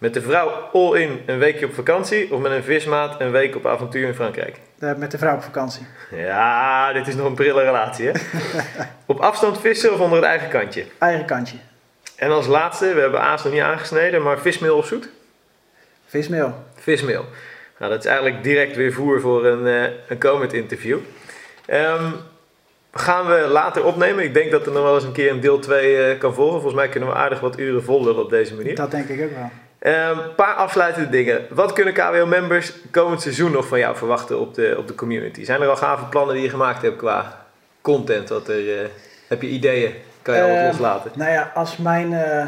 Met 0.00 0.14
de 0.14 0.22
vrouw 0.22 0.48
all 0.72 1.00
in 1.00 1.20
een 1.26 1.38
weekje 1.38 1.66
op 1.66 1.74
vakantie 1.74 2.32
of 2.34 2.40
met 2.40 2.52
een 2.52 2.62
vismaat 2.62 3.20
een 3.20 3.30
week 3.30 3.56
op 3.56 3.66
avontuur 3.66 4.06
in 4.06 4.14
Frankrijk? 4.14 4.60
Eh, 4.78 4.94
met 4.94 5.10
de 5.10 5.18
vrouw 5.18 5.34
op 5.34 5.42
vakantie. 5.42 5.86
Ja, 6.10 6.92
dit 6.92 7.08
is 7.08 7.14
nog 7.14 7.26
een 7.26 7.34
prille 7.34 7.62
relatie 7.62 8.06
hè? 8.06 8.12
op 9.06 9.18
afstand 9.18 9.60
vissen 9.60 9.92
of 9.92 10.00
onder 10.00 10.18
het 10.18 10.26
eigen 10.26 10.48
kantje? 10.48 10.84
Eigen 10.98 11.24
kantje. 11.24 11.56
En 12.16 12.30
als 12.30 12.46
laatste, 12.46 12.94
we 12.94 13.00
hebben 13.00 13.20
Aas 13.20 13.44
nog 13.44 13.52
niet 13.52 13.62
aangesneden, 13.62 14.22
maar 14.22 14.38
vismeel 14.38 14.76
of 14.76 14.86
zoet? 14.86 15.08
Vismeel. 16.06 16.54
Vismeel. 16.74 17.24
Nou, 17.78 17.90
dat 17.90 18.04
is 18.04 18.10
eigenlijk 18.10 18.42
direct 18.42 18.76
weer 18.76 18.92
voer 18.92 19.20
voor 19.20 19.46
een, 19.46 19.66
eh, 19.66 19.90
een 20.08 20.18
komend 20.18 20.52
interview. 20.52 20.98
Ehm, 21.66 22.12
gaan 22.92 23.26
we 23.26 23.46
later 23.48 23.84
opnemen. 23.84 24.24
Ik 24.24 24.34
denk 24.34 24.50
dat 24.50 24.66
er 24.66 24.72
nog 24.72 24.82
wel 24.82 24.94
eens 24.94 25.04
een 25.04 25.12
keer 25.12 25.30
een 25.30 25.40
deel 25.40 25.58
2 25.58 25.96
eh, 25.96 26.18
kan 26.18 26.34
volgen. 26.34 26.60
Volgens 26.60 26.80
mij 26.80 26.88
kunnen 26.88 27.08
we 27.08 27.14
aardig 27.14 27.40
wat 27.40 27.58
uren 27.58 27.82
vol 27.84 28.18
op 28.18 28.30
deze 28.30 28.54
manier. 28.54 28.74
Dat 28.74 28.90
denk 28.90 29.08
ik 29.08 29.22
ook 29.22 29.34
wel. 29.36 29.50
Een 29.80 30.34
paar 30.36 30.54
afsluitende 30.54 31.08
dingen. 31.08 31.46
Wat 31.50 31.72
kunnen 31.72 31.94
KWO-members 31.94 32.72
komend 32.90 33.22
seizoen 33.22 33.52
nog 33.52 33.66
van 33.66 33.78
jou 33.78 33.96
verwachten 33.96 34.40
op 34.40 34.54
de, 34.54 34.74
op 34.78 34.86
de 34.88 34.94
community? 34.94 35.44
Zijn 35.44 35.62
er 35.62 35.68
al 35.68 35.76
gave 35.76 36.04
plannen 36.04 36.34
die 36.34 36.44
je 36.44 36.50
gemaakt 36.50 36.82
hebt 36.82 36.96
qua 36.96 37.46
content? 37.80 38.28
Wat 38.28 38.48
er, 38.48 38.82
eh, 38.82 38.88
heb 39.28 39.42
je 39.42 39.48
ideeën? 39.48 39.94
Kan 40.22 40.34
je 40.34 40.42
al 40.42 40.48
wat 40.48 40.58
Eh, 40.58 40.66
loslaten? 40.66 41.10
Nou 41.14 41.30
ja, 41.30 41.50
als 41.54 41.76
mijn 41.76 42.12
eh, 42.12 42.46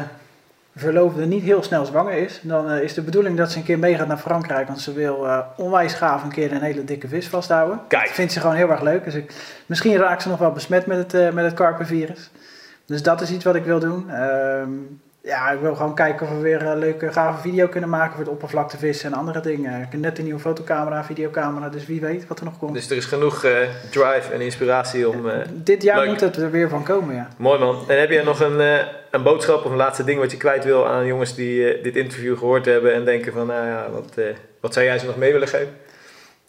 verloofde 0.75 1.25
niet 1.25 1.43
heel 1.43 1.63
snel 1.63 1.85
zwanger 1.85 2.13
is, 2.13 2.39
dan 2.43 2.69
eh, 2.71 2.81
is 2.83 2.93
de 2.93 3.01
bedoeling 3.01 3.37
dat 3.37 3.51
ze 3.51 3.57
een 3.57 3.63
keer 3.63 3.79
meegaat 3.79 4.07
naar 4.07 4.17
Frankrijk. 4.17 4.67
Want 4.67 4.81
ze 4.81 4.93
wil 4.93 5.27
onwijs 5.57 5.93
gaaf 5.93 6.23
een 6.23 6.31
keer 6.31 6.51
een 6.51 6.61
hele 6.61 6.83
dikke 6.83 7.07
vis 7.07 7.27
vasthouden. 7.27 7.79
Kijk. 7.87 8.05
Dat 8.05 8.13
vindt 8.13 8.31
ze 8.31 8.39
gewoon 8.39 8.55
heel 8.55 8.69
erg 8.69 8.81
leuk. 8.81 9.03
Dus 9.03 9.15
ik, 9.15 9.33
misschien 9.65 9.97
raakt 9.97 10.21
ze 10.21 10.29
nog 10.29 10.39
wel 10.39 10.51
besmet 10.51 10.85
met 10.85 11.11
het, 11.11 11.33
met 11.33 11.45
het 11.45 11.53
karpenvirus. 11.53 12.31
Dus 12.85 13.03
dat 13.03 13.21
is 13.21 13.31
iets 13.31 13.43
wat 13.43 13.55
ik 13.55 13.63
wil 13.63 13.79
doen. 13.79 14.09
Ehm, 14.11 14.69
ja, 15.25 15.49
ik 15.51 15.59
wil 15.59 15.75
gewoon 15.75 15.95
kijken 15.95 16.27
of 16.27 16.33
we 16.33 16.39
weer 16.41 16.61
een 16.65 16.77
leuke, 16.77 17.11
gave 17.11 17.41
video 17.41 17.67
kunnen 17.67 17.89
maken 17.89 18.11
voor 18.11 18.23
het 18.23 18.33
oppervlaktevissen 18.33 19.11
en 19.11 19.17
andere 19.17 19.39
dingen. 19.39 19.81
Ik 19.81 19.87
heb 19.91 19.99
net 20.01 20.17
een 20.17 20.23
nieuwe 20.23 20.39
fotocamera, 20.39 21.03
videocamera, 21.03 21.69
dus 21.69 21.85
wie 21.85 22.01
weet 22.01 22.27
wat 22.27 22.39
er 22.39 22.45
nog 22.45 22.57
komt. 22.57 22.73
Dus 22.73 22.89
er 22.89 22.97
is 22.97 23.05
genoeg 23.05 23.43
eh, 23.43 23.51
drive 23.91 24.33
en 24.33 24.41
inspiratie 24.41 25.09
om... 25.09 25.29
eh, 25.29 25.35
Dit 25.51 25.83
jaar 25.83 25.97
leuk. 25.99 26.07
moet 26.07 26.19
het 26.21 26.37
er 26.37 26.51
weer 26.51 26.69
van 26.69 26.83
komen, 26.83 27.15
ja. 27.15 27.27
Mooi 27.37 27.59
man. 27.59 27.77
En 27.87 27.99
heb 27.99 28.09
jij 28.09 28.23
nog 28.23 28.39
een, 28.39 28.59
eh, 28.61 28.79
een 29.11 29.23
boodschap 29.23 29.65
of 29.65 29.71
een 29.71 29.77
laatste 29.77 30.03
ding 30.03 30.19
wat 30.19 30.31
je 30.31 30.37
kwijt 30.37 30.63
wil 30.63 30.87
aan 30.87 31.05
jongens 31.05 31.35
die 31.35 31.73
eh, 31.73 31.83
dit 31.83 31.95
interview 31.95 32.37
gehoord 32.37 32.65
hebben 32.65 32.93
en 32.93 33.05
denken 33.05 33.33
van, 33.33 33.47
nou 33.47 33.67
ja, 33.67 33.85
wat, 33.91 34.11
eh, 34.17 34.25
wat 34.61 34.73
zou 34.73 34.85
jij 34.85 34.99
ze 34.99 35.05
nog 35.05 35.17
mee 35.17 35.31
willen 35.31 35.47
geven? 35.47 35.73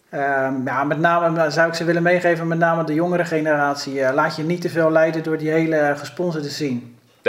Ehm, 0.09 0.53
ja, 0.65 0.83
met 0.83 0.99
name 0.99 1.41
eh, 1.43 1.49
zou 1.49 1.67
ik 1.67 1.73
ze 1.73 1.83
willen 1.83 2.03
meegeven, 2.03 2.47
met 2.47 2.57
name 2.57 2.83
de 2.83 2.93
jongere 2.93 3.25
generatie. 3.25 4.01
eh, 4.01 4.13
laat 4.13 4.35
je 4.35 4.43
niet 4.43 4.61
te 4.61 4.69
veel 4.69 4.91
leiden 4.91 5.23
door 5.23 5.37
die 5.37 5.49
hele 5.51 5.93
gesponsorde 5.97 6.49
scene. 6.49 6.79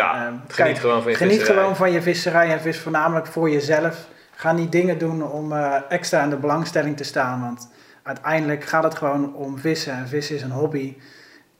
Ja, 0.03 0.15
Ehm, 0.15 0.33
geniet 0.33 0.55
kijk, 0.55 0.79
gewoon 0.79 1.03
van 1.03 1.11
je 1.11 1.17
Geniet 1.17 1.37
visserij. 1.37 1.57
gewoon 1.61 1.77
van 1.77 1.93
je 1.93 2.03
visserij 2.03 2.51
en 2.51 2.61
vis 2.61 2.79
voornamelijk 2.81 3.27
voor 3.27 3.51
jezelf. 3.51 4.07
Ga 4.35 4.53
niet 4.53 4.73
dingen 4.73 4.99
doen 4.99 5.31
om 5.31 5.53
eh, 5.53 5.75
extra 5.89 6.23
in 6.23 6.31
de 6.31 6.37
belangstelling 6.37 6.97
te 6.97 7.05
staan, 7.05 7.41
want 7.41 7.71
uiteindelijk 8.03 8.65
gaat 8.65 8.83
het 8.83 8.95
gewoon 8.95 9.35
om 9.35 9.59
vissen. 9.59 9.93
En 9.93 10.09
vissen 10.09 10.35
is 10.37 10.43
een 10.43 10.51
hobby 10.51 10.97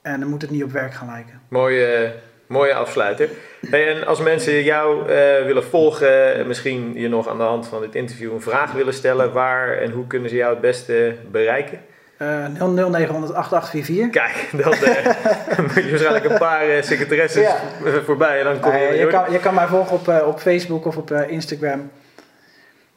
en 0.01 0.19
dan 0.19 0.29
moet 0.29 0.41
het 0.41 0.51
niet 0.51 0.63
op 0.63 0.71
werk 0.71 0.93
gaan 0.93 1.07
lijken. 1.07 1.41
Mooie, 1.47 2.13
mooie 2.47 2.73
afsluiter. 2.73 3.29
Hey, 3.69 3.95
en 3.95 4.07
als 4.07 4.19
mensen 4.19 4.63
jou 4.63 5.01
eh, 5.01 5.45
willen 5.45 5.63
volgen, 5.63 6.35
en 6.35 6.47
misschien 6.47 6.93
je 6.93 7.07
nog 7.09 7.27
aan 7.27 7.37
de 7.37 7.43
hand 7.43 7.67
van 7.67 7.81
dit 7.81 7.95
interview 7.95 8.33
een 8.33 8.41
vraag 8.41 8.71
willen 8.71 8.93
stellen, 8.93 9.31
waar 9.33 9.77
en 9.77 9.91
hoe 9.91 10.07
kunnen 10.07 10.29
ze 10.29 10.35
jou 10.35 10.51
het 10.51 10.61
beste 10.61 11.15
bereiken? 11.31 11.79
Eh 12.17 12.45
0900 12.45 13.33
8844. 13.33 14.09
Kijk, 14.11 14.63
dan 14.63 14.73
eh, 14.73 15.59
moet 15.59 15.73
je 15.83 15.89
waarschijnlijk 15.89 16.25
een 16.25 16.37
paar 16.37 16.69
eh, 16.69 16.81
secretaresses 16.83 17.41
Ja. 17.43 17.57
voorbij 18.05 18.37
en 18.39 18.43
dan 18.43 18.59
kom 18.59 18.75
je... 18.75 18.95
Je, 18.97 19.07
kan, 19.07 19.31
je 19.31 19.39
kan 19.39 19.53
mij 19.53 19.67
volgen 19.67 19.93
op, 19.95 20.07
eh, 20.07 20.27
op 20.27 20.39
Facebook 20.39 20.85
of 20.85 20.97
op 20.97 21.11
Instagram. 21.11 21.91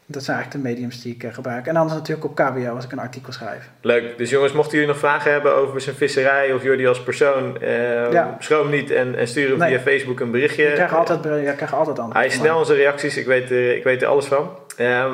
Dat 0.07 0.25
zijn 0.25 0.37
eigenlijk 0.37 0.65
de 0.65 0.71
mediums 0.73 1.03
die 1.03 1.15
ik 1.15 1.33
gebruik. 1.33 1.67
En 1.67 1.77
anders 1.77 1.99
natuurlijk 1.99 2.27
op 2.29 2.35
KBO 2.35 2.75
als 2.75 2.85
ik 2.85 2.93
een 2.93 2.99
artikel 2.99 3.33
schrijf. 3.33 3.69
Leuk. 3.81 4.19
Dus 4.19 4.31
jongens, 4.31 4.53
mochten 4.53 4.73
jullie 4.73 4.89
nog 4.89 4.99
vragen 4.99 5.33
hebben 5.33 5.55
over 5.57 5.81
zijn 5.81 5.97
visserij 5.97 6.53
of 6.53 6.63
Jordi 6.63 6.87
als 6.87 7.03
persoon, 7.03 7.61
eh, 7.63 8.13
Ja. 8.13 8.37
schroom 8.39 8.71
niet 8.71 8.91
en, 8.91 9.15
en 9.19 9.29
stuur 9.29 9.57
Nee. 9.57 9.69
via 9.69 9.81
Facebook 9.81 10.21
een 10.21 10.31
berichtje. 10.31 10.65
Ik 10.65 10.75
krijg 10.75 10.95
altijd, 10.95 11.25
ik 11.25 11.57
krijg 11.57 11.75
altijd 11.75 11.99
antwoord. 11.99 12.13
Hij 12.17 12.27
is 12.27 12.35
snel 12.35 12.65
zijn 12.65 12.79
reacties, 12.79 13.17
ik 13.17 13.27
weet, 13.27 13.51
er, 13.51 13.77
ik 13.77 13.85
weet 13.85 14.03
er 14.03 14.09
alles 14.09 14.27
van. 14.27 14.51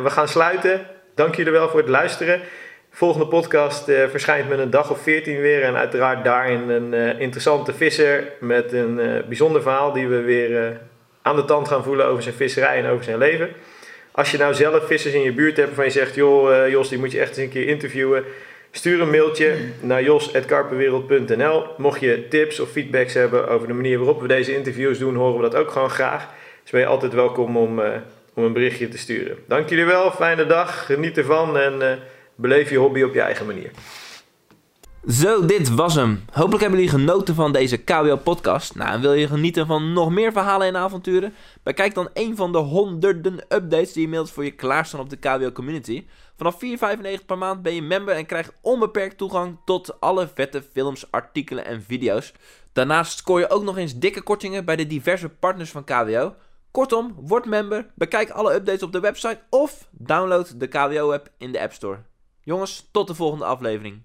We 0.02 0.10
gaan 0.10 0.28
sluiten. 0.28 0.80
Dank 1.14 1.34
jullie 1.34 1.52
wel 1.52 1.68
voor 1.68 1.80
het 1.80 1.88
luisteren. 1.88 2.40
Volgende 2.96 3.26
podcast 3.26 3.88
eh, 3.88 4.08
verschijnt 4.08 4.48
met 4.48 4.58
een 4.58 4.70
dag 4.70 4.90
of 4.90 5.00
14 5.00 5.40
weer. 5.40 5.62
En 5.62 5.76
uiteraard 5.76 6.24
daarin 6.24 6.68
een 6.68 6.94
eh, 6.94 7.20
interessante 7.20 7.74
visser 7.74 8.32
met 8.40 8.72
een 8.72 9.00
eh, 9.00 9.22
bijzonder 9.26 9.62
verhaal 9.62 9.92
die 9.92 10.08
we 10.08 10.20
weer 10.20 10.80
aan 11.22 11.36
de 11.36 11.44
tand 11.44 11.68
gaan 11.68 11.84
voelen 11.84 12.06
over 12.06 12.22
zijn 12.22 12.34
visserij 12.34 12.78
en 12.78 12.90
over 12.90 13.04
zijn 13.04 13.18
leven. 13.18 13.48
Als 14.12 14.30
je 14.30 14.38
nou 14.38 14.54
zelf 14.54 14.86
vissers 14.86 15.14
in 15.14 15.22
je 15.22 15.32
buurt 15.32 15.56
hebt 15.56 15.66
waarvan 15.68 15.84
je 15.84 15.90
zegt, 15.90 16.14
joh 16.14 16.68
Jos, 16.68 16.88
die 16.88 16.98
moet 16.98 17.12
je 17.12 17.20
echt 17.20 17.28
eens 17.28 17.38
een 17.38 17.48
keer 17.48 17.66
interviewen. 17.68 18.24
Stuur 18.70 19.00
een 19.00 19.10
mailtje 19.10 19.54
naar 19.80 20.02
jos.karpenwereld.nl. 20.02 21.64
Mocht 21.76 22.00
je 22.00 22.28
tips 22.28 22.60
of 22.60 22.70
feedbacks 22.70 23.14
hebben 23.14 23.48
over 23.48 23.68
de 23.68 23.74
manier 23.74 23.98
waarop 23.98 24.20
we 24.20 24.28
deze 24.28 24.54
interviews 24.54 24.98
doen, 24.98 25.14
horen 25.14 25.36
we 25.36 25.50
dat 25.50 25.54
ook 25.54 25.70
gewoon 25.70 25.90
graag. 25.90 26.28
Dus 26.62 26.70
ben 26.70 26.80
je 26.80 26.86
altijd 26.86 27.12
welkom 27.12 27.56
om, 27.56 27.80
om 28.34 28.44
een 28.44 28.52
berichtje 28.52 28.88
te 28.88 28.98
sturen. 28.98 29.36
Dank 29.46 29.68
jullie 29.68 29.84
wel, 29.84 30.10
fijne 30.10 30.46
dag, 30.46 30.86
geniet 30.86 31.18
ervan 31.18 31.58
en 31.58 31.98
beleef 32.36 32.70
je 32.70 32.78
hobby 32.78 33.02
op 33.02 33.14
je 33.14 33.20
eigen 33.20 33.46
manier. 33.46 33.70
Zo, 35.08 35.46
dit 35.46 35.74
was 35.74 35.94
hem. 35.94 36.24
Hopelijk 36.32 36.60
hebben 36.60 36.80
jullie 36.80 36.98
genoten 36.98 37.34
van 37.34 37.52
deze 37.52 37.76
KWO-podcast. 37.76 38.74
Nou, 38.74 38.90
en 38.90 39.00
wil 39.00 39.12
je 39.12 39.26
genieten 39.26 39.66
van 39.66 39.92
nog 39.92 40.10
meer 40.10 40.32
verhalen 40.32 40.66
en 40.66 40.76
avonturen? 40.76 41.34
Bekijk 41.62 41.94
dan 41.94 42.08
een 42.12 42.36
van 42.36 42.52
de 42.52 42.58
honderden 42.58 43.38
updates 43.48 43.92
die 43.92 44.02
inmiddels 44.02 44.32
voor 44.32 44.44
je 44.44 44.50
klaarstaan 44.50 45.00
op 45.00 45.10
de 45.10 45.16
KWO-community. 45.16 46.06
Vanaf 46.36 46.54
4,95 46.64 47.24
per 47.26 47.38
maand 47.38 47.62
ben 47.62 47.74
je 47.74 47.82
member 47.82 48.14
en 48.14 48.26
krijgt 48.26 48.52
onbeperkt 48.60 49.18
toegang 49.18 49.58
tot 49.64 50.00
alle 50.00 50.28
vette 50.34 50.62
films, 50.72 51.10
artikelen 51.10 51.64
en 51.64 51.82
video's. 51.82 52.32
Daarnaast 52.72 53.18
scoor 53.18 53.38
je 53.38 53.50
ook 53.50 53.62
nog 53.62 53.76
eens 53.76 53.98
dikke 53.98 54.22
kortingen 54.22 54.64
bij 54.64 54.76
de 54.76 54.86
diverse 54.86 55.28
partners 55.28 55.70
van 55.70 55.84
KWO. 55.84 56.34
Kortom, 56.70 57.14
word 57.16 57.44
member, 57.44 57.86
bekijk 57.94 58.30
alle 58.30 58.54
updates 58.54 58.82
op 58.82 58.92
de 58.92 59.00
website 59.00 59.40
of 59.50 59.88
download 59.90 60.60
de 60.60 60.66
KWO-app 60.66 61.28
in 61.38 61.52
de 61.52 61.60
App 61.60 61.72
Store. 61.72 61.98
Jongens, 62.46 62.88
tot 62.90 63.06
de 63.06 63.14
volgende 63.14 63.44
aflevering. 63.44 64.02